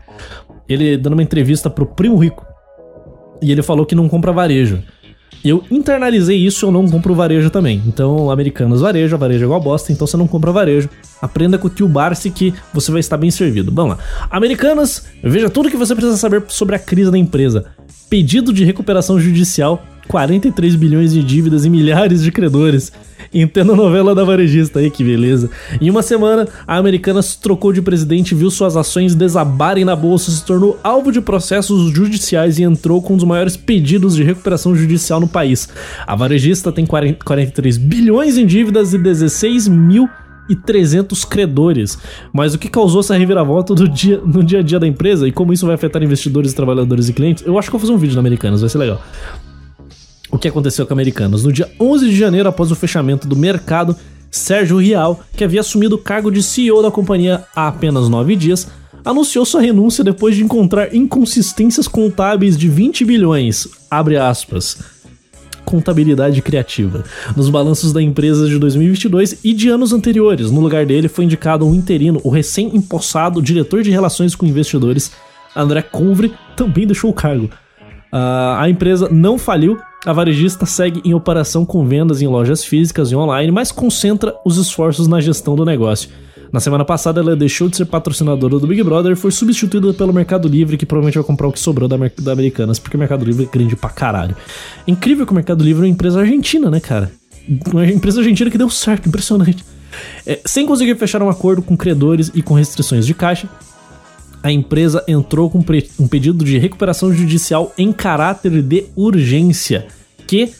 ele 0.66 0.97
dando 0.97 1.12
uma 1.12 1.22
entrevista 1.22 1.68
pro 1.68 1.85
Primo 1.85 2.16
Rico. 2.16 2.47
E 3.43 3.53
ele 3.53 3.62
falou 3.62 3.85
que 3.85 3.95
não 3.95 4.09
compra 4.09 4.33
varejo. 4.33 4.83
Eu 5.45 5.62
internalizei 5.70 6.39
isso, 6.39 6.64
eu 6.64 6.70
não 6.70 6.89
compro 6.89 7.14
varejo 7.14 7.51
também. 7.51 7.83
Então, 7.87 8.31
americanos 8.31 8.81
varejo, 8.81 9.16
varejo 9.18 9.43
é 9.43 9.45
igual 9.45 9.61
bosta, 9.61 9.93
então 9.93 10.07
você 10.07 10.16
não 10.16 10.26
compra 10.26 10.53
varejo. 10.53 10.89
Aprenda 11.20 11.59
com 11.59 11.66
o 11.66 11.70
tio 11.70 11.89
Barsi 11.89 12.31
que 12.31 12.55
você 12.72 12.91
vai 12.91 13.01
estar 13.01 13.18
bem 13.18 13.31
servido. 13.31 13.70
Vamos 13.74 13.99
lá. 13.99 14.03
Americanas, 14.31 15.07
veja 15.22 15.51
tudo 15.51 15.70
que 15.70 15.76
você 15.76 15.95
precisa 15.95 16.16
saber 16.16 16.45
sobre 16.49 16.76
a 16.76 16.78
crise 16.78 17.11
da 17.11 17.18
empresa 17.18 17.66
pedido 18.09 18.53
de 18.53 18.64
recuperação 18.64 19.18
judicial, 19.20 19.84
43 20.09 20.74
bilhões 20.74 21.12
de 21.12 21.22
dívidas 21.22 21.64
e 21.64 21.70
milhares 21.70 22.22
de 22.22 22.32
credores. 22.32 22.93
Entenda 23.32 23.72
a 23.72 23.76
novela 23.76 24.12
da 24.12 24.24
varejista 24.24 24.80
aí, 24.80 24.91
que 24.91 25.05
beleza. 25.05 25.49
Em 25.80 25.88
uma 25.88 26.03
semana, 26.03 26.49
a 26.66 26.76
Americanas 26.76 27.36
trocou 27.36 27.72
de 27.72 27.80
presidente, 27.80 28.34
viu 28.34 28.51
suas 28.51 28.76
ações 28.76 29.14
desabarem 29.14 29.84
na 29.84 29.95
bolsa, 29.95 30.32
se 30.32 30.45
tornou 30.45 30.80
alvo 30.82 31.12
de 31.12 31.20
processos 31.20 31.93
judiciais 31.93 32.59
e 32.59 32.64
entrou 32.64 33.01
com 33.01 33.14
um 33.14 33.16
dos 33.16 33.24
maiores 33.24 33.57
pedidos 33.57 34.16
de 34.16 34.24
recuperação 34.24 34.74
judicial 34.74 35.20
no 35.20 35.28
país. 35.28 35.68
A 36.05 36.16
varejista 36.16 36.72
tem 36.72 36.84
40, 36.84 37.24
43 37.24 37.76
bilhões 37.76 38.36
em 38.36 38.45
dívidas 38.45 38.93
e 38.93 38.99
16 38.99 39.68
mil 39.68 40.09
e 40.51 40.57
300 40.57 41.25
credores. 41.25 41.97
Mas 42.33 42.53
o 42.53 42.59
que 42.59 42.69
causou 42.69 43.01
essa 43.01 43.17
reviravolta 43.17 43.75
do 43.75 43.89
dia, 43.89 44.19
no 44.19 44.43
dia 44.43 44.59
a 44.59 44.63
dia 44.63 44.81
da 44.81 44.87
empresa 44.87 45.29
e 45.29 45.33
como 45.33 45.53
isso 45.53 45.65
vai 45.65 45.77
afetar 45.77 46.03
investidores, 46.03 46.53
trabalhadores 46.53 47.09
e 47.09 47.13
clientes? 47.13 47.47
Eu 47.47 47.59
acho 47.59 47.71
que 47.71 47.77
eu 47.77 47.79
vou 47.79 47.87
fazer 47.87 47.97
um 47.97 48.01
vídeo 48.01 48.15
na 48.15 48.21
Americanas, 48.21 48.61
vai 48.61 48.69
ser 48.69 48.79
legal. 48.79 49.01
O 50.31 50.39
que 50.39 50.49
aconteceu 50.49 50.87
com 50.87 50.93
a 50.93 50.97
Americanas? 50.97 51.45
No 51.45 51.53
dia 51.53 51.71
11 51.81 52.09
de 52.09 52.17
janeiro, 52.17 52.49
após 52.49 52.71
o 52.71 52.77
fechamento 52.77 53.27
do 53.27 53.37
mercado, 53.37 53.97
Sérgio 54.31 54.79
Rial, 54.79 55.21
que 55.37 55.45
havia 55.45 55.61
assumido 55.61 55.97
o 55.97 55.99
cargo 55.99 56.31
de 56.31 56.43
CEO 56.43 56.83
da 56.83 56.91
companhia 56.91 57.45
há 57.55 57.69
apenas 57.69 58.09
nove 58.09 58.37
dias, 58.37 58.69
anunciou 59.05 59.45
sua 59.45 59.61
renúncia 59.61 60.05
depois 60.05 60.37
de 60.37 60.45
encontrar 60.45 60.95
inconsistências 60.95 61.89
contábeis 61.89 62.57
de 62.57 62.69
20 62.69 63.05
bilhões, 63.05 63.67
abre 63.91 64.17
aspas, 64.17 64.79
contabilidade 65.71 66.43
criativa 66.43 67.05
nos 67.37 67.49
balanços 67.49 67.93
da 67.93 68.03
empresa 68.03 68.49
de 68.49 68.59
2022 68.59 69.39
e 69.45 69.53
de 69.53 69.68
anos 69.68 69.93
anteriores. 69.93 70.51
No 70.51 70.61
lugar 70.61 70.85
dele 70.85 71.07
foi 71.07 71.25
indicado 71.25 71.64
um 71.64 71.73
interino, 71.73 72.21
o 72.25 72.29
recém-empossado 72.29 73.41
diretor 73.41 73.83
de 73.85 73.91
relações 73.91 74.35
com 74.35 74.45
investidores, 74.45 75.12
André 75.55 75.83
Convre, 75.83 76.35
também 76.57 76.87
deixou 76.87 77.11
o 77.11 77.14
cargo. 77.14 77.49
Uh, 78.12 78.59
a 78.59 78.68
empresa 78.68 79.09
não 79.09 79.39
faliu, 79.39 79.79
a 80.05 80.12
varejista 80.12 80.66
segue 80.66 81.01
em 81.05 81.14
operação 81.14 81.64
com 81.64 81.87
vendas 81.87 82.21
em 82.21 82.27
lojas 82.27 82.64
físicas 82.64 83.12
e 83.12 83.16
online, 83.16 83.53
mas 83.53 83.71
concentra 83.71 84.35
os 84.45 84.57
esforços 84.57 85.07
na 85.07 85.21
gestão 85.21 85.55
do 85.55 85.64
negócio. 85.64 86.11
Na 86.53 86.59
semana 86.59 86.85
passada, 86.85 87.21
ela 87.21 87.37
deixou 87.37 87.69
de 87.69 87.77
ser 87.77 87.85
patrocinadora 87.85 88.59
do 88.59 88.67
Big 88.67 88.83
Brother 88.83 89.13
e 89.13 89.17
foi 89.17 89.31
substituída 89.31 89.93
pelo 89.95 90.13
Mercado 90.13 90.49
Livre, 90.49 90.77
que 90.77 90.85
provavelmente 90.85 91.15
vai 91.15 91.25
comprar 91.25 91.47
o 91.47 91.53
que 91.53 91.61
sobrou 91.61 91.89
da, 91.89 91.97
da 92.19 92.33
Americanas, 92.33 92.79
porque 92.79 92.97
o 92.97 93.01
Mercado 93.01 93.25
Livre 93.25 93.45
é 93.45 93.49
grande 93.49 93.77
pra 93.77 93.89
caralho. 93.89 94.37
Incrível 94.87 95.25
que 95.25 95.33
o 95.33 95.35
Mercado 95.35 95.63
Livre 95.63 95.83
é 95.83 95.87
uma 95.87 95.93
empresa 95.93 96.21
argentina, 96.21 96.69
né, 96.69 96.81
cara? 96.81 97.13
Uma 97.73 97.87
empresa 97.87 98.21
argentina 98.21 98.51
que 98.51 98.59
deu 98.59 98.69
certo, 98.69 99.09
impressionante. 99.09 99.65
É, 100.27 100.41
sem 100.45 100.67
conseguir 100.67 100.97
fechar 100.97 101.23
um 101.23 101.29
acordo 101.29 101.63
com 101.63 101.77
credores 101.77 102.33
e 102.35 102.43
com 102.43 102.55
restrições 102.55 103.07
de 103.07 103.15
caixa, 103.15 103.49
a 104.43 104.51
empresa 104.51 105.05
entrou 105.07 105.51
com 105.51 105.59
um 105.99 106.09
pedido 106.09 106.45
de 106.45 106.59
recuperação 106.59 107.13
judicial 107.13 107.73
em 107.77 107.93
caráter 107.93 108.63
de 108.63 108.87
urgência, 108.97 109.87
que 110.27 110.53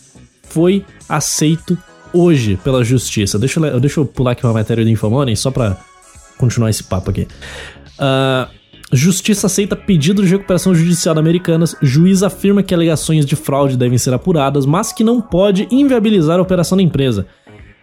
foi 0.43 0.85
aceito 1.09 1.77
hoje 2.13 2.59
pela 2.63 2.85
justiça. 2.85 3.39
Deixa 3.39 3.61
eu, 3.61 3.81
deixa 3.81 4.01
eu 4.01 4.07
pular 4.07 4.33
aqui 4.33 4.45
uma 4.45 4.53
matéria 4.53 4.85
do 4.85 4.91
Infomoney 4.91 5.37
só 5.37 5.51
para 5.51 5.77
continuar 6.39 6.71
esse 6.71 6.85
papo 6.85 7.11
aqui. 7.11 7.27
Uh, 7.99 8.61
Justiça 8.93 9.47
aceita 9.47 9.77
pedido 9.77 10.21
de 10.21 10.29
recuperação 10.29 10.75
judicial 10.75 11.15
da 11.15 11.21
Americanas. 11.21 11.77
Juiz 11.81 12.25
afirma 12.25 12.61
que 12.61 12.75
alegações 12.75 13.25
de 13.25 13.37
fraude 13.37 13.77
devem 13.77 13.97
ser 13.97 14.13
apuradas, 14.13 14.67
mas 14.67 14.93
que 14.93 15.05
não 15.05 15.21
pode 15.21 15.69
inviabilizar 15.71 16.41
a 16.41 16.43
operação 16.43 16.77
da 16.77 16.83
empresa. 16.83 17.27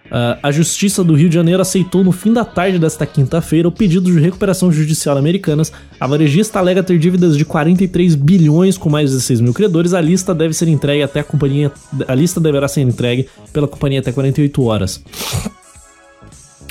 Uh, 0.08 0.40
a 0.42 0.52
Justiça 0.52 1.04
do 1.04 1.14
Rio 1.14 1.28
de 1.28 1.36
Janeiro 1.36 1.62
aceitou 1.62 2.04
no 2.04 2.12
fim 2.12 2.32
da 2.32 2.46
tarde 2.46 2.80
desta 2.80 3.06
quinta-feira 3.06 3.68
o 3.68 3.72
pedido 3.72 4.12
de 4.12 4.20
recuperação 4.20 4.72
judicial 4.72 5.18
Americanas. 5.18 5.72
A 6.00 6.08
varejista 6.08 6.60
alega 6.60 6.82
ter 6.82 6.98
dívidas 6.98 7.38
de 7.38 7.44
43 7.44 8.16
bilhões 8.16 8.78
com 8.78 8.90
mais 8.90 9.10
de 9.10 9.18
16 9.18 9.42
mil 9.42 9.54
credores. 9.54 9.94
A 9.94 10.02
lista 10.02 10.34
deve 10.34 10.54
ser 10.54 10.68
entregue 10.70 11.04
até 11.04 11.20
a 11.20 11.24
companhia. 11.24 11.72
A 12.08 12.16
lista 12.16 12.40
deverá 12.40 12.68
ser 12.68 12.82
entregue 12.82 13.28
pela 13.52 13.68
companhia 13.68 14.00
até 14.00 14.12
48 14.12 14.64
horas. 14.64 15.04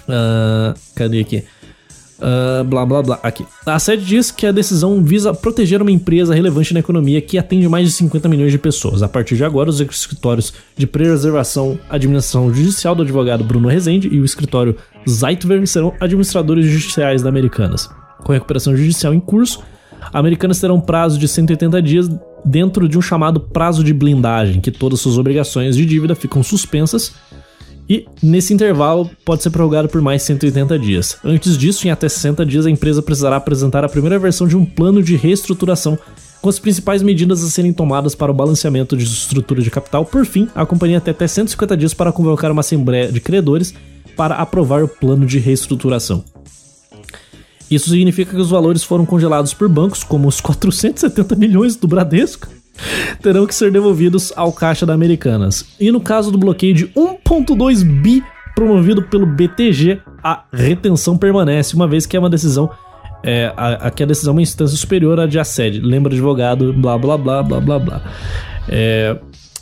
Uh, 0.09 0.75
cadê 0.95 1.21
aqui? 1.21 1.45
Uh, 2.19 2.65
blá 2.65 2.87
blá 2.87 3.03
blá. 3.03 3.21
Aqui. 3.23 3.45
A 3.65 3.79
sede 3.79 4.05
diz 4.05 4.31
que 4.31 4.47
a 4.47 4.53
decisão 4.53 5.03
visa 5.03 5.35
proteger 5.35 5.83
uma 5.83 5.91
empresa 5.91 6.35
relevante 6.35 6.73
na 6.73 6.81
economia 6.81 7.21
que 7.21 7.37
atende 7.37 7.69
mais 7.69 7.87
de 7.87 7.93
50 7.95 8.29
milhões 8.29 8.53
de 8.53 8.59
pessoas. 8.59 9.03
A 9.03 9.09
partir 9.09 9.37
de 9.37 9.45
agora, 9.45 9.69
os 9.69 9.81
escritórios 9.81 10.53
de 10.77 10.87
preservação 10.87 11.79
administração 11.91 12.53
judicial 12.53 12.95
do 12.95 13.03
advogado 13.03 13.45
Bruno 13.45 13.69
Rezende 13.69 14.09
e 14.09 14.19
o 14.19 14.25
escritório 14.25 14.77
Zeitver 15.09 15.67
serão 15.67 15.95
administradores 16.01 16.67
judiciais 16.67 17.23
da 17.23 17.29
Americanas. 17.29 17.89
Com 18.25 18.33
recuperação 18.33 18.75
judicial 18.77 19.13
em 19.13 19.21
curso, 19.21 19.63
Americanas 20.13 20.59
terá 20.59 20.73
um 20.73 20.81
prazo 20.81 21.19
de 21.19 21.29
180 21.29 21.83
dias 21.83 22.09
dentro 22.45 22.89
de 22.89 22.97
um 22.97 23.03
chamado 23.03 23.41
prazo 23.41 23.85
de 23.85 23.93
blindagem, 23.93 24.61
que 24.61 24.71
todas 24.71 25.01
suas 25.01 25.19
obrigações 25.19 25.77
de 25.77 25.85
dívida 25.85 26.15
ficam 26.15 26.43
suspensas 26.43 27.15
e 27.89 28.07
nesse 28.23 28.53
intervalo 28.53 29.11
pode 29.25 29.43
ser 29.43 29.51
prorrogado 29.51 29.89
por 29.89 30.01
mais 30.01 30.23
180 30.23 30.79
dias. 30.79 31.19
Antes 31.25 31.57
disso, 31.57 31.87
em 31.87 31.91
até 31.91 32.09
60 32.09 32.45
dias, 32.45 32.67
a 32.67 32.71
empresa 32.71 33.03
precisará 33.03 33.37
apresentar 33.37 33.85
a 33.85 33.89
primeira 33.89 34.19
versão 34.19 34.47
de 34.47 34.57
um 34.57 34.65
plano 34.65 35.03
de 35.03 35.17
reestruturação 35.17 35.99
com 36.41 36.49
as 36.49 36.59
principais 36.59 37.03
medidas 37.03 37.43
a 37.43 37.49
serem 37.49 37.73
tomadas 37.73 38.15
para 38.15 38.31
o 38.31 38.35
balanceamento 38.35 38.97
de 38.97 39.05
estrutura 39.05 39.63
de 39.63 39.71
capital. 39.71 40.05
Por 40.05 40.25
fim, 40.27 40.49
a 40.55 40.67
companhia 40.67 41.01
tem 41.01 41.13
até 41.13 41.27
150 41.27 41.77
dias 41.77 41.95
para 41.95 42.13
convocar 42.13 42.51
uma 42.53 42.61
assembleia 42.61 43.11
de 43.11 43.21
credores 43.21 43.75
para 44.17 44.37
aprovar 44.37 44.83
o 44.83 44.89
plano 44.89 45.27
de 45.27 45.39
reestruturação. 45.39 46.25
Isso 47.71 47.91
significa 47.91 48.31
que 48.31 48.41
os 48.41 48.51
valores 48.51 48.85
foram 48.85 49.05
congelados 49.05 49.53
por 49.53 49.69
bancos, 49.69 50.05
como 50.05 50.29
os 50.29 50.41
470 50.41 51.35
milhões 51.35 51.75
do 51.75 51.89
Bradesco, 51.89 52.49
terão 53.23 53.47
que 53.47 53.55
ser 53.55 53.71
devolvidos 53.71 54.33
ao 54.37 54.53
caixa 54.53 54.85
da 54.85 54.95
Americanas. 54.95 55.65
E 55.81 55.91
no 55.91 56.01
caso 56.01 56.31
do 56.31 56.39
bloqueio 56.39 56.75
de 56.75 56.87
1.2 56.89 57.85
bi 57.85 58.23
promovido 58.55 59.03
pelo 59.03 59.27
BTG, 59.27 60.01
a 60.23 60.45
retenção 60.53 61.17
permanece, 61.17 61.75
uma 61.75 61.87
vez 61.87 62.07
que 62.07 62.17
é 62.17 62.21
uma 62.21 62.31
decisão 62.31 62.71
é, 63.23 63.53
aqui 63.57 64.05
a 64.05 64.07
decisão 64.07 64.33
é 64.33 64.37
uma 64.37 64.43
instância 64.43 64.77
superior 64.77 65.19
à 65.19 65.27
de 65.27 65.39
assédio. 65.39 65.85
Lembra 65.85 66.13
advogado, 66.13 66.73
blá 66.73 66.97
blá 66.97 67.19
blá 67.19 67.43
blá 67.43 67.61
blá 67.61 67.79
blá. 67.79 68.03
É, 68.69 69.17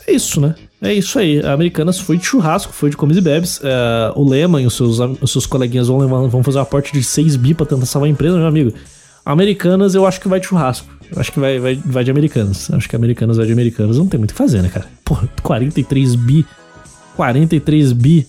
é 0.07 0.13
isso, 0.13 0.39
né? 0.39 0.55
É 0.83 0.93
isso 0.93 1.19
aí. 1.19 1.41
A 1.41 1.53
Americanas 1.53 1.99
foi 1.99 2.19
de 2.19 2.27
churrasco, 2.27 2.73
foi 2.73 2.91
de 2.91 2.97
comes 2.97 3.17
e 3.17 3.23
bebes. 3.23 3.61
É, 3.65 4.13
o 4.15 4.29
Lehman 4.29 4.63
e 4.63 4.67
os 4.67 4.75
seus, 4.75 4.99
os 4.99 5.33
seus 5.33 5.47
coleguinhas 5.47 5.89
vão, 5.89 5.97
levar, 5.97 6.27
vão 6.27 6.43
fazer 6.43 6.59
um 6.59 6.63
aporte 6.63 6.93
de 6.93 7.03
6 7.03 7.37
bi 7.37 7.55
pra 7.55 7.65
tentar 7.65 7.87
salvar 7.87 8.09
a 8.09 8.11
empresa, 8.11 8.37
meu 8.37 8.47
amigo. 8.47 8.75
Americanas 9.25 9.95
eu 9.95 10.07
acho 10.07 10.21
que 10.21 10.29
vai 10.29 10.39
de 10.39 10.47
churrasco. 10.47 10.87
Eu 11.15 11.21
acho 11.21 11.31
que 11.31 11.39
vai, 11.39 11.59
vai, 11.61 11.77
vai 11.77 12.03
de 12.03 12.11
Americanas. 12.11 12.69
Eu 12.69 12.77
acho 12.77 12.89
que 12.89 12.97
Americanas 12.97 13.37
vai 13.37 13.47
de 13.47 13.53
Americanas. 13.53 13.99
Não 13.99 14.07
tem 14.07 14.19
muito 14.19 14.33
o 14.33 14.35
que 14.35 14.39
fazer, 14.39 14.63
né, 14.63 14.69
cara? 14.69 14.87
Porra, 15.05 15.29
43 15.43 16.17
bi. 16.17 16.45
43 17.17 17.93
bi. 17.93 18.27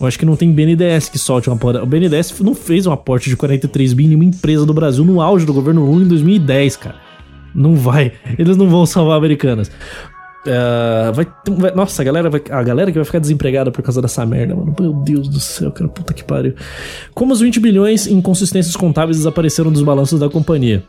Eu 0.00 0.06
acho 0.06 0.18
que 0.18 0.24
não 0.24 0.36
tem 0.36 0.50
BNDES 0.50 1.08
que 1.10 1.18
solte 1.18 1.48
uma 1.48 1.56
porra. 1.56 1.82
O 1.82 1.86
BNDES 1.86 2.40
não 2.40 2.54
fez 2.54 2.86
um 2.86 2.92
aporte 2.92 3.28
de 3.28 3.36
43 3.36 3.92
bi 3.92 4.04
em 4.04 4.08
nenhuma 4.08 4.24
empresa 4.24 4.64
do 4.64 4.72
Brasil 4.72 5.04
no 5.04 5.20
auge 5.20 5.44
do 5.44 5.52
governo 5.52 5.84
Lula 5.84 6.04
em 6.04 6.08
2010, 6.08 6.76
cara. 6.76 6.96
Não 7.54 7.74
vai. 7.74 8.12
Eles 8.38 8.56
não 8.56 8.68
vão 8.68 8.86
salvar 8.86 9.16
Americanas. 9.18 9.70
Uh, 10.46 11.12
vai, 11.12 11.26
vai, 11.58 11.74
nossa, 11.74 12.02
a 12.02 12.04
galera, 12.04 12.30
vai, 12.30 12.40
a 12.50 12.62
galera 12.62 12.92
que 12.92 12.98
vai 12.98 13.04
ficar 13.04 13.18
desempregada 13.18 13.72
por 13.72 13.82
causa 13.82 14.00
dessa 14.00 14.24
merda, 14.24 14.54
mano. 14.54 14.74
Meu 14.78 14.92
Deus 14.92 15.28
do 15.28 15.40
céu, 15.40 15.72
cara, 15.72 15.88
puta 15.88 16.14
que 16.14 16.22
pariu. 16.22 16.54
Como 17.14 17.32
os 17.32 17.40
20 17.40 17.58
bilhões 17.58 18.06
em 18.06 18.18
inconsistências 18.18 18.76
contábeis 18.76 19.16
desapareceram 19.18 19.72
dos 19.72 19.82
balanços 19.82 20.20
da 20.20 20.30
companhia? 20.30 20.84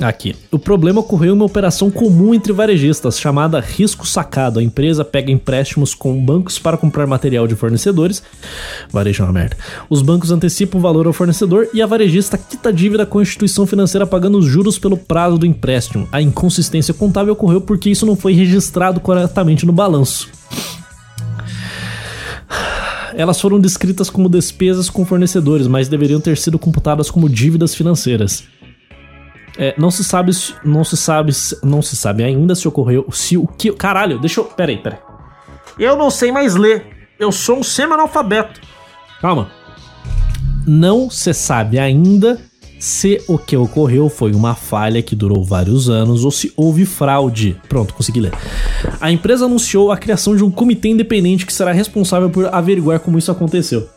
Aqui. 0.00 0.36
O 0.50 0.58
problema 0.58 1.00
ocorreu 1.00 1.32
em 1.32 1.36
uma 1.36 1.44
operação 1.46 1.90
comum 1.90 2.34
entre 2.34 2.52
varejistas, 2.52 3.18
chamada 3.18 3.60
risco 3.60 4.06
sacado. 4.06 4.58
A 4.58 4.62
empresa 4.62 5.04
pega 5.04 5.32
empréstimos 5.32 5.94
com 5.94 6.22
bancos 6.22 6.58
para 6.58 6.76
comprar 6.76 7.06
material 7.06 7.46
de 7.46 7.54
fornecedores. 7.54 8.22
Varejo 8.90 9.22
é 9.22 9.26
uma 9.26 9.32
merda. 9.32 9.56
Os 9.88 10.02
bancos 10.02 10.30
antecipam 10.30 10.78
o 10.78 10.82
valor 10.82 11.06
ao 11.06 11.14
fornecedor 11.14 11.68
e 11.72 11.80
a 11.80 11.86
varejista 11.86 12.36
quita 12.36 12.68
a 12.68 12.72
dívida 12.72 13.06
com 13.06 13.18
a 13.18 13.22
instituição 13.22 13.66
financeira 13.66 14.06
pagando 14.06 14.36
os 14.36 14.44
juros 14.44 14.78
pelo 14.78 14.98
prazo 14.98 15.38
do 15.38 15.46
empréstimo. 15.46 16.06
A 16.12 16.20
inconsistência 16.20 16.92
contábil 16.92 17.32
ocorreu 17.32 17.62
porque 17.62 17.88
isso 17.88 18.04
não 18.04 18.16
foi 18.16 18.34
registrado 18.34 19.00
corretamente 19.00 19.64
no 19.64 19.72
balanço 19.72 20.28
elas 23.16 23.40
foram 23.40 23.58
descritas 23.58 24.10
como 24.10 24.28
despesas 24.28 24.90
com 24.90 25.04
fornecedores, 25.04 25.66
mas 25.66 25.88
deveriam 25.88 26.20
ter 26.20 26.36
sido 26.36 26.58
computadas 26.58 27.10
como 27.10 27.30
dívidas 27.30 27.74
financeiras. 27.74 28.44
É, 29.58 29.74
não 29.78 29.90
se 29.90 30.04
sabe, 30.04 30.32
não 30.64 30.84
se 30.84 30.96
sabe, 30.96 31.32
não 31.62 31.80
se 31.80 31.96
sabe 31.96 32.22
ainda 32.22 32.54
se 32.54 32.68
ocorreu, 32.68 33.06
se 33.10 33.36
o 33.38 33.46
que, 33.46 33.72
caralho, 33.72 34.18
deixa 34.18 34.40
eu, 34.40 34.44
peraí, 34.44 34.76
peraí. 34.76 34.98
Eu 35.78 35.96
não 35.96 36.10
sei 36.10 36.30
mais 36.32 36.54
ler. 36.54 36.86
Eu 37.18 37.32
sou 37.32 37.58
um 37.58 37.62
semi-analfabeto. 37.62 38.60
Calma. 39.20 39.50
Não 40.66 41.08
se 41.08 41.32
sabe 41.32 41.78
ainda 41.78 42.40
se 42.78 43.22
o 43.26 43.38
que 43.38 43.56
ocorreu 43.56 44.08
foi 44.08 44.32
uma 44.32 44.54
falha 44.54 45.02
que 45.02 45.16
durou 45.16 45.42
vários 45.42 45.88
anos 45.88 46.24
ou 46.24 46.30
se 46.30 46.52
houve 46.56 46.84
fraude. 46.84 47.56
Pronto, 47.68 47.94
consegui 47.94 48.20
ler. 48.20 48.32
A 49.00 49.10
empresa 49.10 49.46
anunciou 49.46 49.90
a 49.90 49.96
criação 49.96 50.36
de 50.36 50.44
um 50.44 50.50
comitê 50.50 50.88
independente 50.88 51.46
que 51.46 51.52
será 51.52 51.72
responsável 51.72 52.28
por 52.28 52.52
averiguar 52.54 53.00
como 53.00 53.18
isso 53.18 53.30
aconteceu. 53.30 53.88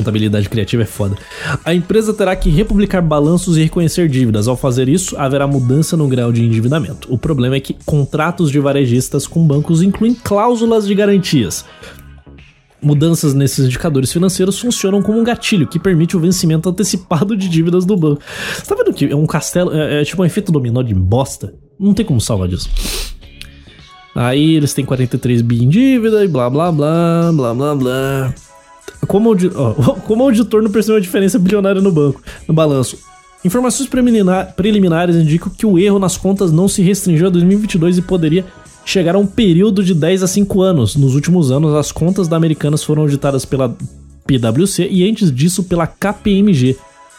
Contabilidade 0.00 0.48
criativa 0.48 0.82
é 0.82 0.86
foda. 0.86 1.14
A 1.62 1.74
empresa 1.74 2.14
terá 2.14 2.34
que 2.34 2.48
republicar 2.48 3.02
balanços 3.02 3.58
e 3.58 3.64
reconhecer 3.64 4.08
dívidas. 4.08 4.48
Ao 4.48 4.56
fazer 4.56 4.88
isso, 4.88 5.14
haverá 5.18 5.46
mudança 5.46 5.94
no 5.94 6.08
grau 6.08 6.32
de 6.32 6.42
endividamento. 6.42 7.06
O 7.12 7.18
problema 7.18 7.56
é 7.56 7.60
que 7.60 7.76
contratos 7.84 8.50
de 8.50 8.58
varejistas 8.58 9.26
com 9.26 9.46
bancos 9.46 9.82
incluem 9.82 10.14
cláusulas 10.14 10.86
de 10.86 10.94
garantias. 10.94 11.66
Mudanças 12.80 13.34
nesses 13.34 13.66
indicadores 13.66 14.10
financeiros 14.10 14.58
funcionam 14.58 15.02
como 15.02 15.20
um 15.20 15.24
gatilho 15.24 15.68
que 15.68 15.78
permite 15.78 16.16
o 16.16 16.20
vencimento 16.20 16.70
antecipado 16.70 17.36
de 17.36 17.46
dívidas 17.46 17.84
do 17.84 17.94
banco. 17.94 18.22
Você 18.54 18.64
tá 18.64 18.74
vendo 18.74 18.94
que 18.94 19.04
é 19.04 19.14
um 19.14 19.26
castelo, 19.26 19.70
é, 19.74 20.00
é 20.00 20.04
tipo 20.04 20.22
um 20.22 20.24
efeito 20.24 20.50
dominó 20.50 20.80
de 20.80 20.94
bosta? 20.94 21.52
Não 21.78 21.92
tem 21.92 22.06
como 22.06 22.22
salvar 22.22 22.48
disso. 22.48 22.70
Aí 24.14 24.54
eles 24.54 24.72
têm 24.72 24.82
43 24.82 25.42
bi 25.42 25.62
em 25.62 25.68
dívida 25.68 26.24
e 26.24 26.28
blá 26.28 26.48
blá 26.48 26.72
blá, 26.72 27.30
blá 27.34 27.54
blá 27.54 27.74
blá. 27.74 28.34
Como, 29.06 29.30
audi 29.30 29.50
como 30.06 30.24
auditor 30.24 30.62
não 30.62 30.70
percebeu 30.70 30.96
a 30.96 31.00
diferença 31.00 31.38
bilionária 31.38 31.80
no 31.80 31.92
banco, 31.92 32.22
no 32.46 32.54
balanço. 32.54 32.98
Informações 33.44 33.88
preliminares 34.54 35.16
indicam 35.16 35.50
que 35.50 35.64
o 35.64 35.78
erro 35.78 35.98
nas 35.98 36.16
contas 36.16 36.52
não 36.52 36.68
se 36.68 36.82
restringiu 36.82 37.28
a 37.28 37.30
2022 37.30 37.98
e 37.98 38.02
poderia 38.02 38.44
chegar 38.84 39.14
a 39.14 39.18
um 39.18 39.26
período 39.26 39.82
de 39.82 39.94
10 39.94 40.22
a 40.22 40.26
5 40.26 40.60
anos. 40.60 40.96
Nos 40.96 41.14
últimos 41.14 41.50
anos, 41.50 41.74
as 41.74 41.90
contas 41.90 42.28
da 42.28 42.36
Americanas 42.36 42.84
foram 42.84 43.02
auditadas 43.02 43.44
pela 43.46 43.74
PwC 44.26 44.88
e 44.90 45.08
antes 45.08 45.32
disso 45.32 45.64
pela 45.64 45.86
KPMG. 45.86 46.76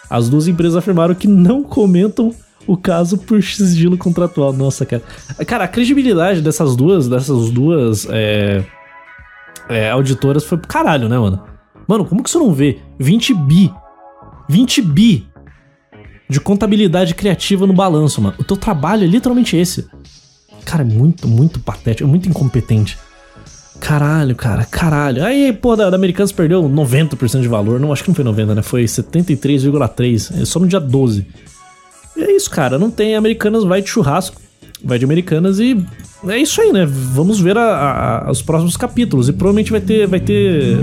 As 0.09 0.29
duas 0.29 0.47
empresas 0.47 0.75
afirmaram 0.75 1.15
que 1.15 1.27
não 1.27 1.63
comentam 1.63 2.35
o 2.67 2.77
caso 2.77 3.17
por 3.17 3.41
sigilo 3.41 3.97
contratual. 3.97 4.53
Nossa, 4.53 4.85
cara. 4.85 5.01
Cara, 5.47 5.63
a 5.63 5.67
credibilidade 5.67 6.41
dessas 6.41 6.75
duas, 6.75 7.07
dessas 7.07 7.49
duas 7.49 8.05
é, 8.09 8.63
é, 9.69 9.89
auditoras 9.89 10.43
foi 10.43 10.57
pro 10.57 10.67
caralho, 10.67 11.09
né, 11.09 11.17
mano? 11.17 11.50
Mano, 11.87 12.05
como 12.05 12.23
que 12.23 12.29
você 12.29 12.37
não 12.37 12.53
vê 12.53 12.79
20 12.99 13.33
bi? 13.33 13.73
20 14.49 14.81
bi 14.81 15.27
de 16.29 16.39
contabilidade 16.39 17.13
criativa 17.13 17.67
no 17.67 17.73
balanço, 17.73 18.21
mano. 18.21 18.35
O 18.39 18.43
teu 18.43 18.55
trabalho 18.55 19.03
é 19.03 19.07
literalmente 19.07 19.57
esse. 19.57 19.87
Cara, 20.63 20.83
é 20.83 20.85
muito, 20.85 21.27
muito 21.27 21.59
patético, 21.59 22.07
é 22.07 22.09
muito 22.09 22.29
incompetente. 22.29 22.97
Caralho, 23.79 24.35
cara, 24.35 24.63
caralho. 24.63 25.25
Aí, 25.25 25.51
pô, 25.51 25.75
da, 25.75 25.89
da 25.89 25.95
Americanas 25.95 26.31
perdeu 26.31 26.63
90% 26.63 27.41
de 27.41 27.47
valor. 27.47 27.79
Não, 27.79 27.91
acho 27.91 28.03
que 28.03 28.09
não 28.09 28.15
foi 28.15 28.23
90, 28.23 28.55
né? 28.55 28.61
Foi 28.61 28.83
73,3. 28.83 30.41
É 30.41 30.45
só 30.45 30.59
no 30.59 30.67
dia 30.67 30.79
12. 30.79 31.25
E 32.15 32.21
é 32.21 32.35
isso, 32.35 32.49
cara. 32.49 32.77
Não 32.77 32.91
tem. 32.91 33.15
Americanas 33.15 33.63
vai 33.63 33.81
de 33.81 33.89
churrasco. 33.89 34.39
vai 34.83 34.99
de 34.99 35.05
Americanas 35.05 35.59
e 35.59 35.83
é 36.27 36.37
isso 36.37 36.61
aí, 36.61 36.71
né? 36.71 36.85
Vamos 36.85 37.39
ver 37.39 37.57
a, 37.57 38.25
a, 38.27 38.31
os 38.31 38.41
próximos 38.41 38.77
capítulos 38.77 39.27
e 39.27 39.33
provavelmente 39.33 39.71
vai 39.71 39.81
ter, 39.81 40.07
vai 40.07 40.19
ter 40.19 40.77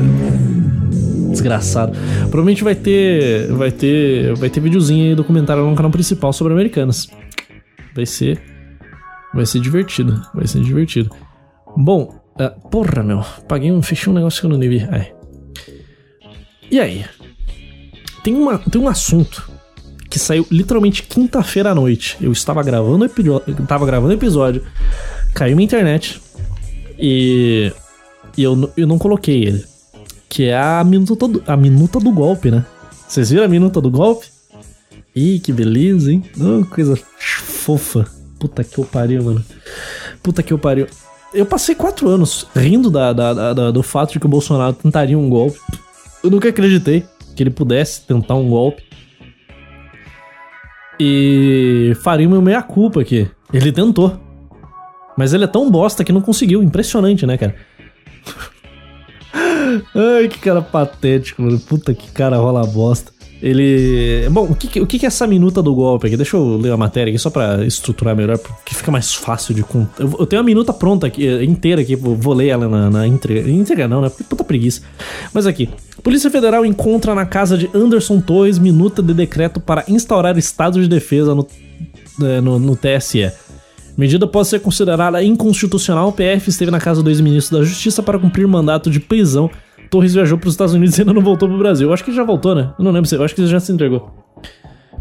desgraçado. 1.31 1.93
Provavelmente 2.23 2.65
vai 2.65 2.75
ter, 2.75 3.53
vai 3.53 3.71
ter, 3.71 4.35
vai 4.35 4.51
ter 4.51 4.61
videozinho 4.61 5.11
aí 5.11 5.15
documentário 5.15 5.65
no 5.65 5.77
canal 5.77 5.91
principal 5.91 6.33
sobre 6.33 6.53
Americanas. 6.53 7.09
Vai 7.95 8.07
ser, 8.07 8.41
vai 9.35 9.47
ser 9.47 9.61
divertido, 9.61 10.23
vai 10.35 10.47
ser 10.47 10.63
divertido. 10.63 11.11
Bom, 11.77 12.15
uh, 12.41 12.69
porra 12.69 13.03
meu, 13.03 13.23
paguei 13.47 13.71
um, 13.73 13.83
fechei 13.83 14.11
um 14.11 14.15
negócio 14.15 14.41
que 14.41 14.47
eu 14.47 14.51
não 14.51 14.59
devia. 14.59 14.89
Ai. 14.91 15.13
E 16.71 16.79
aí? 16.79 17.05
Tem 18.23 18.35
uma, 18.35 18.59
tem 18.59 18.81
um 18.81 18.89
assunto 18.89 19.51
que 20.11 20.19
saiu 20.19 20.47
literalmente 20.51 21.03
quinta-feira 21.03 21.71
à 21.71 21.75
noite. 21.75 22.17
Eu 22.21 22.33
estava 22.33 22.63
gravando 22.63 23.05
episódio, 23.05 23.55
estava 23.63 23.87
gravando 23.87 24.13
episódio, 24.13 24.65
caiu 25.35 25.57
minha 25.57 25.65
internet 25.65 26.21
e, 26.99 27.73
e 28.37 28.43
eu, 28.43 28.73
eu 28.77 28.87
não 28.87 28.99
coloquei 28.99 29.45
ele. 29.45 29.65
Que 30.29 30.45
é 30.45 30.57
a 30.57 30.85
minuta, 30.85 31.27
do, 31.27 31.43
a 31.47 31.57
minuta 31.57 31.99
do 31.99 32.11
golpe, 32.11 32.51
né? 32.51 32.65
Vocês 33.09 33.31
viram 33.31 33.45
a 33.45 33.49
minuta 33.49 33.81
do 33.81 33.91
golpe? 33.91 34.27
Ih, 35.15 35.41
que 35.41 35.53
beleza, 35.53 36.13
hein? 36.13 36.23
Oh, 36.39 36.65
coisa 36.67 36.97
fofa. 37.19 38.07
Puta 38.39 38.63
que 38.63 38.79
eu 38.79 38.85
pariu, 38.85 39.25
mano. 39.25 39.45
Puta 40.23 40.43
que 40.43 40.53
eu 40.53 40.59
pariu. 40.59 40.87
Eu 41.33 41.45
passei 41.45 41.75
quatro 41.75 42.09
anos 42.09 42.47
rindo 42.55 42.91
da, 42.91 43.13
da, 43.13 43.53
da, 43.53 43.71
do 43.71 43.83
fato 43.83 44.13
de 44.13 44.21
que 44.21 44.27
o 44.27 44.29
Bolsonaro 44.29 44.75
tentaria 44.75 45.19
um 45.19 45.29
golpe. 45.29 45.59
Eu 46.23 46.31
nunca 46.31 46.49
acreditei 46.49 47.05
que 47.35 47.43
ele 47.43 47.51
pudesse 47.51 48.03
tentar 48.03 48.35
um 48.35 48.49
golpe. 48.49 48.83
E 51.01 51.93
faria 52.03 52.27
uma 52.27 52.41
meia-culpa 52.41 53.01
aqui. 53.01 53.31
Ele 53.53 53.73
tentou. 53.73 54.19
Mas 55.17 55.33
ele 55.33 55.45
é 55.45 55.49
tão 55.49 55.71
bosta 55.71 56.05
que 56.05 56.13
não 56.13 56.21
conseguiu. 56.21 56.63
Impressionante, 56.63 57.27
né, 57.27 57.37
cara? 57.37 57.55
Ai, 59.95 60.29
que 60.29 60.39
cara 60.39 60.63
patético, 60.63 61.43
mano. 61.43 61.59
Puta 61.59 61.95
que 61.95 62.11
cara 62.11 62.37
rola 62.37 62.67
bosta. 62.67 63.13
Ele. 63.41 64.29
Bom, 64.31 64.45
o 64.51 64.55
que, 64.55 64.81
o 64.81 64.87
que 64.87 65.05
é 65.05 65.07
essa 65.07 65.27
minuta 65.27 65.63
do 65.63 65.73
golpe 65.73 66.09
aqui? 66.09 66.17
Deixa 66.17 66.37
eu 66.37 66.57
ler 66.57 66.73
a 66.73 66.77
matéria 66.77 67.11
aqui 67.11 67.19
só 67.19 67.31
pra 67.31 67.65
estruturar 67.65 68.17
melhor, 68.17 68.37
porque 68.37 68.75
fica 68.75 68.91
mais 68.91 69.15
fácil 69.15 69.55
de 69.55 69.63
contar. 69.63 70.03
Eu, 70.03 70.27
tenho 70.27 70.43
uma 70.43 70.47
minuta 70.47 70.73
pronta 70.73 71.07
aqui, 71.07 71.25
inteira 71.45 71.81
aqui, 71.81 71.95
vou 71.95 72.35
ler 72.35 72.49
ela 72.49 72.69
na, 72.69 72.91
na 72.91 73.07
entrega. 73.07 73.49
Entrega 73.49 73.87
não, 73.87 74.01
né? 74.01 74.11
Puta 74.29 74.43
preguiça. 74.43 74.83
Mas 75.33 75.47
aqui. 75.47 75.69
Polícia 76.03 76.31
Federal 76.31 76.65
encontra 76.65 77.15
na 77.15 77.27
casa 77.27 77.57
de 77.57 77.69
Anderson 77.75 78.21
Torres 78.21 78.59
minuta 78.59 79.03
de 79.03 79.13
decreto 79.13 79.61
para 79.61 79.85
instaurar 79.89 80.37
estado 80.39 80.81
de 80.81 80.89
defesa 80.89 81.35
no, 81.35 81.47
é, 82.23 82.41
no, 82.41 82.59
no 82.59 82.77
TSE. 82.77 83.31
Medida 83.99 84.27
pode 84.27 84.49
ser 84.49 84.61
considerada 84.61 85.23
inconstitucional. 85.23 86.09
O 86.09 86.13
PF 86.13 86.49
esteve 86.49 86.71
na 86.71 86.79
casa 86.79 87.03
do 87.03 87.11
ex-ministro 87.11 87.59
da 87.59 87.65
Justiça 87.65 88.03
para 88.03 88.19
cumprir 88.19 88.47
mandato 88.47 88.91
de 88.91 89.01
prisão 89.01 89.51
Torres 89.91 90.15
viajou 90.15 90.39
para 90.39 90.49
os 90.49 90.55
Estados 90.55 90.75
Unidos 90.75 90.97
e 90.97 91.01
ainda 91.01 91.13
não 91.13 91.23
voltou 91.23 91.49
para 91.49 91.57
o 91.57 91.59
Brasil. 91.59 91.89
Eu 91.89 91.95
acho 91.95 92.05
que 92.05 92.13
já 92.13 92.23
voltou, 92.23 92.55
né? 92.55 92.73
Eu 92.79 92.85
não 92.85 92.93
lembro, 92.93 93.13
eu 93.15 93.25
acho 93.25 93.35
que 93.35 93.41
ele 93.41 93.49
já 93.49 93.61
se 93.61 93.73
entregou. 93.73 94.11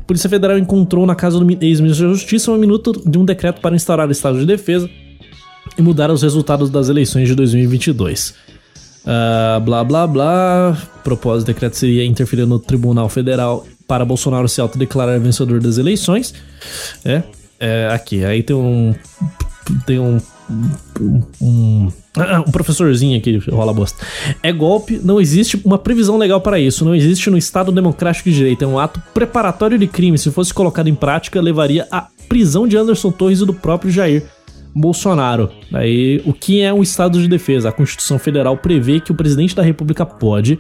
Polícia 0.05 0.29
Federal 0.29 0.57
encontrou 0.57 1.05
na 1.05 1.15
casa 1.15 1.37
do 1.39 1.63
ex-ministro 1.63 2.07
da 2.07 2.13
Justiça 2.13 2.51
uma 2.51 2.57
minuta 2.57 2.91
de 3.05 3.17
um 3.17 3.25
decreto 3.25 3.59
para 3.59 3.75
instaurar 3.75 4.07
o 4.07 4.11
estado 4.11 4.39
de 4.39 4.45
defesa 4.45 4.89
e 5.77 5.81
mudar 5.81 6.09
os 6.09 6.21
resultados 6.21 6.69
das 6.69 6.87
eleições 6.87 7.27
de 7.27 7.35
2022. 7.35 8.29
Uh, 8.29 8.33
ah, 9.05 9.61
blá 9.63 9.83
blá 9.83 10.07
blá. 10.07 10.77
Propósito 11.03 11.45
do 11.45 11.53
decreto 11.53 11.75
seria 11.75 12.05
interferir 12.05 12.45
no 12.45 12.59
Tribunal 12.59 13.09
Federal 13.09 13.67
para 13.85 14.05
Bolsonaro 14.05 14.47
se 14.47 14.61
autodeclarar 14.61 15.19
vencedor 15.19 15.59
das 15.59 15.77
eleições. 15.77 16.33
É, 17.03 17.23
é 17.59 17.89
aqui. 17.91 18.23
Aí 18.23 18.43
tem 18.43 18.55
um. 18.55 18.95
Tem 19.85 19.99
um. 19.99 20.19
um, 20.99 21.23
um 21.41 21.91
um 22.47 22.51
professorzinho 22.51 23.17
aqui 23.17 23.37
rola 23.51 23.73
bosta. 23.73 24.05
É 24.41 24.51
golpe, 24.51 24.99
não 25.03 25.19
existe 25.19 25.59
uma 25.63 25.77
previsão 25.77 26.17
legal 26.17 26.41
para 26.41 26.59
isso, 26.59 26.85
não 26.85 26.95
existe 26.95 27.29
no 27.29 27.37
Estado 27.37 27.71
Democrático 27.71 28.29
de 28.29 28.35
Direito. 28.35 28.63
É 28.63 28.67
um 28.67 28.79
ato 28.79 29.01
preparatório 29.13 29.77
de 29.77 29.87
crime. 29.87 30.17
Se 30.17 30.31
fosse 30.31 30.53
colocado 30.53 30.87
em 30.87 30.95
prática, 30.95 31.41
levaria 31.41 31.87
à 31.91 32.07
prisão 32.27 32.67
de 32.67 32.77
Anderson 32.77 33.11
Torres 33.11 33.41
e 33.41 33.45
do 33.45 33.53
próprio 33.53 33.91
Jair 33.91 34.23
Bolsonaro. 34.73 35.49
Aí, 35.73 36.21
o 36.25 36.33
que 36.33 36.61
é 36.61 36.73
um 36.73 36.81
Estado 36.81 37.21
de 37.21 37.27
defesa? 37.27 37.69
A 37.69 37.71
Constituição 37.71 38.19
Federal 38.19 38.57
prevê 38.57 38.99
que 38.99 39.11
o 39.11 39.15
presidente 39.15 39.55
da 39.55 39.63
República 39.63 40.05
pode, 40.05 40.59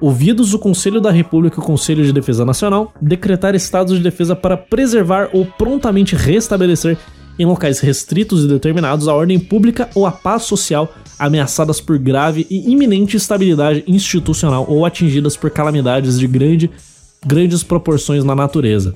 ouvidos 0.00 0.54
o 0.54 0.58
Conselho 0.58 1.00
da 1.00 1.10
República 1.10 1.58
e 1.58 1.62
o 1.62 1.66
Conselho 1.66 2.04
de 2.04 2.12
Defesa 2.12 2.44
Nacional, 2.44 2.92
decretar 3.00 3.54
estados 3.54 3.96
de 3.96 4.02
defesa 4.02 4.34
para 4.36 4.56
preservar 4.56 5.30
ou 5.32 5.46
prontamente 5.46 6.14
restabelecer 6.14 6.98
em 7.38 7.46
locais 7.46 7.80
restritos 7.80 8.44
e 8.44 8.48
determinados 8.48 9.08
a 9.08 9.14
ordem 9.14 9.38
pública 9.38 9.88
ou 9.94 10.06
a 10.06 10.12
paz 10.12 10.42
social 10.42 10.92
ameaçadas 11.18 11.80
por 11.80 11.98
grave 11.98 12.46
e 12.50 12.70
iminente 12.70 13.16
instabilidade 13.16 13.84
institucional 13.86 14.66
ou 14.68 14.84
atingidas 14.84 15.36
por 15.36 15.50
calamidades 15.50 16.18
de 16.18 16.26
grande, 16.26 16.70
grandes 17.24 17.62
proporções 17.62 18.24
na 18.24 18.34
natureza. 18.34 18.94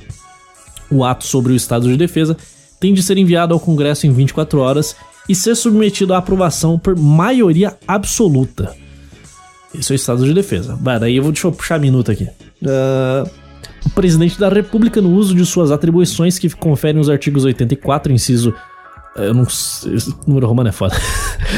O 0.91 1.05
ato 1.05 1.25
sobre 1.25 1.53
o 1.53 1.57
estado 1.57 1.89
de 1.89 1.97
defesa 1.97 2.37
tem 2.81 2.95
de 2.95 3.03
ser 3.03 3.19
enviado 3.19 3.53
ao 3.53 3.61
Congresso 3.61 4.07
em 4.07 4.13
24 4.13 4.61
horas 4.61 4.97
e 5.29 5.35
ser 5.35 5.55
submetido 5.55 6.15
à 6.15 6.19
aprovação 6.19 6.79
por 6.79 6.97
maioria 6.97 7.77
absoluta. 7.87 8.75
Esse 9.75 9.93
é 9.93 9.95
o 9.95 9.97
estado 9.97 10.25
de 10.25 10.33
defesa. 10.33 10.79
Vai, 10.81 10.99
daí 10.99 11.17
eu 11.17 11.23
vou 11.23 11.33
deixa 11.33 11.47
eu 11.47 11.53
puxar 11.53 11.77
a 11.77 11.79
minuta 11.79 12.13
aqui. 12.13 12.25
Uh, 12.63 13.29
o 13.87 13.91
presidente 13.91 14.39
da 14.39 14.49
República, 14.49 15.01
no 15.01 15.11
uso 15.11 15.35
de 15.35 15.45
suas 15.45 15.71
atribuições 15.71 16.39
que 16.39 16.49
conferem 16.51 17.01
os 17.01 17.09
artigos 17.09 17.45
84, 17.45 18.13
inciso. 18.13 18.55
Eu 19.17 19.35
não 19.35 19.49
sei. 19.49 19.95
Esse 19.95 20.15
número 20.27 20.47
romano 20.47 20.69
é 20.69 20.73
foda. 20.73 20.97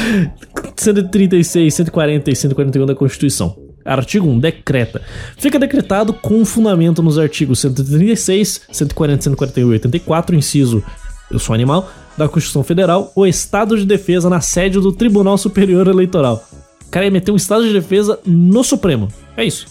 136, 0.75 1.73
140 1.73 2.31
e 2.31 2.35
141 2.35 2.85
da 2.85 2.95
Constituição. 2.95 3.55
Artigo 3.85 4.27
1. 4.27 4.39
Decreta. 4.39 5.01
Fica 5.37 5.57
decretado 5.57 6.13
com 6.13 6.43
fundamento 6.45 7.01
nos 7.01 7.17
artigos 7.17 7.59
136, 7.59 8.61
140, 8.71 9.23
141 9.23 9.69
e 9.69 9.71
84, 9.73 10.35
inciso. 10.35 10.83
Eu 11.29 11.39
sou 11.39 11.53
animal. 11.53 11.89
Da 12.17 12.27
Constituição 12.27 12.63
Federal, 12.63 13.11
o 13.15 13.25
estado 13.25 13.77
de 13.77 13.85
defesa 13.85 14.29
na 14.29 14.41
sede 14.41 14.79
do 14.79 14.91
Tribunal 14.91 15.37
Superior 15.37 15.87
Eleitoral. 15.87 16.45
Cara 16.91 17.05
ia 17.05 17.11
meter 17.11 17.31
um 17.31 17.37
estado 17.37 17.63
de 17.63 17.73
defesa 17.73 18.19
no 18.25 18.63
Supremo. 18.63 19.07
É 19.35 19.43
isso 19.43 19.65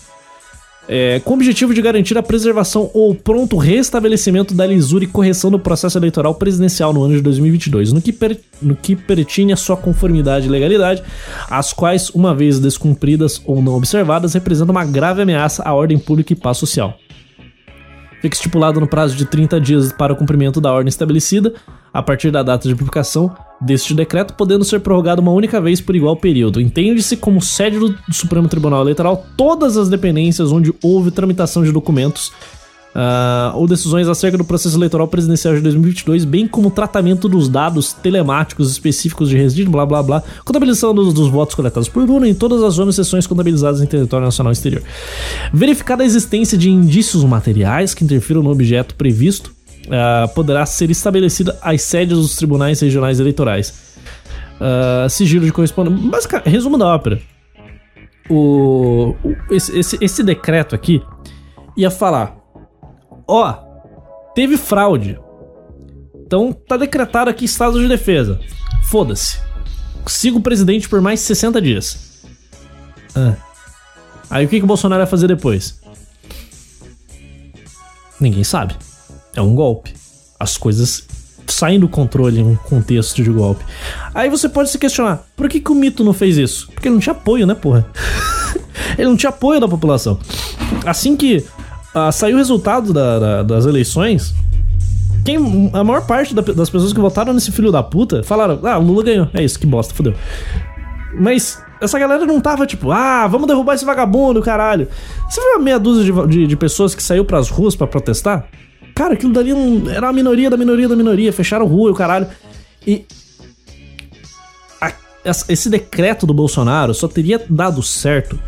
é, 0.92 1.20
com 1.20 1.30
o 1.30 1.34
objetivo 1.34 1.72
de 1.72 1.80
garantir 1.80 2.18
a 2.18 2.22
preservação 2.22 2.90
ou 2.92 3.14
pronto 3.14 3.56
restabelecimento 3.56 4.52
da 4.52 4.66
lisura 4.66 5.04
e 5.04 5.06
correção 5.06 5.48
do 5.48 5.56
processo 5.56 5.96
eleitoral 5.96 6.34
presidencial 6.34 6.92
no 6.92 7.04
ano 7.04 7.14
de 7.14 7.22
2022, 7.22 7.92
no 7.92 8.02
que, 8.02 8.12
per, 8.12 8.36
no 8.60 8.74
que 8.74 8.96
pertine 8.96 9.52
a 9.52 9.56
sua 9.56 9.76
conformidade 9.76 10.46
e 10.46 10.50
legalidade, 10.50 11.00
as 11.48 11.72
quais, 11.72 12.10
uma 12.10 12.34
vez 12.34 12.58
descumpridas 12.58 13.40
ou 13.44 13.62
não 13.62 13.74
observadas, 13.74 14.34
representam 14.34 14.72
uma 14.72 14.84
grave 14.84 15.22
ameaça 15.22 15.62
à 15.62 15.72
ordem 15.72 15.96
pública 15.96 16.32
e 16.32 16.36
paz 16.36 16.58
social. 16.58 16.98
Fica 18.20 18.34
estipulado 18.34 18.80
no 18.80 18.88
prazo 18.88 19.14
de 19.14 19.24
30 19.24 19.60
dias 19.60 19.92
para 19.92 20.12
o 20.12 20.16
cumprimento 20.16 20.60
da 20.60 20.72
ordem 20.72 20.88
estabelecida, 20.88 21.54
a 21.92 22.02
partir 22.02 22.30
da 22.30 22.42
data 22.42 22.68
de 22.68 22.74
publicação 22.74 23.34
deste 23.60 23.92
decreto, 23.92 24.34
podendo 24.34 24.64
ser 24.64 24.80
prorrogado 24.80 25.20
uma 25.20 25.32
única 25.32 25.60
vez 25.60 25.80
por 25.80 25.94
igual 25.94 26.16
período. 26.16 26.60
Entende-se 26.60 27.16
como 27.16 27.42
sede 27.42 27.78
do 27.78 27.94
Supremo 28.10 28.48
Tribunal 28.48 28.82
Eleitoral 28.82 29.26
todas 29.36 29.76
as 29.76 29.88
dependências 29.88 30.50
onde 30.50 30.72
houve 30.82 31.10
tramitação 31.10 31.62
de 31.62 31.72
documentos 31.72 32.32
uh, 32.94 33.56
ou 33.56 33.66
decisões 33.66 34.08
acerca 34.08 34.38
do 34.38 34.44
processo 34.44 34.76
eleitoral 34.76 35.08
presidencial 35.08 35.54
de 35.54 35.60
2022, 35.60 36.24
bem 36.24 36.46
como 36.46 36.68
o 36.68 36.70
tratamento 36.70 37.28
dos 37.28 37.48
dados 37.48 37.92
telemáticos 37.92 38.70
específicos 38.70 39.28
de 39.28 39.36
registro, 39.36 39.70
blá 39.70 39.86
blá 39.86 40.02
blá, 40.02 40.22
contabilização 40.44 40.94
dos, 40.94 41.12
dos 41.12 41.28
votos 41.28 41.54
coletados 41.54 41.88
por 41.88 42.08
urna 42.08 42.28
em 42.28 42.34
todas 42.34 42.62
as 42.62 42.74
zonas 42.74 42.94
e 42.94 43.04
sessões 43.04 43.26
contabilizadas 43.26 43.80
em 43.80 43.86
território 43.86 44.24
nacional 44.24 44.52
exterior. 44.52 44.82
Verificada 45.52 46.02
a 46.02 46.06
existência 46.06 46.56
de 46.56 46.70
indícios 46.70 47.24
materiais 47.24 47.94
que 47.94 48.04
interfiram 48.04 48.42
no 48.42 48.50
objeto 48.50 48.94
previsto, 48.94 49.52
uh, 49.86 50.28
poderá 50.34 50.66
ser 50.66 50.90
estabelecida 50.90 51.58
às 51.62 51.82
sedes 51.82 52.16
dos 52.16 52.36
tribunais 52.36 52.80
regionais 52.80 53.20
eleitorais. 53.20 53.96
Uh, 54.60 55.08
sigilo 55.08 55.44
de 55.44 55.52
correspondência. 55.52 56.10
Basicamente, 56.10 56.48
resumo 56.48 56.76
da 56.76 56.86
ópera. 56.86 57.20
O, 58.28 59.14
esse, 59.50 59.76
esse, 59.78 59.98
esse 60.00 60.22
decreto 60.22 60.74
aqui 60.74 61.02
ia 61.76 61.90
falar: 61.90 62.36
ó, 63.26 63.52
teve 64.34 64.56
fraude. 64.56 65.18
Então 66.26 66.52
tá 66.52 66.76
decretado 66.76 67.30
aqui 67.30 67.44
estado 67.44 67.80
de 67.80 67.88
defesa. 67.88 68.38
Foda-se. 68.84 69.38
Siga 70.06 70.38
o 70.38 70.42
presidente 70.42 70.88
por 70.88 71.00
mais 71.00 71.20
60 71.20 71.60
dias. 71.60 72.24
Ah. 73.14 73.34
Aí 74.30 74.46
o 74.46 74.48
que, 74.48 74.58
que 74.58 74.64
o 74.64 74.68
Bolsonaro 74.68 75.00
vai 75.00 75.10
fazer 75.10 75.26
depois? 75.26 75.80
Ninguém 78.20 78.44
sabe. 78.44 78.76
É 79.34 79.40
um 79.42 79.54
golpe. 79.54 79.94
As 80.38 80.56
coisas 80.56 81.04
saem 81.46 81.80
do 81.80 81.88
controle 81.88 82.40
em 82.40 82.44
um 82.44 82.54
contexto 82.56 83.22
de 83.22 83.30
golpe. 83.30 83.64
Aí 84.14 84.28
você 84.30 84.48
pode 84.48 84.70
se 84.70 84.78
questionar: 84.78 85.24
por 85.36 85.48
que, 85.48 85.60
que 85.60 85.70
o 85.70 85.74
mito 85.74 86.02
não 86.04 86.12
fez 86.12 86.36
isso? 86.36 86.68
Porque 86.72 86.88
ele 86.88 86.94
não 86.94 87.00
tinha 87.00 87.12
apoio, 87.12 87.46
né, 87.46 87.54
porra? 87.54 87.86
ele 88.96 89.08
não 89.08 89.16
tinha 89.16 89.30
apoio 89.30 89.60
da 89.60 89.68
população. 89.68 90.18
Assim 90.86 91.16
que 91.16 91.44
uh, 91.94 92.12
saiu 92.12 92.36
o 92.36 92.38
resultado 92.38 92.92
da, 92.92 93.18
da, 93.18 93.42
das 93.42 93.66
eleições, 93.66 94.34
Quem, 95.24 95.70
a 95.74 95.84
maior 95.84 96.06
parte 96.06 96.34
da- 96.34 96.40
das 96.42 96.70
pessoas 96.70 96.92
que 96.92 97.00
votaram 97.00 97.32
nesse 97.34 97.52
filho 97.52 97.70
da 97.70 97.82
puta 97.82 98.22
falaram: 98.22 98.58
ah, 98.64 98.78
o 98.78 98.82
Lula 98.82 99.02
ganhou. 99.04 99.28
É 99.34 99.42
isso, 99.44 99.58
que 99.58 99.66
bosta, 99.66 99.92
fodeu. 99.94 100.14
Mas 101.12 101.60
essa 101.80 101.98
galera 101.98 102.24
não 102.24 102.40
tava 102.40 102.66
tipo, 102.66 102.90
ah, 102.92 103.26
vamos 103.26 103.46
derrubar 103.48 103.74
esse 103.74 103.84
vagabundo, 103.84 104.40
caralho. 104.40 104.88
Você 105.28 105.40
viu 105.40 105.56
a 105.56 105.58
meia 105.58 105.78
dúzia 105.78 106.04
de, 106.04 106.26
de, 106.28 106.46
de 106.46 106.56
pessoas 106.56 106.94
que 106.94 107.02
saiu 107.02 107.24
pras 107.24 107.48
ruas 107.50 107.74
pra 107.74 107.86
protestar? 107.86 108.46
Cara, 108.94 109.14
aquilo 109.14 109.32
dali 109.32 109.52
não- 109.52 109.90
era 109.90 110.08
a 110.08 110.12
minoria 110.12 110.50
da 110.50 110.56
minoria 110.56 110.88
da 110.88 110.96
minoria, 110.96 111.32
fecharam 111.32 111.66
rua 111.66 111.90
e 111.90 111.92
o 111.92 111.96
caralho. 111.96 112.26
E. 112.86 113.04
a- 114.80 114.92
esse 115.48 115.68
decreto 115.68 116.26
do 116.26 116.32
Bolsonaro 116.34 116.94
só 116.94 117.06
teria 117.08 117.40
dado 117.48 117.82
certo. 117.82 118.38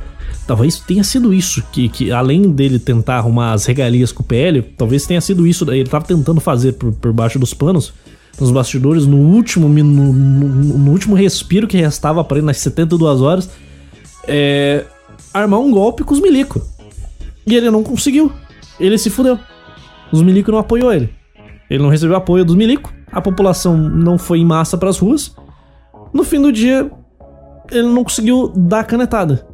Talvez 0.46 0.80
tenha 0.80 1.04
sido 1.04 1.32
isso, 1.32 1.62
que, 1.72 1.88
que 1.88 2.10
além 2.10 2.50
dele 2.50 2.78
tentar 2.78 3.16
arrumar 3.16 3.52
as 3.52 3.64
regalias 3.64 4.10
com 4.10 4.22
o 4.22 4.26
PL, 4.26 4.60
talvez 4.76 5.06
tenha 5.06 5.20
sido 5.20 5.46
isso. 5.46 5.70
Ele 5.70 5.88
tava 5.88 6.04
tentando 6.04 6.40
fazer 6.40 6.72
por, 6.72 6.92
por 6.92 7.12
baixo 7.12 7.38
dos 7.38 7.54
panos, 7.54 7.92
nos 8.40 8.50
bastidores, 8.50 9.06
no 9.06 9.18
último, 9.18 9.68
no, 9.68 9.84
no- 10.12 10.78
no 10.78 10.90
último 10.90 11.14
respiro 11.14 11.68
que 11.68 11.76
restava 11.76 12.24
para 12.24 12.38
ele 12.38 12.46
nas 12.46 12.58
72 12.58 13.20
horas, 13.20 13.48
é, 14.26 14.84
armar 15.32 15.60
um 15.60 15.70
golpe 15.70 16.02
com 16.02 16.12
os 16.14 16.20
milico. 16.20 16.60
E 17.46 17.54
ele 17.54 17.70
não 17.70 17.82
conseguiu. 17.84 18.32
Ele 18.80 18.98
se 18.98 19.10
fudeu. 19.10 19.38
Os 20.12 20.22
milico 20.22 20.50
não 20.50 20.58
apoiou 20.58 20.92
ele. 20.92 21.12
Ele 21.70 21.82
não 21.82 21.88
recebeu 21.88 22.16
apoio 22.16 22.44
dos 22.44 22.54
milico. 22.54 22.92
A 23.10 23.20
população 23.20 23.76
não 23.76 24.18
foi 24.18 24.38
em 24.38 24.44
massa 24.44 24.76
pras 24.76 24.98
ruas. 24.98 25.34
No 26.12 26.22
fim 26.22 26.40
do 26.40 26.52
dia, 26.52 26.90
ele 27.70 27.88
não 27.88 28.04
conseguiu 28.04 28.52
dar 28.54 28.80
a 28.80 28.84
canetada. 28.84 29.46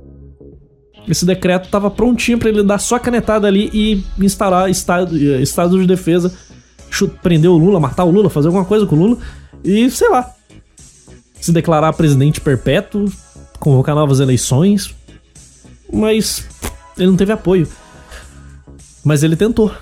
Esse 1.06 1.24
decreto 1.24 1.70
tava 1.70 1.90
prontinho 1.90 2.38
pra 2.38 2.48
ele 2.48 2.62
dar 2.62 2.78
só 2.78 2.96
a 2.96 3.00
canetada 3.00 3.46
ali 3.46 3.70
e 3.72 4.04
instalar 4.22 4.68
estado, 4.68 5.16
eh, 5.16 5.40
estado 5.40 5.78
de 5.80 5.86
defesa, 5.86 6.36
prender 7.22 7.50
o 7.50 7.56
Lula, 7.56 7.80
matar 7.80 8.04
o 8.04 8.10
Lula, 8.10 8.28
fazer 8.28 8.48
alguma 8.48 8.64
coisa 8.64 8.84
com 8.84 8.96
o 8.96 8.98
Lula 8.98 9.18
e, 9.64 9.90
sei 9.90 10.08
lá, 10.10 10.34
se 11.40 11.52
declarar 11.52 11.92
presidente 11.92 12.40
perpétuo, 12.40 13.10
convocar 13.58 13.94
novas 13.94 14.20
eleições. 14.20 14.94
Mas 15.90 16.46
ele 16.98 17.08
não 17.08 17.16
teve 17.16 17.32
apoio. 17.32 17.66
Mas 19.04 19.22
ele 19.22 19.36
tentou. 19.36 19.72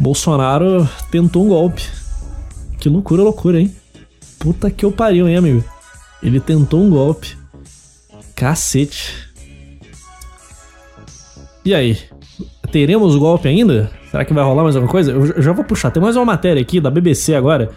Bolsonaro 0.00 0.88
tentou 1.10 1.44
um 1.44 1.48
golpe. 1.48 1.82
Que 2.78 2.88
loucura, 2.88 3.22
loucura, 3.22 3.60
hein? 3.60 3.74
Puta 4.38 4.70
que 4.70 4.84
eu 4.84 4.90
pariu, 4.90 5.28
hein, 5.28 5.36
amigo? 5.36 5.64
Ele 6.22 6.40
tentou 6.40 6.80
um 6.82 6.90
golpe. 6.90 7.36
Cacete. 8.34 9.14
E 11.64 11.74
aí? 11.74 11.98
Teremos 12.72 13.16
golpe 13.16 13.48
ainda? 13.48 13.90
Será 14.10 14.24
que 14.24 14.32
vai 14.32 14.42
rolar 14.42 14.62
mais 14.62 14.74
alguma 14.76 14.90
coisa? 14.90 15.12
Eu 15.12 15.42
já- 15.42 15.52
vou 15.52 15.64
puxar. 15.64 15.90
Tem 15.90 16.02
mais 16.02 16.16
uma 16.16 16.24
matéria 16.24 16.60
aqui 16.62 16.80
da 16.80 16.90
BBC 16.90 17.34
agora 17.34 17.70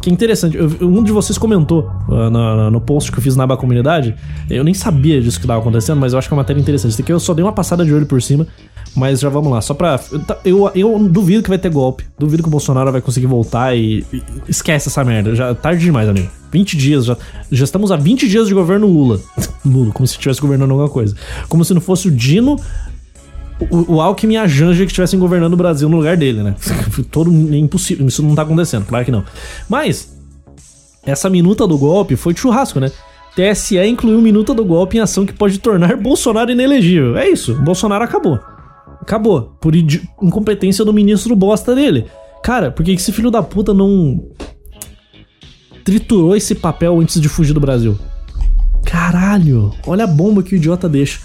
que 0.00 0.08
é 0.10 0.12
interessante. 0.12 0.56
Eu- 0.56 0.68
um 0.82 1.02
de 1.02 1.10
vocês 1.12 1.36
comentou 1.38 1.90
ah, 2.08 2.30
na- 2.30 2.56
na- 2.56 2.70
no 2.70 2.80
post 2.80 3.10
que 3.10 3.18
eu 3.18 3.22
fiz 3.22 3.34
na 3.36 3.44
aba 3.44 3.56
comunidade. 3.56 4.14
Eu 4.48 4.62
nem 4.62 4.72
sabia 4.74 5.20
disso 5.20 5.38
que 5.38 5.44
estava 5.44 5.60
acontecendo, 5.60 5.98
mas 5.98 6.12
eu 6.12 6.18
acho 6.18 6.28
que 6.28 6.34
é 6.34 6.36
uma 6.36 6.42
matéria 6.42 6.60
interessante. 6.60 6.92
Isso 6.92 7.02
aqui 7.02 7.12
eu 7.12 7.18
só 7.20 7.34
dei 7.34 7.44
uma 7.44 7.52
passada 7.52 7.84
de 7.84 7.92
olho 7.92 8.06
por 8.06 8.22
cima, 8.22 8.46
mas 8.94 9.18
já 9.20 9.28
vamos 9.28 9.50
lá. 9.50 9.60
Só 9.60 9.74
pra. 9.74 9.98
Eu, 10.44 10.70
eu 10.74 10.98
duvido 11.08 11.42
que 11.42 11.48
vai 11.48 11.58
ter 11.58 11.70
golpe. 11.70 12.04
Duvido 12.18 12.42
que 12.42 12.48
o 12.48 12.52
Bolsonaro 12.52 12.92
vai 12.92 13.00
conseguir 13.00 13.26
voltar 13.26 13.76
e. 13.76 14.04
esquece 14.48 14.88
essa 14.88 15.04
merda. 15.04 15.34
Já 15.34 15.54
tarde 15.54 15.84
demais, 15.84 16.08
amigo. 16.08 16.28
20 16.52 16.76
dias, 16.76 17.04
já, 17.04 17.16
já 17.52 17.64
estamos 17.64 17.92
a 17.92 17.96
20 17.96 18.26
dias 18.28 18.48
de 18.48 18.54
governo 18.54 18.86
Lula. 18.86 19.20
Lula, 19.66 19.92
como 19.92 20.06
se 20.06 20.14
estivesse 20.14 20.40
governando 20.40 20.70
alguma 20.70 20.88
coisa. 20.88 21.14
Como 21.48 21.64
se 21.64 21.74
não 21.74 21.80
fosse 21.80 22.08
o 22.08 22.10
Dino 22.10 22.56
o, 23.70 23.94
o 23.94 24.00
Alckmin 24.00 24.34
e 24.34 24.36
a 24.36 24.46
Janja 24.46 24.84
que 24.84 24.90
estivessem 24.90 25.18
governando 25.18 25.54
o 25.54 25.56
Brasil 25.56 25.88
no 25.88 25.96
lugar 25.96 26.16
dele, 26.16 26.42
né? 26.42 26.54
Todo 27.10 27.30
é 27.30 27.56
impossível, 27.56 28.06
isso 28.06 28.22
não 28.22 28.34
tá 28.34 28.42
acontecendo, 28.42 28.86
claro 28.86 29.04
que 29.04 29.10
não. 29.10 29.24
Mas 29.68 30.16
essa 31.04 31.28
minuta 31.28 31.66
do 31.66 31.76
golpe 31.78 32.16
foi 32.16 32.34
de 32.34 32.40
churrasco, 32.40 32.80
né? 32.80 32.90
TSE 33.34 33.78
incluiu 33.78 34.20
minuta 34.20 34.52
do 34.52 34.64
golpe 34.64 34.96
em 34.96 35.00
ação 35.00 35.24
que 35.24 35.32
pode 35.32 35.58
tornar 35.58 35.94
Bolsonaro 35.98 36.50
inelegível. 36.50 37.16
É 37.16 37.28
isso, 37.28 37.54
Bolsonaro 37.54 38.04
acabou. 38.04 38.38
Acabou. 39.00 39.56
Por 39.60 39.74
incompetência 39.74 40.84
do 40.84 40.92
ministro 40.92 41.34
bosta 41.36 41.74
dele. 41.74 42.06
Cara, 42.42 42.70
por 42.70 42.84
que 42.84 42.92
esse 42.92 43.12
filho 43.12 43.30
da 43.30 43.42
puta 43.42 43.72
não 43.72 44.28
triturou 45.84 46.36
esse 46.36 46.54
papel 46.54 47.00
antes 47.00 47.20
de 47.20 47.28
fugir 47.28 47.52
do 47.52 47.60
Brasil? 47.60 47.98
Caralho, 48.90 49.74
olha 49.86 50.04
a 50.04 50.06
bomba 50.06 50.42
que 50.42 50.54
o 50.54 50.56
idiota 50.56 50.88
deixa. 50.88 51.20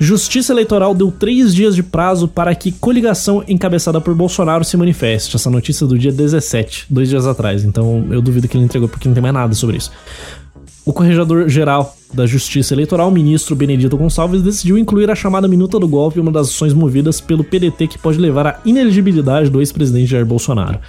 Justiça 0.00 0.52
Eleitoral 0.52 0.92
deu 0.96 1.12
três 1.12 1.54
dias 1.54 1.76
de 1.76 1.82
prazo 1.82 2.26
para 2.26 2.52
que 2.56 2.72
coligação 2.72 3.44
encabeçada 3.46 4.00
por 4.00 4.16
Bolsonaro 4.16 4.64
se 4.64 4.76
manifeste. 4.76 5.36
Essa 5.36 5.48
notícia 5.48 5.84
é 5.84 5.88
do 5.88 5.96
dia 5.96 6.10
17, 6.10 6.86
dois 6.90 7.08
dias 7.08 7.24
atrás. 7.24 7.62
Então 7.62 8.04
eu 8.10 8.20
duvido 8.20 8.48
que 8.48 8.56
ele 8.56 8.64
entregou 8.64 8.88
porque 8.88 9.06
não 9.06 9.14
tem 9.14 9.22
mais 9.22 9.32
nada 9.32 9.54
sobre 9.54 9.76
isso. 9.76 9.92
O 10.84 10.92
corregedor-geral 10.92 11.96
da 12.12 12.26
Justiça 12.26 12.74
Eleitoral, 12.74 13.12
ministro 13.12 13.54
Benedito 13.54 13.96
Gonçalves, 13.96 14.42
decidiu 14.42 14.76
incluir 14.76 15.08
a 15.08 15.14
chamada 15.14 15.46
minuta 15.46 15.78
do 15.78 15.86
golpe 15.86 16.18
uma 16.18 16.32
das 16.32 16.48
ações 16.48 16.74
movidas 16.74 17.20
pelo 17.20 17.44
PDT 17.44 17.86
que 17.86 17.98
pode 17.98 18.18
levar 18.18 18.46
à 18.46 18.60
inelegibilidade 18.64 19.50
do 19.50 19.60
ex-presidente 19.60 20.06
Jair 20.06 20.26
Bolsonaro. 20.26 20.80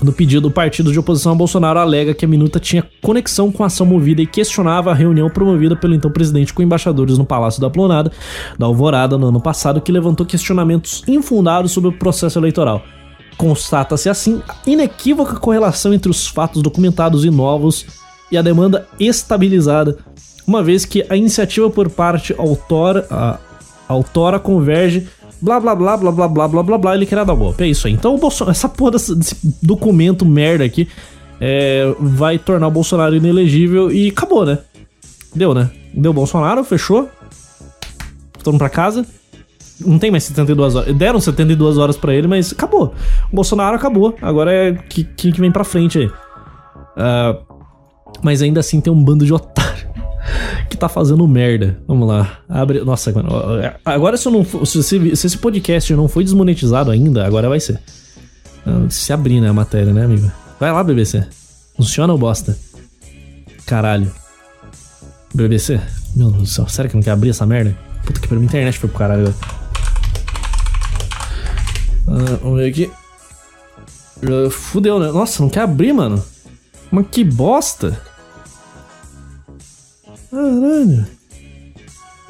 No 0.00 0.12
pedido, 0.12 0.46
o 0.46 0.50
partido 0.50 0.92
de 0.92 0.98
oposição 0.98 1.32
a 1.32 1.34
Bolsonaro 1.34 1.80
alega 1.80 2.14
que 2.14 2.24
a 2.24 2.28
minuta 2.28 2.60
tinha 2.60 2.86
conexão 3.02 3.50
com 3.50 3.64
a 3.64 3.66
ação 3.66 3.84
movida 3.84 4.22
e 4.22 4.26
questionava 4.26 4.92
a 4.92 4.94
reunião 4.94 5.28
promovida 5.28 5.74
pelo 5.74 5.94
então 5.94 6.10
presidente 6.10 6.54
com 6.54 6.62
embaixadores 6.62 7.18
no 7.18 7.24
Palácio 7.24 7.60
da 7.60 7.68
Plonada, 7.68 8.12
da 8.56 8.66
Alvorada, 8.66 9.18
no 9.18 9.26
ano 9.26 9.40
passado, 9.40 9.80
que 9.80 9.90
levantou 9.90 10.24
questionamentos 10.24 11.02
infundados 11.08 11.72
sobre 11.72 11.90
o 11.90 11.98
processo 11.98 12.38
eleitoral. 12.38 12.82
Constata-se 13.36 14.08
assim 14.08 14.40
a 14.48 14.56
inequívoca 14.66 15.36
correlação 15.36 15.92
entre 15.92 16.10
os 16.10 16.28
fatos 16.28 16.62
documentados 16.62 17.24
e 17.24 17.30
novos 17.30 17.84
e 18.30 18.36
a 18.36 18.42
demanda 18.42 18.86
estabilizada, 19.00 19.98
uma 20.46 20.62
vez 20.62 20.84
que 20.84 21.04
a 21.08 21.16
iniciativa 21.16 21.68
por 21.70 21.90
parte 21.90 22.34
autora, 22.38 23.06
a, 23.10 23.38
autora 23.88 24.38
converge 24.38 25.08
blá 25.40 25.58
blá 25.60 25.74
blá 25.74 25.96
blá 25.96 26.10
blá 26.12 26.28
blá 26.28 26.48
blá 26.48 26.62
blá 26.62 26.78
blá 26.78 26.94
ele 26.94 27.06
quer 27.06 27.24
dar 27.24 27.34
golpe. 27.34 27.62
É 27.64 27.66
isso 27.68 27.86
aí. 27.86 27.92
Então 27.92 28.14
o 28.14 28.18
Bolsonaro, 28.18 28.50
essa 28.52 28.68
porra 28.68 28.92
desse, 28.92 29.14
documento 29.62 30.24
merda 30.24 30.64
aqui 30.64 30.88
é, 31.40 31.94
vai 32.00 32.38
tornar 32.38 32.66
o 32.66 32.70
Bolsonaro 32.70 33.14
inelegível 33.14 33.90
e 33.92 34.08
acabou, 34.08 34.44
né? 34.44 34.58
Deu, 35.34 35.54
né? 35.54 35.70
Deu 35.94 36.12
Bolsonaro, 36.12 36.64
fechou. 36.64 37.08
Todo 38.42 38.52
mundo 38.54 38.58
pra 38.60 38.68
casa. 38.70 39.04
Não 39.80 39.98
tem 39.98 40.10
mais 40.10 40.24
72 40.24 40.74
horas. 40.74 40.96
Deram 40.96 41.20
72 41.20 41.78
horas 41.78 41.96
pra 41.96 42.12
ele, 42.12 42.26
mas 42.26 42.52
acabou. 42.52 42.92
O 43.30 43.36
Bolsonaro 43.36 43.76
acabou. 43.76 44.16
Agora 44.20 44.52
é 44.52 44.72
que- 44.74 45.04
quem 45.04 45.30
que 45.32 45.40
vem 45.40 45.52
pra 45.52 45.62
frente 45.64 45.98
aí. 45.98 46.10
Ah, 46.96 47.36
mas 48.22 48.42
ainda 48.42 48.58
assim 48.58 48.80
tem 48.80 48.92
um 48.92 49.02
bando 49.04 49.24
de 49.24 49.32
otário 49.32 49.57
que 50.68 50.76
tá 50.76 50.88
fazendo 50.88 51.26
merda. 51.26 51.78
Vamos 51.86 52.06
lá. 52.08 52.38
Abre. 52.48 52.80
Nossa, 52.84 53.12
mano. 53.12 53.28
Agora, 53.84 54.16
se, 54.16 54.26
eu 54.26 54.32
não 54.32 54.44
for- 54.44 54.66
se, 54.66 54.78
esse- 54.80 55.16
se 55.16 55.26
esse 55.26 55.38
podcast 55.38 55.92
não 55.94 56.08
foi 56.08 56.24
desmonetizado 56.24 56.90
ainda, 56.90 57.26
agora 57.26 57.48
vai 57.48 57.60
ser. 57.60 57.80
Ah, 58.66 58.86
Se 58.90 59.12
abrir, 59.12 59.40
né, 59.40 59.48
a 59.48 59.52
matéria, 59.52 59.92
né, 59.92 60.04
amigo? 60.04 60.30
Vai 60.60 60.72
lá, 60.72 60.82
BBC. 60.84 61.24
Funciona 61.76 62.12
ou 62.12 62.18
bosta? 62.18 62.56
Caralho. 63.66 64.10
BBC? 65.34 65.80
Meu 66.16 66.30
Deus 66.30 66.42
do 66.42 66.46
céu, 66.48 66.68
sério 66.68 66.90
que 66.90 66.96
não 66.96 67.02
quer 67.02 67.10
abrir 67.12 67.30
essa 67.30 67.46
merda? 67.46 67.76
Puta 68.04 68.18
que 68.20 68.26
pariu, 68.26 68.40
minha 68.40 68.48
internet 68.48 68.78
foi 68.78 68.88
pro 68.88 68.98
caralho. 68.98 69.34
Ah, 72.06 72.38
vamos 72.42 72.58
ver 72.58 72.70
aqui. 72.70 72.90
Ah, 74.22 74.50
Fudeu, 74.50 74.98
né? 74.98 75.10
Nossa, 75.12 75.42
não 75.42 75.50
quer 75.50 75.60
abrir, 75.60 75.92
mano. 75.92 76.22
Mas 76.90 77.06
que 77.10 77.22
bosta. 77.22 78.00
Caralho. 80.30 81.06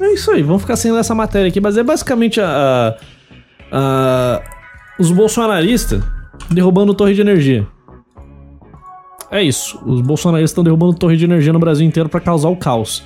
É 0.01 0.13
isso 0.13 0.31
aí, 0.31 0.41
vamos 0.41 0.61
ficar 0.61 0.75
sem 0.77 0.95
essa 0.97 1.13
matéria 1.13 1.49
aqui, 1.49 1.59
mas 1.59 1.75
é 1.77 1.83
basicamente 1.83 2.39
a, 2.39 2.47
a- 2.47 3.77
a- 3.77 4.41
os 4.97 5.11
bolsonaristas 5.11 6.01
derrubando 6.49 6.93
torre 6.93 7.13
de 7.13 7.21
energia. 7.21 7.67
É 9.31 9.43
isso, 9.43 9.77
os 9.85 10.01
bolsonaristas 10.01 10.51
estão 10.51 10.63
derrubando 10.63 10.93
torre 10.93 11.17
de 11.17 11.25
energia 11.25 11.51
no 11.53 11.59
Brasil 11.59 11.85
inteiro 11.85 12.07
pra 12.09 12.19
causar 12.19 12.49
o 12.49 12.55
caos. 12.55 13.03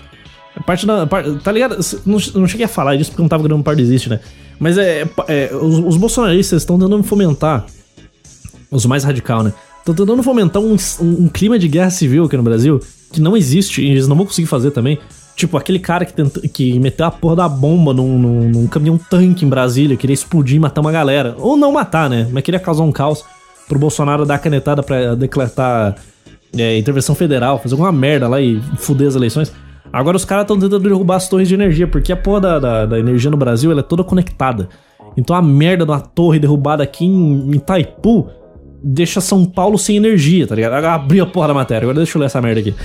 É 0.56 0.60
parte 0.62 0.86
da. 0.86 1.08
par- 1.08 1.26
tá 1.44 1.52
ligado? 1.52 1.78
Não, 2.06 2.18
não 2.36 2.48
cheguei 2.48 2.66
a 2.66 2.70
falar 2.70 2.96
disso 2.96 3.10
porque 3.10 3.22
não 3.24 3.28
tava 3.30 3.42
gravando 3.44 3.64
parte 3.64 3.82
existe, 3.82 4.08
né? 4.10 4.20
Mas 4.60 4.78
é. 4.78 5.02
é, 5.28 5.50
os, 5.54 5.80
os 5.80 5.98
bolsonaristas 5.98 6.62
estão 6.62 6.78
tentando 6.78 7.02
fomentar. 7.04 7.66
Os 8.70 8.86
mais 8.86 9.04
radical, 9.04 9.42
né? 9.44 9.52
Estão 9.80 9.94
tentando 9.96 10.22
fomentar 10.24 10.62
um, 10.62 10.76
um- 11.02 11.24
um 11.26 11.28
clima 11.28 11.58
de 11.58 11.68
guerra 11.68 11.90
civil 11.90 12.24
aqui 12.26 12.38
no 12.38 12.44
Brasil 12.44 12.80
que 13.14 13.22
não 13.22 13.38
existe 13.38 13.82
e 13.82 13.92
eles 13.92 14.08
não 14.08 14.16
vão 14.16 14.26
conseguir 14.26 14.48
fazer 14.48 14.72
também. 14.72 15.00
Tipo, 15.36 15.58
aquele 15.58 15.80
cara 15.80 16.06
que, 16.06 16.14
tenta, 16.14 16.42
que 16.48 16.80
meteu 16.80 17.06
a 17.06 17.12
porra 17.12 17.38
da 17.38 17.50
bomba 17.50 17.94
num, 17.94 18.20
num, 18.20 18.50
num 18.50 18.68
caminhão 18.68 18.98
tanque 18.98 19.46
em 19.46 19.50
Brasília, 19.50 19.98
queria 19.98 20.14
explodir 20.14 20.58
e 20.58 20.60
matar 20.60 20.82
uma 20.82 20.92
galera. 20.92 21.36
Ou 21.40 21.58
não 21.58 21.72
matar, 21.72 22.10
né? 22.10 22.28
Mas 22.32 22.44
queria 22.44 22.60
causar 22.60 22.84
um 22.84 22.92
caos 22.92 23.24
pro 23.68 23.80
Bolsonaro 23.80 24.26
dar 24.26 24.38
canetada 24.38 24.84
pra 24.84 25.16
decretar 25.16 25.96
é, 26.56 26.78
intervenção 26.78 27.16
federal, 27.16 27.60
fazer 27.60 27.74
alguma 27.74 27.92
merda 27.92 28.28
lá 28.28 28.40
e 28.40 28.62
fuder 28.78 29.08
as 29.08 29.16
eleições. 29.16 29.52
Agora 29.92 30.18
os 30.18 30.26
caras 30.26 30.44
estão 30.44 30.60
tentando 30.60 30.84
derrubar 30.84 31.16
as 31.16 31.28
torres 31.28 31.48
de 31.48 31.54
energia, 31.54 31.88
porque 31.88 32.12
a 32.12 32.18
porra 32.18 32.42
da, 32.42 32.60
da, 32.60 32.86
da 32.86 33.00
energia 33.00 33.30
no 33.30 33.38
Brasil 33.38 33.78
é 33.78 33.82
toda 33.82 34.04
conectada. 34.04 34.70
Então 35.16 35.36
a 35.36 35.42
merda 35.42 35.86
de 35.86 35.92
uma 35.92 36.00
torre 36.00 36.40
derrubada 36.40 36.84
aqui 36.84 37.06
em 37.06 37.56
Itaipu 37.56 38.28
deixa 38.84 39.22
São 39.22 39.46
Paulo 39.46 39.78
sem 39.78 39.96
energia, 39.96 40.46
tá 40.46 40.56
ligado? 40.56 40.84
Abri 40.86 41.20
a 41.20 41.26
porra 41.26 41.48
da 41.50 41.54
matéria, 41.54 41.86
agora 41.86 41.98
deixa 41.98 42.18
eu 42.18 42.20
ler 42.20 42.26
essa 42.26 42.42
merda 42.42 42.60
aqui. 42.60 42.76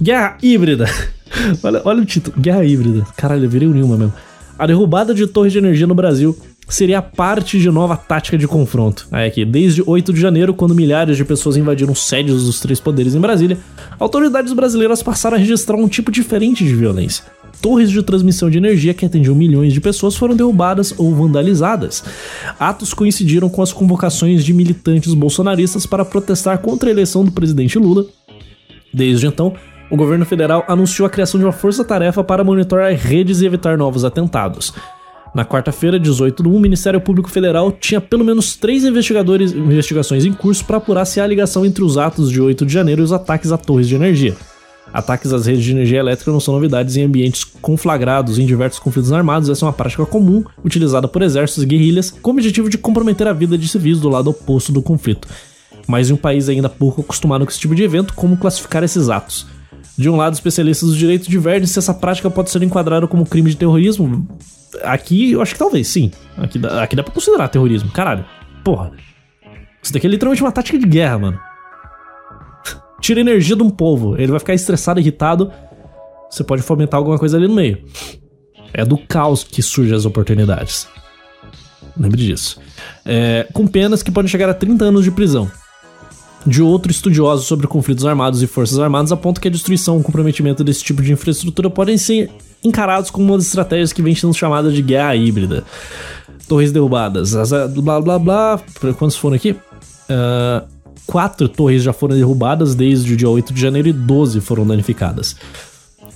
Guerra 0.00 0.36
híbrida. 0.42 0.86
olha, 1.62 1.82
olha 1.84 2.02
o 2.02 2.04
título, 2.04 2.36
guerra 2.38 2.64
híbrida. 2.64 3.06
Caralho, 3.16 3.44
eu 3.44 3.50
virei 3.50 3.66
o 3.66 3.72
Nilma 3.72 3.96
mesmo. 3.96 4.14
A 4.58 4.66
derrubada 4.66 5.14
de 5.14 5.26
torres 5.26 5.52
de 5.52 5.58
energia 5.58 5.86
no 5.86 5.94
Brasil 5.94 6.36
seria 6.68 7.00
parte 7.00 7.58
de 7.58 7.70
nova 7.70 7.96
tática 7.96 8.36
de 8.36 8.48
confronto. 8.48 9.06
Aí 9.12 9.28
aqui, 9.28 9.44
desde 9.44 9.82
8 9.86 10.12
de 10.12 10.20
janeiro, 10.20 10.54
quando 10.54 10.74
milhares 10.74 11.16
de 11.16 11.24
pessoas 11.24 11.56
invadiram 11.56 11.94
sédios 11.94 12.44
dos 12.44 12.60
três 12.60 12.80
poderes 12.80 13.14
em 13.14 13.20
Brasília, 13.20 13.58
autoridades 13.98 14.52
brasileiras 14.52 15.02
passaram 15.02 15.36
a 15.36 15.38
registrar 15.38 15.76
um 15.76 15.88
tipo 15.88 16.10
diferente 16.10 16.64
de 16.64 16.74
violência. 16.74 17.24
Torres 17.60 17.90
de 17.90 18.02
transmissão 18.02 18.48
de 18.48 18.58
energia 18.58 18.94
que 18.94 19.04
atendiam 19.04 19.34
milhões 19.34 19.72
de 19.72 19.80
pessoas 19.80 20.16
foram 20.16 20.36
derrubadas 20.36 20.94
ou 20.96 21.14
vandalizadas. 21.14 22.04
Atos 22.58 22.94
coincidiram 22.94 23.48
com 23.48 23.62
as 23.62 23.72
convocações 23.72 24.44
de 24.44 24.52
militantes 24.52 25.14
bolsonaristas 25.14 25.86
para 25.86 26.04
protestar 26.04 26.58
contra 26.58 26.88
a 26.88 26.92
eleição 26.92 27.24
do 27.24 27.32
presidente 27.32 27.78
Lula. 27.78 28.06
Desde 28.92 29.26
então, 29.26 29.54
o 29.90 29.96
governo 29.96 30.24
federal 30.24 30.64
anunciou 30.66 31.06
a 31.06 31.10
criação 31.10 31.38
de 31.38 31.46
uma 31.46 31.52
força-tarefa 31.52 32.24
para 32.24 32.42
monitorar 32.42 32.92
redes 32.94 33.40
e 33.40 33.46
evitar 33.46 33.78
novos 33.78 34.04
atentados. 34.04 34.72
Na 35.34 35.44
quarta-feira, 35.44 36.00
18 36.00 36.42
de 36.42 36.48
1, 36.48 36.56
o 36.56 36.60
Ministério 36.60 37.00
Público 37.00 37.30
Federal 37.30 37.70
tinha 37.70 38.00
pelo 38.00 38.24
menos 38.24 38.56
três 38.56 38.84
investigações 38.84 40.24
em 40.24 40.32
curso 40.32 40.64
para 40.64 40.78
apurar 40.78 41.04
se 41.04 41.20
há 41.20 41.26
ligação 41.26 41.66
entre 41.66 41.84
os 41.84 41.98
atos 41.98 42.30
de 42.30 42.40
8 42.40 42.64
de 42.64 42.72
janeiro 42.72 43.02
e 43.02 43.04
os 43.04 43.12
ataques 43.12 43.52
a 43.52 43.58
torres 43.58 43.86
de 43.86 43.94
energia. 43.94 44.34
Ataques 44.92 45.32
às 45.32 45.46
redes 45.46 45.64
de 45.64 45.72
energia 45.72 45.98
elétrica 45.98 46.30
não 46.30 46.40
são 46.40 46.54
novidades 46.54 46.96
em 46.96 47.02
ambientes 47.02 47.44
conflagrados 47.44 48.38
em 48.38 48.46
diversos 48.46 48.78
conflitos 48.78 49.12
armados. 49.12 49.48
Essa 49.48 49.64
é 49.64 49.66
uma 49.66 49.72
prática 49.72 50.06
comum 50.06 50.44
utilizada 50.64 51.06
por 51.06 51.22
exércitos 51.22 51.64
e 51.64 51.66
guerrilhas 51.66 52.10
com 52.10 52.30
o 52.30 52.34
objetivo 52.34 52.70
de 52.70 52.78
comprometer 52.78 53.26
a 53.26 53.32
vida 53.32 53.58
de 53.58 53.68
civis 53.68 54.00
do 54.00 54.08
lado 54.08 54.30
oposto 54.30 54.72
do 54.72 54.80
conflito. 54.80 55.28
Mas 55.86 56.10
em 56.10 56.14
um 56.14 56.16
país 56.16 56.48
ainda 56.48 56.68
pouco 56.68 57.00
acostumado 57.00 57.44
com 57.44 57.50
esse 57.50 57.60
tipo 57.60 57.74
de 57.74 57.82
evento, 57.82 58.14
como 58.14 58.36
classificar 58.36 58.82
esses 58.82 59.08
atos? 59.08 59.46
De 59.96 60.10
um 60.10 60.16
lado, 60.16 60.34
especialistas 60.34 60.90
do 60.90 60.96
direito 60.96 61.30
divergem 61.30 61.66
se 61.66 61.78
essa 61.78 61.94
prática 61.94 62.30
pode 62.30 62.50
ser 62.50 62.62
enquadrada 62.62 63.06
como 63.06 63.24
crime 63.24 63.50
de 63.50 63.56
terrorismo. 63.56 64.28
Aqui, 64.82 65.32
eu 65.32 65.40
acho 65.40 65.54
que 65.54 65.58
talvez, 65.58 65.88
sim. 65.88 66.10
Aqui, 66.36 66.60
aqui 66.80 66.96
dá 66.96 67.02
pra 67.02 67.14
considerar 67.14 67.48
terrorismo. 67.48 67.90
Caralho. 67.90 68.24
Porra. 68.62 68.92
Isso 69.82 69.92
daqui 69.92 70.06
é 70.06 70.10
literalmente 70.10 70.42
uma 70.42 70.52
tática 70.52 70.78
de 70.78 70.86
guerra, 70.86 71.18
mano. 71.18 71.40
Tira 73.06 73.20
a 73.20 73.22
energia 73.22 73.54
de 73.54 73.62
um 73.62 73.70
povo. 73.70 74.16
Ele 74.20 74.32
vai 74.32 74.40
ficar 74.40 74.52
estressado, 74.52 74.98
irritado. 74.98 75.52
Você 76.28 76.42
pode 76.42 76.60
fomentar 76.60 76.98
alguma 76.98 77.16
coisa 77.16 77.36
ali 77.36 77.46
no 77.46 77.54
meio. 77.54 77.78
É 78.72 78.84
do 78.84 78.98
caos 78.98 79.44
que 79.44 79.62
surgem 79.62 79.94
as 79.94 80.04
oportunidades. 80.04 80.88
Lembre 81.96 82.26
disso. 82.26 82.58
É, 83.04 83.46
com 83.52 83.64
penas 83.64 84.02
que 84.02 84.10
podem 84.10 84.28
chegar 84.28 84.48
a 84.48 84.54
30 84.54 84.86
anos 84.86 85.04
de 85.04 85.12
prisão 85.12 85.48
de 86.44 86.60
outro 86.60 86.90
estudioso 86.90 87.44
sobre 87.44 87.68
conflitos 87.68 88.04
armados 88.04 88.42
e 88.42 88.46
forças 88.48 88.80
armadas 88.80 89.12
aponta 89.12 89.40
que 89.40 89.46
a 89.46 89.50
destruição 89.52 89.98
e 89.98 90.00
o 90.00 90.02
comprometimento 90.02 90.64
desse 90.64 90.82
tipo 90.82 91.00
de 91.00 91.12
infraestrutura 91.12 91.70
podem 91.70 91.96
ser 91.96 92.28
encarados 92.64 93.08
como 93.08 93.26
uma 93.26 93.36
das 93.36 93.46
estratégias 93.46 93.92
que 93.92 94.02
vem 94.02 94.16
sendo 94.16 94.34
chamada 94.34 94.68
de 94.72 94.82
guerra 94.82 95.14
híbrida. 95.14 95.62
Torres 96.48 96.72
derrubadas, 96.72 97.34
blá 97.72 98.00
blá 98.00 98.18
blá. 98.18 98.60
Quantos 98.98 99.16
foram 99.16 99.36
aqui? 99.36 99.52
Uh, 99.52 100.75
quatro 101.06 101.48
torres 101.48 101.82
já 101.82 101.92
foram 101.92 102.16
derrubadas 102.16 102.74
desde 102.74 103.14
o 103.14 103.16
dia 103.16 103.28
8 103.28 103.52
de 103.52 103.60
janeiro 103.60 103.88
e 103.88 103.92
12 103.92 104.40
foram 104.40 104.66
danificadas. 104.66 105.36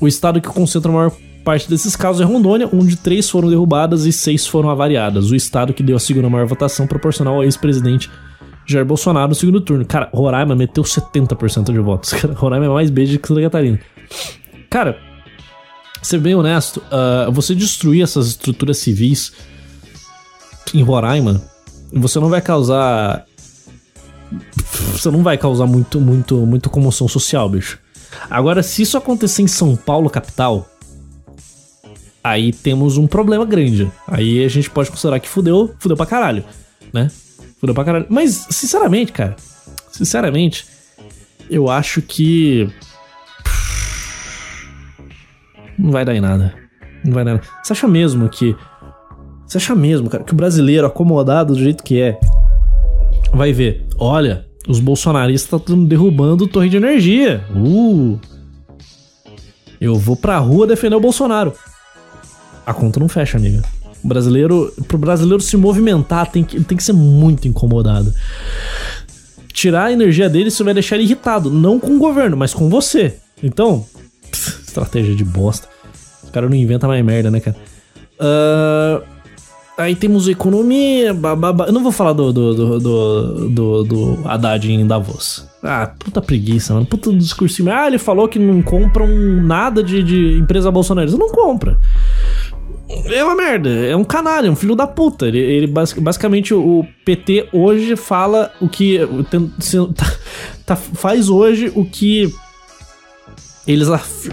O 0.00 0.08
estado 0.08 0.40
que 0.40 0.48
concentra 0.48 0.90
a 0.90 0.94
maior 0.94 1.12
parte 1.44 1.68
desses 1.68 1.96
casos 1.96 2.20
é 2.20 2.24
Rondônia, 2.24 2.68
onde 2.72 2.96
três 2.96 3.28
foram 3.28 3.48
derrubadas 3.48 4.04
e 4.04 4.12
seis 4.12 4.46
foram 4.46 4.70
avariadas. 4.70 5.30
O 5.30 5.36
estado 5.36 5.72
que 5.72 5.82
deu 5.82 5.96
a 5.96 6.00
segunda 6.00 6.28
maior 6.28 6.46
votação 6.46 6.86
proporcional 6.86 7.36
ao 7.36 7.44
ex-presidente 7.44 8.10
Jair 8.66 8.84
Bolsonaro 8.84 9.28
no 9.28 9.34
segundo 9.34 9.60
turno. 9.60 9.84
Cara, 9.84 10.08
Roraima 10.12 10.54
meteu 10.54 10.84
70% 10.84 11.72
de 11.72 11.78
votos. 11.78 12.12
Cara, 12.14 12.34
Roraima 12.34 12.66
é 12.66 12.68
mais 12.68 12.90
beijo 12.90 13.18
que 13.18 13.26
Santa 13.26 13.42
Catarina. 13.42 13.80
Cara, 14.68 14.98
ser 16.02 16.18
bem 16.18 16.34
honesto, 16.34 16.78
uh, 16.78 17.30
você 17.32 17.54
destruir 17.54 18.02
essas 18.02 18.28
estruturas 18.28 18.78
civis 18.78 19.32
em 20.72 20.82
Roraima, 20.82 21.42
você 21.92 22.20
não 22.20 22.28
vai 22.28 22.40
causar. 22.40 23.24
Você 24.92 25.10
não 25.10 25.22
vai 25.22 25.36
causar 25.36 25.66
muito, 25.66 26.00
muito, 26.00 26.36
muito 26.46 26.70
comoção 26.70 27.08
social, 27.08 27.48
bicho. 27.48 27.78
Agora, 28.28 28.62
se 28.62 28.82
isso 28.82 28.96
acontecer 28.96 29.42
em 29.42 29.46
São 29.46 29.76
Paulo, 29.76 30.10
capital, 30.10 30.68
aí 32.22 32.52
temos 32.52 32.96
um 32.96 33.06
problema 33.06 33.44
grande. 33.44 33.90
Aí 34.06 34.44
a 34.44 34.48
gente 34.48 34.70
pode 34.70 34.90
considerar 34.90 35.20
que 35.20 35.28
fudeu, 35.28 35.74
fudeu 35.78 35.96
pra 35.96 36.06
caralho, 36.06 36.44
né? 36.92 37.10
Fudeu 37.58 37.74
pra 37.74 37.84
caralho. 37.84 38.06
Mas, 38.08 38.46
sinceramente, 38.50 39.12
cara, 39.12 39.36
sinceramente, 39.90 40.66
eu 41.48 41.68
acho 41.68 42.00
que. 42.02 42.68
Não 45.78 45.90
vai 45.90 46.04
dar 46.04 46.14
em 46.14 46.20
nada. 46.20 46.54
Não 47.04 47.12
vai 47.12 47.24
dar 47.24 47.32
em 47.32 47.34
nada. 47.34 47.46
Você 47.62 47.72
acha 47.72 47.88
mesmo 47.88 48.28
que. 48.28 48.56
Você 49.46 49.58
acha 49.58 49.74
mesmo, 49.74 50.08
cara, 50.08 50.22
que 50.22 50.32
o 50.32 50.36
brasileiro 50.36 50.86
acomodado 50.86 51.54
do 51.54 51.58
jeito 51.58 51.82
que 51.82 52.00
é 52.00 52.20
vai 53.32 53.52
ver, 53.52 53.86
olha, 53.98 54.46
os 54.68 54.80
bolsonaristas 54.80 55.60
estão 55.60 55.84
derrubando 55.84 56.46
torre 56.46 56.68
de 56.68 56.76
energia. 56.76 57.44
Uh! 57.54 58.18
Eu 59.80 59.96
vou 59.96 60.14
pra 60.14 60.38
rua 60.38 60.66
defender 60.66 60.94
o 60.94 61.00
Bolsonaro. 61.00 61.54
A 62.66 62.74
conta 62.74 63.00
não 63.00 63.08
fecha, 63.08 63.38
amiga. 63.38 63.62
O 64.04 64.08
brasileiro, 64.08 64.72
pro 64.86 64.98
brasileiro 64.98 65.42
se 65.42 65.56
movimentar, 65.56 66.30
tem 66.30 66.44
que, 66.44 66.62
tem 66.62 66.76
que 66.76 66.84
ser 66.84 66.92
muito 66.92 67.48
incomodado. 67.48 68.12
Tirar 69.52 69.86
a 69.86 69.92
energia 69.92 70.28
dele, 70.28 70.48
isso 70.48 70.64
vai 70.64 70.74
deixar 70.74 70.96
ele 70.96 71.04
irritado. 71.04 71.50
Não 71.50 71.80
com 71.80 71.96
o 71.96 71.98
governo, 71.98 72.36
mas 72.36 72.52
com 72.52 72.68
você. 72.68 73.16
Então, 73.42 73.86
pff, 74.30 74.62
estratégia 74.66 75.14
de 75.14 75.24
bosta. 75.24 75.68
Os 76.22 76.30
caras 76.30 76.50
não 76.50 76.56
inventam 76.56 76.88
mais 76.88 77.04
merda, 77.04 77.30
né, 77.30 77.40
cara? 77.40 77.56
Uh, 78.20 79.02
aí 79.80 79.94
temos 79.94 80.28
economia. 80.28 81.12
Bababa. 81.14 81.66
Eu 81.66 81.72
não 81.72 81.82
vou 81.82 81.92
falar 81.92 82.12
do, 82.12 82.32
do, 82.32 82.54
do, 82.54 82.80
do, 82.80 83.48
do, 83.48 83.84
do 83.84 84.28
Haddad 84.28 84.70
em 84.70 84.86
Davos. 84.86 85.48
Ah, 85.62 85.90
puta 85.98 86.22
preguiça, 86.22 86.74
mano. 86.74 86.86
Puta 86.86 87.12
discursinho. 87.12 87.72
Ah, 87.72 87.86
ele 87.86 87.98
falou 87.98 88.28
que 88.28 88.38
não 88.38 88.62
compram 88.62 89.08
nada 89.42 89.82
de, 89.82 90.02
de 90.02 90.38
empresa 90.38 90.70
bolsonarista. 90.70 91.18
Não 91.18 91.30
compra 91.30 91.78
é 93.06 93.22
uma 93.22 93.36
merda, 93.36 93.68
é 93.68 93.94
um 93.94 94.04
canalha, 94.04 94.48
é 94.48 94.50
um 94.50 94.56
filho 94.56 94.74
da 94.74 94.86
puta. 94.86 95.26
Ele, 95.26 95.38
ele 95.38 95.66
basicamente 95.66 96.52
o 96.52 96.84
PT 97.04 97.48
hoje 97.52 97.96
fala 97.96 98.52
o 98.60 98.68
que 98.68 98.98
tá, 99.96 100.16
tá, 100.66 100.76
faz 100.76 101.28
hoje 101.28 101.72
o 101.74 101.84
que 101.84 102.32
eles 103.66 103.88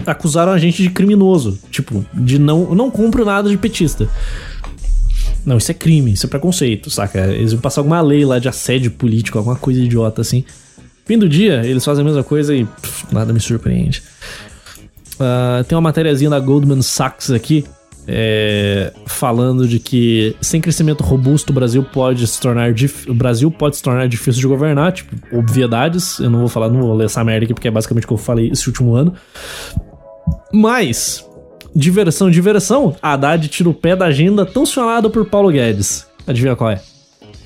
acusaram 0.06 0.52
a 0.52 0.58
gente 0.58 0.82
de 0.82 0.90
criminoso, 0.90 1.58
tipo, 1.70 2.04
de 2.12 2.38
não 2.38 2.74
não 2.74 2.90
compro 2.90 3.24
nada 3.24 3.48
de 3.48 3.56
petista. 3.56 4.08
Não, 5.44 5.56
isso 5.56 5.70
é 5.70 5.74
crime, 5.74 6.12
isso 6.12 6.26
é 6.26 6.28
preconceito, 6.28 6.90
saca? 6.90 7.26
Eles 7.26 7.52
vão 7.52 7.60
passar 7.60 7.80
alguma 7.80 8.00
lei 8.00 8.24
lá 8.24 8.38
de 8.38 8.48
assédio 8.48 8.90
político, 8.90 9.38
alguma 9.38 9.56
coisa 9.56 9.80
idiota 9.80 10.20
assim. 10.20 10.44
Fim 11.04 11.18
do 11.18 11.28
dia, 11.28 11.62
eles 11.64 11.84
fazem 11.84 12.02
a 12.02 12.04
mesma 12.04 12.22
coisa 12.22 12.54
e 12.54 12.64
pff, 12.64 13.06
nada 13.12 13.32
me 13.32 13.40
surpreende. 13.40 14.02
Uh, 15.14 15.64
tem 15.64 15.74
uma 15.74 15.82
matériazinha 15.82 16.30
da 16.30 16.38
Goldman 16.38 16.82
Sachs 16.82 17.30
aqui 17.30 17.64
é, 18.10 18.90
falando 19.04 19.68
de 19.68 19.78
que 19.78 20.34
sem 20.40 20.62
crescimento 20.62 21.04
robusto 21.04 21.50
o 21.50 21.52
Brasil 21.52 21.82
pode 21.82 22.26
se 22.26 22.40
tornar 22.40 22.72
o 23.06 23.12
Brasil 23.12 23.50
pode 23.50 23.76
se 23.76 23.82
tornar 23.82 24.08
difícil 24.08 24.40
de 24.40 24.46
governar, 24.46 24.92
tipo, 24.92 25.14
obviedades. 25.36 26.18
Eu 26.18 26.30
não 26.30 26.38
vou 26.38 26.48
falar, 26.48 26.70
não 26.70 26.80
vou 26.80 26.94
ler 26.94 27.04
essa 27.04 27.22
merda 27.22 27.44
aqui 27.44 27.52
porque 27.52 27.68
é 27.68 27.70
basicamente 27.70 28.04
o 28.04 28.08
que 28.08 28.14
eu 28.14 28.18
falei 28.18 28.50
esse 28.50 28.66
último 28.66 28.94
ano. 28.94 29.12
Mas 30.50 31.27
diversão, 31.74 32.30
diversão, 32.30 32.96
Haddad 33.02 33.48
tira 33.48 33.68
o 33.68 33.74
pé 33.74 33.94
da 33.94 34.06
agenda 34.06 34.44
tão 34.44 34.64
sonada 34.64 35.08
por 35.08 35.26
Paulo 35.26 35.50
Guedes. 35.50 36.06
Adivinha 36.26 36.56
qual 36.56 36.70
é? 36.70 36.80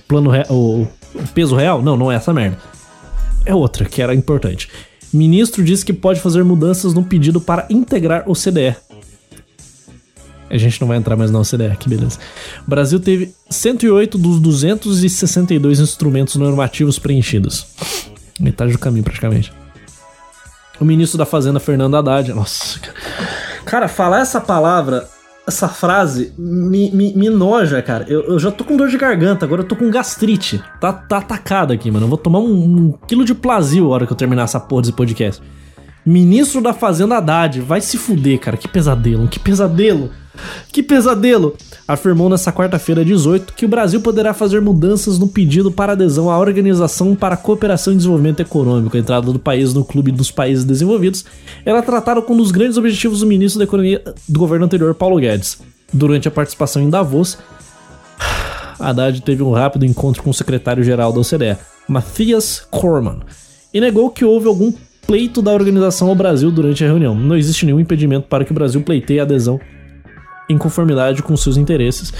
Plano 0.09 0.31
o, 0.51 0.83
o 1.15 1.29
peso 1.35 1.55
real? 1.55 1.83
Não, 1.83 1.97
não 1.97 2.11
é 2.11 2.17
essa 2.17 2.33
merda. 2.33 2.59
É 3.45 3.55
outra 3.55 3.85
que 3.85 4.01
era 4.01 4.15
importante. 4.15 4.69
Ministro 5.13 5.63
diz 5.63 5.85
que 5.85 5.93
pode 5.93 6.21
fazer 6.21 6.43
mudanças 6.43 6.95
no 6.95 7.05
pedido 7.05 7.41
para 7.41 7.67
integrar 7.69 8.25
o 8.27 8.35
CDE. 8.35 8.75
A 10.53 10.59
gente 10.59 10.79
não 10.83 10.87
vai 10.87 10.99
entrar 10.99 11.17
mais 11.17 11.31
na 11.31 11.41
OCDE, 11.41 11.77
que 11.79 11.89
beleza. 11.89 12.19
O 12.67 12.69
Brasil 12.69 13.01
teve 13.01 13.35
108 13.49 14.19
dos 14.19 14.39
262 14.39 15.81
instrumentos 15.81 16.37
normativos 16.37 16.99
preenchidos. 16.99 17.67
Metade 18.39 18.73
do 18.73 18.79
caminho, 18.79 19.03
praticamente. 19.03 19.51
O 20.79 20.85
ministro 20.85 21.17
da 21.17 21.25
Fazenda, 21.25 21.59
Fernando 21.59 21.97
Haddad. 21.97 22.35
Nossa, 22.35 22.79
cara, 22.81 22.95
falar 23.89 24.21
essa 24.21 24.41
palavra, 24.41 25.09
essa 25.47 25.69
frase, 25.69 26.33
me, 26.39 26.91
me, 26.91 27.13
me 27.15 27.31
noja, 27.31 27.83
cara. 27.83 28.05
Eu, 28.09 28.23
eu, 28.23 28.39
já 28.39 28.51
tô 28.51 28.65
com 28.65 28.77
dor 28.77 28.89
de 28.89 28.97
garganta, 28.97 29.45
agora 29.45 29.63
eu 29.63 29.67
tô 29.67 29.75
com 29.75 29.91
gastrite. 29.91 30.63
Tá, 30.81 30.93
tá 30.93 31.19
atacado 31.19 31.73
aqui, 31.73 31.91
mano. 31.91 32.07
Eu 32.07 32.11
vou 32.11 32.19
tomar 32.19 32.39
um, 32.39 32.53
um 32.53 32.93
quilo 33.07 33.25
de 33.25 33.35
plasio 33.35 33.87
a 33.87 33.95
hora 33.95 34.07
que 34.07 34.13
eu 34.13 34.17
terminar 34.17 34.45
essa 34.45 34.61
porra 34.61 34.83
desse 34.83 34.93
podcast. 34.93 35.43
Ministro 36.05 36.61
da 36.61 36.73
Fazenda 36.73 37.17
Haddad, 37.17 37.61
vai 37.61 37.81
se 37.81 37.97
fuder, 37.97 38.39
cara. 38.41 38.57
Que 38.57 38.67
pesadelo, 38.67 39.29
que 39.29 39.39
pesadelo. 39.39 40.11
Que 40.73 40.83
pesadelo! 40.83 41.57
Afirmou 41.87 42.29
nessa 42.29 42.53
quarta-feira 42.53 43.05
18 43.05 43.53
que 43.53 43.67
o 43.67 43.69
Brasil 43.69 44.01
poderá 44.01 44.33
fazer 44.33 44.61
mudanças 44.61 45.19
no 45.19 45.29
pedido 45.29 45.71
para 45.71 45.93
adesão 45.93 46.31
à 46.31 46.39
Organização 46.39 47.15
para 47.15 47.35
a 47.35 47.37
Cooperação 47.37 47.93
e 47.93 47.97
Desenvolvimento 47.97 48.41
Econômico, 48.41 48.97
a 48.97 49.01
entrada 49.01 49.31
do 49.31 49.39
país 49.39 49.75
no 49.75 49.85
Clube 49.85 50.11
dos 50.11 50.31
Países 50.31 50.65
Desenvolvidos. 50.65 51.25
Era 51.65 51.83
tratada 51.83 52.23
como 52.23 52.41
um 52.41 52.43
dos 52.43 52.51
grandes 52.51 52.79
objetivos 52.79 53.21
do 53.21 53.27
ministro 53.27 53.59
da 53.59 53.65
Economia 53.65 54.03
do 54.29 54.41
governo 54.41 54.65
anterior, 54.65 54.95
Paulo 54.95 55.21
Guedes. 55.21 55.59
Durante 55.93 56.27
a 56.27 56.31
participação 56.31 56.83
em 56.83 56.89
Davos, 56.89 57.39
Haddad 58.81 59.21
teve 59.21 59.43
um 59.43 59.53
rápido 59.53 59.85
encontro 59.85 60.23
com 60.23 60.31
o 60.31 60.35
secretário-geral 60.35 61.13
da 61.13 61.21
OCDE, 61.21 61.59
Matthias 61.87 62.67
Cormann, 62.71 63.21
e 63.73 63.81
negou 63.81 64.11
que 64.11 64.25
houve 64.25 64.49
algum 64.49 64.73
pleito 65.13 65.43
da 65.43 65.53
organização 65.53 66.09
ao 66.09 66.15
Brasil 66.15 66.51
durante 66.51 66.83
a 66.83 66.87
reunião. 66.87 67.15
Não 67.15 67.37
existe 67.37 67.67
nenhum 67.67 67.79
impedimento 67.79 68.29
para 68.29 68.47
que 68.47 68.51
o 68.51 68.55
Brasil 68.55 68.81
pleiteie 68.81 69.21
a 69.21 69.25
adesão 69.25 69.61
em 70.49 70.57
conformidade 70.57 71.23
com 71.23 71.37
seus 71.37 71.59
interesses. 71.59 72.15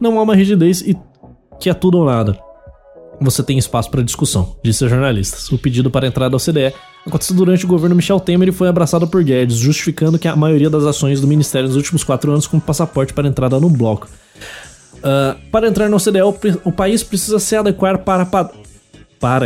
Não 0.00 0.16
há 0.16 0.22
uma 0.22 0.36
rigidez 0.36 0.80
e 0.80 0.96
que 1.58 1.68
é 1.68 1.74
tudo 1.74 1.98
ou 1.98 2.04
nada. 2.04 2.38
Você 3.20 3.42
tem 3.42 3.58
espaço 3.58 3.90
para 3.90 4.00
discussão, 4.00 4.56
disse 4.62 4.84
a 4.84 4.88
jornalistas. 4.88 5.50
O 5.50 5.58
pedido 5.58 5.90
para 5.90 6.06
entrada 6.06 6.36
ao 6.36 6.40
CDE 6.40 6.72
aconteceu 7.04 7.34
durante 7.34 7.64
o 7.64 7.68
governo 7.68 7.96
Michel 7.96 8.20
Temer 8.20 8.50
e 8.50 8.52
foi 8.52 8.68
abraçado 8.68 9.08
por 9.08 9.24
Guedes, 9.24 9.56
justificando 9.56 10.16
que 10.16 10.28
a 10.28 10.36
maioria 10.36 10.70
das 10.70 10.84
ações 10.84 11.20
do 11.20 11.26
ministério 11.26 11.66
nos 11.66 11.76
últimos 11.76 12.04
quatro 12.04 12.30
anos 12.30 12.46
como 12.46 12.62
passaporte 12.62 13.12
para 13.12 13.26
entrada 13.26 13.58
no 13.58 13.68
bloco. 13.68 14.06
Uh, 14.98 15.36
para 15.50 15.66
entrar 15.66 15.88
no 15.88 15.96
OCDE, 15.96 16.22
o, 16.22 16.34
o, 16.66 16.70
país 16.70 17.02
precisa 17.02 17.40
se 17.40 17.56
adequar 17.56 17.98
para, 17.98 18.24
para 18.24 18.52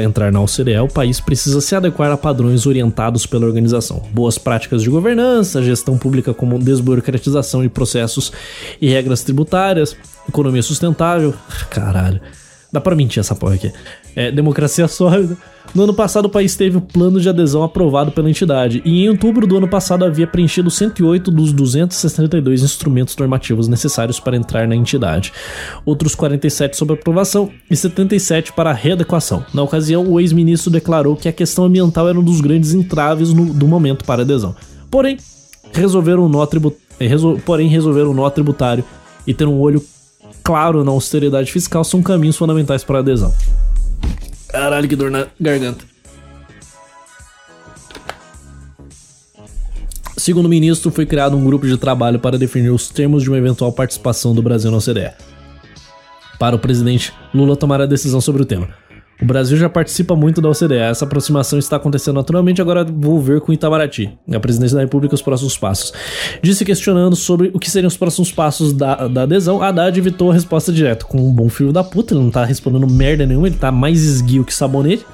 entrar 0.03 0.33
na 0.33 0.41
OCDE, 0.41 0.79
o 0.79 0.89
país 0.89 1.21
precisa 1.21 1.61
se 1.61 1.75
adequar 1.75 2.11
a 2.11 2.17
padrões 2.17 2.67
orientados 2.67 3.27
pela 3.27 3.47
organização. 3.47 4.03
Boas 4.13 4.37
práticas 4.37 4.83
de 4.83 4.91
governança, 4.91 5.63
gestão 5.63 5.97
pública 5.97 6.35
como 6.35 6.59
desburocratização 6.59 7.63
de 7.63 7.69
processos 7.69 8.33
e 8.81 8.89
regras 8.89 9.23
tributárias, 9.23 9.97
economia 10.29 10.63
sustentável. 10.63 11.35
Caralho. 11.71 12.21
Dá 12.73 12.81
pra 12.81 12.95
mentir 12.95 13.21
essa 13.21 13.35
porra 13.35 13.55
aqui. 13.55 13.73
É, 14.15 14.31
democracia 14.31 14.87
sólida. 14.87 15.37
No 15.75 15.85
ano 15.85 15.95
passado, 15.95 16.25
o 16.25 16.31
país 16.31 16.57
teve 16.57 16.79
o 16.79 16.81
plano 16.81 17.21
de 17.21 17.29
adesão 17.29 17.63
aprovado 17.63 18.11
pela 18.11 18.29
entidade, 18.29 18.83
e 18.85 19.05
em 19.05 19.09
outubro 19.09 19.47
do 19.47 19.57
ano 19.57 19.69
passado 19.69 20.05
havia 20.05 20.27
preenchido 20.27 20.71
108 20.71 21.31
dos 21.31 21.53
262 21.53 22.63
instrumentos 22.63 23.17
normativos 23.17 23.69
necessários 23.69 24.19
para 24.19 24.37
entrar 24.37 24.67
na 24.67 24.75
entidade. 24.75 25.33
Outros 25.85 26.15
47 26.15 26.77
sob 26.77 26.95
aprovação 26.95 27.51
e 27.71 27.77
77 27.77 28.53
para 28.53 28.73
readequação. 28.73 29.45
Na 29.55 29.63
ocasião, 29.63 30.05
o 30.07 30.19
ex-ministro 30.19 30.71
declarou 30.71 31.15
que 31.15 31.29
a 31.29 31.33
questão 31.33 31.65
ambiental 31.65 32.09
era 32.09 32.19
um 32.19 32.25
dos 32.25 32.41
grandes 32.41 32.75
entraves 32.75 33.33
no, 33.33 33.55
do 33.55 33.69
momento 33.69 34.05
para 34.05 34.23
adesão. 34.23 34.57
Porém, 34.91 35.19
resolveram 35.73 36.29
tribut... 36.47 36.77
Eh, 36.99 37.07
resol... 37.07 37.39
Porém, 37.39 37.69
resolveram 37.69 38.11
o 38.11 38.15
nó 38.15 38.29
tributário 38.29 38.85
e 39.25 39.33
ter 39.33 39.47
um 39.47 39.61
olho 39.61 39.83
claro 40.43 40.83
na 40.83 40.91
austeridade 40.91 41.53
fiscal 41.53 41.85
são 41.85 42.03
caminhos 42.03 42.37
fundamentais 42.37 42.83
para 42.83 42.99
a 42.99 43.01
adesão. 43.01 43.33
Caralho, 44.51 44.89
que 44.89 44.97
dor 44.97 45.11
na 45.11 45.27
garganta. 45.41 45.85
Segundo 50.17 50.47
o 50.47 50.49
ministro, 50.49 50.91
foi 50.91 51.07
criado 51.07 51.37
um 51.37 51.45
grupo 51.45 51.67
de 51.67 51.79
trabalho 51.79 52.19
para 52.19 52.37
definir 52.37 52.71
os 52.71 52.89
termos 52.89 53.23
de 53.23 53.31
uma 53.31 53.39
eventual 53.39 53.73
participação 53.73 54.35
do 54.35 54.43
Brasil 54.43 54.71
na 54.71 54.77
OCDE. 54.77 55.13
Para 56.39 56.57
o 56.57 56.59
presidente, 56.59 57.13
Lula 57.33 57.57
tomará 57.57 57.85
a 57.85 57.87
decisão 57.87 58.21
sobre 58.21 58.43
o 58.43 58.45
tema. 58.45 58.80
O 59.21 59.25
Brasil 59.25 59.57
já 59.57 59.69
participa 59.69 60.17
muito 60.17 60.41
da 60.41 60.49
OCDE, 60.49 60.77
essa 60.77 61.05
aproximação 61.05 61.59
está 61.59 61.77
acontecendo 61.77 62.15
naturalmente, 62.17 62.63
agora 62.63 62.85
vou 62.85 63.21
ver 63.21 63.41
com 63.41 63.53
Itamaraty, 63.53 64.19
a 64.33 64.41
presidência 64.41 64.77
da 64.77 64.83
República, 64.83 65.15
os 65.15 65.21
próximos 65.21 65.59
passos. 65.59 65.93
Disse 66.43 66.65
questionando 66.65 67.15
sobre 67.15 67.51
o 67.53 67.59
que 67.59 67.71
seriam 67.71 67.89
os 67.89 67.97
próximos 67.97 68.33
passos 68.33 68.73
da, 68.73 69.07
da 69.09 69.23
adesão, 69.23 69.63
Haddad 69.63 69.99
evitou 69.99 70.31
a 70.31 70.35
resposta 70.35 70.73
direta. 70.73 71.05
Com 71.05 71.19
um 71.19 71.33
bom 71.33 71.51
filho 71.51 71.73
da 71.73 71.85
puta, 71.85 72.15
ele 72.15 72.23
não 72.23 72.31
tá 72.31 72.45
respondendo 72.45 72.89
merda 72.89 73.27
nenhuma, 73.27 73.47
ele 73.47 73.57
tá 73.57 73.71
mais 73.71 74.03
esguio 74.03 74.45
que 74.45 74.55
sabonete. 74.55 75.05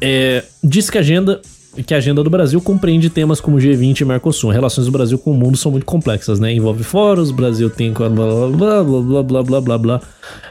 É, 0.00 0.44
disse 0.62 0.92
que 0.92 0.98
a 0.98 1.00
agenda 1.00 1.40
que 1.86 1.94
a 1.94 1.98
agenda 1.98 2.22
do 2.22 2.30
Brasil 2.30 2.60
compreende 2.60 3.10
temas 3.10 3.40
como 3.40 3.58
G20 3.58 4.00
e 4.00 4.04
Mercosul. 4.04 4.50
Relações 4.50 4.86
do 4.86 4.92
Brasil 4.92 5.18
com 5.18 5.30
o 5.30 5.34
mundo 5.34 5.56
são 5.56 5.72
muito 5.72 5.86
complexas, 5.86 6.40
né? 6.40 6.52
Envolve 6.52 6.82
fóruns, 6.82 7.30
Brasil 7.30 7.70
tem 7.70 7.92
blá 7.92 8.08
blá 8.08 8.48
blá 8.48 8.84
blá 8.84 9.22
blá 9.22 9.42
blá 9.42 9.60
blá 9.60 9.78
blá. 9.78 10.00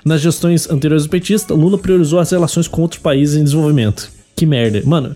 Nas 0.05 0.21
gestões 0.21 0.69
anteriores 0.69 1.05
do 1.05 1.09
petista, 1.09 1.53
Lula 1.53 1.77
priorizou 1.77 2.19
as 2.19 2.31
relações 2.31 2.67
com 2.67 2.81
outros 2.81 3.01
países 3.01 3.35
em 3.35 3.43
desenvolvimento. 3.43 4.09
Que 4.35 4.45
merda. 4.45 4.81
Mano. 4.85 5.15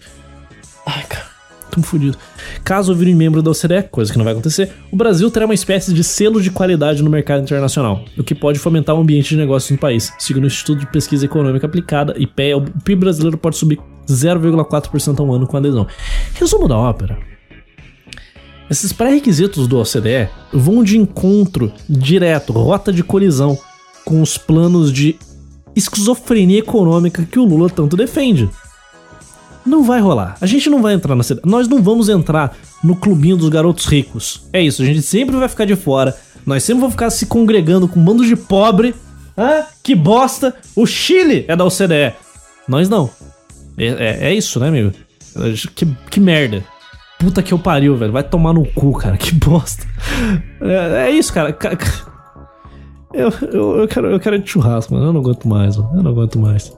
Ai, 0.86 1.04
cara. 1.08 1.32
Tamo 1.72 1.86
fudido. 1.86 2.18
Caso 2.66 2.94
vire 2.94 3.16
membro 3.16 3.42
da 3.42 3.52
OCDE, 3.52 3.84
coisa 3.90 4.12
que 4.12 4.18
não 4.18 4.26
vai 4.26 4.34
acontecer, 4.34 4.72
o 4.92 4.96
Brasil 4.98 5.32
terá 5.32 5.46
uma 5.46 5.54
espécie 5.54 5.94
de 5.94 6.04
selo 6.04 6.42
de 6.42 6.52
qualidade 6.52 7.02
no 7.02 7.10
mercado 7.10 7.42
internacional, 7.42 8.04
o 8.18 8.24
que 8.24 8.36
pode 8.36 8.60
fomentar 8.60 8.94
o 8.94 9.00
ambiente 9.00 9.30
de 9.30 9.38
negócios 9.38 9.72
no 9.72 9.78
país. 9.78 10.12
Segundo 10.20 10.44
o 10.44 10.48
Instituto 10.48 10.80
de 10.80 10.88
Pesquisa 10.88 11.26
Econômica 11.26 11.66
Aplicada, 11.66 12.14
IPEA, 12.18 12.58
o 12.58 12.62
PIB 12.62 13.00
brasileiro 13.00 13.38
pode 13.38 13.56
subir 13.56 13.80
0,4% 14.14 15.20
ao 15.20 15.34
ano 15.34 15.48
com 15.48 15.58
adesão. 15.58 15.88
Resumo 16.34 16.68
da 16.68 16.78
ópera. 16.78 17.18
Esses 18.70 18.94
pré-requisitos 18.94 19.68
do 19.68 19.80
OCDE 19.80 20.30
vão 20.54 20.84
de 20.84 20.98
encontro 20.98 21.74
direto, 21.90 22.54
rota 22.54 22.94
de 22.94 23.04
colisão, 23.04 23.58
com 24.06 24.22
os 24.22 24.38
planos 24.38 24.94
de 24.94 25.18
esquizofrenia 25.76 26.60
econômica 26.60 27.28
que 27.30 27.40
o 27.40 27.46
Lula 27.46 27.70
tanto 27.70 27.98
defende. 27.98 28.50
Não 29.66 29.84
vai 29.84 30.00
rolar. 30.00 30.38
A 30.42 30.46
gente 30.46 30.70
não 30.70 30.82
vai 30.82 30.94
entrar 30.94 31.16
na. 31.16 31.24
Nós 31.46 31.68
não 31.68 31.84
vamos 31.84 32.10
entrar 32.10 32.58
no 32.84 32.96
clubinho 32.96 33.38
dos 33.38 33.50
garotos 33.50 33.86
ricos. 33.86 34.44
É 34.52 34.62
isso, 34.62 34.82
a 34.82 34.86
gente 34.86 35.02
sempre 35.02 35.36
vai 35.36 35.48
ficar 35.48 35.66
de 35.66 35.76
fora. 35.76 36.18
Nós 36.46 36.64
sempre 36.64 36.82
vamos 36.82 36.94
ficar 36.94 37.10
se 37.10 37.26
congregando 37.26 37.88
com 37.88 38.00
um 38.00 38.04
bando 38.04 38.26
de 38.26 38.36
pobre. 38.36 38.96
Ah, 39.38 39.68
que 39.84 39.94
bosta! 39.94 40.56
O 40.76 40.86
Chile 40.86 41.46
é 41.48 41.56
da 41.56 41.66
OCDE. 41.66 42.14
Nós 42.68 42.90
não. 42.90 43.10
É, 43.82 43.88
é, 43.88 44.18
é 44.30 44.34
isso, 44.34 44.60
né, 44.60 44.68
amigo? 44.68 44.92
Que, 45.74 45.86
que 46.10 46.20
merda. 46.20 46.64
Puta 47.18 47.42
que 47.42 47.52
eu 47.52 47.58
pariu, 47.58 47.96
velho. 47.96 48.12
Vai 48.12 48.24
tomar 48.24 48.54
no 48.54 48.66
cu, 48.66 48.94
cara. 48.94 49.18
Que 49.18 49.34
bosta. 49.34 49.86
É, 50.62 51.08
é 51.08 51.12
isso, 51.12 51.34
cara. 51.34 51.58
Eu, 53.14 53.30
eu, 53.52 53.78
eu, 53.80 53.88
quero, 53.88 54.08
eu 54.08 54.20
quero 54.20 54.40
de 54.40 54.50
churrasco, 54.50 54.94
mano. 54.94 55.08
Eu 55.08 55.14
não 55.14 55.22
aguento 55.22 55.48
mais, 55.48 55.78
mano. 55.78 55.92
Eu 55.96 56.04
não 56.04 56.12
aguento 56.12 56.40
mais. 56.40 56.72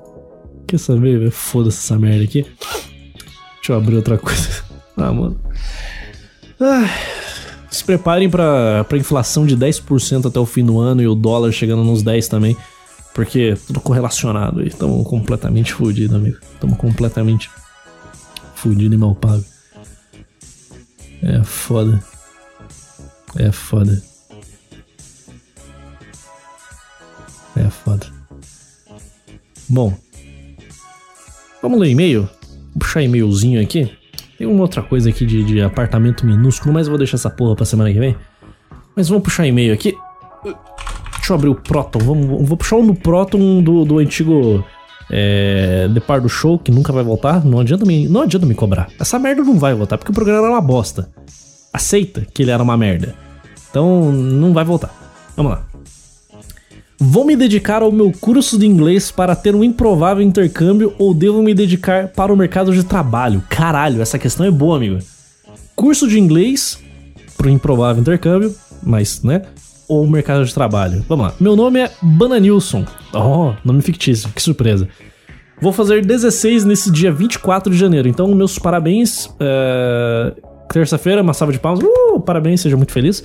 Quer 0.65 0.77
saber, 0.77 1.19
velho? 1.19 1.31
Foda-se 1.31 1.77
essa 1.79 1.99
merda 1.99 2.23
aqui. 2.23 2.43
Deixa 2.43 3.71
eu 3.71 3.75
abrir 3.75 3.95
outra 3.95 4.17
coisa. 4.17 4.63
Ah, 4.95 5.11
mano. 5.11 5.35
Ah, 6.61 6.87
se 7.71 7.83
preparem 7.83 8.29
pra, 8.29 8.83
pra 8.83 8.95
inflação 8.95 9.43
de 9.43 9.57
10% 9.57 10.27
até 10.27 10.39
o 10.39 10.45
fim 10.45 10.63
do 10.63 10.79
ano 10.79 11.01
e 11.01 11.07
o 11.07 11.15
dólar 11.15 11.51
chegando 11.51 11.83
nos 11.83 12.03
10 12.03 12.27
também. 12.27 12.55
Porque 13.13 13.55
tudo 13.67 13.79
correlacionado 13.79 14.61
aí. 14.61 14.69
Tamo 14.69 15.03
completamente 15.03 15.73
fudido, 15.73 16.15
amigo. 16.15 16.37
Tamo 16.59 16.75
completamente 16.75 17.49
fudido 18.55 18.95
e 18.95 18.97
mal 18.97 19.13
pago. 19.13 19.43
É 21.21 21.43
foda. 21.43 22.03
É 23.37 23.51
foda. 23.51 24.01
É 27.55 27.69
foda. 27.69 28.07
Bom. 29.69 29.95
Vamos 31.61 31.79
ler 31.79 31.89
e-mail? 31.89 32.23
Vou 32.23 32.79
puxar 32.79 33.01
e-mailzinho 33.03 33.61
aqui. 33.61 33.89
Tem 34.37 34.47
uma 34.47 34.61
outra 34.61 34.81
coisa 34.81 35.09
aqui 35.09 35.25
de, 35.25 35.43
de 35.43 35.61
apartamento 35.61 36.25
minúsculo, 36.25 36.73
mas 36.73 36.87
eu 36.87 36.91
vou 36.91 36.97
deixar 36.97 37.15
essa 37.15 37.29
porra 37.29 37.55
pra 37.55 37.65
semana 37.65 37.93
que 37.93 37.99
vem. 37.99 38.17
Mas 38.95 39.07
vamos 39.07 39.23
puxar 39.23 39.47
e-mail 39.47 39.73
aqui. 39.73 39.95
Deixa 41.23 41.31
eu 41.31 41.35
abrir 41.35 41.47
o 41.47 41.55
Proton. 41.55 41.99
Vamos, 41.99 42.45
vou 42.45 42.57
puxar 42.57 42.75
um 42.75 42.85
do 42.85 42.93
Proton 42.93 43.61
do, 43.61 43.85
do 43.85 43.99
antigo 43.99 44.61
é, 45.09 45.87
do 45.87 46.27
Show, 46.27 46.59
que 46.59 46.69
nunca 46.69 46.91
vai 46.91 47.01
voltar. 47.01 47.45
Não 47.45 47.61
adianta, 47.61 47.85
me, 47.85 48.09
não 48.09 48.23
adianta 48.23 48.45
me 48.45 48.53
cobrar. 48.53 48.89
Essa 48.99 49.17
merda 49.17 49.41
não 49.41 49.57
vai 49.57 49.73
voltar, 49.73 49.97
porque 49.97 50.11
o 50.11 50.13
programa 50.13 50.47
era 50.47 50.53
uma 50.53 50.59
bosta. 50.59 51.09
Aceita 51.71 52.27
que 52.33 52.43
ele 52.43 52.51
era 52.51 52.61
uma 52.61 52.75
merda. 52.75 53.15
Então, 53.69 54.11
não 54.11 54.51
vai 54.51 54.65
voltar. 54.65 54.93
Vamos 55.37 55.53
lá. 55.53 55.65
Vou 56.99 57.23
me 57.23 57.37
dedicar 57.37 57.81
ao 57.81 57.91
meu 57.91 58.11
curso 58.11 58.59
de 58.59 58.67
inglês 58.67 59.09
para 59.09 59.33
ter 59.33 59.55
um 59.55 59.63
improvável 59.63 60.21
intercâmbio 60.21 60.93
ou 60.99 61.13
devo 61.13 61.41
me 61.41 61.53
dedicar 61.53 62.09
para 62.09 62.33
o 62.33 62.35
mercado 62.35 62.73
de 62.73 62.83
trabalho? 62.83 63.41
Caralho, 63.47 64.01
essa 64.01 64.19
questão 64.19 64.45
é 64.45 64.51
boa, 64.51 64.75
amigo. 64.75 64.99
Curso 65.73 66.05
de 66.05 66.19
inglês 66.19 66.77
para 67.37 67.47
o 67.47 67.49
improvável 67.49 68.01
intercâmbio, 68.01 68.53
mas, 68.83 69.23
né? 69.23 69.43
Ou 69.87 70.07
mercado 70.07 70.45
de 70.45 70.53
trabalho? 70.53 71.03
Vamos 71.07 71.27
lá. 71.27 71.33
Meu 71.39 71.55
nome 71.55 71.79
é 71.79 71.91
Bananilson. 72.01 72.85
Oh, 73.13 73.53
nome 73.63 73.81
fictício, 73.81 74.29
que 74.29 74.41
surpresa. 74.41 74.87
Vou 75.61 75.71
fazer 75.71 76.05
16 76.05 76.65
nesse 76.65 76.91
dia 76.91 77.11
24 77.11 77.71
de 77.71 77.77
janeiro. 77.77 78.07
Então, 78.07 78.27
meus 78.35 78.59
parabéns. 78.59 79.29
É... 79.39 80.33
Terça-feira, 80.71 81.21
uma 81.21 81.33
salva 81.33 81.53
de 81.53 81.59
palmas. 81.59 81.83
Uh, 81.83 82.19
parabéns, 82.19 82.61
seja 82.61 82.75
muito 82.75 82.91
feliz. 82.91 83.23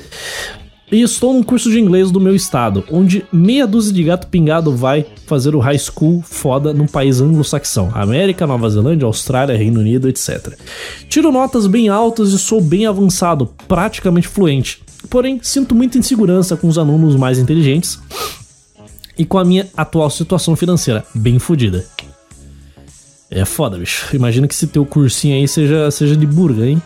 E 0.90 1.02
estou 1.02 1.34
num 1.34 1.42
curso 1.42 1.70
de 1.70 1.78
inglês 1.78 2.10
do 2.10 2.18
meu 2.18 2.34
estado, 2.34 2.82
onde 2.90 3.24
meia 3.30 3.66
dúzia 3.66 3.92
de 3.92 4.02
gato 4.02 4.26
pingado 4.28 4.74
vai 4.74 5.04
fazer 5.26 5.54
o 5.54 5.58
high 5.58 5.78
school 5.78 6.22
foda 6.22 6.72
num 6.72 6.86
país 6.86 7.20
anglo-saxão. 7.20 7.90
América, 7.94 8.46
Nova 8.46 8.70
Zelândia, 8.70 9.04
Austrália, 9.04 9.56
Reino 9.56 9.80
Unido, 9.80 10.08
etc. 10.08 10.58
Tiro 11.08 11.30
notas 11.30 11.66
bem 11.66 11.90
altas 11.90 12.30
e 12.30 12.38
sou 12.38 12.60
bem 12.60 12.86
avançado, 12.86 13.50
praticamente 13.66 14.28
fluente. 14.28 14.82
Porém, 15.10 15.40
sinto 15.42 15.74
muita 15.74 15.98
insegurança 15.98 16.56
com 16.56 16.68
os 16.68 16.78
alunos 16.78 17.16
mais 17.16 17.38
inteligentes 17.38 17.98
e 19.16 19.24
com 19.24 19.38
a 19.38 19.44
minha 19.44 19.66
atual 19.76 20.08
situação 20.10 20.54
financeira 20.54 21.04
bem 21.14 21.38
fodida. 21.38 21.84
É 23.30 23.44
foda, 23.44 23.76
bicho. 23.76 24.14
Imagina 24.14 24.46
que 24.46 24.54
esse 24.54 24.66
teu 24.66 24.86
cursinho 24.86 25.34
aí 25.34 25.46
seja, 25.46 25.90
seja 25.90 26.16
de 26.16 26.26
burga, 26.26 26.66
hein? 26.66 26.80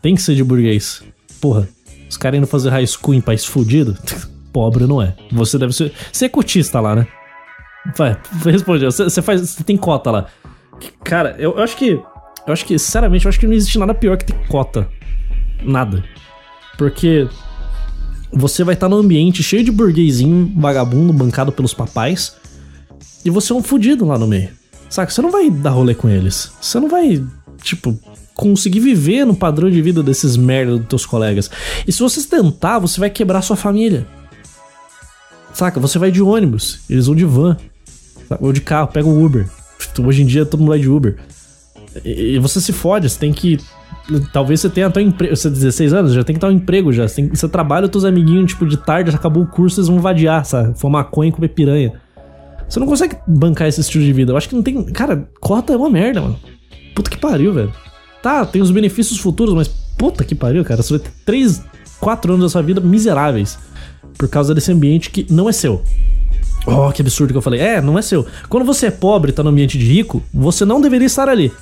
Tem 0.00 0.14
que 0.14 0.22
ser 0.22 0.34
de 0.34 0.44
burguês. 0.44 1.02
Porra, 1.40 1.68
os 2.08 2.16
caras 2.16 2.38
indo 2.38 2.46
fazer 2.46 2.70
high 2.70 2.86
school 2.86 3.14
em 3.14 3.20
país 3.20 3.44
fudido? 3.44 3.96
Pobre 4.52 4.86
não 4.86 5.02
é. 5.02 5.14
Você 5.32 5.58
deve 5.58 5.72
ser. 5.72 5.92
Você 6.12 6.26
é 6.26 6.28
cotista 6.28 6.80
lá, 6.80 6.94
né? 6.94 7.06
Vai, 7.96 8.16
responde. 8.44 8.84
Você 8.84 9.22
faz. 9.22 9.40
Você 9.40 9.64
tem 9.64 9.76
cota 9.76 10.10
lá. 10.10 10.26
Cara, 11.04 11.36
eu, 11.38 11.56
eu 11.56 11.62
acho 11.62 11.76
que. 11.76 11.90
Eu 12.46 12.52
acho 12.52 12.64
que, 12.64 12.78
sinceramente, 12.78 13.26
eu 13.26 13.28
acho 13.28 13.38
que 13.38 13.46
não 13.46 13.52
existe 13.52 13.78
nada 13.78 13.92
pior 13.92 14.16
que 14.16 14.24
ter 14.24 14.48
cota. 14.48 14.88
Nada. 15.62 16.02
Porque 16.78 17.28
você 18.32 18.64
vai 18.64 18.74
estar 18.74 18.88
num 18.88 18.96
ambiente 18.96 19.42
cheio 19.42 19.64
de 19.64 19.70
burguesinho, 19.70 20.52
vagabundo, 20.56 21.12
bancado 21.12 21.52
pelos 21.52 21.74
papais. 21.74 22.34
E 23.24 23.30
você 23.30 23.52
é 23.52 23.56
um 23.56 23.62
fudido 23.62 24.04
lá 24.04 24.18
no 24.18 24.26
meio. 24.26 24.50
Saca? 24.88 25.12
Você 25.12 25.20
não 25.20 25.30
vai 25.30 25.50
dar 25.50 25.70
rolê 25.70 25.94
com 25.94 26.08
eles. 26.08 26.50
Você 26.60 26.80
não 26.80 26.88
vai, 26.88 27.22
tipo, 27.62 27.98
conseguir 28.34 28.80
viver 28.80 29.24
no 29.24 29.34
padrão 29.34 29.70
de 29.70 29.82
vida 29.82 30.02
desses 30.02 30.36
merda 30.36 30.78
dos 30.78 30.86
teus 30.86 31.06
colegas. 31.06 31.50
E 31.86 31.92
se 31.92 32.00
você 32.00 32.22
tentar, 32.22 32.78
você 32.78 33.00
vai 33.00 33.10
quebrar 33.10 33.42
sua 33.42 33.56
família. 33.56 34.06
Saca? 35.52 35.80
Você 35.80 35.98
vai 35.98 36.10
de 36.10 36.22
ônibus, 36.22 36.80
eles 36.88 37.06
vão 37.06 37.16
de 37.16 37.24
van. 37.24 37.56
Saca? 38.28 38.44
Ou 38.44 38.52
de 38.52 38.60
carro, 38.60 38.88
pega 38.88 39.08
o 39.08 39.24
Uber. 39.24 39.48
Hoje 40.04 40.22
em 40.22 40.26
dia 40.26 40.46
todo 40.46 40.60
mundo 40.60 40.70
vai 40.70 40.78
de 40.78 40.88
Uber. 40.88 41.18
E 42.04 42.38
você 42.38 42.60
se 42.60 42.72
fode, 42.72 43.08
você 43.08 43.18
tem 43.18 43.32
que. 43.32 43.58
Talvez 44.32 44.60
você 44.60 44.70
tenha 44.70 44.86
até 44.86 45.00
um 45.00 45.04
emprego. 45.04 45.36
Você 45.36 45.50
tem 45.50 45.58
16 45.58 45.92
anos, 45.92 46.12
já 46.12 46.24
tem 46.24 46.34
que 46.34 46.38
estar 46.38 46.48
um 46.48 46.52
emprego 46.52 46.92
já. 46.92 47.06
Você, 47.06 47.16
tem, 47.16 47.28
você 47.28 47.48
trabalha 47.48 47.86
com 47.86 47.92
teus 47.92 48.04
amiguinhos, 48.04 48.52
tipo, 48.52 48.66
de 48.66 48.76
tarde, 48.76 49.14
acabou 49.14 49.42
o 49.42 49.46
curso, 49.46 49.80
eles 49.80 49.88
vão 49.88 50.00
vadiar, 50.00 50.44
sabe? 50.44 50.78
Fumar 50.78 51.04
maconha 51.04 51.28
e 51.28 51.32
comer 51.32 51.48
piranha. 51.48 51.92
Você 52.68 52.80
não 52.80 52.86
consegue 52.86 53.16
bancar 53.26 53.68
esse 53.68 53.80
estilo 53.80 54.04
de 54.04 54.12
vida. 54.12 54.32
Eu 54.32 54.36
acho 54.36 54.48
que 54.48 54.54
não 54.54 54.62
tem. 54.62 54.82
Cara, 54.84 55.28
cota 55.40 55.72
é 55.72 55.76
uma 55.76 55.90
merda, 55.90 56.20
mano. 56.22 56.38
Puta 56.94 57.10
que 57.10 57.18
pariu, 57.18 57.52
velho. 57.52 57.72
Tá, 58.22 58.44
tem 58.44 58.60
os 58.60 58.70
benefícios 58.70 59.18
futuros, 59.18 59.54
mas 59.54 59.68
puta 59.68 60.24
que 60.24 60.34
pariu, 60.34 60.64
cara. 60.64 60.82
Você 60.82 60.98
vai 60.98 61.06
ter 61.06 61.12
3, 61.24 61.62
4 62.00 62.32
anos 62.32 62.44
da 62.44 62.48
sua 62.48 62.62
vida 62.62 62.80
miseráveis 62.80 63.58
por 64.16 64.28
causa 64.28 64.54
desse 64.54 64.72
ambiente 64.72 65.10
que 65.10 65.26
não 65.30 65.48
é 65.48 65.52
seu. 65.52 65.82
Oh, 66.66 66.90
que 66.92 67.00
absurdo 67.00 67.32
que 67.32 67.38
eu 67.38 67.42
falei. 67.42 67.60
É, 67.60 67.80
não 67.80 67.98
é 67.98 68.02
seu. 68.02 68.26
Quando 68.48 68.64
você 68.64 68.86
é 68.86 68.90
pobre 68.90 69.30
e 69.30 69.34
tá 69.34 69.42
no 69.42 69.50
ambiente 69.50 69.78
de 69.78 69.84
rico, 69.86 70.22
você 70.32 70.64
não 70.64 70.80
deveria 70.80 71.06
estar 71.06 71.28
ali. 71.28 71.52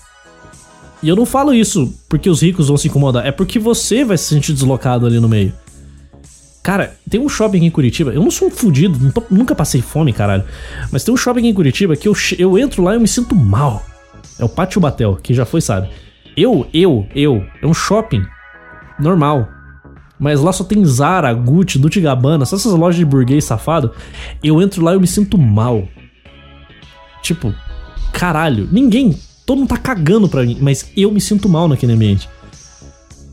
E 1.03 1.09
eu 1.09 1.17
não 1.17 1.27
falo 1.27 1.53
isso 1.53 1.93
porque 2.09 2.29
os 2.29 2.43
ricos 2.43 2.69
vão 2.69 2.77
se 2.77 2.89
incomodar, 2.89 3.27
é 3.27 3.31
porque 3.31 3.59
você 3.59 4.05
vai 4.05 4.17
se 4.17 4.25
sentir 4.25 4.53
deslocado 4.53 5.07
ali 5.07 5.21
no 5.21 5.29
meio. 5.29 5.53
Cara, 6.63 6.97
tem 7.09 7.21
um 7.21 7.29
shopping 7.29 7.65
em 7.65 7.71
Curitiba. 7.71 8.13
Eu 8.13 8.23
não 8.23 8.31
sou 8.31 8.49
um 8.49 8.51
fudido, 8.51 8.99
nunca 9.31 9.55
passei 9.55 9.81
fome, 9.81 10.13
caralho. 10.13 10.43
Mas 10.91 11.05
tem 11.05 11.15
um 11.15 11.17
shopping 11.17 11.47
em 11.47 11.55
Curitiba 11.55 11.95
que 11.95 12.09
eu, 12.09 12.15
eu 12.39 12.59
entro 12.59 12.83
lá 12.83 12.93
e 12.93 12.97
eu 12.97 13.01
me 13.01 13.07
sinto 13.07 13.37
mal. 13.37 13.85
É 14.37 14.45
o 14.45 14.49
Pátio 14.49 14.81
Batel, 14.81 15.17
quem 15.23 15.35
já 15.35 15.45
foi 15.45 15.61
sabe. 15.61 15.89
Eu, 16.37 16.67
eu, 16.75 17.07
eu. 17.15 17.45
É 17.63 17.67
um 17.67 17.73
shopping 17.73 18.27
normal. 18.99 19.49
Mas 20.19 20.41
lá 20.41 20.53
só 20.53 20.65
tem 20.65 20.85
Zara, 20.85 21.33
Gucci, 21.33 21.79
Dolce 21.79 22.01
Gabbana, 22.01 22.45
só 22.45 22.57
essas 22.57 22.73
lojas 22.73 22.97
de 22.97 23.05
burguês 23.05 23.45
safado. 23.45 23.93
Eu 24.43 24.61
entro 24.61 24.83
lá 24.83 24.93
e 24.93 24.97
eu 24.97 25.01
me 25.01 25.07
sinto 25.07 25.39
mal. 25.39 25.87
Tipo, 27.23 27.55
caralho, 28.13 28.69
ninguém, 28.73 29.17
todo 29.47 29.59
mundo 29.59 29.69
tá 29.69 29.79
cagando 29.79 30.29
pra 30.29 30.43
mim, 30.43 30.59
mas 30.61 30.91
eu 30.97 31.11
me 31.13 31.21
sinto 31.21 31.49
mal 31.49 31.69
naquele 31.69 31.93
ambiente. 31.93 32.29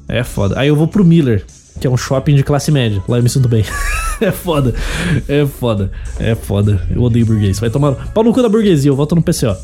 É 0.08 0.24
foda. 0.24 0.60
Aí 0.60 0.68
eu 0.68 0.76
vou 0.76 0.88
pro 0.88 1.04
Miller, 1.04 1.44
que 1.80 1.88
é 1.88 1.90
um 1.90 1.98
shopping 1.98 2.36
de 2.36 2.44
classe 2.44 2.72
média. 2.72 3.02
Lá 3.08 3.18
eu 3.18 3.24
me 3.24 3.30
sinto 3.30 3.50
bem. 3.50 3.66
é 4.22 4.32
foda. 4.32 4.76
É 5.28 5.46
foda. 5.46 5.92
É 6.20 6.36
foda. 6.36 6.88
Eu 6.94 7.02
odeio 7.02 7.26
burguês. 7.26 7.60
Vai 7.60 7.72
tomar. 7.72 7.94
Pau 8.14 8.24
no 8.24 8.32
cu 8.32 8.42
da 8.42 8.48
burguesia, 8.50 8.92
eu 8.92 8.96
volto 8.96 9.16
no 9.16 9.24
PCO. 9.24 9.58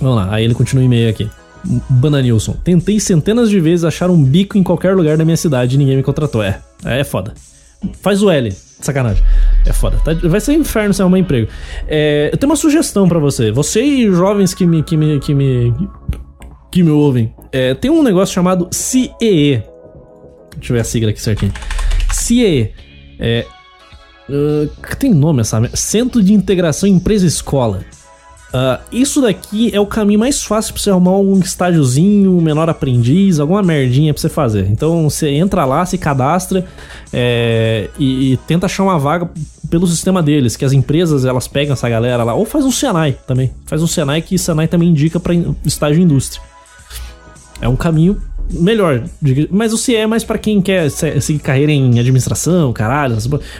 Vamos 0.00 0.16
lá, 0.16 0.28
aí 0.32 0.44
ele 0.44 0.54
continua 0.54 0.82
o 0.82 0.86
e-mail 0.86 1.10
aqui. 1.10 1.28
Bananilson. 1.88 2.52
Tentei 2.62 3.00
centenas 3.00 3.50
de 3.50 3.58
vezes 3.58 3.84
achar 3.84 4.08
um 4.08 4.22
bico 4.22 4.56
em 4.56 4.62
qualquer 4.62 4.94
lugar 4.94 5.16
da 5.16 5.24
minha 5.24 5.36
cidade 5.36 5.74
e 5.74 5.78
ninguém 5.78 5.96
me 5.96 6.02
contratou. 6.02 6.42
É, 6.42 6.60
é 6.84 7.02
foda. 7.02 7.34
Faz 8.00 8.22
o 8.22 8.30
L. 8.30 8.50
Sacanagem. 8.52 9.22
É 9.64 9.72
foda. 9.72 9.98
Tá? 9.98 10.12
Vai 10.28 10.40
ser 10.40 10.52
um 10.52 10.60
inferno 10.60 10.94
sem 10.94 11.02
arrumar 11.02 11.18
emprego. 11.18 11.48
É, 11.88 12.30
eu 12.32 12.38
tenho 12.38 12.50
uma 12.50 12.56
sugestão 12.56 13.08
para 13.08 13.18
você. 13.18 13.50
Você 13.50 13.82
e 13.82 14.10
jovens 14.12 14.54
que 14.54 14.66
me, 14.66 14.82
que 14.82 14.96
me, 14.96 15.18
que 15.18 15.34
me, 15.34 15.74
que 16.70 16.82
me 16.82 16.90
ouvem. 16.90 17.34
É, 17.52 17.74
tem 17.74 17.90
um 17.90 18.02
negócio 18.02 18.34
chamado 18.34 18.68
CEE. 18.70 19.62
Deixa 20.56 20.72
eu 20.72 20.74
ver 20.74 20.80
a 20.80 20.84
sigla 20.84 21.10
aqui 21.10 21.20
certinho. 21.20 21.52
CIE. 22.12 22.72
É, 23.18 23.46
uh, 24.28 24.96
tem 24.98 25.12
nome 25.12 25.40
essa 25.40 25.60
Centro 25.74 26.22
de 26.22 26.32
Integração 26.32 26.88
Empresa-Escola. 26.88 27.84
Uh, 28.54 28.80
isso 28.92 29.20
daqui 29.20 29.74
é 29.74 29.80
o 29.80 29.86
caminho 29.86 30.20
mais 30.20 30.42
fácil 30.42 30.72
pra 30.72 30.82
você 30.82 30.90
arrumar 30.90 31.18
um 31.18 31.38
estágiozinho, 31.40 32.36
um 32.36 32.40
menor 32.40 32.70
aprendiz, 32.70 33.40
alguma 33.40 33.62
merdinha 33.62 34.14
pra 34.14 34.20
você 34.20 34.28
fazer. 34.28 34.70
Então 34.70 35.08
você 35.10 35.30
entra 35.30 35.64
lá, 35.64 35.84
se 35.84 35.98
cadastra 35.98 36.64
é, 37.12 37.90
e, 37.98 38.32
e, 38.32 38.36
tenta 38.38 38.66
achar 38.66 38.84
uma 38.84 38.98
vaga 38.98 39.28
pelo 39.68 39.86
sistema 39.86 40.22
deles, 40.22 40.56
que 40.56 40.64
as 40.64 40.72
empresas 40.72 41.24
elas 41.24 41.48
pegam 41.48 41.72
essa 41.72 41.88
galera 41.88 42.22
lá, 42.22 42.34
ou 42.34 42.44
faz 42.44 42.64
um 42.64 42.70
Senai 42.70 43.18
também. 43.26 43.52
Faz 43.66 43.82
um 43.82 43.86
Senai 43.86 44.22
que 44.22 44.38
Senai 44.38 44.68
também 44.68 44.88
indica 44.88 45.18
para 45.18 45.34
estágio 45.64 46.00
indústria. 46.00 46.42
É 47.60 47.68
um 47.68 47.76
caminho 47.76 48.20
melhor. 48.50 49.02
Mas 49.50 49.72
o 49.72 49.78
CIE 49.78 49.96
é 49.96 50.06
mais 50.06 50.24
para 50.24 50.38
quem 50.38 50.60
quer 50.60 50.90
seguir 50.90 51.40
carreira 51.40 51.72
em 51.72 51.98
administração, 51.98 52.72
caralho. 52.72 53.16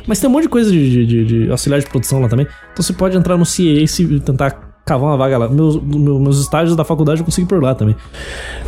Mas 0.06 0.20
tem 0.20 0.28
um 0.28 0.32
monte 0.32 0.44
de 0.44 0.48
coisa 0.48 0.70
de, 0.70 1.06
de, 1.06 1.24
de 1.24 1.50
auxiliar 1.50 1.80
de 1.80 1.86
produção 1.86 2.20
lá 2.20 2.28
também. 2.28 2.46
Então 2.72 2.82
você 2.82 2.92
pode 2.92 3.16
entrar 3.16 3.36
no 3.36 3.44
CIE 3.44 3.84
e 3.84 4.20
tentar 4.20 4.65
cavar 4.86 5.10
uma 5.10 5.16
vaga 5.16 5.36
lá. 5.36 5.48
Meus, 5.48 5.82
meus 5.82 6.38
estágios 6.38 6.76
da 6.76 6.84
faculdade 6.84 7.20
eu 7.20 7.24
consegui 7.24 7.46
por 7.46 7.60
lá 7.60 7.74
também. 7.74 7.96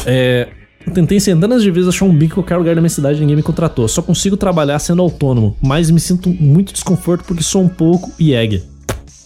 É, 0.04 0.48
tentei 0.92 1.20
centenas 1.20 1.62
de 1.62 1.70
vezes 1.70 1.88
achar 1.88 2.04
um 2.04 2.14
bico 2.14 2.32
em 2.32 2.42
qualquer 2.42 2.56
lugar 2.56 2.74
da 2.74 2.80
minha 2.80 2.90
cidade 2.90 3.18
e 3.18 3.20
ninguém 3.20 3.36
me 3.36 3.42
contratou. 3.42 3.86
Só 3.86 4.02
consigo 4.02 4.36
trabalhar 4.36 4.78
sendo 4.80 5.00
autônomo, 5.00 5.56
mas 5.62 5.90
me 5.90 6.00
sinto 6.00 6.28
muito 6.28 6.72
desconforto 6.72 7.24
porque 7.24 7.42
sou 7.42 7.62
um 7.62 7.68
pouco 7.68 8.12
IEG. 8.18 8.64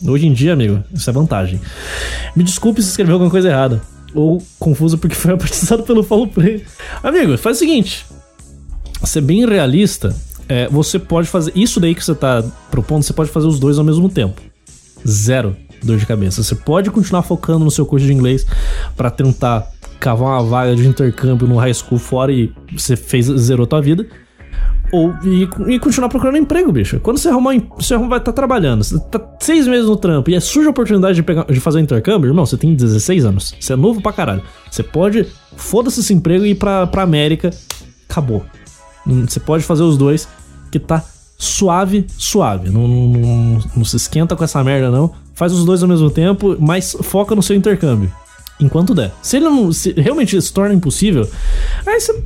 Hoje 0.06 0.26
em 0.26 0.32
dia, 0.32 0.52
amigo, 0.52 0.84
isso 0.92 1.08
é 1.08 1.12
vantagem. 1.12 1.60
Me 2.36 2.44
desculpe 2.44 2.82
se 2.82 2.90
escreveu 2.90 3.14
alguma 3.14 3.30
coisa 3.30 3.48
errada 3.48 3.80
ou 4.14 4.42
confuso 4.58 4.98
porque 4.98 5.14
foi 5.16 5.34
batizado 5.34 5.84
pelo 5.84 6.02
Follow 6.02 6.28
Play. 6.28 6.62
Amigo, 7.02 7.38
faz 7.38 7.56
o 7.56 7.60
seguinte: 7.60 8.04
ser 9.04 9.22
bem 9.22 9.46
realista, 9.46 10.14
é, 10.46 10.68
você 10.68 10.98
pode 10.98 11.26
fazer. 11.26 11.52
Isso 11.54 11.80
daí 11.80 11.94
que 11.94 12.04
você 12.04 12.14
tá 12.14 12.44
propondo, 12.70 13.02
você 13.02 13.14
pode 13.14 13.30
fazer 13.30 13.46
os 13.46 13.58
dois 13.58 13.78
ao 13.78 13.84
mesmo 13.84 14.10
tempo. 14.10 14.42
Zero 15.06 15.56
dor 15.84 15.98
de 15.98 16.06
cabeça. 16.06 16.42
Você 16.42 16.54
pode 16.54 16.90
continuar 16.90 17.22
focando 17.22 17.64
no 17.64 17.70
seu 17.70 17.86
curso 17.86 18.06
de 18.06 18.12
inglês 18.12 18.46
para 18.96 19.10
tentar 19.10 19.70
cavar 20.00 20.40
uma 20.40 20.42
vaga 20.42 20.74
de 20.74 20.86
intercâmbio 20.86 21.46
no 21.46 21.56
high 21.56 21.74
school 21.74 21.98
fora 21.98 22.32
e 22.32 22.52
você 22.72 22.96
fez, 22.96 23.26
zerou 23.26 23.66
tua 23.66 23.80
vida 23.80 24.06
ou 24.92 25.14
e, 25.24 25.48
e, 25.74 25.78
continuar 25.78 26.10
procurando 26.10 26.36
emprego, 26.36 26.70
bicho. 26.70 27.00
Quando 27.00 27.16
você 27.16 27.30
arrumar, 27.30 27.54
você 27.76 27.96
vai 27.96 28.06
estar 28.06 28.20
tá 28.20 28.32
trabalhando, 28.32 28.84
você 28.84 28.98
tá 29.10 29.18
seis 29.40 29.66
meses 29.66 29.86
no 29.86 29.96
trampo 29.96 30.30
e 30.30 30.34
é 30.34 30.40
surge 30.40 30.66
a 30.66 30.70
oportunidade 30.70 31.14
de, 31.14 31.22
pegar, 31.22 31.44
de 31.44 31.58
fazer 31.58 31.78
um 31.78 31.82
intercâmbio, 31.82 32.28
irmão, 32.28 32.44
você 32.44 32.58
tem 32.58 32.74
16 32.74 33.24
anos, 33.24 33.54
você 33.58 33.72
é 33.72 33.76
novo 33.76 34.02
pra 34.02 34.12
caralho. 34.12 34.42
Você 34.70 34.82
pode, 34.82 35.26
foda-se 35.56 36.00
esse 36.00 36.12
emprego 36.12 36.44
e 36.44 36.50
ir 36.50 36.56
pra, 36.56 36.86
pra 36.86 37.02
América, 37.02 37.50
acabou. 38.08 38.44
Hum, 39.06 39.24
você 39.26 39.40
pode 39.40 39.64
fazer 39.64 39.82
os 39.82 39.96
dois, 39.96 40.28
que 40.70 40.78
tá 40.78 41.02
suave, 41.42 42.06
suave. 42.16 42.70
Não, 42.70 42.86
não, 42.86 43.60
não, 43.74 43.84
se 43.84 43.96
esquenta 43.96 44.36
com 44.36 44.44
essa 44.44 44.62
merda, 44.62 44.90
não. 44.90 45.12
Faz 45.34 45.52
os 45.52 45.64
dois 45.64 45.82
ao 45.82 45.88
mesmo 45.88 46.08
tempo, 46.08 46.56
mas 46.60 46.96
foca 47.02 47.34
no 47.34 47.42
seu 47.42 47.56
intercâmbio. 47.56 48.12
Enquanto 48.60 48.94
der. 48.94 49.12
Se 49.20 49.38
ele 49.38 49.46
não. 49.46 49.72
Se 49.72 49.92
realmente 49.92 50.40
se 50.40 50.52
torna 50.52 50.72
impossível, 50.72 51.28
aí 51.84 52.00
você 52.00 52.22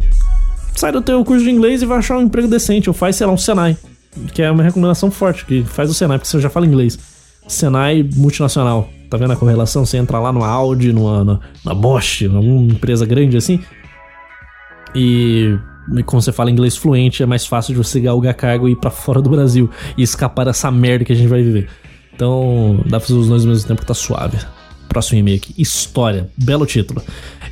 sai 0.75 0.93
do 0.93 1.01
teu 1.01 1.25
curso 1.25 1.45
de 1.45 1.51
inglês 1.51 1.81
e 1.81 1.87
vai 1.87 1.99
achar 1.99 2.19
um 2.19 2.23
emprego 2.23 2.47
decente, 2.47 2.91
ou 2.91 2.95
faz, 2.95 3.17
sei 3.17 3.27
lá, 3.27 3.33
um 3.33 3.39
Senai, 3.39 3.75
que 4.35 4.43
é 4.43 4.51
uma 4.51 4.63
recomendação 4.63 5.11
forte, 5.11 5.47
que 5.47 5.65
faz 5.65 5.89
o 5.89 5.95
Senai, 5.95 6.19
porque 6.19 6.29
você 6.29 6.39
já 6.39 6.51
fala 6.51 6.67
inglês. 6.67 6.99
Senai 7.49 8.07
multinacional. 8.17 8.91
Tá 9.09 9.17
vendo 9.17 9.33
a 9.33 9.37
correlação? 9.37 9.87
Você 9.87 9.97
entra 9.97 10.19
lá 10.19 10.31
no 10.31 10.45
Audi, 10.45 10.93
numa, 10.93 11.25
na, 11.25 11.41
na 11.65 11.73
Bosch, 11.75 12.23
numa 12.23 12.73
empresa 12.73 13.07
grande 13.07 13.37
assim, 13.37 13.61
e 14.95 15.57
como 16.05 16.21
você 16.21 16.33
fala 16.33 16.51
inglês 16.51 16.77
fluente, 16.77 17.23
é 17.23 17.27
mais 17.27 17.47
fácil 17.47 17.75
de 17.75 17.79
você 17.79 18.01
galgar 18.01 18.35
cargo 18.35 18.69
e 18.69 18.73
ir 18.73 18.77
pra 18.77 18.91
fora 18.91 19.23
do 19.23 19.31
Brasil 19.31 19.71
e 19.97 20.03
escapar 20.03 20.45
dessa 20.45 20.71
merda 20.71 21.05
que 21.05 21.13
a 21.13 21.17
gente 21.17 21.29
vai 21.29 21.43
viver. 21.43 21.69
Então, 22.15 22.81
dá 22.85 22.99
pra 22.99 23.01
fazer 23.01 23.19
os 23.19 23.29
dois 23.29 23.43
ao 23.43 23.49
mesmo 23.49 23.69
tempo 23.69 23.81
que 23.81 23.87
tá 23.87 23.95
suave. 23.95 24.39
próximo 24.89 25.19
e-mail 25.19 25.37
aqui. 25.37 25.55
História. 25.59 26.29
Belo 26.37 26.65
título. 26.65 27.03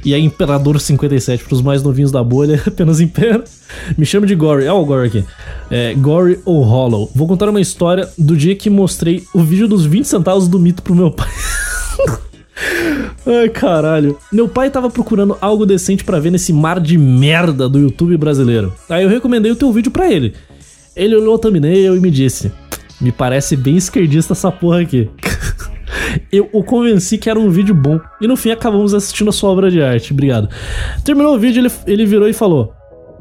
E 0.05 0.13
é 0.13 0.19
Imperador 0.19 0.81
57 0.81 1.45
para 1.45 1.55
os 1.55 1.63
mais 1.63 1.83
novinhos 1.83 2.11
da 2.11 2.23
bolha, 2.23 2.63
apenas 2.67 3.01
Impera. 3.01 3.45
Me 3.97 4.05
chama 4.05 4.27
de 4.27 4.35
Gory. 4.35 4.65
Olha 4.65 4.75
o 4.75 4.85
Gory 4.85 5.09
aqui. 5.09 5.25
É, 5.71 5.95
Gory 5.95 6.41
ou 6.45 6.63
Hollow. 6.63 7.11
Vou 7.15 7.27
contar 7.27 7.49
uma 7.49 7.61
história 7.61 8.09
do 8.19 8.37
dia 8.37 8.55
que 8.55 8.69
mostrei 8.69 9.25
o 9.35 9.43
vídeo 9.43 9.69
dos 9.69 9.85
20 9.85 10.05
centavos 10.07 10.49
do 10.49 10.59
mito 10.59 10.83
pro 10.83 10.95
meu 10.95 11.11
pai. 11.11 11.29
Ai, 13.27 13.49
caralho. 13.49 14.19
Meu 14.31 14.49
pai 14.49 14.71
tava 14.71 14.91
procurando 14.91 15.37
algo 15.41 15.65
decente 15.65 16.05
para 16.05 16.21
ver 16.21 16.31
nesse 16.31 16.53
mar 16.53 16.79
de 16.79 16.99
merda 16.99 17.69
do 17.69 17.79
YouTube 17.79 18.17
brasileiro. 18.17 18.73
Aí 18.89 19.03
eu 19.03 19.09
recomendei 19.09 19.51
o 19.51 19.57
teu 19.57 19.73
vídeo 19.73 19.91
para 19.91 20.13
ele. 20.13 20.35
Ele 20.95 21.17
olhou 21.17 21.35
o 21.35 21.39
thumbnail 21.39 21.97
e 21.97 22.01
me 22.01 22.11
disse: 22.11 22.53
Me 23.01 23.11
parece 23.11 23.57
bem 23.57 23.77
esquerdista 23.77 24.35
essa 24.35 24.53
porra 24.53 24.83
aqui. 24.83 25.09
eu 26.31 26.51
o 26.53 26.63
convenci 26.63 27.17
que 27.17 27.31
era 27.31 27.39
um 27.39 27.51
vídeo 27.51 27.75
bom. 27.75 27.99
E 28.21 28.27
no 28.27 28.37
fim 28.37 28.51
acabamos 28.51 28.93
assistindo 28.93 29.31
a 29.31 29.33
sua 29.33 29.51
obra 29.51 29.71
de 29.71 29.83
arte. 29.83 30.13
Obrigado. 30.13 30.49
Terminou 31.03 31.35
o 31.35 31.39
vídeo, 31.39 31.61
ele, 31.61 31.73
ele 31.87 32.05
virou 32.05 32.29
e 32.29 32.35
falou: 32.35 32.75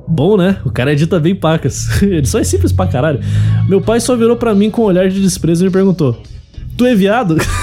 Bom, 0.07 0.35
né? 0.35 0.57
O 0.65 0.71
cara 0.71 0.91
edita 0.91 1.19
bem 1.19 1.34
pacas. 1.34 1.88
Ele 2.03 2.25
só 2.25 2.38
é 2.39 2.43
simples 2.43 2.73
pra 2.73 2.88
caralho. 2.88 3.21
Meu 3.69 3.80
pai 3.80 4.01
só 4.01 4.15
virou 4.17 4.35
pra 4.35 4.53
mim 4.53 4.69
com 4.69 4.81
um 4.81 4.85
olhar 4.85 5.07
de 5.09 5.21
desprezo 5.21 5.63
e 5.63 5.67
me 5.67 5.71
perguntou: 5.71 6.21
Tu 6.77 6.85
é 6.85 6.93
viado? 6.93 7.38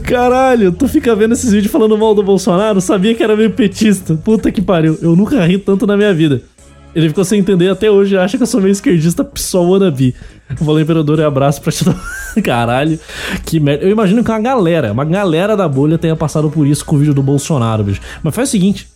Caralho, 0.00 0.72
tu 0.72 0.88
fica 0.88 1.14
vendo 1.14 1.32
esses 1.32 1.52
vídeos 1.52 1.72
falando 1.72 1.96
mal 1.96 2.14
do 2.14 2.22
Bolsonaro? 2.22 2.80
Sabia 2.80 3.14
que 3.14 3.22
era 3.22 3.36
meio 3.36 3.50
petista. 3.50 4.14
Puta 4.14 4.50
que 4.50 4.60
pariu. 4.60 4.98
Eu 5.00 5.14
nunca 5.16 5.44
ri 5.44 5.58
tanto 5.58 5.86
na 5.86 5.96
minha 5.96 6.12
vida. 6.12 6.42
Ele 6.94 7.08
ficou 7.08 7.24
sem 7.24 7.38
entender 7.38 7.68
até 7.68 7.90
hoje 7.90 8.16
acha 8.16 8.36
que 8.36 8.42
eu 8.42 8.46
sou 8.46 8.60
meio 8.60 8.72
esquerdista 8.72 9.22
pessoal 9.22 9.68
wannabe. 9.68 10.14
Valeu, 10.58 10.82
Imperador, 10.82 11.18
e 11.18 11.22
abraço 11.22 11.60
pra 11.60 11.70
te 11.70 11.84
dar. 11.84 11.96
Caralho, 12.42 12.98
que 13.44 13.60
merda. 13.60 13.84
Eu 13.84 13.90
imagino 13.90 14.24
que 14.24 14.30
uma 14.30 14.40
galera, 14.40 14.92
uma 14.92 15.04
galera 15.04 15.56
da 15.56 15.68
bolha 15.68 15.98
tenha 15.98 16.16
passado 16.16 16.50
por 16.50 16.66
isso 16.66 16.84
com 16.84 16.96
o 16.96 16.98
vídeo 16.98 17.14
do 17.14 17.22
Bolsonaro, 17.22 17.84
bicho. 17.84 18.00
Mas 18.22 18.34
faz 18.34 18.48
o 18.48 18.52
seguinte: 18.52 18.88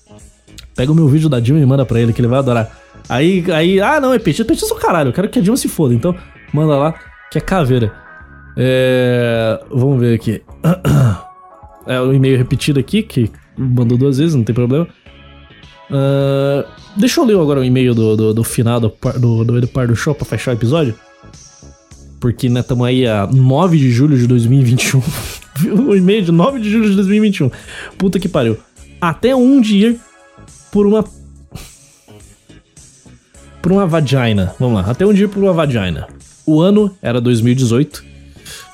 pega 0.75 0.91
o 0.91 0.95
meu 0.95 1.07
vídeo 1.07 1.29
da 1.29 1.39
Dilma 1.39 1.61
e 1.61 1.67
manda 1.67 1.85
pra 1.85 2.01
ele, 2.01 2.13
que 2.13 2.21
ele 2.21 2.29
vai 2.29 2.39
adorar. 2.39 2.77
Aí, 3.09 3.45
aí, 3.53 3.81
ah, 3.81 4.01
não, 4.01 4.15
é 4.15 4.19
petista, 4.19 4.45
petista 4.45 4.73
é 4.73 4.77
o 4.77 4.81
caralho. 4.81 5.11
Eu 5.11 5.13
quero 5.13 5.29
que 5.29 5.39
a 5.39 5.43
Dilma 5.43 5.57
se 5.57 5.69
foda. 5.69 5.95
Então, 5.95 6.15
manda 6.53 6.75
lá, 6.77 6.95
que 7.31 7.37
é 7.37 7.41
caveira. 7.41 8.02
É. 8.57 9.61
Vamos 9.71 10.01
ver 10.01 10.15
aqui. 10.15 10.43
É 11.85 12.01
o 12.01 12.11
um 12.11 12.15
e-mail 12.15 12.39
repetido 12.39 12.79
aqui, 12.79 13.03
que 13.03 13.29
mandou 13.59 13.99
duas 13.99 14.19
vezes, 14.19 14.35
não 14.35 14.45
tem 14.45 14.55
problema. 14.55 14.87
Uh, 15.91 16.65
deixa 16.97 17.21
eu 17.21 17.25
ler 17.25 17.37
agora 17.37 17.61
o 17.61 17.65
e-mail 17.65 17.95
do, 17.95 18.17
do, 18.17 18.35
do, 18.35 18.45
final 18.45 18.81
do, 18.81 18.93
do, 19.19 19.45
do, 19.45 19.61
do 19.61 19.97
Show 19.97 20.15
pra 20.15 20.25
fechar 20.25 20.53
o 20.53 20.55
episódio. 20.55 20.95
Porque, 22.21 22.49
né, 22.49 22.61
estamos 22.61 22.87
aí 22.87 23.07
a 23.07 23.27
9 23.27 23.77
de 23.77 23.91
julho 23.91 24.17
de 24.17 24.27
2021. 24.27 25.03
o 25.89 25.97
e-mail 25.97 26.23
de 26.23 26.31
9 26.31 26.61
de 26.61 26.71
julho 26.71 26.89
de 26.89 26.97
2021. 26.97 27.51
Puta 27.99 28.21
que 28.21 28.29
pariu. 28.29 28.57
Até 29.01 29.35
um 29.35 29.61
dia 29.61 29.97
por 30.71 30.87
uma. 30.87 31.05
Por 33.61 33.73
uma 33.73 33.87
vagina. 33.87 34.55
Vamos 34.59 34.81
lá. 34.81 34.91
Até 34.91 35.05
um 35.05 35.13
dia 35.13 35.29
por 35.29 35.43
uma 35.43 35.53
vagina. 35.53 36.07
O 36.47 36.61
ano 36.61 36.97
era 37.03 37.21
2018. 37.21 38.12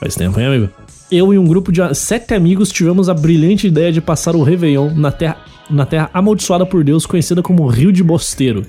Faz 0.01 0.15
tempo, 0.15 0.39
hein, 0.39 0.47
amigo? 0.47 0.69
Eu 1.11 1.33
e 1.35 1.39
um 1.39 1.47
grupo 1.47 1.73
de 1.73 1.81
sete 1.95 2.35
amigos 2.35 2.71
tivemos 2.71 3.09
a 3.09 3.15
brilhante 3.15 3.67
ideia 3.67 3.91
de 3.91 4.01
passar 4.01 4.37
o 4.37 4.43
Réveillon 4.43 4.93
na 4.95 5.11
terra, 5.11 5.39
na 5.69 5.85
terra 5.85 6.11
amaldiçoada 6.13 6.65
por 6.65 6.85
Deus, 6.85 7.05
conhecida 7.05 7.43
como 7.43 7.67
Rio 7.67 7.91
de 7.91 8.05
Bosteiro. 8.05 8.65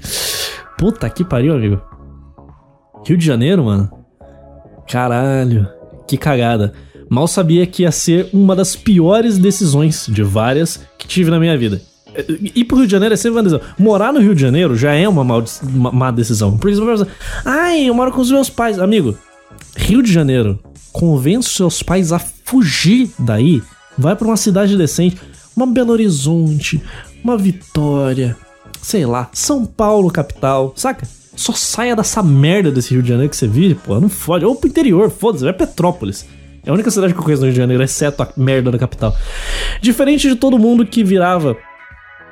Puta 0.77 1.10
que 1.10 1.23
pariu, 1.23 1.53
amigo. 1.53 1.81
Rio 3.06 3.18
de 3.18 3.26
Janeiro, 3.26 3.65
mano? 3.65 3.91
Caralho, 4.89 5.68
que 6.07 6.18
cagada. 6.18 6.73
Mal 7.10 7.27
sabia 7.27 7.65
que 7.68 7.84
ia 7.84 7.91
ser 7.91 8.30
uma 8.34 8.56
das 8.56 8.76
piores 8.76 9.38
decisões 9.38 10.07
de 10.07 10.23
várias 10.23 10.80
que 10.97 11.07
tive 11.07 11.30
na 11.30 11.39
minha 11.39 11.57
vida. 11.57 11.81
Ir 12.56 12.65
pro 12.65 12.77
Rio 12.77 12.88
de 12.88 12.91
Janeiro 12.91 13.14
é 13.14 13.18
sempre 13.18 13.38
uma 13.38 13.43
decisão. 13.43 13.61
Morar 13.77 14.11
no 14.11 14.19
Rio 14.19 14.34
de 14.34 14.41
Janeiro 14.41 14.76
já 14.76 14.93
é 14.93 15.07
uma, 15.07 15.23
mal, 15.23 15.43
má 15.64 16.10
decisão. 16.10 16.57
Você 16.57 16.81
vai 16.81 16.97
pensar, 16.97 17.07
ai, 17.45 17.89
eu 17.89 17.93
moro 17.93 18.11
com 18.11 18.22
os 18.22 18.31
meus 18.31 18.49
pais. 18.49 18.80
Amigo, 18.80 19.15
Rio 19.76 20.01
de 20.01 20.11
Janeiro 20.11 20.60
convença 20.91 21.49
seus 21.49 21.82
pais 21.84 22.11
a 22.11 22.20
fugir 22.20 23.11
daí. 23.18 23.61
Vai 23.98 24.16
para 24.16 24.28
uma 24.28 24.38
cidade 24.38 24.78
decente, 24.78 25.18
uma 25.56 25.68
Belo 25.68 25.91
Horizonte, 25.91 26.82
uma 27.24 27.38
Vitória, 27.38 28.36
sei 28.82 29.06
lá, 29.06 29.30
São 29.34 29.66
Paulo 29.66 30.10
capital, 30.10 30.74
saca? 30.76 31.07
Só 31.36 31.53
saia 31.53 31.95
dessa 31.95 32.22
merda 32.22 32.72
desse 32.72 32.94
Rio 32.94 33.02
de 33.02 33.10
Janeiro 33.10 33.30
que 33.30 33.38
você 33.38 33.48
vive, 33.48 33.76
pô, 33.76 33.99
não 33.99 34.10
fode. 34.10 34.45
Ou 34.45 34.56
pro 34.56 34.70
interior, 34.70 35.10
foda-se, 35.10 35.44
vai 35.44 35.53
Petrópolis. 35.53 36.26
É 36.66 36.70
a 36.70 36.74
única 36.74 36.91
cidade 36.91 37.14
que 37.14 37.20
eu 37.20 37.24
conheço 37.24 37.41
no 37.41 37.48
Rio 37.48 37.53
de 37.53 37.60
Janeiro, 37.60 37.82
exceto 37.82 38.22
a 38.24 38.30
merda 38.36 38.72
da 38.72 38.78
capital. 38.78 39.16
Diferente 39.82 40.28
de 40.28 40.36
todo 40.36 40.60
mundo 40.60 40.86
que 40.86 41.03
virava, 41.03 41.56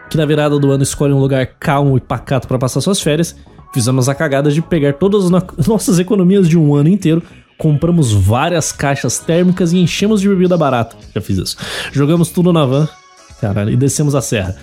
que 0.09 0.17
na 0.17 0.25
virada 0.25 0.59
do 0.59 0.71
ano 0.71 0.83
escolhe 0.83 1.13
um 1.13 1.19
lugar 1.19 1.47
calmo 1.59 1.95
e 1.97 2.01
pacato 2.01 2.47
para 2.47 2.57
passar 2.57 2.81
suas 2.81 2.99
férias, 2.99 3.35
fizemos 3.73 4.09
a 4.09 4.15
cagada 4.15 4.51
de 4.51 4.61
pegar 4.61 4.93
todas 4.93 5.25
as 5.25 5.31
nossas 5.67 5.99
economias 5.99 6.47
de 6.47 6.57
um 6.57 6.75
ano 6.75 6.89
inteiro 6.89 7.23
compramos 7.57 8.11
várias 8.11 8.71
caixas 8.71 9.19
térmicas 9.19 9.73
e 9.73 9.79
enchemos 9.79 10.21
de 10.21 10.29
bebida 10.29 10.57
barata. 10.57 10.95
Já 11.13 11.21
fiz 11.21 11.37
isso. 11.37 11.57
Jogamos 11.91 12.29
tudo 12.29 12.53
na 12.53 12.65
van, 12.65 12.87
caralho, 13.41 13.71
e 13.71 13.75
descemos 13.75 14.15
a 14.15 14.21
serra. 14.21 14.55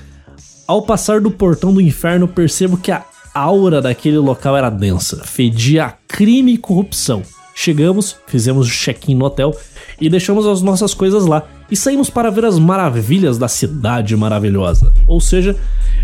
Ao 0.67 0.83
passar 0.83 1.21
do 1.21 1.31
portão 1.31 1.75
do 1.75 1.81
inferno, 1.81 2.29
percebo 2.29 2.77
que 2.77 2.91
a 2.91 3.05
aura 3.35 3.83
daquele 3.83 4.19
local 4.19 4.57
era 4.57 4.71
densa, 4.71 5.23
fedia 5.25 5.87
a 5.87 5.93
crime 6.07 6.55
e 6.55 6.59
corrupção. 6.59 7.23
Chegamos, 7.55 8.17
fizemos 8.27 8.67
o 8.67 8.71
check-in 8.71 9.15
no 9.15 9.27
hotel 9.27 9.57
e 10.01 10.09
deixamos 10.09 10.47
as 10.47 10.61
nossas 10.61 10.93
coisas 10.93 11.27
lá 11.27 11.45
e 11.71 11.77
saímos 11.77 12.11
para 12.11 12.31
ver 12.31 12.45
as 12.45 12.59
maravilhas 12.59 13.39
da 13.39 13.47
cidade 13.47 14.17
maravilhosa. 14.17 14.93
Ou 15.07 15.21
seja, 15.21 15.57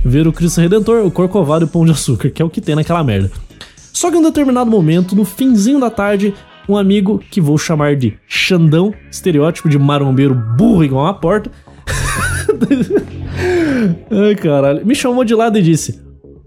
ver 0.05 0.29
o 0.29 0.33
Cristo 0.33 0.61
Redentor, 0.61 1.05
o 1.05 1.11
Corcovado 1.11 1.65
e 1.65 1.67
o 1.67 1.69
Pão 1.69 1.85
de 1.85 1.91
Açúcar, 1.91 2.31
que 2.31 2.41
é 2.41 2.45
o 2.45 2.51
que 2.51 2.61
tem 2.61 2.77
naquela 2.77 3.03
merda. 3.03 3.31
Só 3.93 4.11
que 4.11 4.17
em 4.17 4.21
um 4.21 4.23
determinado 4.23 4.71
momento, 4.71 5.17
no 5.17 5.25
finzinho 5.25 5.81
da 5.81 5.91
tarde, 5.91 6.35
um 6.69 6.77
amigo 6.77 7.23
que 7.31 7.41
vou 7.41 7.59
chamar 7.59 7.97
de 7.97 8.17
Xandão, 8.27 8.95
estereótipo 9.11 9.69
de 9.69 9.79
marombeiro 9.79 10.35
burro 10.35 10.85
igual 10.85 11.05
uma 11.05 11.15
porta. 11.15 11.51
Ai, 14.11 14.35
caralho. 14.37 14.87
Me 14.87 14.95
chamou 14.95 15.25
de 15.25 15.35
lado 15.35 15.59
e 15.59 15.63
disse: 15.63 16.01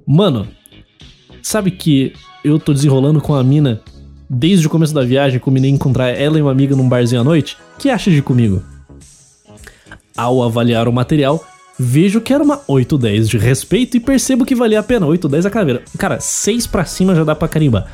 Mano, 0.06 0.48
sabe 1.42 1.72
que 1.72 2.14
eu 2.44 2.60
tô 2.60 2.74
desenrolando 2.74 3.22
com 3.22 3.34
a 3.34 3.44
mina 3.44 3.82
desde 4.30 4.66
o 4.66 4.70
começo 4.70 4.94
da 4.94 5.04
viagem, 5.04 5.40
combinei 5.40 5.70
encontrar 5.70 6.10
ela 6.10 6.38
e 6.38 6.42
uma 6.42 6.52
amiga 6.52 6.76
num 6.76 6.90
barzinho 6.90 7.22
à 7.22 7.24
noite? 7.24 7.58
que 7.78 7.90
acha 7.90 8.10
de 8.10 8.22
comigo? 8.22 8.64
Ao 10.16 10.42
avaliar 10.42 10.88
o 10.88 10.94
material, 10.94 11.44
vejo 11.78 12.22
que 12.22 12.34
era 12.34 12.44
uma 12.44 12.58
8-10 12.60 13.26
de 13.26 13.38
respeito 13.38 13.98
e 13.98 14.00
percebo 14.00 14.46
que 14.46 14.56
valia 14.56 14.80
a 14.80 14.84
pena 14.84 15.06
8-10 15.06 15.46
a 15.46 15.50
caveira. 15.50 15.84
Cara, 15.98 16.20
6 16.20 16.68
pra 16.68 16.86
cima 16.86 17.14
já 17.14 17.24
dá 17.24 17.36
pra 17.36 17.48
carimbar. 17.48 17.88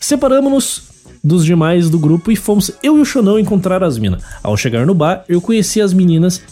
Separamos-nos 0.00 0.82
dos 1.22 1.44
demais 1.44 1.90
do 1.90 1.98
grupo 1.98 2.30
e 2.30 2.36
fomos 2.36 2.70
eu 2.82 2.98
e 2.98 3.00
o 3.00 3.04
Xanão 3.04 3.38
encontrar 3.38 3.82
as 3.82 3.98
minas. 3.98 4.22
Ao 4.42 4.56
chegar 4.56 4.86
no 4.86 4.94
bar, 4.94 5.24
eu 5.28 5.40
conheci 5.40 5.80
as 5.80 5.92
meninas 5.92 6.42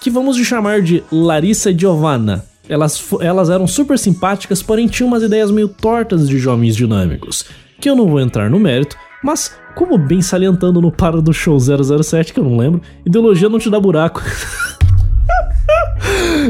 que 0.00 0.10
vamos 0.10 0.36
chamar 0.38 0.82
de 0.82 1.02
Larissa 1.10 1.70
e 1.70 1.78
Giovanna. 1.78 2.44
Elas, 2.68 3.02
elas 3.20 3.50
eram 3.50 3.66
super 3.66 3.98
simpáticas, 3.98 4.62
porém 4.62 4.86
tinham 4.86 5.08
umas 5.08 5.22
ideias 5.22 5.50
meio 5.50 5.68
tortas 5.68 6.28
de 6.28 6.38
jovens 6.38 6.76
dinâmicos, 6.76 7.46
que 7.80 7.90
eu 7.90 7.96
não 7.96 8.08
vou 8.08 8.20
entrar 8.20 8.48
no 8.48 8.58
mérito, 8.58 8.96
mas 9.22 9.52
como 9.74 9.98
bem 9.98 10.22
salientando 10.22 10.80
no 10.80 10.92
para 10.92 11.20
do 11.20 11.32
show 11.32 11.58
007, 11.58 12.32
que 12.32 12.40
eu 12.40 12.44
não 12.44 12.56
lembro, 12.56 12.80
ideologia 13.04 13.48
não 13.48 13.58
te 13.58 13.70
dá 13.70 13.80
buraco. 13.80 14.22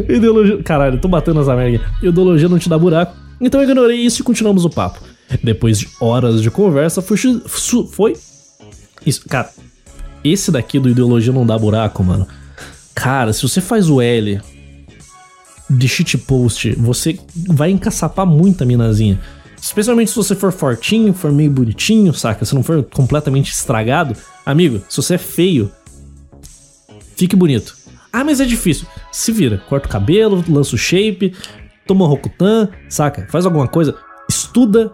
ideologia. 0.08 0.62
Caralho, 0.62 0.98
tô 0.98 1.08
batendo 1.08 1.40
essa 1.40 1.54
merda. 1.54 1.84
Ideologia 2.02 2.48
não 2.48 2.58
te 2.58 2.68
dá 2.68 2.78
buraco. 2.78 3.14
Então 3.40 3.60
eu 3.60 3.68
ignorei 3.68 3.98
isso 3.98 4.20
e 4.20 4.24
continuamos 4.24 4.64
o 4.64 4.70
papo. 4.70 5.00
Depois 5.42 5.78
de 5.78 5.88
horas 6.00 6.42
de 6.42 6.50
conversa, 6.50 7.00
foi. 7.00 7.16
foi 7.90 8.16
isso, 9.04 9.28
cara. 9.28 9.50
Esse 10.24 10.50
daqui 10.50 10.78
do 10.78 10.88
Ideologia 10.88 11.32
Não 11.32 11.46
Dá 11.46 11.58
Buraco, 11.58 12.02
mano. 12.04 12.26
Cara, 12.94 13.32
se 13.32 13.42
você 13.42 13.60
faz 13.60 13.88
o 13.88 14.00
L 14.00 14.40
de 15.68 15.88
shitpost, 15.88 16.74
você 16.76 17.18
vai 17.48 17.70
encaçapar 17.70 18.26
muita 18.26 18.64
minazinha. 18.64 19.18
Especialmente 19.60 20.10
se 20.10 20.16
você 20.16 20.34
for 20.34 20.52
fortinho, 20.52 21.14
for 21.14 21.32
meio 21.32 21.50
bonitinho, 21.50 22.12
saca? 22.12 22.44
Se 22.44 22.54
não 22.54 22.62
for 22.62 22.82
completamente 22.82 23.52
estragado. 23.52 24.16
Amigo, 24.44 24.82
se 24.88 24.96
você 24.96 25.14
é 25.14 25.18
feio, 25.18 25.70
fique 27.16 27.36
bonito. 27.36 27.76
Ah, 28.12 28.24
mas 28.24 28.40
é 28.40 28.44
difícil. 28.44 28.86
Se 29.10 29.32
vira, 29.32 29.62
corta 29.68 29.86
o 29.86 29.90
cabelo, 29.90 30.44
lança 30.48 30.74
o 30.74 30.78
shape, 30.78 31.34
toma 31.86 32.06
Rokutan, 32.06 32.68
saca? 32.88 33.26
Faz 33.30 33.46
alguma 33.46 33.68
coisa, 33.68 33.94
estuda, 34.28 34.92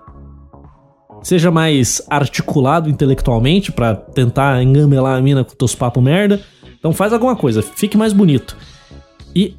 seja 1.22 1.50
mais 1.50 2.02
articulado 2.08 2.88
intelectualmente 2.88 3.72
para 3.72 3.94
tentar 3.94 4.62
engamelar 4.62 5.16
a 5.16 5.22
mina 5.22 5.44
com 5.44 5.54
teus 5.54 5.74
papos 5.74 6.02
merda. 6.02 6.40
Então 6.78 6.92
faz 6.92 7.12
alguma 7.12 7.36
coisa, 7.36 7.62
fique 7.62 7.96
mais 7.96 8.12
bonito. 8.12 8.56
E 9.34 9.56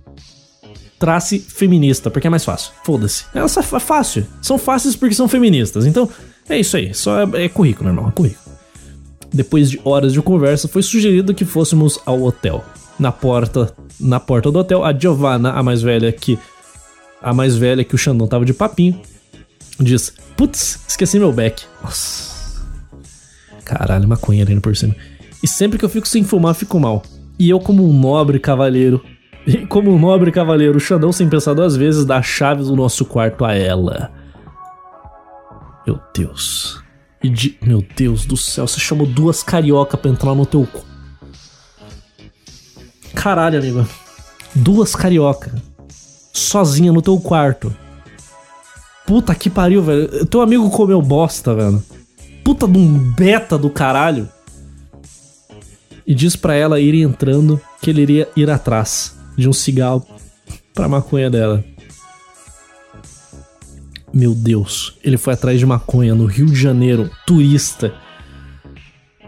trace 0.98 1.40
feminista, 1.40 2.11
porque 2.11 2.27
é 2.27 2.30
mais 2.30 2.44
fácil. 2.44 2.73
Foda-se. 2.84 3.26
É, 3.34 3.40
é 3.40 3.80
fácil. 3.80 4.26
São 4.41 4.57
fáceis 4.57 4.95
porque 4.95 5.15
são 5.15 5.27
feministas. 5.27 5.86
Então, 5.86 6.10
é 6.49 6.60
isso 6.60 6.76
aí. 6.76 6.94
Só 6.94 7.22
é, 7.22 7.45
é 7.45 7.49
currículo, 7.49 7.91
normal, 7.91 8.10
é 8.10 8.14
currículo. 8.14 8.49
Depois 9.31 9.69
de 9.69 9.80
horas 9.86 10.11
de 10.11 10.22
conversa, 10.22 10.68
foi 10.68 10.81
sugerido 10.81 11.34
que 11.34 11.45
fôssemos 11.45 11.99
ao 12.06 12.22
hotel. 12.23 12.64
Na 12.98 13.11
porta, 13.11 13.73
na 13.99 14.19
porta 14.19 14.52
do 14.52 14.60
hotel, 14.60 14.84
a 14.84 14.91
Giovanna, 14.91 15.52
a 15.52 15.64
mais 15.64 15.81
velha 15.81 16.11
que 16.11 16.38
a 17.22 17.34
mais 17.34 17.56
velha 17.56 17.84
que 17.84 17.95
o 17.95 17.98
Xandão 17.98 18.27
tava 18.27 18.45
de 18.45 18.53
papinho, 18.53 18.99
diz: 19.80 20.14
"Putz, 20.35 20.80
esqueci 20.88 21.19
meu 21.19 21.31
beck". 21.31 21.64
Nossa. 21.84 22.30
Caralho, 23.64 24.07
maconha 24.07 24.43
ali 24.43 24.60
por 24.60 24.76
cima. 24.76 24.95
E 25.43 25.47
sempre 25.47 25.77
que 25.77 25.85
eu 25.85 25.89
fico 25.89 26.07
sem 26.07 26.23
fumar, 26.23 26.56
fico 26.56 26.80
mal. 26.80 27.03
E 27.38 27.49
eu 27.49 27.60
como 27.60 27.88
um 27.88 27.93
nobre 27.93 28.39
cavaleiro, 28.39 29.03
e 29.45 29.65
como 29.65 29.91
um 29.91 29.99
nobre 29.99 30.31
cavaleiro, 30.31 30.77
o 30.77 30.81
Xandão 30.81 31.11
sem 31.11 31.30
pensar 31.30 31.53
duas 31.53 31.76
vezes 31.76 32.06
dá 32.06 32.18
a 32.18 32.22
chave 32.22 32.64
do 32.64 32.76
nosso 32.76 33.06
quarto 33.06 33.45
a 33.45 33.53
ela. 33.53 34.11
Meu 35.85 35.99
Deus. 36.14 36.84
E 37.23 37.30
de... 37.30 37.57
Meu 37.61 37.85
Deus 37.95 38.26
do 38.26 38.38
céu, 38.38 38.68
você 38.68 38.80
chamou 38.80 39.06
duas 39.06 39.43
carioca 39.43 39.97
pra 39.97 40.11
entrar 40.11 40.35
no 40.35 40.45
teu. 40.45 40.68
Caralho, 43.14 43.60
amigo. 43.60 43.88
Duas 44.56 44.95
carioca. 44.95 45.53
Sozinha 46.34 46.91
no 46.91 47.01
teu 47.01 47.19
quarto. 47.19 47.73
Puta 49.10 49.34
que 49.34 49.49
pariu, 49.49 49.81
velho. 49.81 50.23
Teu 50.27 50.40
amigo 50.40 50.69
comeu 50.69 51.02
bosta, 51.02 51.56
velho. 51.56 51.84
Puta 52.44 52.68
de 52.68 52.77
um 52.77 53.11
beta 53.14 53.57
do 53.57 53.68
caralho. 53.68 54.30
E 56.06 56.14
diz 56.14 56.36
pra 56.36 56.53
ela 56.53 56.80
ir 56.80 56.94
entrando 56.94 57.60
que 57.81 57.90
ele 57.90 58.03
iria 58.03 58.30
ir 58.36 58.52
atrás 58.52 59.18
de 59.36 59.49
um 59.49 59.52
cigarro 59.52 60.06
pra 60.76 60.88
maconha 60.88 61.27
dela. 61.27 61.65
Meu 64.14 64.36
Deus, 64.36 64.95
ele 65.03 65.18
foi 65.18 65.34
atrás 65.34 65.57
de 65.57 65.65
maconha 65.65 66.14
no 66.14 66.27
Rio 66.27 66.45
de 66.45 66.61
Janeiro, 66.61 67.10
turista. 67.26 67.91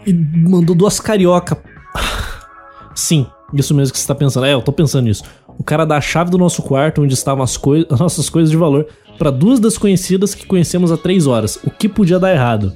E 0.05 0.13
mandou 0.13 0.75
duas 0.75 0.99
carioca. 0.99 1.57
Sim, 2.93 3.25
isso 3.53 3.73
mesmo 3.73 3.93
que 3.93 3.99
você 3.99 4.07
tá 4.07 4.15
pensando. 4.15 4.45
É, 4.45 4.53
eu 4.53 4.61
tô 4.61 4.71
pensando 4.71 5.05
nisso. 5.05 5.23
O 5.57 5.63
cara 5.63 5.85
dá 5.85 5.97
a 5.97 6.01
chave 6.01 6.31
do 6.31 6.37
nosso 6.37 6.61
quarto, 6.61 7.01
onde 7.01 7.13
estavam 7.13 7.43
as, 7.43 7.57
coi 7.57 7.85
as 7.89 7.99
nossas 7.99 8.29
coisas 8.29 8.49
de 8.49 8.57
valor, 8.57 8.87
para 9.17 9.29
duas 9.29 9.59
desconhecidas 9.59 10.33
que 10.33 10.45
conhecemos 10.45 10.91
há 10.91 10.97
três 10.97 11.27
horas. 11.27 11.59
O 11.63 11.69
que 11.69 11.87
podia 11.87 12.19
dar 12.19 12.31
errado? 12.31 12.73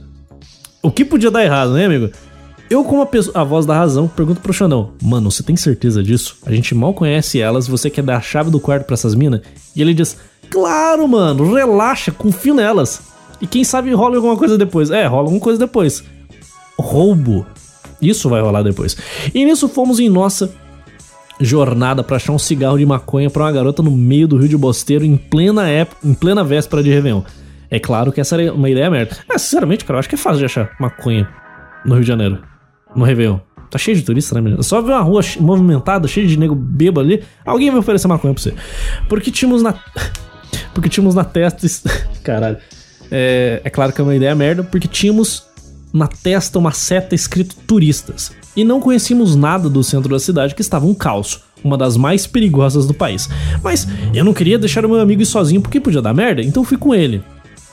O 0.81 0.91
que 0.91 1.03
podia 1.03 1.31
dar 1.31 1.43
errado, 1.43 1.73
né, 1.73 1.85
amigo? 1.85 2.11
Eu, 2.69 2.84
como 2.84 3.03
a, 3.03 3.10
a 3.39 3.43
voz 3.43 3.65
da 3.65 3.76
razão, 3.76 4.07
pergunto 4.07 4.41
pro 4.41 4.53
Xandão: 4.53 4.93
Mano, 5.02 5.31
você 5.31 5.43
tem 5.43 5.56
certeza 5.56 6.03
disso? 6.03 6.38
A 6.45 6.52
gente 6.52 6.73
mal 6.73 6.93
conhece 6.93 7.39
elas, 7.39 7.68
você 7.68 7.89
quer 7.89 8.03
dar 8.03 8.18
a 8.18 8.22
chave 8.22 8.49
do 8.49 8.60
quarto 8.60 8.85
para 8.85 8.95
essas 8.95 9.14
minas? 9.14 9.41
E 9.76 9.81
ele 9.81 9.93
diz: 9.93 10.18
Claro, 10.49 11.07
mano, 11.07 11.53
relaxa, 11.53 12.11
confio 12.11 12.56
nelas. 12.56 13.02
E 13.41 13.47
quem 13.47 13.64
sabe 13.64 13.91
rola 13.93 14.15
alguma 14.15 14.38
coisa 14.38 14.57
depois. 14.57 14.89
É, 14.89 15.06
rola 15.06 15.23
alguma 15.23 15.39
coisa 15.39 15.60
depois. 15.60 16.03
Roubo. 16.77 17.45
Isso 18.02 18.30
vai 18.30 18.41
rolar 18.41 18.64
depois. 18.64 18.97
E 19.34 19.45
nisso 19.45 19.68
fomos 19.68 19.99
em 19.99 20.10
nossa 20.10 20.53
jornada 21.40 22.03
para 22.03 22.16
achar 22.16 22.32
um 22.32 22.40
cigarro 22.40 22.78
de 22.78 22.86
maconha 22.86 23.30
para 23.30 23.44
uma 23.44 23.52
garota 23.52 23.84
no 23.84 23.91
meio 23.91 24.28
do 24.28 24.38
Rio 24.38 24.49
de 24.49 24.57
Bosteiro 24.57 25.03
em 25.03 25.18
plena 25.18 25.68
época, 25.68 26.07
em 26.07 26.14
plena 26.14 26.44
véspera 26.44 26.82
de 26.82 26.90
Réveillon. 26.90 27.24
É 27.70 27.80
claro 27.80 28.12
que 28.12 28.22
essa 28.22 28.40
era 28.40 28.53
uma 28.53 28.70
ideia 28.70 28.90
merda. 28.90 29.18
Mas, 29.28 29.41
sinceramente, 29.41 29.84
cara, 29.84 29.98
eu 29.98 29.99
acho 29.99 30.10
que 30.10 30.16
é 30.16 30.18
fácil 30.18 30.40
de 30.40 30.45
achar 30.45 30.72
maconha 30.80 31.28
no 31.86 31.95
Rio 31.95 32.03
de 32.03 32.07
Janeiro, 32.07 32.40
no 32.95 33.03
Réveillon. 33.03 33.40
Tá 33.70 33.78
cheio 33.78 33.98
de 33.98 34.03
turista, 34.03 34.36
né, 34.36 34.41
menina? 34.41 34.64
Só 34.64 34.82
ver 34.82 34.91
uma 34.91 35.02
rua 35.02 35.22
movimentada, 35.40 36.07
cheia 36.07 36.28
de 36.28 36.38
nego 36.38 36.56
bêbado 36.56 37.02
ali, 37.02 37.24
alguém 37.45 37.70
vai 37.70 37.80
oferecer 37.80 38.07
maconha 38.07 38.34
pra 38.34 38.41
você. 38.41 38.53
Porque 39.10 39.32
tínhamos 39.32 39.62
na. 39.62 39.74
Porque 40.74 40.88
tínhamos 40.88 41.16
na 41.16 41.24
testa. 41.24 41.90
Caralho. 42.24 42.57
É, 43.12 43.62
é 43.64 43.70
claro 43.70 43.91
que 43.91 43.99
é 43.99 44.03
uma 44.03 44.16
ideia 44.16 44.34
merda, 44.34 44.64
porque 44.64 44.88
tínhamos 44.88 45.45
na 45.94 46.07
testa 46.07 46.57
uma 46.57 46.72
seta 46.72 47.16
escrito 47.16 47.56
turistas. 47.68 48.32
E 48.56 48.64
não 48.64 48.80
conhecíamos 48.80 49.36
nada 49.36 49.69
do 49.69 49.84
centro 49.84 50.10
da 50.10 50.19
cidade 50.19 50.56
que 50.56 50.61
estava 50.61 50.86
um 50.86 50.94
caos, 50.94 51.41
uma 51.64 51.77
das 51.77 51.98
mais 51.98 52.26
perigosas 52.26 52.88
do 52.88 52.94
país. 52.94 53.30
Mas 53.64 53.88
eu 54.14 54.23
não 54.23 54.34
queria 54.34 54.57
deixar 54.57 54.86
o 54.86 54.90
meu 54.90 54.99
amigo 54.99 55.22
ir 55.22 55.26
sozinho 55.26 55.61
porque 55.61 55.80
podia 55.80 56.02
dar 56.02 56.14
merda, 56.14 56.41
então 56.41 56.64
fui 56.64 56.77
com 56.77 56.94
ele. 56.94 57.22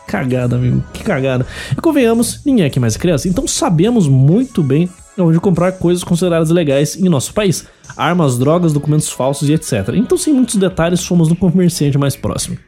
Cagada, 0.07 0.57
amigo, 0.57 0.83
que 0.93 1.05
cagada. 1.05 1.47
E 1.71 1.81
convenhamos, 1.81 2.41
ninguém 2.45 2.67
aqui 2.67 2.81
mais 2.81 2.97
é 2.97 2.99
criança, 2.99 3.29
então 3.29 3.47
sabemos 3.47 4.09
muito 4.09 4.63
bem 4.63 4.89
onde 5.19 5.39
comprar 5.39 5.73
coisas 5.73 6.03
consideradas 6.03 6.51
legais 6.51 6.97
em 6.97 7.09
nosso 7.09 7.33
país: 7.33 7.67
armas, 7.97 8.39
drogas, 8.39 8.73
documentos 8.73 9.09
falsos 9.09 9.49
e 9.49 9.53
etc. 9.53 9.91
Então, 9.95 10.19
sem 10.19 10.33
muitos 10.33 10.57
detalhes, 10.57 11.05
fomos 11.05 11.29
no 11.29 11.37
comerciante 11.37 11.99
mais 11.99 12.17
próximo. 12.17 12.59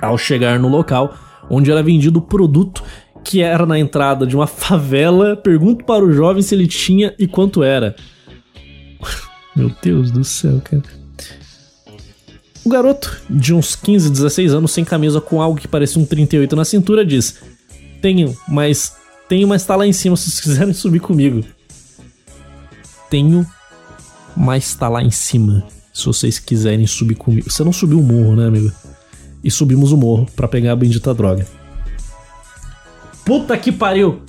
Ao 0.00 0.16
chegar 0.16 0.58
no 0.58 0.68
local 0.68 1.14
onde 1.48 1.70
era 1.70 1.82
vendido 1.82 2.18
o 2.18 2.22
produto 2.22 2.82
que 3.26 3.42
era 3.42 3.66
na 3.66 3.78
entrada 3.78 4.24
de 4.24 4.36
uma 4.36 4.46
favela, 4.46 5.36
pergunto 5.36 5.84
para 5.84 6.04
o 6.04 6.12
jovem 6.12 6.42
se 6.42 6.54
ele 6.54 6.68
tinha 6.68 7.12
e 7.18 7.26
quanto 7.26 7.62
era. 7.62 7.96
Meu 9.54 9.70
Deus 9.82 10.10
do 10.10 10.22
céu, 10.22 10.60
cara. 10.62 10.84
O 12.64 12.68
garoto, 12.68 13.20
de 13.28 13.52
uns 13.52 13.74
15, 13.74 14.10
16 14.10 14.54
anos, 14.54 14.70
sem 14.70 14.84
camisa 14.84 15.20
com 15.20 15.42
algo 15.42 15.58
que 15.58 15.66
parecia 15.66 16.00
um 16.00 16.06
38 16.06 16.54
na 16.54 16.64
cintura, 16.64 17.04
diz: 17.04 17.40
Tenho, 18.00 18.36
mas. 18.48 18.94
Tenho, 19.28 19.48
mas 19.48 19.64
tá 19.64 19.74
lá 19.74 19.84
em 19.84 19.92
cima 19.92 20.16
se 20.16 20.30
vocês 20.30 20.40
quiserem 20.40 20.72
subir 20.74 21.00
comigo. 21.00 21.44
Tenho, 23.10 23.44
mas 24.36 24.74
tá 24.74 24.88
lá 24.88 25.02
em 25.02 25.10
cima 25.10 25.66
se 25.92 26.06
vocês 26.06 26.38
quiserem 26.38 26.86
subir 26.86 27.16
comigo. 27.16 27.50
Você 27.50 27.64
não 27.64 27.72
subiu 27.72 27.98
o 27.98 28.02
morro, 28.02 28.36
né, 28.36 28.46
amigo? 28.46 28.70
e 29.46 29.50
subimos 29.50 29.92
o 29.92 29.96
morro 29.96 30.26
para 30.34 30.48
pegar 30.48 30.72
a 30.72 30.76
bendita 30.76 31.14
droga. 31.14 31.46
Puta 33.26 33.58
que 33.58 33.72
pariu! 33.72 34.22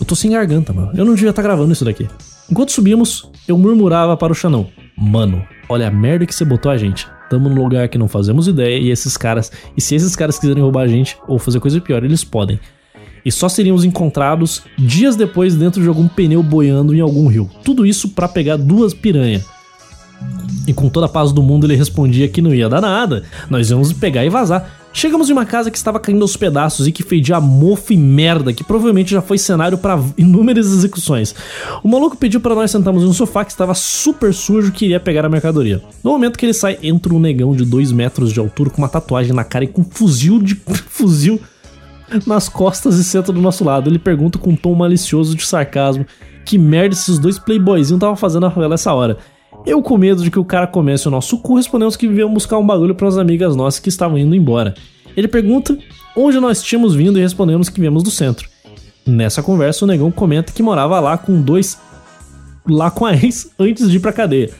Eu 0.00 0.06
tô 0.06 0.16
sem 0.16 0.30
garganta, 0.30 0.72
mano. 0.72 0.92
Eu 0.94 1.04
não 1.04 1.14
devia 1.14 1.28
estar 1.28 1.42
tá 1.42 1.46
gravando 1.46 1.74
isso 1.74 1.84
daqui. 1.84 2.08
Enquanto 2.50 2.72
subimos, 2.72 3.30
eu 3.46 3.58
murmurava 3.58 4.16
para 4.16 4.32
o 4.32 4.34
Xanão: 4.34 4.66
Mano, 4.96 5.46
olha 5.68 5.86
a 5.86 5.90
merda 5.90 6.24
que 6.24 6.34
você 6.34 6.42
botou 6.42 6.72
a 6.72 6.78
gente. 6.78 7.06
Tamo 7.28 7.50
num 7.50 7.62
lugar 7.62 7.86
que 7.88 7.98
não 7.98 8.08
fazemos 8.08 8.48
ideia 8.48 8.78
e 8.78 8.90
esses 8.90 9.18
caras. 9.18 9.52
E 9.76 9.80
se 9.82 9.94
esses 9.94 10.16
caras 10.16 10.38
quiserem 10.38 10.62
roubar 10.62 10.84
a 10.84 10.88
gente 10.88 11.18
ou 11.28 11.38
fazer 11.38 11.60
coisa 11.60 11.78
pior, 11.78 12.02
eles 12.02 12.24
podem. 12.24 12.58
E 13.22 13.30
só 13.30 13.46
seríamos 13.46 13.84
encontrados 13.84 14.62
dias 14.78 15.14
depois 15.14 15.54
dentro 15.54 15.82
de 15.82 15.88
algum 15.88 16.08
pneu 16.08 16.42
boiando 16.42 16.94
em 16.94 17.00
algum 17.00 17.26
rio. 17.26 17.50
Tudo 17.62 17.84
isso 17.84 18.08
para 18.08 18.26
pegar 18.26 18.56
duas 18.56 18.94
piranha. 18.94 19.44
E 20.66 20.72
com 20.72 20.88
toda 20.88 21.06
a 21.06 21.10
paz 21.10 21.30
do 21.30 21.42
mundo 21.42 21.66
ele 21.66 21.76
respondia 21.76 22.26
que 22.26 22.40
não 22.40 22.54
ia 22.54 22.70
dar 22.70 22.80
nada, 22.80 23.24
nós 23.50 23.68
íamos 23.68 23.92
pegar 23.92 24.24
e 24.24 24.30
vazar. 24.30 24.85
Chegamos 24.96 25.28
em 25.28 25.34
uma 25.34 25.44
casa 25.44 25.70
que 25.70 25.76
estava 25.76 26.00
caindo 26.00 26.22
aos 26.22 26.38
pedaços 26.38 26.86
e 26.86 26.90
que 26.90 27.02
fedia 27.02 27.38
mofo 27.38 27.92
e 27.92 27.98
merda, 27.98 28.50
que 28.50 28.64
provavelmente 28.64 29.10
já 29.10 29.20
foi 29.20 29.36
cenário 29.36 29.76
para 29.76 30.02
inúmeras 30.16 30.68
execuções. 30.68 31.34
O 31.84 31.88
maluco 31.88 32.16
pediu 32.16 32.40
para 32.40 32.54
nós 32.54 32.70
sentarmos 32.70 33.02
em 33.02 33.06
um 33.06 33.12
sofá 33.12 33.44
que 33.44 33.50
estava 33.50 33.74
super 33.74 34.32
sujo 34.32 34.68
e 34.68 34.72
queria 34.72 34.98
pegar 34.98 35.26
a 35.26 35.28
mercadoria. 35.28 35.82
No 36.02 36.12
momento 36.12 36.38
que 36.38 36.46
ele 36.46 36.54
sai, 36.54 36.78
entra 36.82 37.12
um 37.12 37.20
negão 37.20 37.54
de 37.54 37.66
2 37.66 37.92
metros 37.92 38.32
de 38.32 38.40
altura 38.40 38.70
com 38.70 38.78
uma 38.78 38.88
tatuagem 38.88 39.34
na 39.34 39.44
cara 39.44 39.66
e 39.66 39.68
com 39.68 39.82
um 39.82 39.84
fuzil 39.84 40.40
de 40.40 40.54
fuzil 40.88 41.38
nas 42.26 42.48
costas 42.48 42.96
e 42.96 43.04
senta 43.04 43.30
do 43.30 43.40
nosso 43.42 43.64
lado. 43.64 43.90
Ele 43.90 43.98
pergunta 43.98 44.38
com 44.38 44.52
um 44.52 44.56
tom 44.56 44.74
malicioso 44.74 45.36
de 45.36 45.44
sarcasmo 45.44 46.06
que 46.42 46.56
merda 46.56 46.94
esses 46.94 47.18
dois 47.18 47.38
playboyzinhos 47.38 47.98
estavam 47.98 48.16
fazendo 48.16 48.44
na 48.44 48.50
favela 48.50 48.72
essa 48.72 48.94
hora. 48.94 49.18
Eu, 49.66 49.82
com 49.82 49.98
medo 49.98 50.22
de 50.22 50.30
que 50.30 50.38
o 50.38 50.44
cara 50.44 50.68
comece 50.68 51.08
o 51.08 51.10
nosso 51.10 51.38
cu, 51.38 51.56
respondemos 51.56 51.96
que 51.96 52.06
viemos 52.06 52.32
buscar 52.32 52.56
um 52.56 52.64
bagulho 52.64 52.94
para 52.94 53.08
as 53.08 53.18
amigas 53.18 53.56
nossas 53.56 53.80
que 53.80 53.88
estavam 53.88 54.16
indo 54.16 54.32
embora. 54.32 54.74
Ele 55.16 55.26
pergunta 55.26 55.76
onde 56.16 56.38
nós 56.38 56.62
tínhamos 56.62 56.94
vindo 56.94 57.18
e 57.18 57.22
respondemos 57.22 57.68
que 57.68 57.80
viemos 57.80 58.04
do 58.04 58.10
centro. 58.10 58.48
Nessa 59.04 59.42
conversa, 59.42 59.84
o 59.84 59.88
negão 59.88 60.12
comenta 60.12 60.52
que 60.52 60.62
morava 60.62 61.00
lá 61.00 61.18
com 61.18 61.40
dois. 61.40 61.76
lá 62.68 62.92
com 62.92 63.04
a 63.04 63.12
ex 63.12 63.50
antes 63.58 63.90
de 63.90 63.96
ir 63.96 64.00
pra 64.00 64.12
cadeia. 64.12 64.50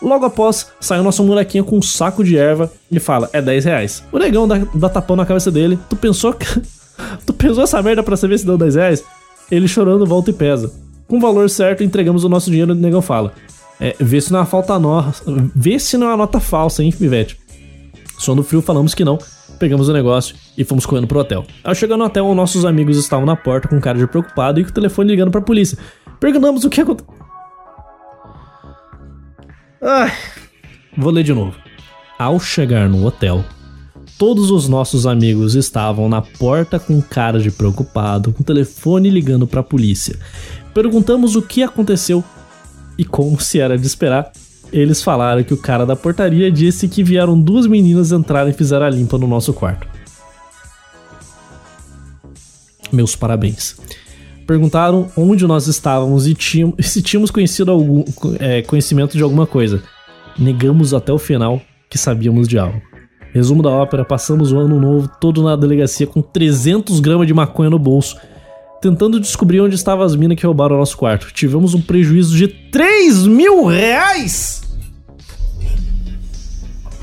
Logo 0.00 0.24
após, 0.24 0.68
sai 0.78 1.00
o 1.00 1.02
nosso 1.02 1.24
molequinho 1.24 1.64
com 1.64 1.76
um 1.76 1.82
saco 1.82 2.22
de 2.22 2.38
erva 2.38 2.70
e 2.92 3.00
fala: 3.00 3.28
é 3.32 3.42
10 3.42 3.64
reais. 3.64 4.04
O 4.12 4.18
negão 4.20 4.46
dá, 4.46 4.58
dá 4.72 4.88
tapão 4.88 5.16
na 5.16 5.26
cabeça 5.26 5.50
dele. 5.50 5.76
Tu 5.90 5.96
pensou 5.96 6.32
tu 7.26 7.32
pensou 7.32 7.64
essa 7.64 7.82
merda 7.82 8.04
pra 8.04 8.16
saber 8.16 8.38
se 8.38 8.46
deu 8.46 8.56
10 8.56 8.74
reais? 8.76 9.04
Ele 9.50 9.66
chorando 9.66 10.06
volta 10.06 10.30
e 10.30 10.32
pesa. 10.32 10.72
Com 11.08 11.16
o 11.16 11.20
valor 11.20 11.50
certo, 11.50 11.82
entregamos 11.82 12.22
o 12.22 12.28
nosso 12.28 12.50
dinheiro 12.50 12.72
e 12.72 12.76
o 12.76 12.80
negão 12.80 13.02
fala: 13.02 13.32
é, 13.80 13.94
vê 14.00 14.20
se 14.20 14.32
não 14.32 14.38
é 14.38 14.42
uma 14.42 14.46
falta 14.46 14.78
nossa. 14.78 15.22
Vê 15.54 15.78
se 15.78 15.96
não 15.96 16.08
é 16.08 16.10
uma 16.10 16.18
nota 16.18 16.40
falsa, 16.40 16.82
hein, 16.82 16.92
Pivete? 16.92 17.38
Só 18.18 18.34
no 18.34 18.42
frio 18.42 18.60
falamos 18.60 18.94
que 18.94 19.04
não. 19.04 19.18
Pegamos 19.58 19.88
o 19.88 19.92
negócio 19.92 20.36
e 20.56 20.64
fomos 20.64 20.86
correndo 20.86 21.06
pro 21.06 21.18
hotel. 21.18 21.44
Ao 21.64 21.74
chegar 21.74 21.96
no 21.96 22.04
hotel, 22.04 22.32
nossos 22.34 22.64
amigos 22.64 22.96
estavam 22.96 23.26
na 23.26 23.36
porta 23.36 23.68
com 23.68 23.80
cara 23.80 23.98
de 23.98 24.06
preocupado 24.06 24.60
e 24.60 24.64
com 24.64 24.70
o 24.70 24.74
telefone 24.74 25.10
ligando 25.10 25.30
pra 25.30 25.40
polícia. 25.40 25.78
Perguntamos 26.20 26.64
o 26.64 26.70
que 26.70 26.80
aconteceu. 26.80 27.14
Vou 30.96 31.12
ler 31.12 31.24
de 31.24 31.32
novo. 31.32 31.56
Ao 32.18 32.40
chegar 32.40 32.88
no 32.88 33.06
hotel, 33.06 33.44
todos 34.18 34.50
os 34.50 34.68
nossos 34.68 35.06
amigos 35.06 35.54
estavam 35.54 36.08
na 36.08 36.20
porta 36.20 36.78
com 36.78 37.00
cara 37.00 37.38
de 37.38 37.50
preocupado, 37.50 38.32
com 38.32 38.42
o 38.42 38.46
telefone 38.46 39.08
ligando 39.08 39.46
para 39.46 39.60
a 39.60 39.64
polícia. 39.64 40.18
Perguntamos 40.74 41.36
o 41.36 41.42
que 41.42 41.62
aconteceu 41.62 42.24
e 42.98 43.04
como 43.04 43.40
se 43.40 43.60
era 43.60 43.78
de 43.78 43.86
esperar, 43.86 44.32
eles 44.72 45.02
falaram 45.02 45.42
que 45.42 45.54
o 45.54 45.56
cara 45.56 45.86
da 45.86 45.96
portaria 45.96 46.50
disse 46.50 46.88
que 46.88 47.02
vieram 47.02 47.40
duas 47.40 47.66
meninas 47.66 48.12
entrar 48.12 48.46
e 48.48 48.52
fizeram 48.52 48.84
a 48.84 48.90
limpa 48.90 49.16
no 49.16 49.26
nosso 49.26 49.52
quarto. 49.54 49.86
Meus 52.92 53.14
parabéns. 53.14 53.76
Perguntaram 54.46 55.10
onde 55.16 55.46
nós 55.46 55.66
estávamos 55.66 56.26
e, 56.26 56.34
tínhamos, 56.34 56.74
se 56.86 57.02
tínhamos 57.02 57.30
conhecido 57.30 57.70
algum, 57.70 58.04
é, 58.38 58.62
conhecimento 58.62 59.16
de 59.16 59.22
alguma 59.22 59.46
coisa. 59.46 59.82
Negamos 60.38 60.94
até 60.94 61.12
o 61.12 61.18
final 61.18 61.60
que 61.90 61.98
sabíamos 61.98 62.48
de 62.48 62.58
algo. 62.58 62.80
Resumo 63.32 63.62
da 63.62 63.70
ópera: 63.70 64.04
passamos 64.04 64.52
o 64.52 64.58
ano 64.58 64.80
novo 64.80 65.10
todo 65.20 65.42
na 65.42 65.54
delegacia 65.54 66.06
com 66.06 66.22
300 66.22 67.00
gramas 67.00 67.26
de 67.26 67.34
maconha 67.34 67.70
no 67.70 67.78
bolso, 67.78 68.16
tentando 68.80 69.20
descobrir 69.20 69.60
onde 69.60 69.74
estavam 69.74 70.04
as 70.04 70.14
minas 70.14 70.36
que 70.38 70.46
roubaram 70.46 70.76
o 70.76 70.78
nosso 70.78 70.96
quarto. 70.96 71.32
Tivemos 71.32 71.74
um 71.74 71.80
prejuízo 71.80 72.36
de 72.36 72.48
3 72.48 73.26
mil 73.26 73.64
reais! 73.64 74.62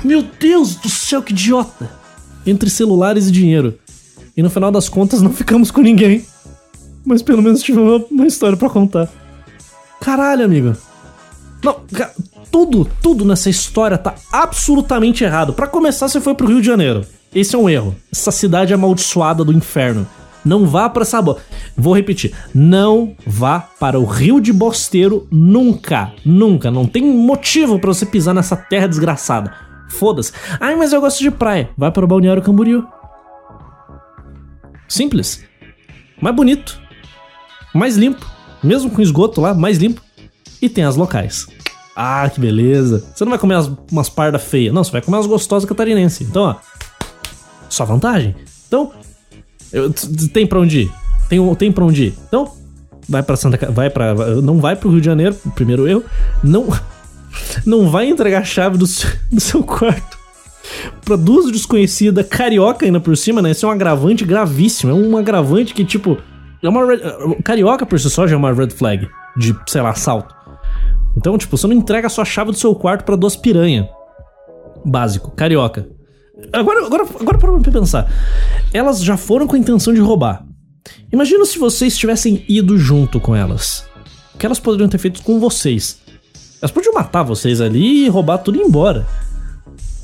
Meu 0.04 0.24
Deus 0.40 0.76
do 0.76 0.90
céu, 0.90 1.22
que 1.22 1.34
idiota! 1.34 1.90
Entre 2.46 2.70
celulares 2.70 3.28
e 3.28 3.32
dinheiro. 3.32 3.78
E 4.38 4.44
no 4.44 4.50
final 4.50 4.72
das 4.72 4.88
contas 4.88 5.22
não 5.22 5.32
ficamos 5.34 5.72
com 5.72 5.82
ninguém. 5.82 6.26
Mas 7.06 7.22
pelo 7.22 7.42
menos 7.42 7.62
tive 7.62 7.80
uma, 7.80 7.98
uma 8.12 8.28
história 8.28 8.58
para 8.58 8.70
contar. 8.70 9.10
Caralho, 10.00 10.46
amigo. 10.46 10.76
Não, 11.64 11.80
tudo, 12.52 12.88
tudo 13.02 13.26
nessa 13.26 13.50
história 13.50 13.98
tá 13.98 14.16
absolutamente 14.32 15.24
errado. 15.24 15.54
Para 15.54 15.68
começar, 15.68 16.08
você 16.08 16.22
foi 16.22 16.36
pro 16.36 16.48
Rio 16.48 16.62
de 16.62 16.68
Janeiro. 16.68 17.06
Esse 17.34 17.56
é 17.56 17.58
um 17.58 17.70
erro. 17.70 17.96
Essa 18.12 18.32
cidade 18.32 18.74
amaldiçoada 18.74 19.44
do 19.44 19.52
inferno. 19.52 20.08
Não 20.46 20.68
vá 20.68 20.88
para 20.88 21.02
essa. 21.02 21.24
Vou 21.76 21.96
repetir. 21.96 22.34
Não 22.54 23.16
vá 23.26 23.60
para 23.60 24.00
o 24.00 24.06
Rio 24.06 24.40
de 24.40 24.54
Bosteiro 24.54 25.28
nunca. 25.32 26.14
Nunca. 26.24 26.70
Não 26.70 26.86
tem 26.86 27.04
motivo 27.04 27.80
para 27.80 27.94
você 27.94 28.06
pisar 28.06 28.36
nessa 28.36 28.56
terra 28.56 28.88
desgraçada. 28.88 29.52
Foda-se. 29.90 30.32
Ai, 30.60 30.76
mas 30.76 30.94
eu 30.94 31.02
gosto 31.02 31.20
de 31.20 31.32
praia. 31.32 31.70
Vai 31.76 31.92
para 31.92 32.06
o 32.06 32.08
Balneário 32.08 32.44
Camboriú. 32.44 32.86
Simples. 34.88 35.44
Mais 36.22 36.36
bonito. 36.36 36.80
Mais 37.74 37.98
limpo. 37.98 38.26
Mesmo 38.64 38.90
com 38.90 39.02
esgoto 39.02 39.42
lá, 39.42 39.54
mais 39.54 39.78
limpo. 39.78 40.02
E 40.62 40.70
tem 40.70 40.84
as 40.84 40.96
locais. 40.96 41.48
Ah, 41.96 42.30
que 42.30 42.40
beleza. 42.40 43.06
Você 43.14 43.24
não 43.24 43.30
vai 43.30 43.40
comer 43.40 43.56
umas, 43.56 43.72
umas 43.92 44.10
pardas 44.10 44.44
feias. 44.44 44.74
Não, 44.74 44.84
você 44.84 44.92
vai 44.92 45.02
comer 45.02 45.18
umas 45.18 45.28
gostosas 45.28 45.68
catarinenses. 45.68 46.28
Então, 46.28 46.44
ó. 46.44 46.56
Só 47.70 47.86
vantagem. 47.86 48.36
Então, 48.68 48.92
eu, 49.76 49.94
tem 50.32 50.48
pra 50.48 50.60
onde 50.60 50.84
ir. 50.84 50.92
Tem, 51.30 51.56
tem 51.56 51.72
pra 51.72 51.86
onde 51.86 52.06
ir. 52.06 52.14
Então, 52.28 52.52
vai 53.08 53.22
para 53.22 53.36
Santa 53.36 53.72
vai 53.72 53.90
para 53.90 54.14
Não 54.42 54.60
vai 54.60 54.76
pro 54.76 54.90
Rio 54.90 55.02
de 55.02 55.06
Janeiro, 55.06 55.36
primeiro 55.54 55.88
eu. 55.88 56.04
Não. 56.44 56.68
Não 57.66 57.90
vai 57.90 58.08
entregar 58.08 58.40
a 58.40 58.46
chave 58.46 58.78
do, 58.78 58.88
seu, 58.88 59.10
do 59.30 59.42
seu 59.42 59.62
quarto 59.62 60.18
pra 61.04 61.16
duas 61.16 61.52
desconhecidas, 61.52 62.26
carioca 62.28 62.86
ainda 62.86 63.00
por 63.00 63.16
cima, 63.18 63.42
né? 63.42 63.52
Esse 63.52 63.66
é 63.66 63.68
um 63.68 63.72
agravante 63.72 64.24
gravíssimo. 64.24 64.92
É 64.92 64.94
um 64.94 65.18
agravante 65.18 65.74
que, 65.74 65.84
tipo. 65.84 66.18
É 66.64 66.70
uma 66.70 66.86
red, 66.86 67.00
carioca 67.44 67.86
por 67.86 68.00
si 68.00 68.10
só 68.10 68.26
já 68.26 68.34
é 68.34 68.38
uma 68.38 68.52
red 68.52 68.70
flag 68.70 69.08
de, 69.38 69.56
sei 69.68 69.82
lá, 69.82 69.90
assalto. 69.90 70.34
Então, 71.16 71.38
tipo, 71.38 71.56
você 71.56 71.68
não 71.68 71.76
entrega 71.76 72.08
a 72.08 72.10
sua 72.10 72.26
chave 72.26 72.52
do 72.52 72.58
seu 72.58 72.74
quarto 72.74 73.04
para 73.04 73.16
duas 73.16 73.36
piranha. 73.36 73.88
Básico, 74.84 75.32
carioca. 75.32 75.88
Agora, 76.52 76.86
agora, 76.86 77.06
agora 77.20 77.38
para 77.38 77.72
pensar. 77.72 78.12
Elas 78.74 79.02
já 79.02 79.16
foram 79.18 79.48
com 79.48 79.56
a 79.56 79.60
intenção 79.60 79.94
de 79.94 80.02
roubar. 80.02 80.46
Imagina 81.12 81.46
se 81.46 81.58
vocês 81.58 81.98
tivessem 81.98 82.44
ido 82.48 82.78
junto 82.78 83.20
com 83.20 83.36
elas. 83.36 83.86
O 84.34 84.38
que 84.38 84.46
elas 84.46 84.60
poderiam 84.60 84.90
ter 84.90 84.98
feito 84.98 85.24
com 85.24 85.40
vocês? 85.40 85.98
Elas 86.62 86.72
podiam 86.72 86.94
matar 86.94 87.24
vocês 87.24 87.62
ali 87.62 88.06
e 88.06 88.10
roubar 88.10 88.40
tudo 88.40 88.58
e 88.58 88.62
ir 88.62 88.66
embora. 88.66 89.08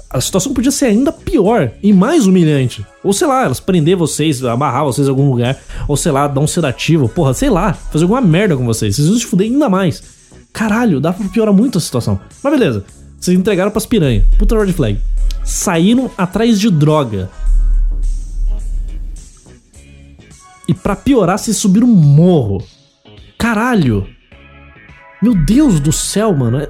A 0.09 0.19
situação 0.19 0.53
podia 0.53 0.71
ser 0.71 0.85
ainda 0.85 1.11
pior 1.11 1.71
e 1.81 1.93
mais 1.93 2.27
humilhante. 2.27 2.85
Ou 3.03 3.13
sei 3.13 3.27
lá, 3.27 3.45
elas 3.45 3.59
prender 3.59 3.95
vocês, 3.95 4.43
amarrar 4.43 4.83
vocês 4.83 5.07
em 5.07 5.09
algum 5.09 5.29
lugar. 5.29 5.57
Ou 5.87 5.95
sei 5.95 6.11
lá, 6.11 6.27
dar 6.27 6.41
um 6.41 6.47
sedativo. 6.47 7.07
Porra, 7.07 7.33
sei 7.33 7.49
lá, 7.49 7.73
fazer 7.73 8.03
alguma 8.03 8.21
merda 8.21 8.57
com 8.57 8.65
vocês. 8.65 8.95
Vocês 8.95 9.07
vão 9.07 9.17
se 9.17 9.25
fuder 9.25 9.47
ainda 9.47 9.69
mais. 9.69 10.03
Caralho, 10.51 10.99
dá 10.99 11.13
pra 11.13 11.27
piorar 11.29 11.53
muito 11.53 11.77
a 11.77 11.81
situação. 11.81 12.19
Mas 12.43 12.53
beleza, 12.53 12.83
vocês 13.17 13.37
entregaram 13.37 13.71
pras 13.71 13.85
piranha. 13.85 14.25
Puta 14.37 14.57
red 14.61 14.73
flag. 14.73 14.99
Saíram 15.43 16.09
atrás 16.17 16.59
de 16.59 16.69
droga. 16.69 17.29
E 20.67 20.73
para 20.73 20.95
piorar, 20.95 21.37
vocês 21.37 21.57
subiram 21.57 21.87
um 21.87 21.93
morro. 21.93 22.63
Caralho. 23.37 24.07
Meu 25.21 25.35
Deus 25.35 25.79
do 25.79 25.91
céu, 25.91 26.33
mano. 26.33 26.59
É- 26.59 26.69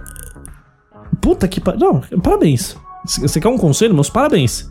Puta 1.21 1.47
que 1.47 1.61
pariu. 1.61 1.79
Não, 1.79 2.01
parabéns. 2.19 2.75
Você 3.05 3.39
quer 3.39 3.47
um 3.47 3.57
conselho? 3.57 3.93
Meus 3.93 4.09
parabéns. 4.09 4.69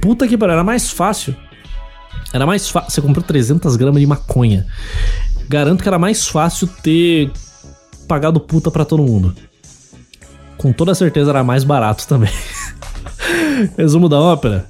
Puta 0.00 0.26
que 0.26 0.38
pariu. 0.38 0.54
Era 0.54 0.64
mais 0.64 0.90
fácil. 0.90 1.36
Era 2.32 2.46
mais 2.46 2.68
fácil. 2.70 2.90
Você 2.90 3.02
comprou 3.02 3.22
300 3.22 3.76
gramas 3.76 4.00
de 4.00 4.06
maconha. 4.06 4.66
Garanto 5.48 5.82
que 5.82 5.88
era 5.88 5.98
mais 5.98 6.26
fácil 6.26 6.66
ter 6.82 7.30
pagado 8.08 8.40
puta 8.40 8.70
para 8.70 8.84
todo 8.84 9.02
mundo. 9.02 9.34
Com 10.56 10.72
toda 10.72 10.94
certeza 10.94 11.30
era 11.30 11.44
mais 11.44 11.64
barato 11.64 12.06
também. 12.08 12.30
Resumo 13.76 14.08
da 14.08 14.20
ópera. 14.20 14.66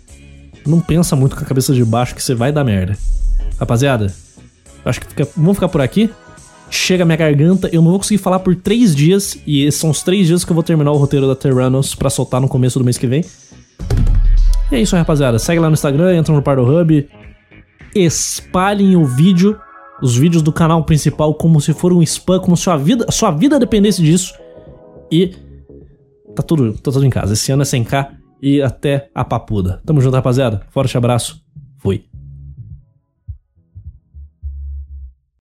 Não 0.67 0.81
pensa 0.81 1.17
muito 1.17 1.37
com 1.37 1.43
a 1.43 1.47
cabeça 1.47 1.75
de 1.75 1.85
baixo 1.85 2.15
que 2.15 2.23
você 2.23 2.35
vai 2.35 2.53
dar 2.53 2.65
merda. 2.65 2.97
Rapaziada, 3.59 4.13
acho 4.85 5.01
que 5.01 5.07
fica, 5.09 5.29
vamos 5.37 5.55
ficar 5.55 5.69
por 5.69 5.81
aqui. 5.81 6.11
Chega 6.71 7.05
minha 7.05 7.17
garganta, 7.17 7.69
eu 7.73 7.83
não 7.83 7.91
vou 7.91 7.99
conseguir 7.99 8.19
falar 8.19 8.39
por 8.39 8.57
três 8.57 8.95
dias. 8.95 9.37
E 9.47 9.65
esses 9.65 9.81
são 9.81 9.91
os 9.91 10.03
três 10.03 10.27
dias 10.27 10.45
que 10.45 10.51
eu 10.51 10.55
vou 10.55 10.63
terminar 10.63 10.93
o 10.93 10.97
roteiro 10.97 11.27
da 11.27 11.35
Terranos 11.35 11.95
para 11.95 12.09
soltar 12.09 12.41
no 12.41 12.49
começo 12.49 12.79
do 12.79 12.85
mês 12.85 12.97
que 12.97 13.07
vem. 13.07 13.25
E 14.71 14.77
é 14.77 14.81
isso, 14.81 14.97
rapaziada. 14.97 15.39
Segue 15.39 15.61
lá 15.61 15.69
no 15.69 15.75
Instagram, 15.75 16.17
entra 16.17 16.35
no 16.35 16.43
Pardo 16.43 16.63
Hub. 16.63 17.09
Espalhem 17.95 18.97
o 18.97 19.05
vídeo 19.05 19.59
os 20.03 20.17
vídeos 20.17 20.43
do 20.43 20.53
canal 20.53 20.83
principal 20.85 21.33
como 21.33 21.61
se 21.61 21.73
for 21.73 21.93
um 21.93 22.03
spam, 22.03 22.41
como 22.41 22.57
se 22.57 22.69
a 22.69 22.77
vida, 22.77 23.07
sua 23.11 23.31
vida 23.31 23.57
dependesse 23.59 24.03
disso. 24.03 24.35
E 25.11 25.29
tá 26.35 26.43
tudo, 26.43 26.73
tá 26.73 26.91
tudo 26.91 27.07
em 27.07 27.11
casa. 27.11 27.35
Esse 27.35 27.53
ano 27.53 27.63
é 27.63 27.65
100k 27.65 28.22
e 28.43 28.60
até 28.60 29.09
a 29.14 29.24
papuda. 29.24 29.81
Tamo 29.86 30.01
junto, 30.01 30.16
rapaziada. 30.16 30.62
Forte 30.70 30.98
abraço. 30.98 31.40
Fui. 31.78 32.12